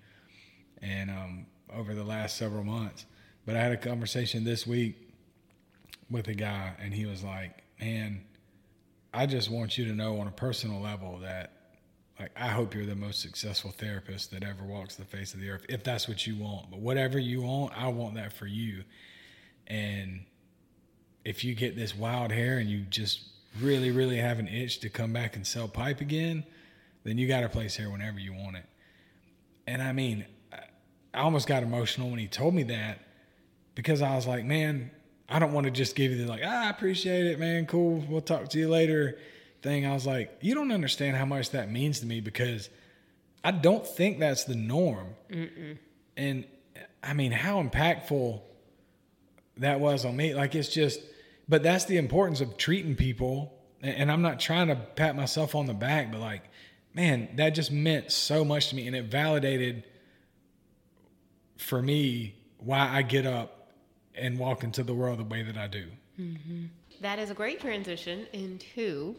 and 0.82 1.12
um, 1.12 1.46
over 1.72 1.94
the 1.94 2.04
last 2.04 2.38
several 2.38 2.64
months. 2.64 3.06
But 3.46 3.56
I 3.56 3.60
had 3.60 3.72
a 3.72 3.78
conversation 3.78 4.44
this 4.44 4.66
week 4.66 5.14
with 6.10 6.28
a 6.28 6.34
guy, 6.34 6.74
and 6.80 6.94
he 6.94 7.06
was 7.06 7.24
like, 7.24 7.63
"Man, 7.84 8.24
I 9.14 9.26
just 9.26 9.52
want 9.52 9.78
you 9.78 9.86
to 9.86 9.94
know 9.94 10.20
on 10.20 10.28
a 10.28 10.32
personal 10.32 10.80
level 10.80 11.20
that, 11.20 11.52
like, 12.18 12.32
I 12.36 12.48
hope 12.48 12.74
you're 12.74 12.86
the 12.86 12.96
most 12.96 13.20
successful 13.20 13.72
therapist 13.72 14.32
that 14.32 14.44
ever 14.44 14.64
walks 14.64 14.96
the 14.96 15.04
face 15.04 15.34
of 15.34 15.42
the 15.42 15.50
earth, 15.50 15.66
if 15.68 15.84
that's 15.84 16.08
what 16.08 16.26
you 16.26 16.38
want. 16.38 16.72
But 16.72 16.80
whatever 16.80 17.20
you 17.20 17.42
want, 17.42 17.78
I 17.78 17.90
want 17.90 18.16
that 18.16 18.32
for 18.32 18.48
you. 18.48 18.84
And 19.68 20.26
if 21.26 21.44
you 21.44 21.56
get 21.56 21.76
this 21.76 21.96
wild 21.96 22.32
hair 22.32 22.58
and 22.58 22.70
you 22.70 22.86
just 22.90 23.24
really, 23.60 23.92
really 23.92 24.18
have 24.18 24.40
an 24.40 24.48
itch 24.48 24.80
to 24.80 24.90
come 24.90 25.12
back 25.12 25.36
and 25.36 25.46
sell 25.46 25.68
pipe 25.68 26.00
again, 26.00 26.46
then 27.04 27.18
you 27.18 27.28
got 27.28 27.44
a 27.44 27.50
place 27.50 27.76
here 27.76 27.90
whenever 27.90 28.20
you 28.20 28.34
want 28.34 28.56
it. 28.56 28.66
And 29.68 29.82
I 29.82 29.92
mean, 29.92 30.26
I 31.14 31.20
almost 31.20 31.48
got 31.48 31.64
emotional 31.64 32.10
when 32.10 32.20
he 32.20 32.28
told 32.28 32.54
me 32.54 32.64
that 32.64 33.00
because 33.76 34.02
I 34.02 34.16
was 34.16 34.26
like, 34.26 34.46
man, 34.46 34.92
I 35.30 35.40
don't 35.40 35.54
want 35.54 35.66
to 35.66 35.72
just 35.72 35.96
give 35.96 36.12
you 36.12 36.18
the 36.18 36.30
like, 36.30 36.42
ah, 36.46 36.68
I 36.68 36.70
appreciate 36.70 37.26
it, 37.26 37.40
man, 37.40 37.66
cool, 37.66 38.04
we'll 38.08 38.22
talk 38.22 38.50
to 38.50 38.60
you 38.60 38.70
later 38.70 39.18
thing. 39.62 39.86
I 39.86 39.94
was 39.94 40.06
like, 40.06 40.38
you 40.42 40.54
don't 40.54 40.72
understand 40.72 41.16
how 41.16 41.26
much 41.26 41.52
that 41.52 41.72
means 41.72 42.02
to 42.02 42.06
me 42.06 42.20
because 42.20 42.70
I 43.44 43.52
don't 43.52 43.88
think 43.88 44.20
that's 44.20 44.44
the 44.44 44.56
norm. 44.56 45.16
And 46.18 46.46
I 47.02 47.14
mean, 47.14 47.32
how 47.32 47.64
impactful 47.64 48.42
that 49.58 49.80
was 49.80 50.06
on 50.06 50.16
me. 50.16 50.34
Like 50.34 50.56
it's 50.56 50.70
just, 50.70 51.00
but 51.48 51.64
that's 51.64 51.86
the 51.86 51.98
importance 51.98 52.42
of 52.42 52.58
treating 52.58 52.96
people. 52.96 53.54
And 53.82 54.12
I'm 54.12 54.22
not 54.22 54.40
trying 54.40 54.68
to 54.68 54.76
pat 54.76 55.16
myself 55.16 55.56
on 55.56 55.66
the 55.66 55.74
back, 55.74 56.12
but 56.12 56.22
like, 56.22 56.44
man, 56.94 57.30
that 57.36 57.50
just 57.50 57.72
meant 57.72 58.12
so 58.12 58.46
much 58.46 58.70
to 58.70 58.76
me, 58.76 58.88
and 58.88 58.96
it 58.96 59.06
validated 59.06 59.84
for 61.58 61.82
me 61.82 62.36
why 62.60 62.90
I 62.90 63.02
get 63.02 63.26
up 63.26 63.63
and 64.16 64.38
walk 64.38 64.64
into 64.64 64.84
the 64.84 64.94
world 64.94 65.20
the 65.20 65.24
way 65.24 65.44
that 65.44 65.58
I 65.58 65.68
do. 65.68 65.86
Mm-hmm. 66.20 66.66
That 67.02 67.20
is 67.20 67.30
a 67.30 67.34
great 67.34 67.60
transition 67.60 68.28
into 68.34 69.16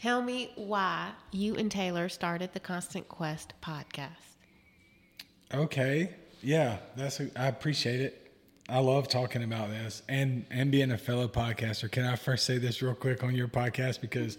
tell 0.00 0.22
me 0.22 0.52
why 0.56 1.10
you 1.32 1.56
and 1.56 1.70
Taylor 1.70 2.08
started 2.08 2.52
the 2.52 2.60
Constant 2.60 3.08
Quest 3.08 3.54
podcast. 3.62 4.36
Okay, 5.54 6.14
yeah, 6.42 6.78
that's 6.96 7.20
I 7.36 7.46
appreciate 7.46 8.00
it. 8.00 8.32
I 8.68 8.78
love 8.78 9.08
talking 9.08 9.42
about 9.42 9.70
this 9.70 10.02
and 10.08 10.44
and 10.50 10.70
being 10.70 10.90
a 10.90 10.98
fellow 10.98 11.28
podcaster. 11.28 11.90
Can 11.90 12.04
I 12.04 12.16
first 12.16 12.44
say 12.44 12.58
this 12.58 12.82
real 12.82 12.94
quick 12.94 13.22
on 13.22 13.34
your 13.34 13.48
podcast 13.48 14.00
because 14.00 14.38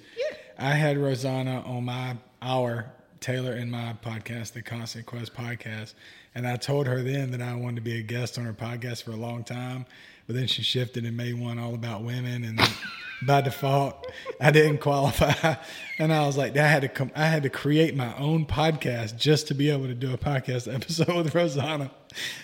I 0.57 0.72
had 0.72 0.97
Rosanna 0.97 1.61
on 1.61 1.86
my 1.86 2.18
our 2.41 2.91
Taylor 3.20 3.53
in 3.53 3.72
my 3.72 3.95
podcast, 4.03 4.53
the 4.53 4.61
Constant 4.61 5.05
Quest 5.05 5.34
podcast, 5.34 5.93
and 6.38 6.48
I 6.48 6.56
told 6.56 6.86
her 6.86 7.02
then 7.02 7.32
that 7.32 7.42
I 7.42 7.56
wanted 7.56 7.78
to 7.78 7.82
be 7.82 7.98
a 7.98 8.04
guest 8.04 8.38
on 8.38 8.46
her 8.46 8.54
podcast 8.54 9.02
for 9.02 9.10
a 9.10 9.16
long 9.16 9.44
time, 9.44 9.88
but 10.28 10.36
then 10.36 10.46
she 10.46 10.62
shifted 10.62 11.04
and 11.04 11.18
made 11.18 11.34
one 11.34 11.58
all 11.58 11.74
about 11.74 12.04
women, 12.04 12.44
and 12.44 12.62
by 13.24 13.42
default 13.42 14.06
I 14.40 14.52
didn't 14.52 14.78
qualify, 14.78 15.56
and 16.00 16.14
I 16.14 16.28
was 16.28 16.38
like, 16.38 16.56
I 16.56 16.68
had 16.68 16.84
to 16.84 16.90
come, 16.90 17.12
I 17.16 17.26
had 17.26 17.42
to 17.42 17.50
create 17.50 17.96
my 17.96 18.16
own 18.20 18.46
podcast 18.46 19.18
just 19.18 19.48
to 19.48 19.56
be 19.56 19.72
able 19.72 19.88
to 19.88 19.96
do 19.96 20.14
a 20.14 20.18
podcast 20.18 20.72
episode 20.74 21.16
with 21.16 21.34
Rosanna, 21.34 21.90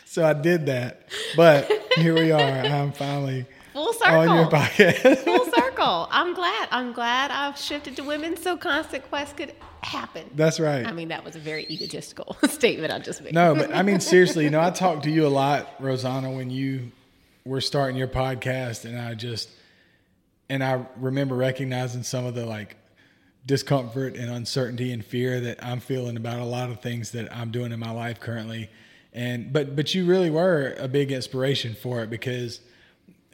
so 0.05 0.25
I 0.25 0.33
did 0.33 0.65
that, 0.65 1.07
but 1.37 1.71
here 1.95 2.15
we 2.15 2.31
are. 2.31 2.39
I'm 2.41 2.93
finally 2.93 3.45
Full 3.73 3.93
circle 3.93 4.15
on 4.17 4.35
your 4.35 4.49
podcast. 4.49 5.17
Full 5.23 5.52
I'm 5.83 6.33
glad. 6.33 6.67
I'm 6.71 6.93
glad 6.93 7.31
I've 7.31 7.57
shifted 7.57 7.95
to 7.97 8.03
women 8.03 8.37
so 8.37 8.57
Constant 8.57 9.07
Quest 9.09 9.37
could 9.37 9.53
happen. 9.81 10.29
That's 10.35 10.59
right. 10.59 10.85
I 10.85 10.91
mean, 10.91 11.09
that 11.09 11.23
was 11.23 11.35
a 11.35 11.39
very 11.39 11.65
egotistical 11.69 12.37
statement 12.47 12.93
I 12.93 12.99
just 12.99 13.21
made. 13.21 13.33
No, 13.33 13.55
but 13.55 13.75
I 13.75 13.83
mean 13.83 13.99
seriously, 13.99 14.45
you 14.45 14.49
know, 14.49 14.61
I 14.61 14.71
talked 14.71 15.03
to 15.03 15.11
you 15.11 15.27
a 15.27 15.29
lot, 15.29 15.69
Rosanna, 15.79 16.31
when 16.31 16.49
you 16.49 16.91
were 17.45 17.61
starting 17.61 17.97
your 17.97 18.07
podcast, 18.07 18.85
and 18.85 18.99
I 18.99 19.13
just 19.13 19.49
and 20.49 20.63
I 20.63 20.85
remember 20.97 21.35
recognizing 21.35 22.03
some 22.03 22.25
of 22.25 22.35
the 22.35 22.45
like 22.45 22.77
discomfort 23.45 24.15
and 24.15 24.31
uncertainty 24.31 24.91
and 24.91 25.03
fear 25.03 25.41
that 25.41 25.63
I'm 25.63 25.79
feeling 25.79 26.15
about 26.15 26.39
a 26.39 26.45
lot 26.45 26.69
of 26.69 26.81
things 26.81 27.11
that 27.11 27.35
I'm 27.35 27.51
doing 27.51 27.71
in 27.71 27.79
my 27.79 27.91
life 27.91 28.19
currently. 28.19 28.69
And 29.11 29.51
but 29.51 29.75
but 29.75 29.93
you 29.93 30.05
really 30.05 30.29
were 30.29 30.75
a 30.79 30.87
big 30.87 31.11
inspiration 31.11 31.75
for 31.75 32.01
it 32.01 32.09
because 32.09 32.61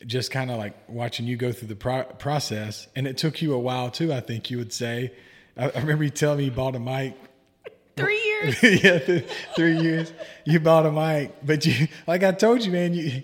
just 0.06 0.32
kind 0.32 0.50
of 0.52 0.58
like 0.58 0.74
watching 0.88 1.28
you 1.28 1.38
go 1.38 1.52
through 1.52 1.68
the 1.68 1.76
pro- 1.76 2.04
process, 2.04 2.88
and 2.96 3.08
it 3.08 3.18
took 3.18 3.42
you 3.42 3.54
a 3.54 3.60
while 3.60 3.92
too. 3.92 4.14
I 4.14 4.20
think 4.20 4.50
you 4.50 4.58
would 4.58 4.74
say. 4.74 5.14
I, 5.58 5.70
I 5.70 5.80
remember 5.80 6.04
you 6.04 6.10
telling 6.10 6.40
me 6.40 6.46
you 6.46 6.52
bought 6.52 6.76
a 6.76 6.80
mic 6.80 7.16
Three 8.00 8.24
years. 8.24 8.64
yeah, 8.84 9.00
th- 9.00 9.26
three 9.56 9.78
years. 9.78 10.14
You 10.46 10.60
bought 10.60 10.86
a 10.86 10.92
mic, 10.92 11.34
but 11.46 11.66
you, 11.66 11.88
like 12.08 12.24
I 12.24 12.32
told 12.32 12.64
you, 12.64 12.72
man, 12.72 12.94
you 12.94 13.24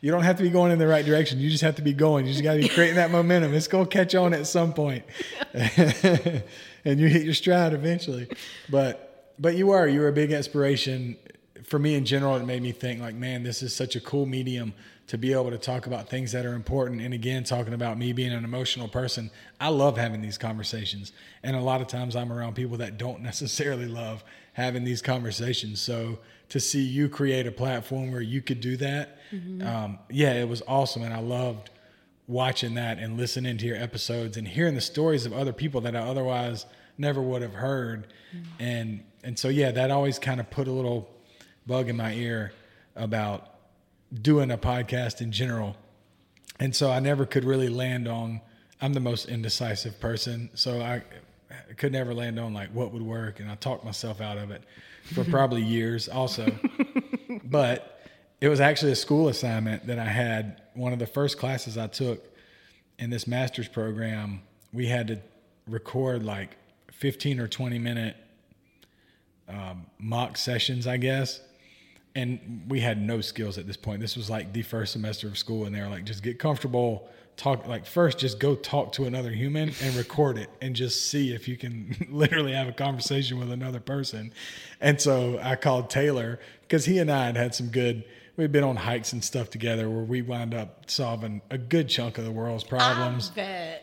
you 0.00 0.10
don't 0.10 0.22
have 0.22 0.36
to 0.36 0.42
be 0.42 0.50
going 0.50 0.72
in 0.72 0.78
the 0.78 0.86
right 0.86 1.04
direction. 1.04 1.38
You 1.38 1.50
just 1.50 1.62
have 1.62 1.76
to 1.76 1.82
be 1.82 1.92
going. 1.92 2.26
You 2.26 2.32
just 2.32 2.44
got 2.44 2.54
to 2.54 2.60
be 2.60 2.68
creating 2.68 2.96
that 2.96 3.10
momentum. 3.10 3.54
It's 3.54 3.68
gonna 3.68 3.86
catch 3.86 4.14
on 4.14 4.34
at 4.34 4.46
some 4.46 4.72
point, 4.72 5.04
and 5.54 6.42
you 6.84 7.06
hit 7.08 7.22
your 7.22 7.34
stride 7.34 7.72
eventually. 7.72 8.28
But 8.68 9.34
but 9.38 9.54
you 9.54 9.70
are 9.70 9.86
you 9.86 10.00
were 10.00 10.08
a 10.08 10.12
big 10.12 10.32
inspiration 10.32 11.16
for 11.62 11.78
me 11.78 11.94
in 11.94 12.04
general. 12.04 12.36
It 12.36 12.44
made 12.44 12.62
me 12.62 12.72
think 12.72 13.00
like, 13.00 13.14
man, 13.14 13.42
this 13.42 13.62
is 13.62 13.74
such 13.74 13.96
a 13.96 14.00
cool 14.00 14.26
medium 14.26 14.74
to 15.06 15.16
be 15.16 15.32
able 15.32 15.50
to 15.50 15.58
talk 15.58 15.86
about 15.86 16.08
things 16.08 16.32
that 16.32 16.44
are 16.44 16.54
important. 16.54 17.00
And 17.00 17.14
again, 17.14 17.44
talking 17.44 17.72
about 17.72 17.96
me 17.96 18.12
being 18.12 18.32
an 18.32 18.44
emotional 18.44 18.88
person, 18.88 19.30
I 19.60 19.68
love 19.68 19.96
having 19.96 20.20
these 20.20 20.36
conversations. 20.36 21.12
And 21.44 21.54
a 21.54 21.60
lot 21.60 21.80
of 21.80 21.86
times 21.86 22.16
I'm 22.16 22.32
around 22.32 22.54
people 22.54 22.78
that 22.78 22.98
don't 22.98 23.20
necessarily 23.22 23.86
love 23.86 24.24
having 24.54 24.84
these 24.84 25.02
conversations. 25.02 25.80
So 25.80 26.18
to 26.48 26.58
see 26.60 26.82
you 26.82 27.08
create 27.08 27.46
a 27.46 27.52
platform 27.52 28.10
where 28.10 28.20
you 28.20 28.42
could 28.42 28.60
do 28.60 28.76
that, 28.78 29.18
um, 29.62 29.98
yeah, 30.10 30.32
it 30.32 30.48
was 30.48 30.62
awesome. 30.66 31.02
And 31.02 31.14
I 31.14 31.20
loved 31.20 31.70
watching 32.28 32.74
that 32.74 32.98
and 32.98 33.16
listening 33.16 33.56
to 33.58 33.66
your 33.66 33.76
episodes 33.76 34.36
and 34.36 34.48
hearing 34.48 34.74
the 34.74 34.80
stories 34.80 35.26
of 35.26 35.32
other 35.32 35.52
people 35.52 35.80
that 35.82 35.94
I 35.94 36.00
otherwise 36.00 36.66
never 36.98 37.22
would 37.22 37.42
have 37.42 37.54
heard. 37.54 38.08
And 38.58 39.04
and 39.22 39.38
so 39.38 39.48
yeah, 39.48 39.70
that 39.72 39.90
always 39.90 40.18
kind 40.18 40.40
of 40.40 40.50
put 40.50 40.66
a 40.68 40.72
little 40.72 41.08
bug 41.66 41.88
in 41.88 41.96
my 41.96 42.12
ear 42.14 42.52
about 42.94 43.55
doing 44.12 44.50
a 44.50 44.58
podcast 44.58 45.20
in 45.20 45.32
general. 45.32 45.76
And 46.58 46.74
so 46.74 46.90
I 46.90 47.00
never 47.00 47.26
could 47.26 47.44
really 47.44 47.68
land 47.68 48.08
on 48.08 48.40
I'm 48.80 48.92
the 48.92 49.00
most 49.00 49.26
indecisive 49.26 49.98
person, 50.00 50.50
so 50.54 50.82
I 50.82 51.02
could 51.76 51.92
never 51.92 52.12
land 52.12 52.38
on 52.38 52.52
like 52.52 52.70
what 52.74 52.92
would 52.92 53.02
work 53.02 53.40
and 53.40 53.50
I 53.50 53.54
talked 53.54 53.84
myself 53.84 54.20
out 54.20 54.36
of 54.36 54.50
it 54.50 54.62
for 55.14 55.24
probably 55.30 55.62
years 55.62 56.08
also. 56.08 56.52
but 57.44 58.06
it 58.40 58.48
was 58.48 58.60
actually 58.60 58.92
a 58.92 58.96
school 58.96 59.28
assignment 59.28 59.86
that 59.86 59.98
I 59.98 60.04
had. 60.04 60.62
One 60.74 60.92
of 60.92 60.98
the 60.98 61.06
first 61.06 61.38
classes 61.38 61.78
I 61.78 61.86
took 61.86 62.22
in 62.98 63.10
this 63.10 63.26
master's 63.26 63.68
program, 63.68 64.42
we 64.72 64.86
had 64.86 65.08
to 65.08 65.20
record 65.66 66.22
like 66.22 66.56
15 66.92 67.40
or 67.40 67.48
20 67.48 67.78
minute 67.78 68.16
um, 69.48 69.86
mock 69.98 70.36
sessions, 70.36 70.86
I 70.86 70.96
guess. 70.96 71.40
And 72.16 72.62
we 72.66 72.80
had 72.80 72.98
no 72.98 73.20
skills 73.20 73.58
at 73.58 73.66
this 73.66 73.76
point. 73.76 74.00
This 74.00 74.16
was 74.16 74.30
like 74.30 74.54
the 74.54 74.62
first 74.62 74.94
semester 74.94 75.28
of 75.28 75.36
school, 75.36 75.66
and 75.66 75.74
they 75.74 75.82
were 75.82 75.88
like, 75.88 76.04
just 76.04 76.22
get 76.22 76.38
comfortable, 76.38 77.06
talk. 77.36 77.66
Like, 77.66 77.84
first, 77.84 78.16
just 78.18 78.38
go 78.40 78.54
talk 78.54 78.92
to 78.92 79.04
another 79.04 79.30
human 79.30 79.72
and 79.82 79.94
record 79.94 80.38
it 80.38 80.48
and 80.62 80.74
just 80.74 81.10
see 81.10 81.34
if 81.34 81.46
you 81.46 81.58
can 81.58 81.94
literally 82.10 82.52
have 82.52 82.68
a 82.68 82.72
conversation 82.72 83.38
with 83.38 83.52
another 83.52 83.80
person. 83.80 84.32
And 84.80 84.98
so 84.98 85.38
I 85.42 85.56
called 85.56 85.90
Taylor 85.90 86.40
because 86.62 86.86
he 86.86 86.98
and 86.98 87.12
I 87.12 87.26
had 87.26 87.36
had 87.36 87.54
some 87.54 87.68
good, 87.68 88.02
we'd 88.38 88.50
been 88.50 88.64
on 88.64 88.76
hikes 88.76 89.12
and 89.12 89.22
stuff 89.22 89.50
together 89.50 89.90
where 89.90 90.04
we 90.04 90.22
wound 90.22 90.54
up 90.54 90.90
solving 90.90 91.42
a 91.50 91.58
good 91.58 91.90
chunk 91.90 92.16
of 92.16 92.24
the 92.24 92.32
world's 92.32 92.64
problems 92.64 93.30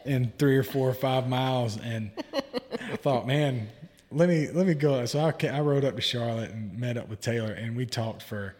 in 0.05 0.33
three 0.39 0.57
or 0.57 0.63
four 0.63 0.89
or 0.89 0.95
five 0.95 1.29
miles. 1.29 1.77
And 1.77 2.09
I 2.33 2.95
thought, 2.95 3.27
man, 3.27 3.69
let 4.13 4.29
me 4.29 4.49
let 4.51 4.67
me 4.67 4.73
go. 4.73 5.05
So 5.05 5.19
I, 5.19 5.47
I 5.47 5.61
rode 5.61 5.85
up 5.85 5.95
to 5.95 6.01
Charlotte 6.01 6.51
and 6.51 6.77
met 6.79 6.97
up 6.97 7.09
with 7.09 7.21
Taylor, 7.21 7.51
and 7.51 7.75
we 7.75 7.85
talked 7.85 8.21
for 8.21 8.55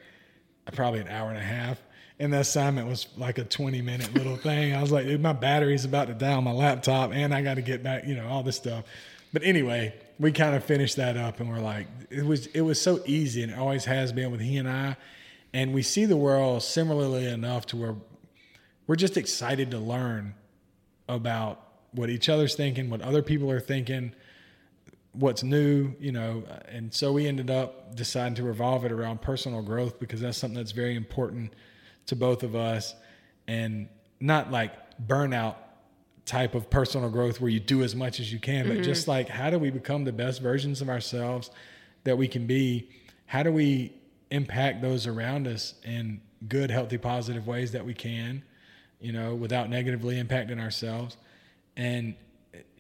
uh, 0.67 0.71
probably 0.71 0.99
an 0.99 1.07
hour 1.07 1.29
and 1.29 1.37
a 1.37 1.43
half. 1.43 1.81
And 2.19 2.31
the 2.31 2.39
assignment 2.39 2.87
was 2.87 3.07
like 3.17 3.37
a 3.37 3.43
20 3.43 3.81
minute 3.81 4.13
little 4.13 4.37
thing. 4.37 4.75
I 4.75 4.81
was 4.81 4.91
like, 4.91 5.05
"Dude, 5.05 5.21
my 5.21 5.33
battery's 5.33 5.85
about 5.85 6.07
to 6.07 6.13
die 6.13 6.33
on 6.33 6.43
my 6.43 6.51
laptop, 6.51 7.11
and 7.11 7.33
I 7.33 7.41
got 7.41 7.55
to 7.55 7.61
get 7.61 7.83
back, 7.83 8.05
you 8.05 8.15
know, 8.15 8.27
all 8.27 8.43
this 8.43 8.55
stuff. 8.55 8.85
But 9.31 9.43
anyway, 9.43 9.93
we 10.19 10.31
kind 10.31 10.55
of 10.55 10.63
finished 10.63 10.97
that 10.97 11.17
up, 11.17 11.39
and 11.39 11.49
we're 11.49 11.59
like, 11.59 11.87
it 12.09 12.25
was 12.25 12.47
it 12.47 12.61
was 12.61 12.81
so 12.81 13.01
easy, 13.05 13.43
and 13.43 13.51
it 13.51 13.57
always 13.57 13.85
has 13.85 14.11
been 14.11 14.31
with 14.31 14.41
he 14.41 14.57
and 14.57 14.69
I. 14.69 14.95
And 15.53 15.73
we 15.73 15.83
see 15.83 16.05
the 16.05 16.17
world 16.17 16.63
similarly 16.63 17.27
enough 17.27 17.67
to 17.67 17.77
where 17.77 17.95
we're 18.87 18.95
just 18.95 19.17
excited 19.17 19.71
to 19.71 19.79
learn 19.79 20.33
about 21.07 21.67
what 21.91 22.09
each 22.09 22.27
other's 22.29 22.55
thinking, 22.55 22.89
what 22.89 23.01
other 23.01 23.21
people 23.21 23.51
are 23.51 23.59
thinking, 23.59 24.13
what's 25.13 25.43
new, 25.43 25.93
you 25.99 26.11
know. 26.11 26.43
And 26.67 26.93
so 26.93 27.13
we 27.13 27.27
ended 27.27 27.49
up 27.49 27.95
deciding 27.95 28.35
to 28.35 28.43
revolve 28.43 28.83
it 28.85 28.91
around 28.91 29.21
personal 29.21 29.61
growth 29.61 29.99
because 29.99 30.21
that's 30.21 30.37
something 30.37 30.57
that's 30.57 30.71
very 30.71 30.95
important 30.95 31.53
to 32.07 32.15
both 32.15 32.43
of 32.43 32.55
us 32.55 32.95
and 33.47 33.87
not 34.19 34.51
like 34.51 34.73
burnout 35.07 35.55
type 36.25 36.55
of 36.55 36.69
personal 36.69 37.09
growth 37.09 37.41
where 37.41 37.49
you 37.49 37.59
do 37.59 37.83
as 37.83 37.95
much 37.95 38.19
as 38.19 38.31
you 38.31 38.39
can, 38.39 38.67
but 38.67 38.75
mm-hmm. 38.75 38.83
just 38.83 39.07
like 39.07 39.27
how 39.27 39.49
do 39.49 39.59
we 39.59 39.69
become 39.69 40.03
the 40.03 40.13
best 40.13 40.41
versions 40.41 40.81
of 40.81 40.89
ourselves 40.89 41.51
that 42.05 42.17
we 42.17 42.27
can 42.27 42.47
be? 42.47 42.89
How 43.25 43.43
do 43.43 43.51
we 43.51 43.93
impact 44.31 44.81
those 44.81 45.05
around 45.05 45.47
us 45.47 45.75
in 45.83 46.21
good, 46.47 46.71
healthy, 46.71 46.97
positive 46.97 47.45
ways 47.45 47.71
that 47.73 47.85
we 47.85 47.93
can, 47.93 48.43
you 48.99 49.11
know, 49.11 49.35
without 49.35 49.69
negatively 49.69 50.21
impacting 50.21 50.61
ourselves? 50.61 51.17
And 51.75 52.15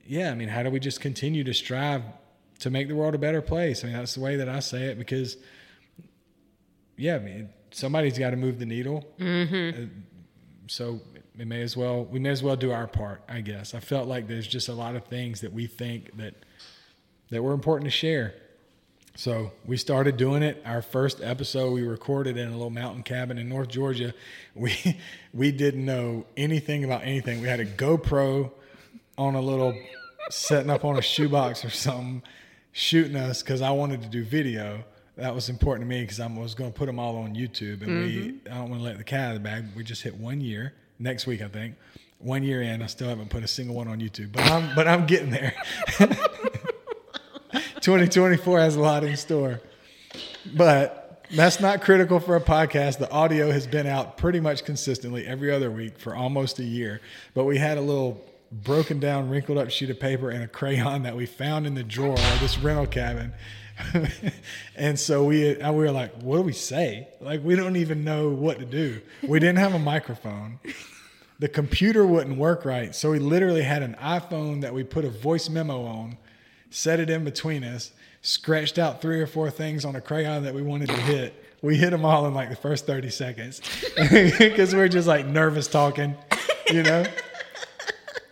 yeah, 0.05 0.31
I 0.31 0.35
mean, 0.35 0.49
how 0.49 0.63
do 0.63 0.69
we 0.69 0.79
just 0.79 1.01
continue 1.01 1.43
to 1.43 1.53
strive 1.53 2.03
to 2.63 2.69
make 2.69 2.87
the 2.87 2.95
world 2.95 3.13
a 3.15 3.17
better 3.17 3.41
place? 3.41 3.83
I 3.83 3.87
mean, 3.87 3.97
that's 3.97 4.15
the 4.15 4.21
way 4.21 4.37
that 4.37 4.49
I 4.49 4.59
say 4.59 4.85
it 4.85 4.97
because, 4.97 5.37
yeah, 6.97 7.15
I 7.15 7.19
mean, 7.19 7.49
somebody's 7.71 8.17
got 8.17 8.31
to 8.31 8.37
move 8.37 8.59
the 8.59 8.65
needle. 8.65 9.05
Uh, 9.19 9.87
so 10.67 11.01
we 11.37 11.45
may 11.45 11.61
as 11.61 11.75
well 11.75 12.05
we 12.05 12.19
may 12.19 12.29
as 12.29 12.41
well 12.41 12.55
do 12.55 12.71
our 12.71 12.87
part, 12.87 13.21
I 13.27 13.41
guess. 13.41 13.73
I 13.73 13.79
felt 13.79 14.07
like 14.07 14.27
there's 14.27 14.47
just 14.47 14.69
a 14.69 14.73
lot 14.73 14.95
of 14.95 15.05
things 15.05 15.41
that 15.41 15.51
we 15.51 15.67
think 15.67 16.15
that 16.17 16.35
that 17.29 17.43
were 17.43 17.53
important 17.53 17.85
to 17.85 17.95
share. 17.95 18.35
So 19.15 19.51
we 19.65 19.77
started 19.77 20.17
doing 20.17 20.41
it. 20.41 20.61
Our 20.65 20.81
first 20.81 21.21
episode 21.21 21.71
we 21.71 21.83
recorded 21.83 22.37
in 22.37 22.47
a 22.47 22.51
little 22.51 22.71
mountain 22.71 23.03
cabin 23.03 23.37
in 23.37 23.49
North 23.49 23.67
Georgia. 23.67 24.13
We 24.55 24.99
we 25.33 25.51
didn't 25.51 25.85
know 25.85 26.25
anything 26.37 26.83
about 26.83 27.03
anything. 27.03 27.41
We 27.41 27.47
had 27.47 27.59
a 27.59 27.65
GoPro 27.65 28.51
on 29.17 29.35
a 29.35 29.41
little 29.41 29.75
setting 30.29 30.69
up 30.69 30.85
on 30.85 30.97
a 30.97 31.01
shoebox 31.01 31.65
or 31.65 31.69
something, 31.69 32.23
shooting 32.73 33.15
us 33.15 33.41
because 33.41 33.61
I 33.61 33.71
wanted 33.71 34.01
to 34.01 34.09
do 34.09 34.25
video. 34.25 34.83
That 35.15 35.33
was 35.33 35.47
important 35.47 35.87
to 35.87 35.89
me 35.89 36.01
because 36.01 36.19
I 36.19 36.27
was 36.27 36.55
going 36.55 36.73
to 36.73 36.77
put 36.77 36.87
them 36.87 36.99
all 36.99 37.15
on 37.17 37.35
YouTube, 37.35 37.83
and 37.83 38.01
we 38.01 38.17
mm-hmm. 38.17 38.51
I 38.51 38.57
don't 38.57 38.69
want 38.69 38.81
to 38.81 38.85
let 38.85 38.97
the 38.97 39.03
cat 39.05 39.29
out 39.29 39.35
of 39.35 39.35
the 39.35 39.47
bag. 39.47 39.65
We 39.75 39.83
just 39.83 40.01
hit 40.01 40.15
one 40.17 40.41
year 40.41 40.73
next 40.99 41.27
week, 41.27 41.41
I 41.41 41.47
think. 41.47 41.75
One 42.17 42.43
year 42.43 42.61
in, 42.61 42.81
I 42.81 42.87
still 42.87 43.07
haven't 43.09 43.29
put 43.29 43.43
a 43.43 43.47
single 43.47 43.75
one 43.75 43.87
on 43.87 43.99
YouTube, 43.99 44.31
but 44.31 44.43
I'm 44.49 44.75
but 44.75 44.87
I'm 44.87 45.05
getting 45.05 45.29
there. 45.29 45.53
2024 47.81 48.59
has 48.59 48.75
a 48.75 48.81
lot 48.81 49.03
in 49.03 49.15
store. 49.17 49.61
But 50.55 51.25
that's 51.31 51.59
not 51.59 51.81
critical 51.81 52.19
for 52.19 52.35
a 52.35 52.41
podcast. 52.41 52.97
The 52.97 53.11
audio 53.11 53.51
has 53.51 53.67
been 53.67 53.87
out 53.87 54.17
pretty 54.17 54.39
much 54.39 54.63
consistently 54.63 55.27
every 55.27 55.51
other 55.51 55.69
week 55.69 55.99
for 55.99 56.15
almost 56.15 56.59
a 56.59 56.63
year. 56.63 57.01
But 57.33 57.43
we 57.43 57.57
had 57.57 57.77
a 57.77 57.81
little 57.81 58.23
broken 58.63 58.99
down, 58.99 59.29
wrinkled 59.29 59.57
up 59.57 59.71
sheet 59.71 59.89
of 59.89 59.99
paper 59.99 60.29
and 60.29 60.43
a 60.43 60.47
crayon 60.47 61.03
that 61.03 61.15
we 61.15 61.25
found 61.25 61.65
in 61.65 61.73
the 61.73 61.83
drawer 61.83 62.13
of 62.13 62.39
this 62.39 62.57
rental 62.57 62.87
cabin. 62.87 63.33
and 64.75 64.99
so 64.99 65.23
we 65.23 65.59
uh, 65.59 65.71
we 65.71 65.79
were 65.79 65.91
like, 65.91 66.13
what 66.21 66.37
do 66.37 66.43
we 66.43 66.53
say? 66.53 67.07
Like 67.19 67.43
we 67.43 67.55
don't 67.55 67.75
even 67.75 68.03
know 68.03 68.29
what 68.29 68.59
to 68.59 68.65
do. 68.65 69.01
We 69.27 69.39
didn't 69.39 69.57
have 69.57 69.73
a 69.73 69.79
microphone. 69.79 70.59
The 71.39 71.47
computer 71.47 72.05
wouldn't 72.05 72.37
work 72.37 72.65
right. 72.65 72.93
So 72.95 73.11
we 73.11 73.19
literally 73.19 73.63
had 73.63 73.81
an 73.81 73.95
iPhone 73.99 74.61
that 74.61 74.73
we 74.73 74.83
put 74.83 75.03
a 75.05 75.09
voice 75.09 75.49
memo 75.49 75.83
on 75.83 76.17
set 76.73 76.99
it 76.99 77.07
in 77.09 77.23
between 77.23 77.63
us, 77.63 77.91
scratched 78.23 78.79
out 78.79 78.99
three 78.99 79.21
or 79.21 79.27
four 79.27 79.51
things 79.51 79.85
on 79.85 79.95
a 79.95 80.01
crayon 80.01 80.43
that 80.43 80.53
we 80.53 80.61
wanted 80.63 80.89
to 80.89 80.97
hit. 80.97 81.45
We 81.61 81.77
hit 81.77 81.91
them 81.91 82.03
all 82.03 82.25
in 82.25 82.33
like 82.33 82.49
the 82.49 82.55
first 82.55 82.87
30 82.87 83.09
seconds 83.11 83.61
because 83.95 84.73
we're 84.73 84.87
just 84.87 85.07
like 85.07 85.25
nervous 85.25 85.67
talking, 85.67 86.15
you 86.69 86.81
know? 86.81 87.05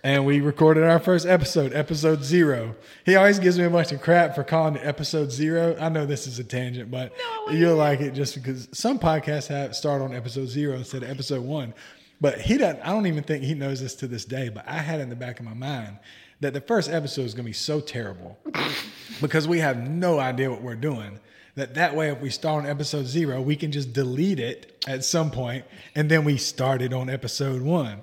And 0.03 0.25
we 0.25 0.41
recorded 0.41 0.83
our 0.83 0.99
first 0.99 1.27
episode, 1.27 1.73
episode 1.73 2.23
zero. 2.23 2.75
He 3.05 3.15
always 3.15 3.37
gives 3.37 3.59
me 3.59 3.65
a 3.65 3.69
bunch 3.69 3.91
of 3.91 4.01
crap 4.01 4.33
for 4.33 4.43
calling 4.43 4.75
it 4.75 4.81
episode 4.83 5.31
zero. 5.31 5.77
I 5.79 5.89
know 5.89 6.07
this 6.07 6.25
is 6.25 6.39
a 6.39 6.43
tangent, 6.43 6.89
but 6.89 7.13
No, 7.47 7.53
you'll 7.53 7.75
like 7.75 8.01
it 8.01 8.15
just 8.15 8.33
because 8.33 8.67
some 8.73 8.97
podcasts 8.97 9.47
have 9.47 9.75
start 9.75 10.01
on 10.01 10.15
episode 10.15 10.47
zero 10.47 10.75
instead 10.75 11.03
of 11.03 11.09
episode 11.09 11.43
one. 11.43 11.75
But 12.19 12.41
he 12.41 12.57
doesn't, 12.57 12.81
I 12.81 12.87
don't 12.87 13.05
even 13.05 13.23
think 13.23 13.43
he 13.43 13.53
knows 13.53 13.79
this 13.81 13.93
to 13.95 14.07
this 14.07 14.25
day, 14.25 14.49
but 14.49 14.67
I 14.67 14.77
had 14.77 15.01
in 15.01 15.09
the 15.09 15.15
back 15.15 15.39
of 15.39 15.45
my 15.45 15.53
mind 15.53 15.99
that 16.39 16.53
the 16.53 16.61
first 16.61 16.89
episode 16.89 17.25
is 17.25 17.33
going 17.35 17.45
to 17.45 17.49
be 17.49 17.53
so 17.53 17.79
terrible 17.79 18.39
because 19.21 19.47
we 19.47 19.59
have 19.59 19.87
no 19.87 20.19
idea 20.19 20.49
what 20.49 20.63
we're 20.63 20.75
doing. 20.75 21.19
That 21.55 21.75
that 21.75 21.95
way, 21.95 22.09
if 22.09 22.21
we 22.21 22.29
start 22.31 22.63
on 22.63 22.69
episode 22.69 23.05
zero, 23.05 23.39
we 23.41 23.55
can 23.55 23.71
just 23.71 23.93
delete 23.93 24.39
it 24.39 24.83
at 24.87 25.03
some 25.03 25.29
point, 25.29 25.65
and 25.95 26.09
then 26.09 26.23
we 26.23 26.37
started 26.37 26.93
on 26.93 27.09
episode 27.09 27.61
one. 27.61 28.01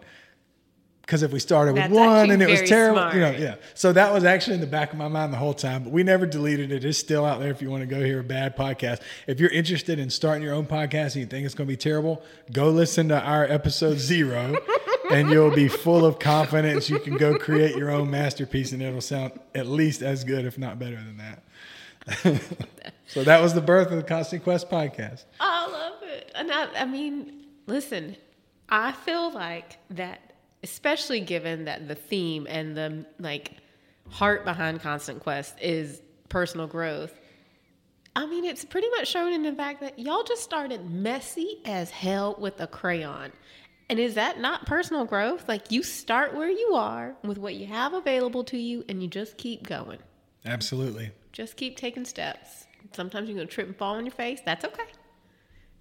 Because 1.09 1.23
if 1.23 1.33
we 1.33 1.39
started 1.39 1.73
with 1.73 1.85
That's 1.85 1.95
one 1.95 2.31
and 2.31 2.43
it 2.43 2.51
was 2.51 2.69
terrible, 2.69 3.15
you 3.15 3.21
know, 3.21 3.31
yeah. 3.31 3.55
So 3.73 3.95
that 3.95 4.13
was 4.13 4.25
actually 4.25 4.57
in 4.57 4.61
the 4.61 4.67
back 4.67 4.93
of 4.93 4.99
my 4.99 5.09
mind 5.09 5.33
the 5.33 5.39
whole 5.39 5.55
time, 5.55 5.85
but 5.85 5.91
we 5.91 6.03
never 6.03 6.27
deleted 6.27 6.71
it. 6.71 6.85
It's 6.85 6.99
still 6.99 7.25
out 7.25 7.41
there 7.41 7.51
if 7.51 7.63
you 7.63 7.71
want 7.71 7.81
to 7.81 7.87
go 7.87 8.05
hear 8.05 8.21
a 8.21 8.23
bad 8.23 8.55
podcast. 8.59 9.01
If 9.27 9.41
you're 9.41 9.49
interested 9.49 9.99
in 9.99 10.11
starting 10.11 10.43
your 10.43 10.53
own 10.53 10.67
podcast 10.67 11.15
and 11.15 11.17
you 11.17 11.25
think 11.25 11.47
it's 11.47 11.55
going 11.55 11.67
to 11.67 11.73
be 11.73 11.79
terrible, 11.79 12.23
go 12.53 12.69
listen 12.69 13.09
to 13.09 13.19
our 13.19 13.45
episode 13.45 13.99
zero 13.99 14.55
and 15.11 15.31
you'll 15.31 15.55
be 15.55 15.67
full 15.67 16.05
of 16.05 16.19
confidence. 16.19 16.91
You 16.91 16.99
can 16.99 17.17
go 17.17 17.39
create 17.39 17.75
your 17.75 17.89
own 17.91 18.11
masterpiece 18.11 18.73
and 18.73 18.83
it'll 18.83 19.01
sound 19.01 19.33
at 19.55 19.67
least 19.67 20.03
as 20.03 20.25
good, 20.25 20.45
if 20.45 20.59
not 20.59 20.79
better 20.79 20.97
than 20.97 21.17
that. 21.17 21.43
so 23.07 23.25
that 23.25 23.41
was 23.41 23.55
the 23.55 23.63
birth 23.63 23.91
of 23.91 23.97
the 23.97 24.03
Constant 24.03 24.45
Quest 24.45 24.69
podcast. 24.69 25.25
I 25.41 25.67
love 25.71 26.03
it. 26.03 26.31
And 26.35 26.53
I, 26.53 26.83
I 26.83 26.85
mean, 26.85 27.47
listen, 27.67 28.15
I 28.69 28.93
feel 28.93 29.33
like 29.33 29.79
that, 29.89 30.28
especially 30.63 31.21
given 31.21 31.65
that 31.65 31.89
the 31.89 31.95
theme 31.95 32.47
and 32.49 32.77
the 32.77 33.07
like 33.19 33.53
heart 34.11 34.45
behind 34.45 34.81
Constant 34.81 35.21
Quest 35.21 35.57
is 35.61 36.01
personal 36.29 36.67
growth. 36.67 37.13
I 38.17 38.27
mean, 38.27 38.45
it's 38.45 38.65
pretty 38.65 38.89
much 38.91 39.09
shown 39.09 39.33
in 39.33 39.43
the 39.43 39.53
fact 39.53 39.81
that 39.81 39.99
y'all 39.99 40.25
just 40.25 40.43
started 40.43 40.91
messy 40.91 41.59
as 41.65 41.91
hell 41.91 42.35
with 42.39 42.61
a 42.61 42.67
crayon. 42.67 43.33
And 43.91 43.99
is 43.99 44.15
that 44.15 44.41
not 44.41 44.67
personal 44.67 45.05
growth? 45.05 45.49
Like 45.49 45.71
you 45.71 45.83
start 45.83 46.35
where 46.35 46.51
you 46.51 46.75
are 46.75 47.15
with 47.23 47.39
what 47.39 47.55
you 47.55 47.67
have 47.67 47.95
available 47.95 48.45
to 48.45 48.59
you 48.59 48.85
and 48.89 49.03
you 49.03 49.09
just 49.09 49.39
keep 49.39 49.67
going. 49.67 49.99
Absolutely. 50.45 51.11
Just 51.33 51.57
keep 51.57 51.77
taking 51.77 52.05
steps. 52.05 52.67
Sometimes 52.93 53.29
you're 53.29 53.37
going 53.37 53.49
to 53.49 53.55
trip 53.55 53.67
and 53.67 53.77
fall 53.77 53.95
on 53.95 54.05
your 54.05 54.15
face. 54.15 54.41
That's 54.45 54.65
okay. 54.65 54.85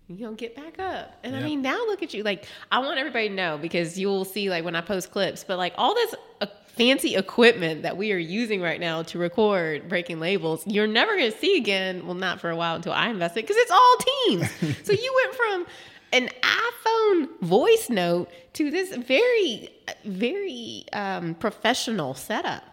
You're 0.08 0.20
going 0.20 0.38
to 0.38 0.40
get 0.40 0.56
back 0.56 0.80
up. 0.80 1.18
And 1.24 1.36
I 1.36 1.42
mean, 1.42 1.62
now 1.62 1.78
look 1.86 2.02
at 2.02 2.14
you. 2.14 2.24
Like, 2.24 2.46
I 2.72 2.80
want 2.80 2.98
everybody 2.98 3.28
to 3.28 3.36
know 3.36 3.58
because 3.58 4.00
you'll 4.00 4.24
see, 4.24 4.50
like, 4.50 4.64
when 4.64 4.76
I 4.76 4.80
post 4.80 5.12
clips, 5.12 5.44
but 5.44 5.58
like 5.58 5.74
all 5.78 5.94
this 5.94 6.16
uh, 6.40 6.46
fancy 6.68 7.16
equipment 7.16 7.82
that 7.82 7.98
we 7.98 8.14
are 8.14 8.18
using 8.18 8.62
right 8.62 8.80
now 8.80 9.04
to 9.04 9.20
record 9.20 9.90
breaking 9.90 10.22
labels, 10.22 10.66
you're 10.66 10.88
never 10.88 11.18
going 11.18 11.30
to 11.30 11.38
see 11.38 11.58
again. 11.58 12.06
Well, 12.06 12.16
not 12.16 12.40
for 12.40 12.50
a 12.50 12.56
while 12.56 12.76
until 12.78 12.94
I 12.94 13.10
invest 13.10 13.36
it 13.36 13.42
because 13.42 13.58
it's 13.58 13.72
all 13.72 13.98
teams. 13.98 14.78
so 14.86 14.94
you 14.94 15.14
went 15.24 15.36
from 15.36 15.66
an 16.14 16.30
iPhone 16.42 17.42
voice 17.42 17.90
note 17.90 18.30
to 18.54 18.72
this 18.72 18.96
very, 18.96 19.70
very 20.06 20.86
um, 20.94 21.36
professional 21.36 22.14
setup. 22.14 22.64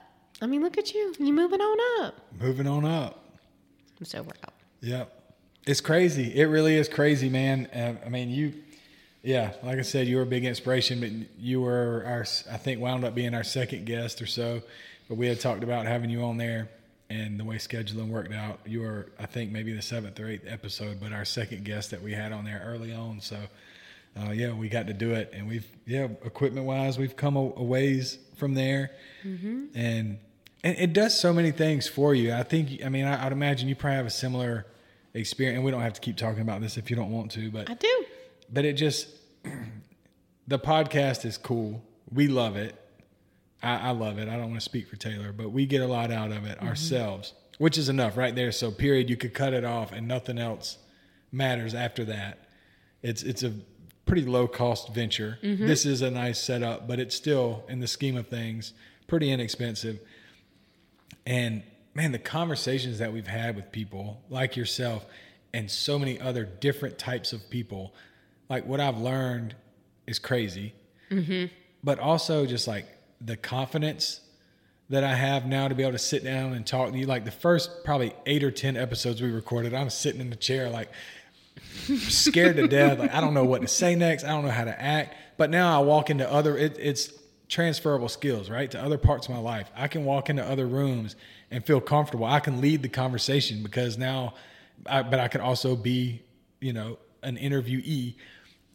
I 0.41 0.47
mean, 0.47 0.63
look 0.63 0.79
at 0.79 0.95
you. 0.95 1.15
You 1.19 1.33
moving 1.33 1.61
on 1.61 2.05
up. 2.05 2.21
Moving 2.41 2.69
on 2.69 2.85
up. 2.85 3.25
I'm 3.99 4.07
so 4.07 4.23
proud. 4.23 4.53
Yep. 4.83 5.24
It's 5.67 5.81
crazy. 5.81 6.39
It 6.39 6.45
really 6.45 6.77
is 6.77 6.89
crazy, 6.89 7.31
man. 7.31 7.67
Uh, 7.75 7.95
I 8.05 8.11
mean, 8.11 8.29
you, 8.29 8.53
yeah, 9.23 9.53
like 9.63 9.79
I 9.79 9.83
said, 9.83 10.07
you 10.07 10.17
were 10.17 10.23
a 10.23 10.27
big 10.27 10.45
inspiration, 10.45 11.01
but 11.01 11.11
you 11.43 11.63
were 11.63 12.05
our, 12.07 12.27
I 12.53 12.59
think, 12.59 12.81
wound 12.81 13.05
up 13.05 13.15
being 13.15 13.35
our 13.35 13.45
second 13.45 13.87
guest 13.87 14.21
or 14.21 14.27
so. 14.27 14.61
But 15.09 15.17
we 15.17 15.27
had 15.27 15.41
talked 15.41 15.63
about 15.63 15.87
having 15.87 16.11
you 16.11 16.23
on 16.23 16.37
there, 16.37 16.69
and 17.09 17.41
the 17.41 17.45
way 17.45 17.57
scheduling 17.57 18.09
worked 18.09 18.33
out, 18.33 18.59
you 18.67 18.81
were, 18.81 19.09
I 19.19 19.25
think, 19.25 19.53
maybe 19.53 19.73
the 19.73 19.81
seventh 19.81 20.21
or 20.21 20.29
eighth 20.29 20.47
episode, 20.47 21.01
but 21.01 21.13
our 21.13 21.25
second 21.25 21.65
guest 21.65 21.91
that 21.93 22.03
we 22.03 22.13
had 22.13 22.33
on 22.33 22.45
there 22.45 22.63
early 22.67 22.93
on. 22.93 23.21
So, 23.23 23.39
uh, 24.19 24.33
yeah, 24.33 24.53
we 24.53 24.69
got 24.69 24.87
to 24.89 24.93
do 24.93 25.13
it, 25.13 25.31
and 25.33 25.49
we've, 25.49 25.67
yeah, 25.87 26.09
equipment 26.25 26.67
wise, 26.67 26.99
we've 26.99 27.17
come 27.17 27.37
a, 27.37 27.41
a 27.57 27.63
ways 27.63 28.19
from 28.37 28.55
there, 28.55 28.91
and 29.75 30.19
and 30.63 30.79
it 30.79 30.93
does 30.93 31.19
so 31.19 31.33
many 31.33 31.51
things 31.51 31.89
for 31.89 32.15
you. 32.15 32.33
I 32.33 32.43
think, 32.43 32.83
I 32.85 32.89
mean, 32.89 33.05
I, 33.05 33.27
I'd 33.27 33.33
imagine 33.33 33.69
you 33.69 33.75
probably 33.75 33.97
have 33.97 34.07
a 34.07 34.11
similar 34.11 34.67
experience, 35.15 35.57
and 35.57 35.65
we 35.65 35.71
don't 35.71 35.83
have 35.83 35.95
to 35.95 36.01
keep 36.01 36.17
talking 36.17 36.43
about 36.43 36.61
this 36.61 36.77
if 36.77 36.91
you 36.91 36.97
don't 36.97 37.11
want 37.11 37.31
to, 37.33 37.51
but 37.51 37.71
I 37.71 37.75
do. 37.75 38.05
but 38.53 38.65
it 38.65 38.75
just 38.75 39.09
the 40.49 40.59
podcast 40.59 41.25
is 41.25 41.39
cool. 41.39 41.83
We 42.13 42.29
love 42.29 42.57
it. 42.57 42.75
I, 43.63 43.89
I 43.89 43.91
love 43.91 44.19
it. 44.19 44.29
I 44.29 44.33
don't 44.33 44.51
want 44.51 44.57
to 44.57 44.61
speak 44.61 44.89
for 44.89 44.97
Taylor, 44.97 45.33
but 45.33 45.51
we 45.51 45.67
get 45.67 45.81
a 45.81 45.87
lot 45.87 46.11
out 46.11 46.33
of 46.33 46.45
it 46.45 46.59
mm-hmm. 46.59 46.69
ourselves, 46.69 47.33
which 47.59 47.79
is 47.79 47.89
enough 47.89 48.17
right 48.17 48.35
there. 48.35 48.53
So 48.53 48.71
period, 48.71 49.09
you 49.09 49.17
could 49.17 49.35
cut 49.35 49.55
it 49.55 49.65
off 49.65 49.93
and 49.93 50.07
nothing 50.07 50.39
else 50.39 50.79
matters 51.33 51.75
after 51.75 52.05
that. 52.07 52.49
It's 53.03 53.23
it's 53.23 53.43
a 53.43 53.55
pretty 54.07 54.25
low 54.25 54.47
cost 54.47 54.95
venture. 54.95 55.39
Mm-hmm. 55.43 55.67
This 55.67 55.87
is 55.87 56.03
a 56.03 56.11
nice 56.11 56.39
setup, 56.41 56.87
but 56.87 57.01
it's 57.01 57.15
still 57.15 57.65
in 57.69 57.81
the 57.81 57.87
scheme 57.87 58.17
of 58.17 58.29
things 58.29 58.73
pretty 59.07 59.31
inexpensive. 59.31 60.01
And 61.27 61.63
man, 61.95 62.13
the 62.13 62.19
conversations 62.19 62.99
that 62.99 63.13
we've 63.13 63.27
had 63.27 63.57
with 63.57 63.71
people 63.73 64.21
like 64.29 64.57
yourself 64.57 65.07
and 65.53 65.71
so 65.71 65.99
many 65.99 66.21
other 66.21 66.45
different 66.45 66.99
types 66.99 67.33
of 67.33 67.49
people, 67.49 67.95
like 68.49 68.67
what 68.67 68.81
I've 68.81 68.99
learned 68.99 69.55
is 70.07 70.19
crazy. 70.19 70.75
Mm-hmm. 71.11 71.47
But 71.83 71.99
also 72.01 72.47
just 72.47 72.67
like 72.67 72.87
the 73.21 73.37
confidence 73.37 74.21
that 74.91 75.05
I 75.05 75.15
have 75.15 75.47
now 75.47 75.69
to 75.69 75.75
be 75.75 75.83
able 75.83 75.93
to 75.93 75.99
sit 75.99 76.25
down 76.25 76.53
and 76.53 76.67
talk 76.67 76.91
to 76.91 76.99
you. 76.99 77.07
Like 77.07 77.25
the 77.25 77.31
first 77.31 77.85
probably 77.85 78.15
eight 78.27 78.43
or 78.43 78.51
10 78.51 78.77
episodes 78.77 79.23
we 79.23 79.31
recorded, 79.31 79.73
I'm 79.73 79.91
sitting 79.91 80.21
in 80.21 80.31
the 80.31 80.37
chair 80.37 80.69
like 80.69 80.91
scared 81.87 82.57
to 82.57 82.67
death. 82.69 82.99
Like 82.99 83.15
I 83.15 83.21
don't 83.21 83.35
know 83.35 83.45
what 83.45 83.63
to 83.63 83.69
say 83.69 83.95
next. 83.95 84.25
I 84.25 84.29
don't 84.29 84.45
know 84.45 84.51
how 84.51 84.65
to 84.65 84.81
act. 84.81 85.15
But 85.37 85.51
now 85.51 85.81
I 85.81 85.83
walk 85.85 86.11
into 86.11 86.31
other. 86.31 86.57
It, 86.57 86.77
it's 86.79 87.13
transferable 87.49 88.09
skills, 88.09 88.51
right, 88.51 88.71
to 88.71 88.83
other 88.83 88.99
parts 88.99 89.29
of 89.29 89.35
my 89.35 89.41
life. 89.41 89.71
I 89.77 89.89
can 89.89 90.05
walk 90.05 90.31
into 90.31 90.45
other 90.45 90.67
rooms 90.67 91.17
and 91.55 91.65
feel 91.65 91.81
comfortable. 91.81 92.27
I 92.27 92.41
can 92.41 92.61
lead 92.61 92.83
the 92.83 92.89
conversation 92.89 93.63
because 93.63 93.97
now, 93.97 94.35
I, 94.87 95.03
but 95.03 95.21
I 95.21 95.29
can 95.29 95.41
also 95.41 95.77
be, 95.77 96.23
you 96.61 96.73
know, 96.73 96.99
an 97.23 97.37
interviewee 97.37 98.17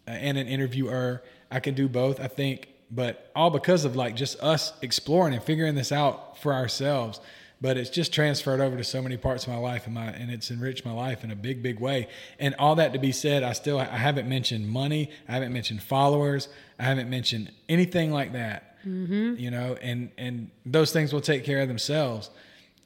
uh, 0.08 0.12
and 0.12 0.38
an 0.38 0.48
interviewer. 0.48 1.22
I 1.52 1.60
can 1.60 1.76
do 1.76 1.90
both. 1.90 2.22
I 2.22 2.28
think, 2.28 2.70
but 2.90 3.30
all 3.36 3.50
because 3.50 3.84
of 3.84 3.98
like 3.98 4.16
just 4.16 4.42
us 4.42 4.72
exploring 4.82 5.34
and 5.34 5.44
figuring 5.44 5.76
this 5.76 5.92
out 5.92 6.38
for 6.42 6.54
ourselves 6.54 7.20
but 7.62 7.76
it's 7.76 7.90
just 7.90 8.14
transferred 8.14 8.62
over 8.62 8.78
to 8.78 8.84
so 8.86 9.02
many 9.02 9.18
parts 9.18 9.44
of 9.44 9.50
my 9.50 9.58
life 9.58 9.86
and 9.86 9.94
my 9.94 10.06
and 10.06 10.32
it's 10.32 10.50
enriched 10.50 10.86
my 10.86 10.94
life 10.94 11.26
in 11.26 11.32
a 11.32 11.36
big 11.36 11.62
big 11.62 11.80
way 11.80 12.08
and 12.40 12.56
all 12.58 12.76
that 12.76 12.94
to 12.94 13.00
be 13.00 13.12
said 13.12 13.44
i 13.44 13.52
still 13.52 13.78
i 13.78 13.84
haven't 13.84 14.30
mentioned 14.30 14.68
money 14.68 15.12
i 15.28 15.34
haven't 15.34 15.52
mentioned 15.52 15.84
followers 15.84 16.48
i 16.80 16.84
haven't 16.84 17.10
mentioned 17.10 17.52
anything 17.68 18.12
like 18.12 18.32
that 18.32 18.78
you 19.38 19.52
know 19.52 19.76
and 19.82 20.10
and 20.18 20.50
those 20.66 20.94
things 20.94 21.12
will 21.12 21.22
take 21.22 21.44
care 21.44 21.62
of 21.62 21.68
themselves 21.68 22.30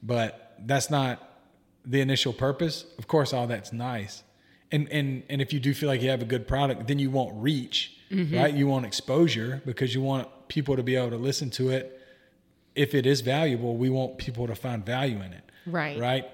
but 0.04 0.54
that's 0.60 0.90
not 0.90 1.40
the 1.84 2.00
initial 2.00 2.32
purpose 2.32 2.84
of 2.98 3.08
course 3.08 3.32
all 3.32 3.46
that's 3.46 3.72
nice 3.72 4.22
and 4.70 4.88
and 4.90 5.22
and 5.28 5.42
if 5.42 5.52
you 5.52 5.60
do 5.60 5.74
feel 5.74 5.88
like 5.88 6.00
you 6.02 6.10
have 6.10 6.22
a 6.22 6.26
good 6.26 6.46
product 6.46 6.86
then 6.86 6.98
you 6.98 7.10
won't 7.10 7.34
reach 7.34 7.96
mm-hmm. 8.10 8.36
right 8.36 8.54
you 8.54 8.66
want 8.66 8.86
exposure 8.86 9.60
because 9.66 9.94
you 9.94 10.00
want 10.00 10.28
people 10.48 10.76
to 10.76 10.82
be 10.82 10.94
able 10.94 11.10
to 11.10 11.16
listen 11.16 11.50
to 11.50 11.70
it 11.70 12.00
if 12.74 12.94
it 12.94 13.06
is 13.06 13.20
valuable, 13.20 13.76
we 13.76 13.88
want 13.88 14.18
people 14.18 14.46
to 14.46 14.54
find 14.54 14.84
value 14.84 15.16
in 15.16 15.32
it. 15.32 15.50
Right. 15.66 15.98
Right. 15.98 16.30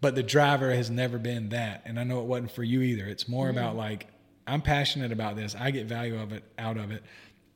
But 0.00 0.14
the 0.14 0.22
driver 0.22 0.72
has 0.72 0.90
never 0.90 1.18
been 1.18 1.50
that. 1.50 1.82
And 1.84 1.98
I 1.98 2.04
know 2.04 2.20
it 2.20 2.26
wasn't 2.26 2.50
for 2.50 2.62
you 2.62 2.82
either. 2.82 3.06
It's 3.06 3.28
more 3.28 3.48
mm-hmm. 3.48 3.58
about 3.58 3.76
like, 3.76 4.06
I'm 4.46 4.62
passionate 4.62 5.12
about 5.12 5.36
this. 5.36 5.54
I 5.54 5.70
get 5.70 5.86
value 5.86 6.20
of 6.20 6.32
it 6.32 6.44
out 6.58 6.76
of 6.76 6.90
it. 6.90 7.02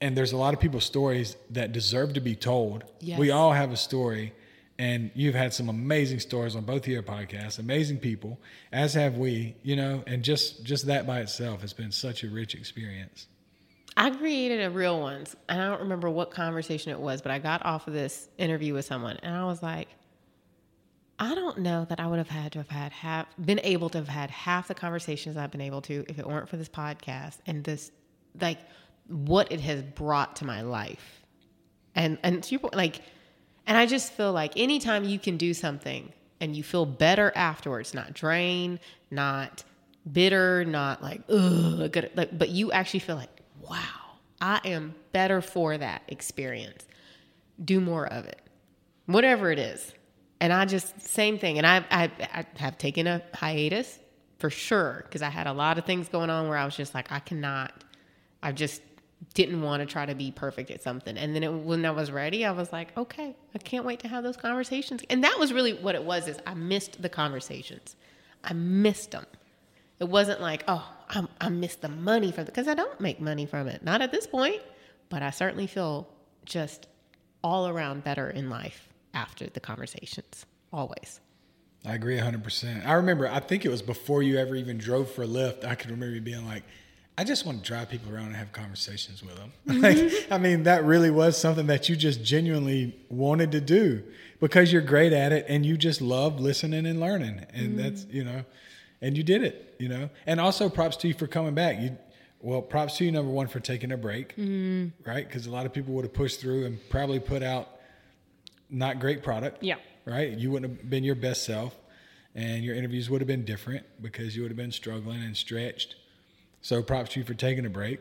And 0.00 0.16
there's 0.16 0.32
a 0.32 0.36
lot 0.36 0.54
of 0.54 0.60
people's 0.60 0.84
stories 0.84 1.36
that 1.50 1.72
deserve 1.72 2.14
to 2.14 2.20
be 2.20 2.36
told. 2.36 2.84
Yes. 3.00 3.18
We 3.18 3.30
all 3.30 3.52
have 3.52 3.72
a 3.72 3.76
story. 3.76 4.32
And 4.78 5.10
you've 5.14 5.34
had 5.34 5.52
some 5.52 5.68
amazing 5.68 6.20
stories 6.20 6.54
on 6.54 6.64
both 6.64 6.82
of 6.82 6.88
your 6.88 7.02
podcasts, 7.02 7.58
amazing 7.58 7.98
people, 7.98 8.38
as 8.72 8.94
have 8.94 9.16
we, 9.16 9.56
you 9.62 9.74
know, 9.74 10.04
and 10.06 10.22
just 10.22 10.62
just 10.64 10.86
that 10.86 11.06
by 11.06 11.20
itself 11.20 11.62
has 11.62 11.72
been 11.72 11.90
such 11.90 12.22
a 12.22 12.28
rich 12.28 12.54
experience. 12.54 13.26
I 13.96 14.10
created 14.10 14.62
a 14.62 14.70
real 14.70 15.00
ones, 15.00 15.34
and 15.48 15.60
I 15.60 15.66
don't 15.68 15.80
remember 15.80 16.08
what 16.08 16.30
conversation 16.30 16.92
it 16.92 17.00
was, 17.00 17.20
but 17.20 17.32
I 17.32 17.40
got 17.40 17.66
off 17.66 17.88
of 17.88 17.94
this 17.94 18.28
interview 18.38 18.72
with 18.72 18.84
someone, 18.84 19.18
and 19.24 19.34
I 19.34 19.44
was 19.46 19.60
like, 19.60 19.88
I 21.18 21.34
don't 21.34 21.58
know 21.58 21.84
that 21.86 21.98
I 21.98 22.06
would 22.06 22.18
have 22.18 22.28
had 22.28 22.52
to 22.52 22.60
have 22.60 22.68
had 22.68 22.92
half 22.92 23.26
been 23.44 23.60
able 23.64 23.88
to 23.90 23.98
have 23.98 24.08
had 24.08 24.30
half 24.30 24.68
the 24.68 24.74
conversations 24.74 25.36
I've 25.36 25.50
been 25.50 25.60
able 25.60 25.82
to 25.82 26.04
if 26.08 26.20
it 26.20 26.26
weren't 26.26 26.48
for 26.48 26.56
this 26.56 26.68
podcast 26.68 27.38
and 27.46 27.64
this 27.64 27.90
like 28.40 28.58
what 29.08 29.50
it 29.50 29.60
has 29.60 29.82
brought 29.82 30.36
to 30.36 30.44
my 30.44 30.60
life. 30.60 31.24
And 31.96 32.18
and 32.22 32.42
to 32.44 32.50
your 32.52 32.60
point, 32.60 32.76
like 32.76 33.02
and 33.68 33.76
I 33.76 33.84
just 33.84 34.12
feel 34.14 34.32
like 34.32 34.54
anytime 34.56 35.04
you 35.04 35.18
can 35.18 35.36
do 35.36 35.52
something 35.52 36.10
and 36.40 36.56
you 36.56 36.62
feel 36.62 36.86
better 36.86 37.30
afterwards, 37.36 37.92
not 37.92 38.14
drained, 38.14 38.80
not 39.10 39.62
bitter, 40.10 40.64
not 40.64 41.02
like 41.02 41.20
ugh, 41.28 41.92
good, 41.92 42.10
like, 42.16 42.36
but 42.36 42.48
you 42.48 42.72
actually 42.72 43.00
feel 43.00 43.16
like, 43.16 43.42
wow, 43.60 44.16
I 44.40 44.60
am 44.64 44.94
better 45.12 45.42
for 45.42 45.76
that 45.76 46.02
experience. 46.08 46.86
Do 47.62 47.78
more 47.78 48.06
of 48.06 48.24
it, 48.24 48.40
whatever 49.04 49.52
it 49.52 49.58
is. 49.58 49.92
And 50.40 50.50
I 50.50 50.64
just 50.64 51.02
same 51.02 51.38
thing. 51.38 51.58
And 51.58 51.66
I 51.66 51.84
I, 51.90 52.10
I 52.32 52.46
have 52.56 52.78
taken 52.78 53.06
a 53.06 53.22
hiatus 53.34 53.98
for 54.38 54.48
sure 54.48 55.02
because 55.04 55.20
I 55.20 55.28
had 55.28 55.46
a 55.46 55.52
lot 55.52 55.76
of 55.76 55.84
things 55.84 56.08
going 56.08 56.30
on 56.30 56.48
where 56.48 56.56
I 56.56 56.64
was 56.64 56.74
just 56.76 56.94
like, 56.94 57.12
I 57.12 57.18
cannot. 57.18 57.84
I 58.42 58.52
just 58.52 58.80
didn't 59.34 59.62
want 59.62 59.80
to 59.80 59.86
try 59.86 60.06
to 60.06 60.14
be 60.14 60.30
perfect 60.30 60.70
at 60.70 60.82
something. 60.82 61.16
And 61.16 61.34
then 61.34 61.42
it, 61.42 61.52
when 61.52 61.84
I 61.84 61.90
was 61.90 62.10
ready, 62.10 62.44
I 62.44 62.52
was 62.52 62.72
like, 62.72 62.96
okay, 62.96 63.36
I 63.54 63.58
can't 63.58 63.84
wait 63.84 64.00
to 64.00 64.08
have 64.08 64.22
those 64.24 64.36
conversations. 64.36 65.02
And 65.10 65.24
that 65.24 65.38
was 65.38 65.52
really 65.52 65.74
what 65.74 65.94
it 65.94 66.04
was 66.04 66.28
is 66.28 66.38
I 66.46 66.54
missed 66.54 67.02
the 67.02 67.08
conversations. 67.08 67.96
I 68.44 68.52
missed 68.52 69.10
them. 69.10 69.26
It 69.98 70.08
wasn't 70.08 70.40
like, 70.40 70.62
oh, 70.68 70.88
I, 71.08 71.26
I 71.40 71.48
missed 71.48 71.82
the 71.82 71.88
money 71.88 72.30
from 72.30 72.42
it 72.42 72.46
because 72.46 72.68
I 72.68 72.74
don't 72.74 73.00
make 73.00 73.20
money 73.20 73.46
from 73.46 73.66
it. 73.66 73.82
Not 73.82 74.00
at 74.00 74.12
this 74.12 74.26
point, 74.26 74.62
but 75.08 75.22
I 75.22 75.30
certainly 75.30 75.66
feel 75.66 76.08
just 76.44 76.86
all 77.42 77.68
around 77.68 78.04
better 78.04 78.30
in 78.30 78.48
life 78.48 78.88
after 79.14 79.48
the 79.48 79.60
conversations. 79.60 80.46
Always. 80.72 81.20
I 81.84 81.94
agree 81.94 82.18
100%. 82.18 82.86
I 82.86 82.94
remember, 82.94 83.28
I 83.28 83.40
think 83.40 83.64
it 83.64 83.68
was 83.68 83.82
before 83.82 84.22
you 84.22 84.38
ever 84.38 84.54
even 84.54 84.78
drove 84.78 85.10
for 85.10 85.24
Lyft, 85.24 85.64
I 85.64 85.74
could 85.74 85.90
remember 85.90 86.14
you 86.14 86.20
being 86.20 86.46
like, 86.46 86.64
I 87.18 87.24
just 87.24 87.44
want 87.44 87.64
to 87.64 87.64
drive 87.66 87.90
people 87.90 88.14
around 88.14 88.26
and 88.26 88.36
have 88.36 88.52
conversations 88.52 89.24
with 89.24 89.34
them. 89.34 89.52
Mm-hmm. 89.66 89.80
like, 89.80 90.26
I 90.30 90.38
mean, 90.38 90.62
that 90.62 90.84
really 90.84 91.10
was 91.10 91.36
something 91.36 91.66
that 91.66 91.88
you 91.88 91.96
just 91.96 92.22
genuinely 92.22 92.96
wanted 93.08 93.50
to 93.52 93.60
do 93.60 94.04
because 94.38 94.72
you're 94.72 94.82
great 94.82 95.12
at 95.12 95.32
it 95.32 95.44
and 95.48 95.66
you 95.66 95.76
just 95.76 96.00
love 96.00 96.38
listening 96.38 96.86
and 96.86 97.00
learning. 97.00 97.44
And 97.52 97.70
mm-hmm. 97.70 97.76
that's, 97.76 98.06
you 98.08 98.22
know, 98.22 98.44
and 99.02 99.16
you 99.16 99.24
did 99.24 99.42
it, 99.42 99.74
you 99.80 99.88
know. 99.88 100.10
And 100.26 100.40
also 100.40 100.68
props 100.68 100.96
to 100.98 101.08
you 101.08 101.14
for 101.14 101.26
coming 101.26 101.54
back. 101.54 101.80
You, 101.80 101.98
well, 102.40 102.62
props 102.62 102.98
to 102.98 103.04
you, 103.04 103.10
number 103.10 103.32
one, 103.32 103.48
for 103.48 103.58
taking 103.58 103.90
a 103.90 103.96
break, 103.96 104.36
mm-hmm. 104.36 104.88
right? 105.04 105.26
Because 105.26 105.46
a 105.46 105.50
lot 105.50 105.66
of 105.66 105.72
people 105.72 105.94
would 105.94 106.04
have 106.04 106.14
pushed 106.14 106.40
through 106.40 106.66
and 106.66 106.78
probably 106.88 107.18
put 107.18 107.42
out 107.42 107.68
not 108.70 109.00
great 109.00 109.24
product 109.24 109.64
Yeah. 109.64 109.76
right? 110.04 110.30
You 110.30 110.52
wouldn't 110.52 110.70
have 110.70 110.88
been 110.88 111.02
your 111.02 111.16
best 111.16 111.44
self. 111.44 111.74
and 112.34 112.62
your 112.62 112.76
interviews 112.76 113.10
would 113.10 113.20
have 113.20 113.26
been 113.26 113.44
different 113.44 113.84
because 114.00 114.36
you 114.36 114.42
would 114.42 114.52
have 114.52 114.56
been 114.56 114.70
struggling 114.70 115.20
and 115.20 115.36
stretched. 115.36 115.96
So 116.60 116.82
props 116.82 117.10
to 117.10 117.20
you 117.20 117.24
for 117.24 117.34
taking 117.34 117.66
a 117.66 117.70
break, 117.70 118.00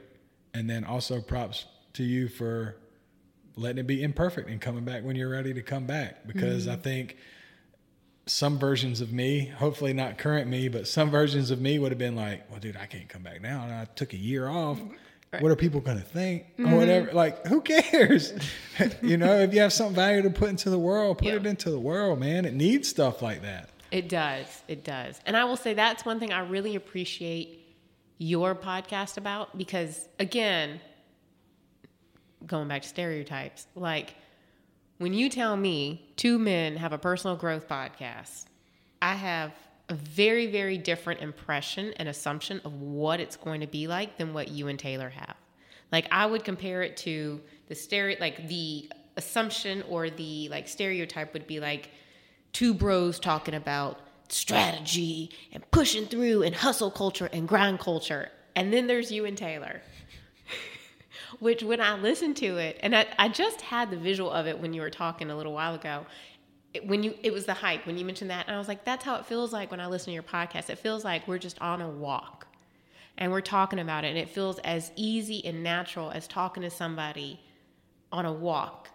and 0.54 0.70
then 0.70 0.84
also 0.84 1.22
props 1.22 1.66
to 1.94 2.04
you 2.04 2.28
for 2.28 2.78
letting 3.56 3.80
it 3.80 3.88
be 3.88 4.04
imperfect 4.04 4.50
and 4.50 4.62
coming 4.62 4.86
back 4.86 5.04
when 5.04 5.16
you're 5.16 5.30
ready 5.30 5.54
to 5.54 5.62
come 5.62 5.86
back. 5.86 6.28
Because 6.28 6.64
mm-hmm. 6.64 6.74
I 6.74 6.76
think 6.78 7.18
some 8.26 8.60
versions 8.60 9.02
of 9.02 9.12
me, 9.12 9.46
hopefully 9.46 9.94
not 9.94 10.18
current 10.18 10.50
me, 10.50 10.68
but 10.68 10.88
some 10.88 11.10
versions 11.10 11.50
of 11.50 11.60
me 11.62 11.80
would 11.80 11.92
have 11.92 12.00
been 12.00 12.16
like, 12.16 12.50
"Well, 12.52 12.60
dude, 12.60 12.78
I 12.78 12.86
can't 12.86 13.10
come 13.10 13.24
back 13.24 13.42
now. 13.42 13.64
And 13.64 13.74
I 13.74 13.86
took 13.86 14.14
a 14.14 14.18
year 14.18 14.48
off. 14.48 14.80
What 15.40 15.52
are 15.52 15.56
people 15.58 15.82
going 15.82 15.98
to 15.98 16.04
think 16.04 16.46
or 16.58 16.66
mm-hmm. 16.66 16.76
whatever? 16.76 17.12
Like, 17.12 17.46
who 17.48 17.62
cares? 17.62 18.34
you 19.02 19.18
know, 19.18 19.40
if 19.40 19.54
you 19.54 19.60
have 19.60 19.74
something 19.74 19.96
valuable 19.96 20.30
to 20.30 20.40
put 20.40 20.50
into 20.50 20.70
the 20.70 20.80
world, 20.80 21.18
put 21.18 21.28
Yeah. 21.28 21.36
it 21.36 21.46
into 21.46 21.70
the 21.70 21.80
world, 21.80 22.20
man. 22.20 22.46
It 22.46 22.54
needs 22.54 22.88
stuff 22.88 23.22
like 23.22 23.42
that. 23.42 23.70
It 23.92 24.08
does. 24.10 24.64
It 24.68 24.84
does. 24.84 25.20
And 25.26 25.36
I 25.36 25.44
will 25.44 25.58
say 25.58 25.74
that's 25.74 26.06
one 26.06 26.20
thing 26.20 26.32
I 26.32 26.40
really 26.40 26.76
appreciate 26.76 27.67
your 28.18 28.56
podcast 28.56 29.18
about 29.18 29.58
because, 29.58 30.08
again, 30.20 30.80
going 32.46 32.68
back 32.68 32.82
to 32.84 32.88
stereotypes, 32.88 33.68
like 33.76 34.16
when 34.98 35.14
you 35.14 35.30
tell 35.30 35.56
me 35.56 36.12
two 36.16 36.40
men 36.40 36.76
have 36.78 36.94
a 36.94 36.98
personal 36.98 37.36
growth 37.36 37.68
podcast, 37.68 38.46
I 39.02 39.14
have 39.14 39.54
a 39.90 39.94
very, 39.94 40.48
very 40.48 40.78
different 40.78 41.22
impression 41.22 41.94
and 41.98 42.10
assumption 42.10 42.60
of 42.66 42.82
what 42.82 43.20
it's 43.20 43.38
going 43.38 43.62
to 43.62 43.68
be 43.68 43.88
like 43.88 44.18
than 44.18 44.34
what 44.34 44.50
you 44.50 44.68
and 44.68 44.78
Taylor 44.78 45.10
have. 45.10 45.36
Like 45.92 46.08
I 46.12 46.26
would 46.26 46.44
compare 46.44 46.82
it 46.82 46.98
to 46.98 47.42
the 47.68 47.76
stereo, 47.76 48.18
like 48.20 48.48
the 48.48 48.92
assumption 49.16 49.84
or 49.90 50.10
the 50.10 50.50
like 50.50 50.68
stereotype 50.68 51.34
would 51.34 51.48
be 51.48 51.60
like 51.60 51.92
two 52.52 52.74
bros 52.74 53.20
talking 53.20 53.54
about 53.54 54.00
strategy 54.30 55.32
and 55.52 55.70
pushing 55.72 56.06
through 56.06 56.44
and 56.44 56.56
hustle 56.56 56.92
culture 56.92 57.30
and 57.32 57.48
grind 57.48 57.80
culture. 57.80 58.30
And 58.56 58.74
then 58.74 58.88
there's 58.88 59.12
you 59.12 59.26
and 59.26 59.38
Taylor. 59.38 59.82
Which 61.40 61.64
when 61.64 61.82
I 61.82 61.96
listened 61.96 62.38
to 62.38 62.58
it, 62.58 62.80
and 62.82 62.96
I, 62.96 63.06
I 63.20 63.30
just 63.30 63.62
had 63.62 63.92
the 63.92 63.98
visual 63.98 64.32
of 64.32 64.48
it 64.48 64.60
when 64.60 64.74
you 64.74 64.82
were 64.82 64.90
talking 64.90 65.30
a 65.30 65.38
little 65.38 65.54
while 65.54 65.76
ago. 65.76 66.06
It, 66.74 66.88
when 66.88 67.04
you 67.04 67.14
it 67.24 67.32
was 67.32 67.46
the 67.46 67.54
hike 67.54 67.86
when 67.86 67.98
you 67.98 68.06
mentioned 68.06 68.30
that, 68.32 68.48
and 68.48 68.56
I 68.56 68.60
was 68.60 68.68
like, 68.68 68.84
that's 68.84 69.04
how 69.04 69.16
it 69.16 69.26
feels 69.26 69.54
like 69.54 69.72
when 69.72 69.80
I 69.80 69.88
listen 69.88 70.08
to 70.08 70.14
your 70.14 70.24
podcast. 70.24 70.70
It 70.70 70.80
feels 70.80 71.04
like 71.04 71.28
we're 71.28 71.38
just 71.38 71.60
on 71.62 71.82
a 71.82 71.90
walk 71.90 72.48
and 73.18 73.32
we're 73.32 73.42
talking 73.42 73.80
about 73.80 74.04
it, 74.04 74.10
and 74.10 74.18
it 74.18 74.30
feels 74.30 74.60
as 74.60 74.92
easy 74.96 75.44
and 75.46 75.64
natural 75.64 76.12
as 76.12 76.28
talking 76.28 76.64
to 76.64 76.70
somebody 76.70 77.40
on 78.12 78.26
a 78.26 78.34
walk. 78.34 78.90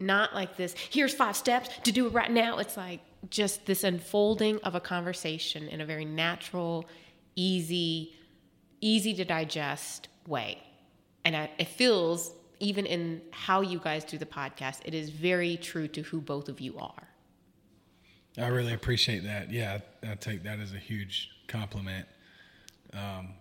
Not 0.00 0.34
like 0.34 0.56
this, 0.56 0.74
here's 0.90 1.14
five 1.14 1.36
steps 1.36 1.70
to 1.84 1.92
do 1.92 2.06
it 2.06 2.12
right 2.12 2.30
now. 2.30 2.58
It's 2.58 2.76
like 2.76 3.00
just 3.30 3.66
this 3.66 3.84
unfolding 3.84 4.58
of 4.58 4.74
a 4.74 4.80
conversation 4.80 5.68
in 5.68 5.80
a 5.80 5.86
very 5.86 6.04
natural, 6.04 6.86
easy, 7.36 8.14
easy 8.80 9.14
to 9.14 9.24
digest 9.24 10.08
way. 10.26 10.58
And 11.24 11.36
I, 11.36 11.50
it 11.58 11.68
feels, 11.68 12.32
even 12.58 12.86
in 12.86 13.22
how 13.30 13.60
you 13.60 13.78
guys 13.78 14.04
do 14.04 14.18
the 14.18 14.26
podcast, 14.26 14.80
it 14.84 14.94
is 14.94 15.10
very 15.10 15.56
true 15.56 15.88
to 15.88 16.02
who 16.02 16.20
both 16.20 16.48
of 16.48 16.60
you 16.60 16.78
are. 16.78 17.08
I 18.38 18.48
really 18.48 18.72
appreciate 18.72 19.24
that. 19.24 19.50
Yeah, 19.50 19.78
I, 20.02 20.12
I 20.12 20.14
take 20.14 20.42
that 20.44 20.58
as 20.58 20.72
a 20.72 20.78
huge 20.78 21.30
compliment. 21.48 22.06
Um, 22.92 23.34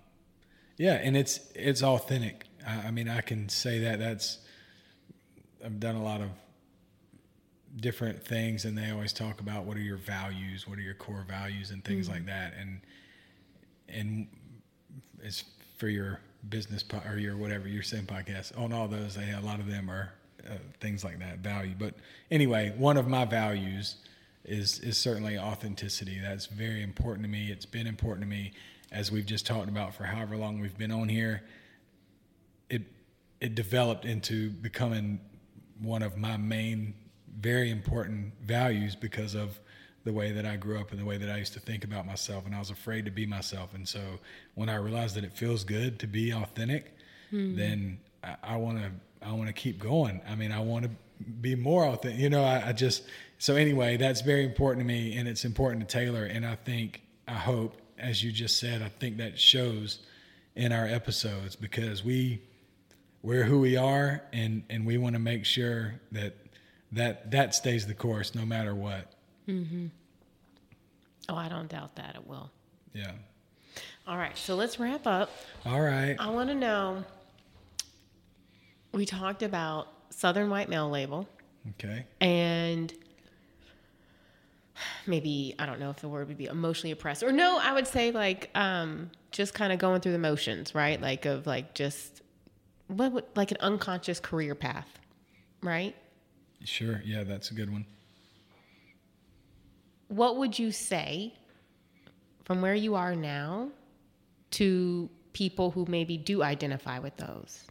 yeah, 0.77 0.93
and 0.93 1.15
it's 1.15 1.39
it's 1.55 1.81
authentic. 1.83 2.45
I, 2.67 2.87
I 2.87 2.91
mean, 2.91 3.07
I 3.07 3.21
can 3.21 3.47
say 3.49 3.79
that. 3.79 3.99
That's 3.99 4.39
I've 5.63 5.79
done 5.79 5.95
a 5.95 6.03
lot 6.03 6.21
of 6.21 6.29
different 7.75 8.23
things, 8.25 8.65
and 8.65 8.77
they 8.77 8.89
always 8.91 9.13
talk 9.13 9.39
about 9.39 9.65
what 9.65 9.77
are 9.77 9.81
your 9.81 9.97
values, 9.97 10.67
what 10.67 10.77
are 10.77 10.81
your 10.81 10.93
core 10.93 11.25
values, 11.27 11.71
and 11.71 11.83
things 11.83 12.09
like 12.09 12.25
that. 12.25 12.53
And 12.59 12.81
and 13.87 14.27
it's 15.21 15.43
for 15.77 15.89
your 15.89 16.19
business 16.49 16.83
po- 16.83 17.01
or 17.07 17.17
your 17.17 17.37
whatever 17.37 17.67
your 17.67 17.83
same 17.83 18.05
podcast 18.05 18.57
on 18.59 18.73
all 18.73 18.87
those. 18.87 19.15
They, 19.15 19.31
a 19.31 19.39
lot 19.41 19.59
of 19.59 19.67
them 19.67 19.89
are 19.89 20.13
uh, 20.47 20.53
things 20.79 21.03
like 21.03 21.19
that 21.19 21.39
value. 21.39 21.75
But 21.77 21.95
anyway, 22.29 22.73
one 22.77 22.97
of 22.97 23.07
my 23.07 23.25
values 23.25 23.97
is 24.43 24.79
is 24.79 24.97
certainly 24.97 25.37
authenticity. 25.37 26.19
That's 26.19 26.47
very 26.47 26.81
important 26.83 27.23
to 27.25 27.29
me. 27.29 27.51
It's 27.51 27.65
been 27.65 27.87
important 27.87 28.23
to 28.23 28.29
me 28.29 28.53
as 28.91 29.11
we've 29.11 29.25
just 29.25 29.45
talked 29.45 29.69
about 29.69 29.95
for 29.95 30.03
however 30.03 30.35
long 30.35 30.59
we've 30.59 30.77
been 30.77 30.91
on 30.91 31.09
here. 31.09 31.43
It 32.69 32.83
it 33.39 33.55
developed 33.55 34.05
into 34.05 34.49
becoming 34.49 35.19
one 35.79 36.03
of 36.03 36.17
my 36.17 36.37
main 36.37 36.93
very 37.39 37.71
important 37.71 38.33
values 38.43 38.95
because 38.95 39.35
of 39.35 39.59
the 40.03 40.11
way 40.11 40.31
that 40.31 40.45
I 40.45 40.55
grew 40.55 40.79
up 40.79 40.91
and 40.91 40.99
the 40.99 41.05
way 41.05 41.17
that 41.17 41.29
I 41.29 41.37
used 41.37 41.53
to 41.53 41.59
think 41.59 41.83
about 41.83 42.05
myself 42.05 42.45
and 42.45 42.55
I 42.55 42.59
was 42.59 42.71
afraid 42.71 43.05
to 43.05 43.11
be 43.11 43.25
myself. 43.25 43.73
And 43.75 43.87
so 43.87 44.01
when 44.55 44.67
I 44.67 44.75
realized 44.75 45.15
that 45.15 45.23
it 45.23 45.33
feels 45.33 45.63
good 45.63 45.99
to 45.99 46.07
be 46.07 46.31
authentic 46.31 46.95
hmm. 47.29 47.55
then 47.55 47.99
I 48.43 48.55
want 48.57 48.77
to 48.79 48.91
I 49.23 49.31
want 49.33 49.47
to 49.47 49.53
keep 49.53 49.79
going. 49.79 50.21
I 50.27 50.35
mean 50.35 50.51
I 50.51 50.59
want 50.59 50.85
to 50.85 50.91
be 51.23 51.55
more 51.55 51.85
authentic 51.85 52.19
you 52.19 52.29
know 52.29 52.43
I, 52.43 52.69
I 52.69 52.71
just 52.73 53.03
so 53.37 53.55
anyway 53.55 53.97
that's 53.97 54.21
very 54.21 54.43
important 54.43 54.81
to 54.81 54.87
me 54.87 55.17
and 55.17 55.27
it's 55.27 55.45
important 55.45 55.87
to 55.87 55.99
Taylor 55.99 56.25
and 56.25 56.45
I 56.45 56.55
think 56.55 57.01
I 57.27 57.33
hope 57.33 57.79
as 57.97 58.23
you 58.23 58.31
just 58.31 58.59
said 58.59 58.81
I 58.81 58.89
think 58.89 59.17
that 59.17 59.39
shows 59.39 59.99
in 60.55 60.71
our 60.71 60.87
episodes 60.87 61.55
because 61.55 62.03
we 62.03 62.41
we're 63.21 63.43
who 63.43 63.59
we 63.59 63.77
are 63.77 64.23
and 64.33 64.63
and 64.69 64.85
we 64.85 64.97
want 64.97 65.13
to 65.13 65.19
make 65.19 65.45
sure 65.45 65.93
that 66.11 66.35
that 66.91 67.31
that 67.31 67.55
stays 67.55 67.87
the 67.87 67.93
course 67.93 68.35
no 68.35 68.45
matter 68.45 68.73
what 68.75 69.11
Oh, 71.29 71.35
I 71.35 71.49
don't 71.49 71.67
doubt 71.69 71.95
that 71.95 72.15
it 72.15 72.25
will. 72.27 72.49
yeah 72.93 73.11
All 74.07 74.17
right, 74.17 74.37
so 74.37 74.55
let's 74.55 74.79
wrap 74.79 75.05
up. 75.07 75.29
all 75.65 75.81
right 75.81 76.15
I 76.19 76.29
want 76.29 76.49
to 76.49 76.55
know. 76.55 77.03
We 78.93 79.05
talked 79.05 79.41
about 79.43 79.87
Southern 80.09 80.49
White 80.49 80.69
Male 80.69 80.89
Label 80.89 81.27
okay 81.79 82.05
and 82.19 82.93
maybe 85.05 85.53
I 85.59 85.65
don't 85.65 85.79
know 85.79 85.89
if 85.91 85.97
the 85.97 86.09
word 86.09 86.27
would 86.27 86.37
be 86.37 86.45
emotionally 86.45 86.91
oppressed 86.91 87.23
or 87.23 87.31
no, 87.31 87.59
I 87.61 87.71
would 87.73 87.87
say 87.87 88.11
like 88.11 88.49
um, 88.55 89.11
just 89.31 89.53
kind 89.53 89.71
of 89.71 89.79
going 89.79 90.01
through 90.01 90.13
the 90.13 90.17
motions, 90.19 90.73
right? 90.73 90.99
Like 90.99 91.25
of 91.25 91.45
like 91.45 91.73
just 91.75 92.21
what 92.87 93.11
would 93.11 93.25
like 93.35 93.51
an 93.51 93.57
unconscious 93.61 94.19
career 94.19 94.55
path, 94.55 94.87
right? 95.61 95.95
Sure 96.65 97.01
yeah 97.05 97.23
that's 97.23 97.51
a 97.51 97.53
good 97.53 97.71
one. 97.71 97.85
What 100.07 100.37
would 100.37 100.59
you 100.59 100.71
say 100.71 101.33
from 102.43 102.61
where 102.61 102.75
you 102.75 102.95
are 102.95 103.15
now 103.15 103.69
to 104.51 105.09
people 105.33 105.71
who 105.71 105.85
maybe 105.87 106.17
do 106.17 106.43
identify 106.43 106.99
with 106.99 107.15
those? 107.17 107.65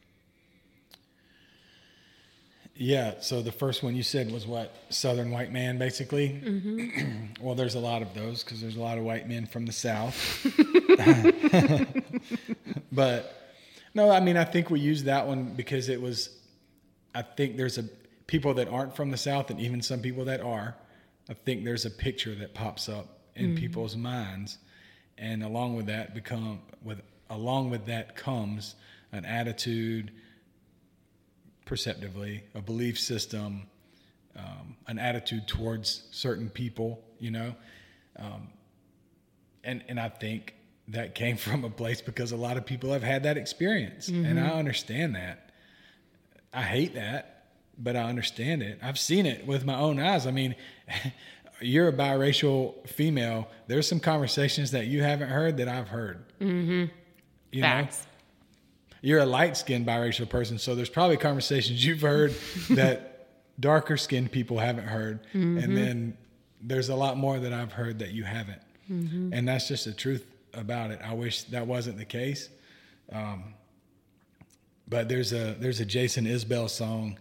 yeah 2.76 3.12
so 3.20 3.42
the 3.42 3.52
first 3.52 3.82
one 3.82 3.94
you 3.94 4.02
said 4.02 4.32
was 4.32 4.46
what 4.46 4.74
southern 4.88 5.30
white 5.30 5.52
man 5.52 5.78
basically? 5.78 6.40
Mm-hmm. 6.42 7.24
Well 7.42 7.54
there's 7.54 7.74
a 7.74 7.80
lot 7.80 8.02
of 8.02 8.14
those 8.14 8.42
because 8.42 8.60
there's 8.60 8.76
a 8.76 8.80
lot 8.80 8.98
of 8.98 9.04
white 9.04 9.28
men 9.28 9.46
from 9.46 9.66
the 9.66 9.72
south. 9.72 10.16
But 12.92 13.40
no 13.94 14.10
i 14.10 14.20
mean 14.20 14.36
i 14.36 14.44
think 14.44 14.70
we 14.70 14.80
used 14.80 15.04
that 15.06 15.26
one 15.26 15.52
because 15.54 15.88
it 15.88 16.00
was 16.00 16.30
i 17.14 17.22
think 17.22 17.56
there's 17.56 17.78
a 17.78 17.84
people 18.31 18.55
that 18.55 18.69
aren't 18.69 18.94
from 18.94 19.11
the 19.11 19.16
south 19.16 19.51
and 19.51 19.59
even 19.59 19.82
some 19.82 20.01
people 20.01 20.24
that 20.24 20.40
are 20.40 20.77
i 21.28 21.35
think 21.35 21.65
there's 21.65 21.85
a 21.85 21.90
picture 21.90 22.35
that 22.36 22.55
pops 22.55 22.89
up 22.89 23.19
in 23.35 23.57
people's 23.57 23.97
minds. 23.97 24.59
And 25.19 25.43
along 25.43 25.77
with 25.77 25.86
that 25.86 26.15
become 26.15 26.61
with 26.82 27.01
along 27.28 27.70
with 27.70 27.86
that 27.86 28.16
comes 28.16 28.74
an 29.12 29.24
attitude 29.24 30.12
perceptively 31.65 32.43
a 32.55 32.61
belief 32.61 32.98
system 32.98 33.62
um, 34.36 34.77
an 34.86 34.98
attitude 34.98 35.47
towards 35.47 36.05
certain 36.11 36.48
people 36.48 37.02
you 37.19 37.31
know? 37.31 37.55
Um, 38.16 38.48
and 39.65 39.82
and 39.89 40.01
i 40.01 40.09
think 40.09 40.55
that 40.89 41.15
came 41.15 41.36
from 41.47 41.65
a 41.65 41.70
place 41.70 42.01
because 42.01 42.32
a 42.32 42.36
lot 42.36 42.57
of 42.57 42.65
people 42.66 42.93
have 42.93 43.02
had 43.02 43.23
that 43.24 43.36
experience. 43.36 44.09
And 44.09 44.40
i 44.40 44.48
understand 44.51 45.15
that. 45.16 45.51
I 46.52 46.62
hate 46.62 46.94
that 46.94 47.39
but 47.82 47.97
i 47.97 48.02
understand 48.02 48.62
it 48.62 48.78
i've 48.82 48.98
seen 48.98 49.27
it 49.27 49.47
with 49.47 49.65
my 49.65 49.77
own 49.77 49.98
eyes 49.98 50.27
i 50.27 50.31
mean 50.31 50.55
you're 51.61 51.89
a 51.89 51.93
biracial 51.93 52.86
female 52.89 53.48
there's 53.66 53.89
some 53.89 54.01
conversations 54.01 54.70
that 54.70 54.86
you 54.86 55.02
haven't 55.02 55.28
heard 55.28 55.57
that 55.57 55.69
i've 55.69 55.89
heard 55.89 56.24
mm-hmm. 56.40 56.85
you 57.51 57.61
know 57.61 57.66
Facts. 57.66 58.07
you're 59.02 59.20
a 59.20 59.27
light 59.27 59.57
skinned 59.57 59.86
biracial 59.86 60.28
person, 60.28 60.59
so 60.59 60.74
there's 60.74 60.90
probably 60.90 61.16
conversations 61.16 61.85
you've 61.85 62.02
heard 62.02 62.35
that 62.70 63.11
darker 63.61 63.97
skinned 63.97 64.32
people 64.32 64.59
haven't 64.59 64.86
heard. 64.86 65.20
And 65.32 65.77
then 65.77 66.16
there's 66.61 66.89
a 66.89 66.97
lot 66.97 67.16
more 67.16 67.39
that 67.39 67.52
I've 67.52 67.73
heard 67.73 67.98
that 68.01 68.12
you 68.12 68.24
haven't. 68.24 68.61
And 69.35 69.47
that's 69.47 69.69
just 69.69 69.85
the 69.85 69.93
truth 69.93 70.27
about 70.55 70.90
it. 70.90 71.01
I 71.05 71.15
wish 71.15 71.44
that 71.44 71.66
wasn't 71.66 71.98
the 71.98 72.05
case. 72.05 72.48
Um, 73.12 73.55
but 74.89 75.09
there's 75.09 75.32
a 75.32 75.55
there's 75.59 75.78
a 75.78 75.85
Jason 75.85 76.24
Isbell 76.24 76.69
song, 76.69 77.16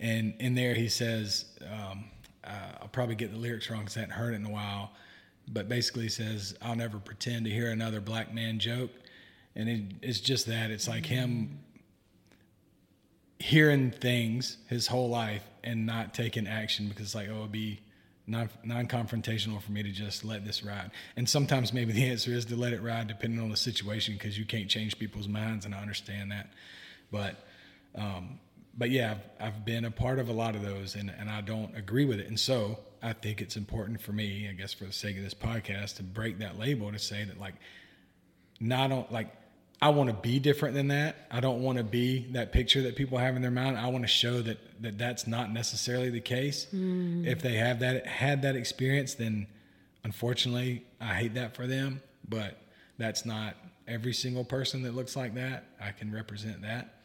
and 0.00 0.34
in 0.38 0.54
there 0.54 0.74
he 0.74 0.88
says, 0.88 1.46
um, 1.70 2.04
uh, 2.44 2.50
I'll 2.82 2.88
probably 2.88 3.14
get 3.14 3.32
the 3.32 3.38
lyrics 3.38 3.70
wrong 3.70 3.80
because 3.80 3.96
I 3.96 4.00
hadn't 4.00 4.14
heard 4.14 4.34
it 4.34 4.36
in 4.36 4.46
a 4.46 4.50
while. 4.50 4.92
but 5.48 5.68
basically 5.68 6.08
says, 6.08 6.56
"I'll 6.60 6.74
never 6.74 6.98
pretend 6.98 7.44
to 7.44 7.50
hear 7.50 7.70
another 7.70 8.00
black 8.00 8.34
man 8.34 8.58
joke," 8.58 8.90
and 9.54 9.68
it, 9.68 9.82
it's 10.02 10.20
just 10.20 10.46
that. 10.46 10.70
It's 10.72 10.88
like 10.88 11.06
him 11.06 11.60
hearing 13.38 13.90
things 13.90 14.56
his 14.68 14.86
whole 14.86 15.08
life 15.08 15.44
and 15.62 15.84
not 15.86 16.14
taking 16.14 16.46
action 16.46 16.88
because 16.88 17.06
it's 17.06 17.14
like 17.14 17.28
oh 17.28 17.40
it'd 17.40 17.52
be 17.52 17.78
non 18.26 18.48
non-confrontational 18.64 19.60
for 19.60 19.72
me 19.72 19.82
to 19.82 19.90
just 19.90 20.24
let 20.24 20.44
this 20.44 20.64
ride 20.64 20.90
and 21.16 21.28
sometimes 21.28 21.72
maybe 21.72 21.92
the 21.92 22.04
answer 22.04 22.30
is 22.30 22.46
to 22.46 22.56
let 22.56 22.72
it 22.72 22.82
ride 22.82 23.06
depending 23.06 23.38
on 23.38 23.50
the 23.50 23.56
situation 23.56 24.14
because 24.14 24.38
you 24.38 24.46
can't 24.46 24.68
change 24.68 24.98
people's 24.98 25.28
minds 25.28 25.66
and 25.66 25.74
i 25.74 25.78
understand 25.78 26.30
that 26.30 26.48
but 27.10 27.44
um, 27.94 28.38
but 28.76 28.90
yeah 28.90 29.16
I've, 29.40 29.48
I've 29.48 29.64
been 29.64 29.84
a 29.84 29.90
part 29.90 30.18
of 30.18 30.28
a 30.28 30.32
lot 30.32 30.54
of 30.54 30.62
those 30.62 30.94
and, 30.94 31.12
and 31.18 31.30
i 31.30 31.40
don't 31.40 31.76
agree 31.76 32.04
with 32.04 32.20
it 32.20 32.28
and 32.28 32.38
so 32.38 32.78
i 33.02 33.12
think 33.12 33.40
it's 33.40 33.56
important 33.56 34.00
for 34.00 34.12
me 34.12 34.48
i 34.48 34.52
guess 34.52 34.72
for 34.72 34.84
the 34.84 34.92
sake 34.92 35.16
of 35.16 35.22
this 35.22 35.34
podcast 35.34 35.96
to 35.96 36.02
break 36.02 36.38
that 36.38 36.58
label 36.58 36.90
to 36.92 36.98
say 36.98 37.24
that 37.24 37.38
like 37.38 37.54
not 38.60 38.92
on 38.92 39.06
like 39.10 39.32
I 39.80 39.90
want 39.90 40.08
to 40.08 40.14
be 40.14 40.38
different 40.38 40.74
than 40.74 40.88
that. 40.88 41.26
I 41.30 41.40
don't 41.40 41.62
want 41.62 41.78
to 41.78 41.84
be 41.84 42.26
that 42.32 42.50
picture 42.50 42.82
that 42.82 42.96
people 42.96 43.18
have 43.18 43.36
in 43.36 43.42
their 43.42 43.50
mind. 43.50 43.76
I 43.76 43.88
want 43.88 44.04
to 44.04 44.08
show 44.08 44.40
that, 44.40 44.58
that 44.82 44.96
that's 44.96 45.26
not 45.26 45.52
necessarily 45.52 46.08
the 46.08 46.20
case. 46.20 46.66
Mm. 46.74 47.26
If 47.26 47.42
they 47.42 47.56
have 47.56 47.80
that 47.80 48.06
had 48.06 48.42
that 48.42 48.56
experience, 48.56 49.14
then 49.14 49.46
unfortunately, 50.02 50.84
I 50.98 51.14
hate 51.14 51.34
that 51.34 51.54
for 51.54 51.66
them. 51.66 52.00
But 52.26 52.58
that's 52.96 53.26
not 53.26 53.54
every 53.86 54.14
single 54.14 54.44
person 54.44 54.82
that 54.84 54.94
looks 54.94 55.14
like 55.14 55.34
that. 55.34 55.66
I 55.78 55.90
can 55.90 56.10
represent 56.10 56.62
that, 56.62 56.95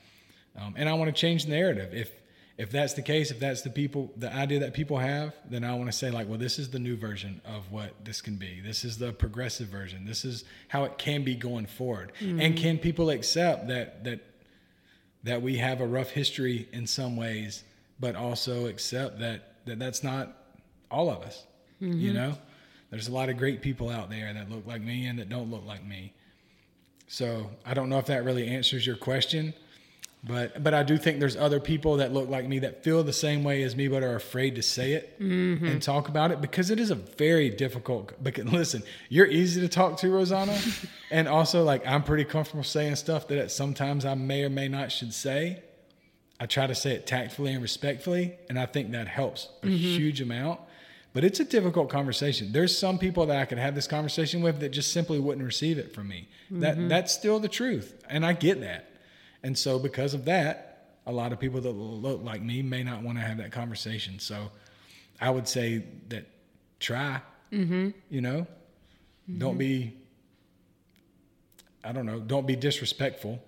um, 0.60 0.76
and 0.78 0.90
I 0.90 0.94
want 0.94 1.14
to 1.14 1.20
change 1.20 1.46
the 1.46 1.52
narrative. 1.52 1.94
If 1.94 2.12
if 2.58 2.70
that's 2.70 2.94
the 2.94 3.02
case, 3.02 3.32
if 3.32 3.40
that's 3.40 3.64
the 3.64 3.70
people, 3.72 4.12
the 4.18 4.32
idea 4.32 4.60
that 4.60 4.74
people 4.74 5.00
have, 5.00 5.34
then 5.50 5.64
I 5.64 5.74
want 5.74 5.88
to 5.88 5.98
say 5.98 6.12
like, 6.12 6.28
well, 6.28 6.38
this 6.38 6.60
is 6.60 6.70
the 6.70 6.78
new 6.78 6.96
version 6.96 7.42
of 7.44 7.72
what 7.72 8.06
this 8.06 8.22
can 8.22 8.36
be. 8.36 8.62
This 8.64 8.86
is 8.86 9.00
the 9.00 9.14
progressive 9.14 9.68
version. 9.68 10.06
This 10.06 10.24
is 10.26 10.44
how 10.68 10.84
it 10.84 10.98
can 11.00 11.24
be 11.24 11.34
going 11.34 11.66
forward. 11.66 12.12
Mm-hmm. 12.20 12.40
And 12.40 12.56
can 12.56 12.78
people 12.78 13.10
accept 13.10 13.68
that 13.70 14.04
that 14.04 14.20
that 15.24 15.42
we 15.42 15.58
have 15.58 15.82
a 15.82 15.88
rough 15.88 16.10
history 16.10 16.68
in 16.72 16.86
some 16.86 17.16
ways, 17.16 17.64
but 18.00 18.16
also 18.16 18.68
accept 18.68 19.20
that 19.20 19.66
that 19.66 19.80
that's 19.80 20.04
not 20.04 20.38
all 20.92 21.10
of 21.10 21.24
us. 21.24 21.46
Mm-hmm. 21.82 22.00
You 22.00 22.14
know, 22.14 22.38
there's 22.92 23.08
a 23.08 23.12
lot 23.12 23.30
of 23.30 23.38
great 23.38 23.62
people 23.62 23.90
out 23.90 24.10
there 24.10 24.32
that 24.34 24.50
look 24.52 24.68
like 24.68 24.82
me 24.82 25.08
and 25.08 25.18
that 25.20 25.30
don't 25.30 25.50
look 25.50 25.66
like 25.66 25.84
me. 25.84 26.14
So 27.08 27.50
I 27.66 27.74
don't 27.74 27.90
know 27.90 27.98
if 27.98 28.06
that 28.06 28.24
really 28.24 28.48
answers 28.48 28.86
your 28.86 28.98
question 28.98 29.54
but 30.24 30.64
but 30.64 30.74
I 30.76 30.84
do 30.84 30.98
think 30.98 31.20
there's 31.20 31.36
other 31.36 31.60
people 31.60 31.98
that 31.98 32.14
look 32.14 32.30
like 32.30 32.48
me 32.48 32.60
that 32.60 32.84
feel 32.84 33.04
the 33.04 33.14
same 33.14 33.44
way 33.44 33.64
as 33.64 33.76
me, 33.76 33.88
but 33.88 34.04
are 34.04 34.16
afraid 34.16 34.56
to 34.56 34.62
say 34.62 34.94
it 34.94 35.20
mm-hmm. 35.20 35.66
and 35.66 35.82
talk 35.82 36.10
about 36.10 36.32
it 36.32 36.42
because 36.42 36.70
it 36.70 36.80
is 36.80 36.92
a 36.92 36.96
very 36.96 37.50
difficult. 37.50 38.22
Because 38.24 38.46
listen, 38.46 38.84
you're 39.10 39.26
easy 39.26 39.62
to 39.62 39.68
talk 39.68 39.98
to, 39.98 40.12
Rosanna, 40.12 40.60
and 41.12 41.28
also 41.28 41.64
like 41.64 41.88
I'm 41.88 42.04
pretty 42.04 42.26
comfortable 42.26 42.64
saying 42.64 42.98
stuff 42.98 43.30
that 43.30 43.52
sometimes 43.52 44.06
I 44.06 44.14
may 44.14 44.44
or 44.44 44.50
may 44.50 44.68
not 44.68 44.92
should 44.92 45.14
say. 45.14 45.64
I 46.40 46.46
try 46.48 46.66
to 46.66 46.76
say 46.76 46.94
it 46.94 47.06
tactfully 47.06 47.54
and 47.54 47.62
respectfully, 47.62 48.36
and 48.50 48.60
I 48.60 48.66
think 48.66 48.92
that 48.92 49.08
helps 49.08 49.48
a 49.64 49.68
mm-hmm. 49.68 49.76
huge 49.76 50.22
amount. 50.22 50.60
But 51.14 51.24
it's 51.24 51.40
a 51.40 51.44
difficult 51.44 51.90
conversation. 51.90 52.52
There's 52.52 52.78
some 52.78 52.98
people 52.98 53.26
that 53.26 53.38
I 53.38 53.46
could 53.46 53.58
have 53.58 53.76
this 53.76 53.86
conversation 53.88 54.42
with 54.42 54.60
that 54.62 54.70
just 54.70 54.94
simply 54.94 55.20
wouldn't 55.20 55.46
receive 55.46 55.78
it 55.78 55.94
from 55.94 56.08
me. 56.08 56.30
Mm-hmm. 56.46 56.60
That 56.60 56.90
that's 56.90 57.12
still 57.12 57.40
the 57.40 57.50
truth, 57.50 58.04
and 58.08 58.24
I 58.24 58.34
get 58.34 58.62
that. 58.62 58.91
And 59.44 59.58
so, 59.58 59.80
because 59.80 60.14
of 60.14 60.26
that, 60.26 60.98
a 61.06 61.12
lot 61.12 61.32
of 61.34 61.40
people 61.40 61.62
that 61.62 61.72
look 61.72 62.24
like 62.24 62.42
me 62.42 62.62
may 62.62 62.84
not 62.84 63.02
want 63.02 63.18
to 63.18 63.24
have 63.24 63.38
that 63.38 63.52
conversation. 63.52 64.20
So, 64.20 64.52
I 65.20 65.30
would 65.30 65.48
say 65.48 65.84
that 66.10 66.26
try, 66.80 67.22
mm-hmm. 67.52 67.90
you 68.10 68.22
know, 68.22 68.42
mm-hmm. 68.42 69.40
don't 69.40 69.58
be, 69.58 69.96
I 71.84 71.92
don't 71.92 72.06
know, 72.06 72.20
don't 72.20 72.46
be 72.46 72.56
disrespectful 72.56 73.42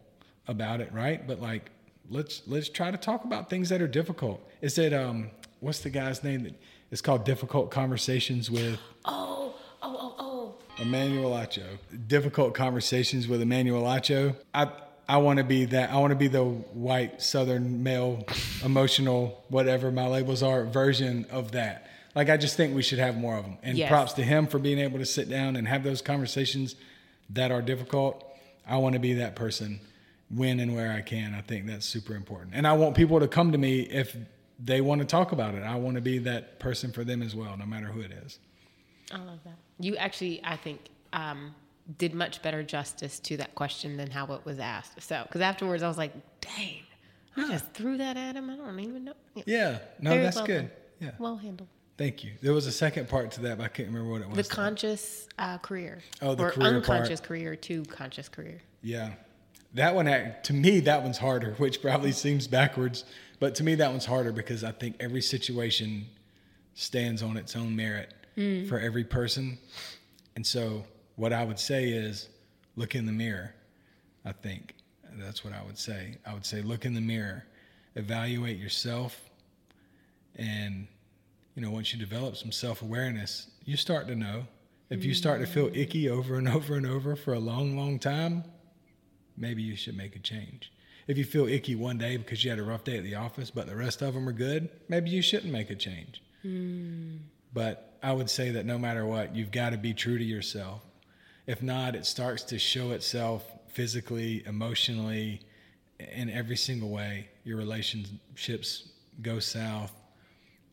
about 0.47 0.81
it, 0.81 0.91
right? 0.93 1.25
But 1.25 1.41
like, 1.41 1.71
let's 2.09 2.41
let's 2.47 2.69
try 2.69 2.91
to 2.91 2.97
talk 2.97 3.25
about 3.25 3.49
things 3.49 3.69
that 3.69 3.81
are 3.81 3.87
difficult. 3.87 4.47
Is 4.61 4.77
it 4.77 4.93
um, 4.93 5.31
what's 5.59 5.79
the 5.79 5.89
guy's 5.89 6.23
name 6.23 6.43
that 6.43 6.53
it's 6.91 7.01
called 7.01 7.25
Difficult 7.25 7.71
Conversations 7.71 8.49
with? 8.49 8.79
Oh, 9.05 9.53
oh, 9.81 9.97
oh, 9.99 10.15
oh. 10.17 10.81
Emmanuel 10.81 11.31
Acho. 11.31 11.77
Difficult 12.07 12.53
Conversations 12.53 13.27
with 13.27 13.41
Emmanuel 13.41 13.83
Acho. 13.83 14.33
I 14.53 14.71
I 15.07 15.17
want 15.17 15.37
to 15.37 15.43
be 15.43 15.65
that. 15.65 15.91
I 15.91 15.97
want 15.97 16.11
to 16.11 16.15
be 16.15 16.27
the 16.27 16.43
white 16.43 17.21
Southern 17.21 17.83
male, 17.83 18.25
emotional, 18.63 19.43
whatever 19.49 19.91
my 19.91 20.07
labels 20.07 20.41
are, 20.41 20.65
version 20.65 21.25
of 21.29 21.51
that. 21.51 21.87
Like 22.15 22.29
I 22.29 22.37
just 22.37 22.55
think 22.55 22.75
we 22.75 22.83
should 22.83 22.99
have 22.99 23.17
more 23.17 23.37
of 23.37 23.43
them. 23.43 23.57
And 23.63 23.77
yes. 23.77 23.89
props 23.89 24.13
to 24.13 24.23
him 24.23 24.47
for 24.47 24.59
being 24.59 24.79
able 24.79 24.99
to 24.99 25.05
sit 25.05 25.29
down 25.29 25.55
and 25.55 25.67
have 25.67 25.83
those 25.83 26.01
conversations 26.01 26.75
that 27.31 27.51
are 27.51 27.61
difficult. 27.61 28.23
I 28.67 28.77
want 28.77 28.93
to 28.93 28.99
be 28.99 29.15
that 29.15 29.35
person 29.35 29.81
when 30.29 30.59
and 30.59 30.75
where 30.75 30.91
I 30.91 31.01
can. 31.01 31.33
I 31.33 31.41
think 31.41 31.65
that's 31.65 31.85
super 31.85 32.15
important. 32.15 32.51
And 32.53 32.65
I 32.65 32.73
want 32.73 32.95
people 32.95 33.19
to 33.19 33.27
come 33.27 33.51
to 33.51 33.57
me 33.57 33.81
if 33.81 34.15
they 34.59 34.81
want 34.81 35.01
to 35.01 35.05
talk 35.05 35.31
about 35.31 35.55
it. 35.55 35.63
I 35.63 35.75
want 35.75 35.95
to 35.95 36.01
be 36.01 36.19
that 36.19 36.59
person 36.59 36.91
for 36.91 37.03
them 37.03 37.21
as 37.21 37.35
well, 37.35 37.57
no 37.57 37.65
matter 37.65 37.87
who 37.87 38.01
it 38.01 38.11
is. 38.11 38.39
I 39.11 39.17
love 39.17 39.39
that. 39.43 39.57
You 39.79 39.97
actually, 39.97 40.41
I 40.43 40.55
think, 40.55 40.79
um, 41.11 41.53
did 41.97 42.13
much 42.13 42.41
better 42.41 42.63
justice 42.63 43.19
to 43.19 43.37
that 43.37 43.55
question 43.55 43.97
than 43.97 44.09
how 44.09 44.25
it 44.33 44.45
was 44.45 44.59
asked. 44.59 45.01
So, 45.01 45.23
because 45.23 45.41
afterwards 45.41 45.83
I 45.83 45.87
was 45.87 45.97
like, 45.97 46.13
dang, 46.41 46.83
I 47.35 47.49
just 47.49 47.71
threw 47.73 47.97
that 47.97 48.17
at 48.17 48.35
him. 48.35 48.49
I 48.49 48.55
don't 48.55 48.79
even 48.79 49.05
know. 49.05 49.13
Yeah, 49.35 49.43
yeah. 49.45 49.77
no, 49.99 50.09
Very 50.11 50.23
that's 50.23 50.35
well 50.37 50.45
good. 50.45 50.61
Done. 50.61 50.71
Yeah, 50.99 51.11
well 51.19 51.37
handled. 51.37 51.69
Thank 51.97 52.23
you. 52.23 52.31
There 52.41 52.53
was 52.53 52.65
a 52.65 52.71
second 52.71 53.07
part 53.07 53.31
to 53.31 53.41
that, 53.41 53.57
but 53.57 53.65
I 53.65 53.67
can't 53.67 53.89
remember 53.89 54.11
what 54.11 54.21
it 54.21 54.27
was. 54.27 54.37
The 54.37 54.55
conscious 54.55 55.27
uh, 55.37 55.59
career. 55.59 55.99
Oh, 56.21 56.33
the 56.33 56.45
or 56.45 56.51
career 56.51 56.67
unconscious 56.75 57.19
part. 57.19 57.27
career 57.27 57.55
to 57.55 57.83
conscious 57.85 58.29
career. 58.29 58.61
Yeah, 58.81 59.11
that 59.75 59.93
one 59.93 60.05
to 60.05 60.53
me 60.53 60.79
that 60.81 61.03
one's 61.03 61.17
harder, 61.17 61.53
which 61.57 61.81
probably 61.81 62.11
seems 62.11 62.47
backwards, 62.47 63.03
but 63.39 63.55
to 63.55 63.63
me 63.63 63.75
that 63.75 63.91
one's 63.91 64.05
harder 64.05 64.31
because 64.31 64.63
I 64.63 64.71
think 64.71 64.95
every 64.99 65.21
situation 65.21 66.07
stands 66.73 67.21
on 67.21 67.37
its 67.37 67.55
own 67.55 67.75
merit 67.75 68.13
mm. 68.35 68.67
for 68.67 68.79
every 68.79 69.03
person, 69.03 69.59
and 70.35 70.45
so 70.45 70.85
what 71.15 71.33
I 71.33 71.43
would 71.43 71.59
say 71.59 71.89
is 71.89 72.29
look 72.75 72.95
in 72.95 73.05
the 73.05 73.11
mirror. 73.11 73.53
I 74.25 74.31
think 74.31 74.75
that's 75.17 75.43
what 75.43 75.53
I 75.53 75.63
would 75.63 75.77
say. 75.77 76.17
I 76.25 76.33
would 76.33 76.45
say 76.45 76.61
look 76.61 76.85
in 76.85 76.93
the 76.93 77.01
mirror, 77.01 77.45
evaluate 77.95 78.57
yourself, 78.57 79.29
and 80.35 80.87
you 81.55 81.61
know 81.61 81.71
once 81.71 81.93
you 81.93 81.99
develop 81.99 82.35
some 82.35 82.51
self 82.51 82.81
awareness, 82.81 83.47
you 83.65 83.77
start 83.77 84.07
to 84.07 84.15
know. 84.15 84.47
If 84.89 85.03
you 85.03 85.13
start 85.13 85.41
to 85.41 85.47
feel 85.47 85.71
icky 85.73 86.09
over 86.09 86.35
and 86.35 86.47
over 86.57 86.75
and 86.75 86.85
over 86.85 87.15
for 87.15 87.33
a 87.33 87.39
long, 87.39 87.77
long 87.77 87.99
time, 87.99 88.43
maybe 89.37 89.61
you 89.61 89.75
should 89.75 89.97
make 89.97 90.15
a 90.15 90.19
change. 90.19 90.71
If 91.07 91.17
you 91.17 91.25
feel 91.25 91.47
icky 91.47 91.75
one 91.75 91.97
day 91.97 92.15
because 92.17 92.43
you 92.43 92.49
had 92.49 92.59
a 92.59 92.63
rough 92.63 92.83
day 92.83 92.97
at 92.97 93.03
the 93.03 93.15
office, 93.15 93.51
but 93.51 93.67
the 93.67 93.75
rest 93.75 94.01
of 94.01 94.13
them 94.13 94.27
are 94.29 94.33
good, 94.33 94.69
maybe 94.87 95.09
you 95.09 95.21
shouldn't 95.21 95.51
make 95.51 95.69
a 95.69 95.75
change. 95.75 96.23
Mm. 96.45 97.19
But 97.53 97.97
I 98.01 98.13
would 98.13 98.29
say 98.29 98.51
that 98.51 98.65
no 98.65 98.77
matter 98.77 99.05
what, 99.05 99.35
you've 99.35 99.51
got 99.51 99.71
to 99.71 99.77
be 99.77 99.93
true 99.93 100.17
to 100.17 100.23
yourself 100.23 100.81
if 101.47 101.61
not, 101.61 101.95
it 101.95 102.05
starts 102.05 102.43
to 102.43 102.59
show 102.59 102.91
itself 102.91 103.45
physically, 103.67 104.43
emotionally, 104.45 105.41
in 105.99 106.29
every 106.29 106.55
single 106.57 106.89
way. 106.89 107.27
Your 107.43 107.57
relationships 107.57 108.89
go 109.21 109.39
south. 109.39 109.93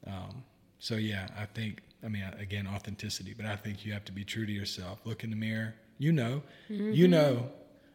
Um, 0.07 0.45
so 0.79 0.95
yeah, 0.97 1.29
I 1.39 1.47
think. 1.47 1.81
I 2.03 2.09
mean, 2.09 2.25
again, 2.39 2.67
authenticity, 2.67 3.35
but 3.37 3.45
I 3.45 3.57
think 3.57 3.85
you 3.85 3.93
have 3.93 4.07
to 4.07 4.13
be 4.13 4.25
true 4.25 4.47
to 4.47 4.53
yourself. 4.53 5.01
Look 5.05 5.23
in 5.23 5.29
the 5.29 5.37
mirror. 5.37 5.75
You 5.99 6.13
know, 6.13 6.43
mm-hmm. 6.71 6.93
you 6.93 7.09
know. 7.09 7.51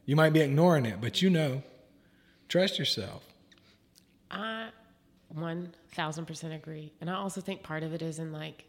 You 0.05 0.15
might 0.15 0.29
be 0.29 0.41
ignoring 0.41 0.85
it, 0.85 1.01
but 1.01 1.21
you 1.23 1.31
know. 1.31 1.63
Trust 2.47 2.77
yourself. 2.77 3.23
I 4.29 4.69
one 5.29 5.73
thousand 5.93 6.25
percent 6.25 6.53
agree, 6.53 6.93
and 7.01 7.09
I 7.09 7.15
also 7.15 7.41
think 7.41 7.63
part 7.63 7.81
of 7.81 7.93
it 7.93 8.03
is 8.03 8.19
in 8.19 8.31
like 8.31 8.65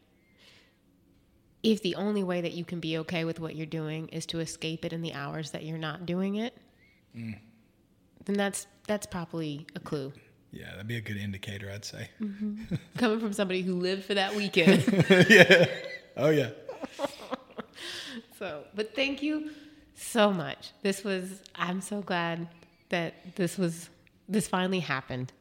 if 1.63 1.83
the 1.83 1.95
only 1.97 2.23
way 2.23 2.41
that 2.41 2.53
you 2.53 2.65
can 2.65 2.81
be 2.81 2.99
okay 2.99 3.25
with 3.25 3.41
what 3.41 3.57
you're 3.57 3.67
doing 3.67 4.09
is 4.09 4.27
to 4.27 4.41
escape 4.41 4.85
it 4.85 4.93
in 4.93 5.03
the 5.03 5.15
hours 5.15 5.51
that 5.51 5.65
you're 5.65 5.79
not 5.79 6.07
doing 6.07 6.37
it, 6.37 6.57
mm. 7.17 7.37
then 8.25 8.37
that's 8.37 8.67
that's 8.87 9.07
probably 9.07 9.67
a 9.75 9.81
clue. 9.81 10.13
Yeah, 10.53 10.71
that'd 10.71 10.87
be 10.87 10.97
a 10.97 11.01
good 11.01 11.17
indicator, 11.17 11.71
I'd 11.71 11.85
say. 11.85 12.09
Mm-hmm. 12.21 12.77
Coming 12.99 13.21
from 13.21 13.33
somebody 13.33 13.63
who 13.63 13.75
lived 13.75 14.05
for 14.05 14.15
that 14.15 14.35
weekend. 14.35 14.85
yeah. 15.29 15.67
Oh 16.17 16.31
yeah. 16.31 16.51
so, 18.39 18.65
but 18.75 18.95
thank 18.95 19.23
you 19.23 19.51
so 19.95 20.33
much. 20.33 20.71
This 20.83 21.05
was 21.05 21.43
I'm 21.55 21.81
so 21.81 22.01
glad 22.01 22.49
that 22.91 23.37
this 23.37 23.59
was 23.59 23.91
this 24.29 24.49
finally 24.49 24.81
happened. 24.81 25.33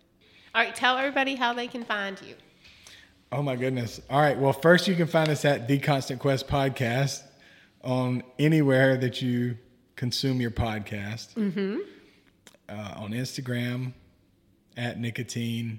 All 0.54 0.64
right, 0.64 0.76
tell 0.76 0.98
everybody 0.98 1.36
how 1.36 1.54
they 1.54 1.68
can 1.68 1.84
find 1.84 2.20
you. 2.22 2.36
Oh 3.31 3.41
my 3.41 3.56
goodness. 3.56 4.02
All 4.10 4.19
right. 4.19 4.38
Well, 4.38 4.53
first 4.53 4.88
you 4.88 4.95
can 4.95 5.07
find 5.07 5.30
us 5.30 5.45
at 5.45 5.68
the 5.68 5.80
Constant 5.80 6.19
Quest 6.19 6.47
podcast 6.47 7.23
on 7.84 8.23
anywhere 8.39 8.97
that 8.97 9.22
you 9.22 9.57
consume 9.95 10.41
your 10.41 10.52
podcast. 10.52 11.34
Mm-hmm. 11.34 11.77
Uh, 12.68 12.93
on 12.97 13.11
Instagram, 13.11 13.93
at 14.76 14.99
niccatine, 14.99 15.77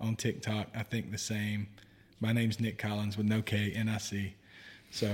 on 0.00 0.14
TikTok, 0.14 0.68
I 0.74 0.84
think 0.84 1.10
the 1.10 1.18
same. 1.18 1.66
My 2.20 2.32
name's 2.32 2.60
Nic 2.60 2.78
Collins 2.78 3.16
with 3.16 3.26
no 3.26 3.42
K, 3.42 3.72
N 3.74 3.88
I 3.88 3.98
C. 3.98 4.34
So 4.90 5.10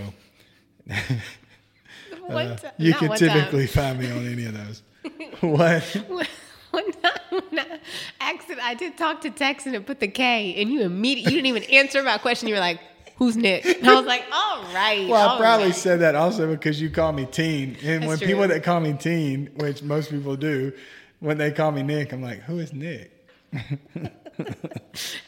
Uh, 2.29 2.57
you 2.79 2.93
can 2.95 3.17
typically 3.17 3.67
find 3.67 3.99
me 3.99 4.11
on 4.11 4.27
any 4.27 4.47
of 4.47 4.55
those. 4.55 4.83
what? 5.41 5.97
Tine, 8.21 8.59
I, 8.63 8.75
did 8.75 8.97
talk 8.97 9.21
to 9.23 9.31
Texan 9.31 9.75
and 9.75 9.87
put 9.87 10.01
the 10.01 10.09
K, 10.09 10.55
and 10.61 10.71
you 10.71 10.83
immediately 10.83 11.35
you 11.35 11.43
didn't 11.43 11.57
even 11.57 11.71
answer 11.71 12.03
my 12.03 12.19
question. 12.19 12.49
You 12.49 12.55
were 12.55 12.61
like, 12.61 12.81
"Who's 13.17 13.37
Nick?" 13.37 13.65
And 13.65 13.89
I 13.89 13.95
was 13.95 14.07
like, 14.07 14.25
"All 14.33 14.63
right." 14.75 15.09
Well, 15.09 15.37
I 15.37 15.39
probably 15.39 15.67
right." 15.67 15.75
said 15.75 16.01
that 16.01 16.15
also 16.15 16.51
because 16.53 16.81
you 16.81 16.91
call 16.91 17.13
me 17.13 17.27
Tine, 17.27 17.77
and 17.83 18.03
That's 18.03 18.09
when 18.09 18.19
true. 18.19 18.27
people 18.27 18.49
that 18.49 18.63
call 18.63 18.81
me 18.81 18.93
Tine, 18.95 19.51
which 19.57 19.83
most 19.83 20.11
people 20.11 20.37
do, 20.37 20.73
when 21.21 21.39
they 21.39 21.51
call 21.51 21.73
me 21.73 21.83
Nick, 21.83 22.13
I'm 22.13 22.23
like, 22.23 22.41
who 22.43 22.59
is 22.59 22.73
Nick? 22.73 23.13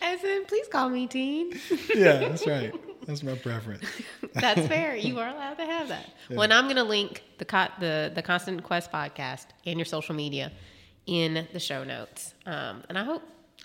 As 0.02 0.22
in, 0.24 0.44
please 0.46 0.68
call 0.68 0.90
me 0.90 1.06
Tine. 1.06 1.58
Yeah, 1.94 2.18
that's 2.18 2.46
right. 2.46 2.72
That's 3.06 3.22
my 3.22 3.36
preference. 3.36 3.84
That's 4.34 4.66
fair. 4.66 4.94
You 4.94 5.18
are 5.18 5.28
allowed 5.28 5.54
to 5.54 5.64
have 5.64 5.88
that. 5.88 6.12
Well, 6.28 6.42
and 6.42 6.52
I'm 6.52 6.64
going 6.64 6.76
to 6.76 6.82
link 6.82 7.22
the 7.38 7.46
the 7.80 8.12
the 8.14 8.22
Constant 8.22 8.62
Quest 8.62 8.92
podcast 8.92 9.46
and 9.64 9.78
your 9.78 9.86
social 9.86 10.14
media 10.14 10.52
in 11.08 11.46
the 11.52 11.58
show 11.58 11.82
notes. 11.82 12.34
Um, 12.46 12.84
and 12.88 12.98
I 12.98 13.02
hope 13.02 13.22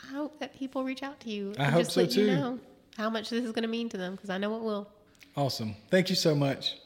I 0.10 0.11
hope 0.14 0.40
that 0.40 0.57
people 0.57 0.84
reach 0.84 1.03
out 1.03 1.20
to 1.22 1.30
you. 1.30 1.53
I 1.60 1.65
and 1.65 1.74
hope 1.74 1.82
just 1.84 1.91
so, 1.91 2.02
let 2.02 2.15
you 2.15 2.28
know 2.28 2.60
how 2.98 3.10
much 3.10 3.30
this 3.30 3.44
is 3.44 3.52
going 3.52 3.64
to 3.64 3.70
mean 3.70 3.90
to 3.90 3.98
them 3.98 4.15
because 4.15 4.30
I 4.30 4.38
know 4.38 4.56
it 4.56 4.64
will. 4.64 4.90
Awesome. 5.36 5.76
Thank 5.90 6.10
you 6.10 6.15
so 6.15 6.34
much. 6.34 6.78